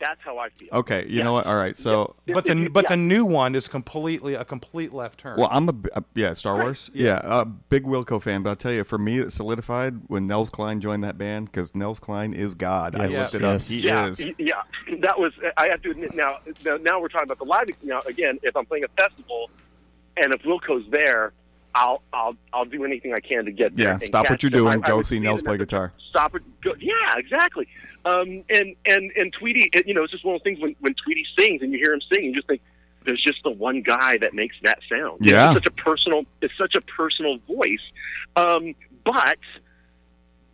That's 0.00 0.20
how 0.22 0.38
I 0.38 0.48
feel. 0.50 0.68
Okay, 0.72 1.04
you 1.06 1.18
Yeah. 1.18 1.24
know 1.24 1.32
what? 1.34 1.46
All 1.46 1.56
right, 1.56 1.76
so. 1.76 2.14
Yeah. 2.26 2.34
But 2.34 2.44
the 2.44 2.56
Yeah. 2.56 2.68
but 2.68 2.88
the 2.88 2.96
new 2.96 3.24
one 3.24 3.54
is 3.54 3.68
completely 3.68 4.34
a 4.34 4.44
complete 4.44 4.92
left 4.92 5.20
turn. 5.20 5.38
Well, 5.38 5.48
I'm 5.50 5.68
a 5.68 5.74
uh, 5.94 6.00
yeah 6.14 6.34
Star 6.34 6.56
Wars. 6.56 6.90
Yeah, 6.92 7.20
a 7.22 7.44
big 7.44 7.84
Wilco 7.84 8.20
fan. 8.20 8.42
But 8.42 8.50
I'll 8.50 8.56
tell 8.56 8.72
you, 8.72 8.82
for 8.84 8.98
me, 8.98 9.20
it 9.20 9.32
solidified 9.32 9.94
when 10.08 10.26
Nels 10.26 10.50
Cline 10.50 10.80
joined 10.80 11.04
that 11.04 11.16
band 11.16 11.46
because 11.46 11.74
Nels 11.74 12.00
Cline 12.00 12.34
is 12.34 12.54
God. 12.54 12.96
I 12.96 13.04
Yes. 13.04 13.32
looked 13.32 13.34
it 13.36 13.46
Yes. 13.46 13.64
up. 13.64 13.68
He 13.70 13.80
yeah, 13.80 14.06
is. 14.08 14.20
yeah. 14.38 14.96
That 15.00 15.18
was. 15.18 15.32
I 15.56 15.66
have 15.68 15.80
to 15.82 15.90
admit 15.90 16.14
now. 16.14 16.38
Now, 16.64 16.76
now 16.76 17.00
we're 17.00 17.08
talking 17.08 17.28
about 17.30 17.38
the 17.38 17.44
live. 17.44 17.68
Now, 17.82 18.00
again, 18.06 18.38
if 18.42 18.56
I'm 18.56 18.66
playing 18.66 18.84
a 18.84 18.88
festival, 18.88 19.48
and 20.16 20.32
if 20.32 20.42
Wilco's 20.42 20.90
there, 20.90 21.32
I'll 21.74 22.02
I'll 22.12 22.36
I'll 22.52 22.64
do 22.64 22.84
anything 22.84 23.12
I 23.12 23.20
can 23.20 23.44
to 23.46 23.50
get 23.52 23.76
there. 23.76 23.92
Yeah, 23.92 23.98
stop 23.98 24.30
what 24.30 24.42
you're 24.42 24.50
them. 24.50 24.60
doing, 24.60 24.82
I- 24.82 24.86
I 24.86 24.88
go 24.88 24.96
would 24.98 25.06
see 25.06 25.18
Nels 25.18 25.42
play 25.42 25.56
guitar. 25.58 25.92
Stop 26.10 26.34
it. 26.36 26.42
Go, 26.62 26.74
yeah, 26.78 27.16
exactly. 27.18 27.66
Um, 28.04 28.44
and 28.48 28.76
and 28.86 29.10
and 29.16 29.32
Tweedy, 29.32 29.70
it, 29.72 29.86
you 29.86 29.94
know, 29.94 30.04
it's 30.04 30.12
just 30.12 30.24
one 30.24 30.34
of 30.36 30.40
those 30.40 30.44
things 30.44 30.60
when 30.60 30.76
when 30.80 30.94
Tweedy 30.94 31.24
sings 31.36 31.62
and 31.62 31.72
you 31.72 31.78
hear 31.78 31.92
him 31.92 32.00
sing, 32.08 32.24
you 32.24 32.34
just 32.34 32.46
think 32.46 32.60
there's 33.04 33.22
just 33.22 33.42
the 33.42 33.50
one 33.50 33.82
guy 33.82 34.18
that 34.18 34.34
makes 34.34 34.56
that 34.62 34.78
sound. 34.88 35.18
Yeah. 35.24 35.50
it's 35.52 35.64
such 35.64 35.66
a 35.66 35.70
personal. 35.70 36.24
It's 36.40 36.54
such 36.56 36.74
a 36.74 36.80
personal 36.80 37.38
voice. 37.48 37.82
Um, 38.36 38.74
but 39.04 39.38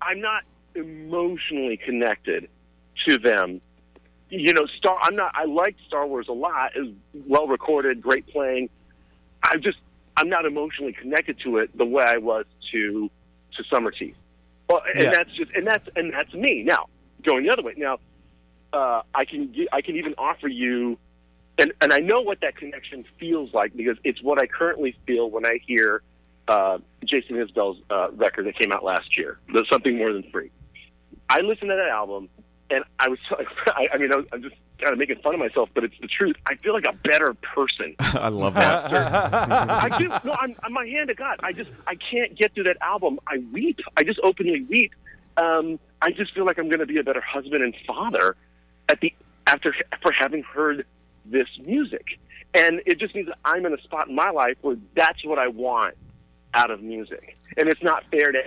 I'm 0.02 0.20
not 0.20 0.42
emotionally 0.74 1.76
connected 1.76 2.48
to 3.06 3.18
them. 3.18 3.60
You 4.30 4.52
know, 4.52 4.66
Star. 4.78 4.96
I'm 5.02 5.16
not. 5.16 5.32
I 5.34 5.44
like 5.44 5.76
Star 5.86 6.06
Wars 6.06 6.26
a 6.28 6.32
lot. 6.32 6.72
It's 6.76 6.90
well 7.26 7.46
recorded, 7.46 8.00
great 8.00 8.26
playing. 8.28 8.70
I 9.42 9.56
just. 9.58 9.78
I'm 10.20 10.28
not 10.28 10.44
emotionally 10.44 10.92
connected 10.92 11.40
to 11.44 11.56
it 11.56 11.76
the 11.76 11.86
way 11.86 12.04
I 12.04 12.18
was 12.18 12.44
to 12.72 13.10
to 13.56 13.62
Summerteeth. 13.64 14.14
Well, 14.68 14.82
and 14.94 15.04
Yeah. 15.04 15.10
that's 15.10 15.32
just 15.32 15.50
and 15.52 15.66
that's 15.66 15.88
and 15.96 16.12
that's 16.12 16.32
me. 16.34 16.62
Now 16.62 16.86
going 17.24 17.44
the 17.44 17.50
other 17.50 17.62
way. 17.62 17.72
Now 17.78 17.98
uh, 18.74 19.00
I 19.14 19.24
can 19.24 19.52
I 19.72 19.80
can 19.80 19.96
even 19.96 20.14
offer 20.18 20.46
you, 20.46 20.98
and 21.56 21.72
and 21.80 21.90
I 21.92 22.00
know 22.00 22.20
what 22.20 22.42
that 22.42 22.54
connection 22.56 23.06
feels 23.18 23.54
like 23.54 23.74
because 23.74 23.96
it's 24.04 24.22
what 24.22 24.38
I 24.38 24.46
currently 24.46 24.94
feel 25.06 25.30
when 25.30 25.46
I 25.46 25.58
hear 25.66 26.02
uh, 26.48 26.78
Jason 27.06 27.36
Isbell's 27.36 27.80
uh, 27.88 28.10
record 28.12 28.44
that 28.47 28.59
came 28.59 28.72
out 28.72 28.84
last 28.84 29.16
year. 29.16 29.38
There's 29.52 29.68
something 29.70 29.97
more 29.97 30.12
than 30.12 30.24
free. 30.30 30.51
I 31.30 31.40
listened 31.40 31.70
to 31.70 31.76
that 31.76 31.88
album, 31.88 32.28
and 32.70 32.84
I 32.98 33.09
was 33.09 33.18
I, 33.66 33.88
I 33.94 33.97
mean 33.97 34.12
I 34.12 34.16
was, 34.16 34.26
I'm 34.32 34.42
just 34.42 34.56
kind 34.81 34.93
of 34.93 34.98
making 34.98 35.19
fun 35.23 35.35
of 35.35 35.40
myself, 35.40 35.69
but 35.74 35.85
it's 35.85 35.94
the 36.01 36.09
truth. 36.09 36.36
I 36.47 36.57
feel 36.57 36.73
like 36.73 36.85
a 36.85 36.93
better 36.93 37.35
person 37.35 37.97
I 38.01 38.28
love 38.28 38.55
that. 38.55 38.93
I 38.93 39.98
do. 39.98 40.09
No, 40.09 40.32
I'm, 40.32 40.55
I'm 40.62 40.73
my 40.73 40.86
hand 40.86 41.09
to 41.09 41.15
God. 41.15 41.40
I 41.43 41.52
just 41.52 41.70
I 41.86 41.94
can't 41.94 42.36
get 42.36 42.55
through 42.55 42.65
that 42.65 42.78
album. 42.81 43.19
I 43.27 43.39
weep. 43.52 43.78
I 43.97 44.05
just 44.05 44.20
openly 44.23 44.62
weep. 44.62 44.93
Um, 45.36 45.78
I 46.02 46.11
just 46.12 46.35
feel 46.35 46.44
like 46.44 46.59
I'm 46.59 46.69
going 46.69 46.81
to 46.81 46.86
be 46.86 46.98
a 46.98 47.05
better 47.05 47.20
husband 47.20 47.62
and 47.62 47.74
father 47.86 48.36
at 48.89 49.01
the 49.01 49.15
after 49.47 49.74
for 50.02 50.12
having 50.12 50.43
heard 50.43 50.86
this 51.24 51.48
music, 51.65 52.19
and 52.55 52.81
it 52.86 52.98
just 52.98 53.15
means 53.15 53.28
that 53.28 53.39
I'm 53.44 53.65
in 53.66 53.73
a 53.73 53.81
spot 53.82 54.09
in 54.09 54.15
my 54.15 54.31
life 54.31 54.57
where 54.62 54.77
that's 54.94 55.24
what 55.24 55.39
I 55.39 55.48
want 55.48 55.94
out 56.52 56.70
of 56.70 56.82
music, 56.82 57.36
and 57.57 57.69
it's 57.69 57.82
not 57.82 58.05
fair 58.11 58.32
to 58.32 58.43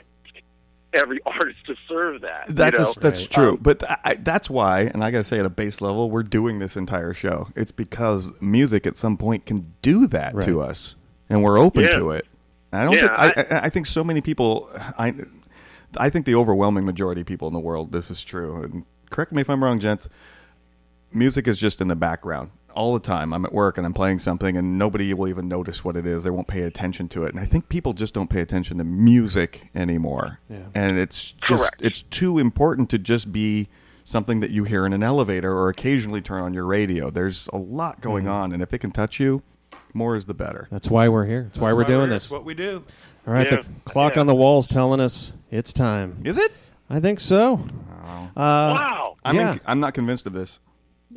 every 0.93 1.19
artist 1.25 1.59
to 1.67 1.75
serve 1.87 2.21
that 2.21 2.47
you 2.73 2.79
know? 2.79 2.89
is, 2.89 2.95
that's 2.95 3.21
Right. 3.21 3.31
true, 3.31 3.49
Um, 3.51 3.57
but 3.61 3.83
I, 4.05 4.15
that's 4.15 4.49
why, 4.49 4.81
and 4.81 5.03
I 5.03 5.11
gotta 5.11 5.23
say, 5.23 5.39
at 5.39 5.45
a 5.45 5.49
base 5.49 5.81
level, 5.81 6.09
we're 6.09 6.23
doing 6.23 6.59
this 6.59 6.75
entire 6.77 7.13
show. 7.13 7.47
It's 7.55 7.71
because 7.71 8.31
music 8.41 8.85
at 8.87 8.97
some 8.97 9.17
point 9.17 9.45
can 9.45 9.73
do 9.81 10.07
that 10.07 10.33
to 10.43 10.61
us, 10.61 10.95
and 11.29 11.43
we're 11.43 11.57
open 11.59 11.83
Yeah. 11.83 11.97
to 11.99 12.11
it. 12.11 12.25
I 12.71 12.83
don't. 12.85 12.93
Yeah, 12.97 13.31
think, 13.33 13.51
I, 13.51 13.55
I, 13.57 13.59
I 13.65 13.69
think 13.69 13.85
so 13.85 14.03
many 14.03 14.19
people. 14.21 14.69
I, 14.97 15.13
I 15.97 16.09
think 16.09 16.25
the 16.25 16.33
overwhelming 16.35 16.85
majority 16.85 17.21
of 17.21 17.27
people 17.27 17.47
in 17.47 17.53
the 17.53 17.59
world. 17.59 17.91
This 17.91 18.09
is 18.09 18.23
true. 18.23 18.63
And 18.63 18.83
correct 19.11 19.31
me 19.31 19.41
if 19.41 19.49
I'm 19.49 19.63
wrong, 19.63 19.79
gents. 19.79 20.09
Music 21.11 21.47
is 21.47 21.59
just 21.59 21.81
in 21.81 21.87
the 21.87 21.95
background 21.95 22.49
all 22.75 22.93
the 22.93 22.99
time. 22.99 23.33
I'm 23.33 23.45
at 23.45 23.53
work 23.53 23.77
and 23.77 23.85
I'm 23.85 23.93
playing 23.93 24.19
something, 24.19 24.57
and 24.57 24.77
nobody 24.77 25.13
will 25.13 25.27
even 25.27 25.47
notice 25.47 25.83
what 25.83 25.95
it 25.95 26.05
is. 26.05 26.23
They 26.23 26.29
won't 26.29 26.47
pay 26.47 26.63
attention 26.63 27.07
to 27.09 27.23
it. 27.25 27.31
And 27.31 27.39
I 27.39 27.45
think 27.45 27.69
people 27.69 27.93
just 27.93 28.13
don't 28.13 28.29
pay 28.29 28.41
attention 28.41 28.77
to 28.79 28.83
music 28.83 29.69
anymore. 29.75 30.39
Yeah. 30.49 30.57
And 30.75 30.97
it's 30.97 31.31
just 31.33 31.61
Correct. 31.63 31.75
it's 31.79 32.01
too 32.03 32.39
important 32.39 32.89
to 32.91 32.97
just 32.97 33.31
be 33.31 33.69
something 34.05 34.41
that 34.41 34.49
you 34.51 34.65
hear 34.65 34.85
in 34.85 34.91
an 34.93 35.01
elevator 35.03 35.51
or 35.55 35.69
occasionally 35.69 36.21
turn 36.21 36.41
on 36.43 36.53
your 36.53 36.65
radio. 36.65 37.09
There's 37.09 37.47
a 37.53 37.57
lot 37.57 38.01
going 38.01 38.27
on, 38.27 38.51
and 38.51 38.61
if 38.61 38.73
it 38.73 38.79
can 38.79 38.91
touch 38.91 39.19
you, 39.19 39.41
More 39.95 40.15
is 40.15 40.25
the 40.25 40.33
better. 40.33 40.67
That's 40.71 40.89
why 40.89 41.07
we're 41.07 41.25
here. 41.25 41.43
That's 41.43 41.59
why 41.59 41.71
we're 41.71 41.83
doing 41.83 42.09
That's 42.09 42.25
this. 42.25 42.31
what 42.31 42.43
we 42.43 42.55
do. 42.55 42.83
All 43.27 43.33
right, 43.33 43.45
Yeah. 43.49 43.57
the 43.61 43.69
clock 43.85 44.15
Yeah. 44.15 44.21
on 44.21 44.27
the 44.27 44.33
wall's 44.33 44.67
telling 44.67 44.99
us 44.99 45.33
it's 45.51 45.71
time. 45.71 46.17
Is 46.23 46.35
it? 46.39 46.51
I 46.89 46.99
think 46.99 47.19
so. 47.19 47.63
Oh. 48.03 48.07
Uh, 48.09 48.29
wow. 48.35 49.15
I'm, 49.23 49.35
yeah. 49.35 49.51
in, 49.53 49.61
I'm 49.67 49.79
not 49.79 49.93
convinced 49.93 50.25
of 50.25 50.33
this. 50.33 50.57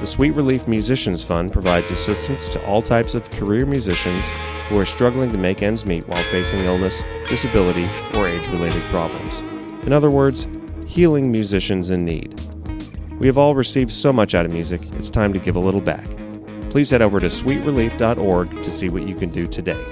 The 0.00 0.06
Sweet 0.06 0.36
Relief 0.36 0.68
Musicians 0.68 1.24
Fund 1.24 1.52
provides 1.52 1.90
assistance 1.90 2.46
to 2.50 2.64
all 2.64 2.82
types 2.82 3.16
of 3.16 3.28
career 3.30 3.66
musicians 3.66 4.28
who 4.68 4.78
are 4.78 4.86
struggling 4.86 5.28
to 5.32 5.36
make 5.36 5.60
ends 5.60 5.84
meet 5.84 6.06
while 6.06 6.22
facing 6.30 6.60
illness, 6.60 7.02
disability, 7.28 7.84
or 8.14 8.28
age 8.28 8.46
related 8.46 8.84
problems. 8.84 9.40
In 9.84 9.92
other 9.92 10.08
words, 10.08 10.46
healing 10.86 11.32
musicians 11.32 11.90
in 11.90 12.04
need. 12.04 12.40
We 13.18 13.26
have 13.26 13.38
all 13.38 13.56
received 13.56 13.90
so 13.90 14.12
much 14.12 14.36
out 14.36 14.46
of 14.46 14.52
music, 14.52 14.80
it's 14.92 15.10
time 15.10 15.32
to 15.32 15.40
give 15.40 15.56
a 15.56 15.60
little 15.60 15.80
back. 15.80 16.06
Please 16.70 16.90
head 16.90 17.02
over 17.02 17.18
to 17.18 17.26
sweetrelief.org 17.26 18.62
to 18.62 18.70
see 18.70 18.88
what 18.90 19.08
you 19.08 19.16
can 19.16 19.30
do 19.30 19.48
today. 19.48 19.84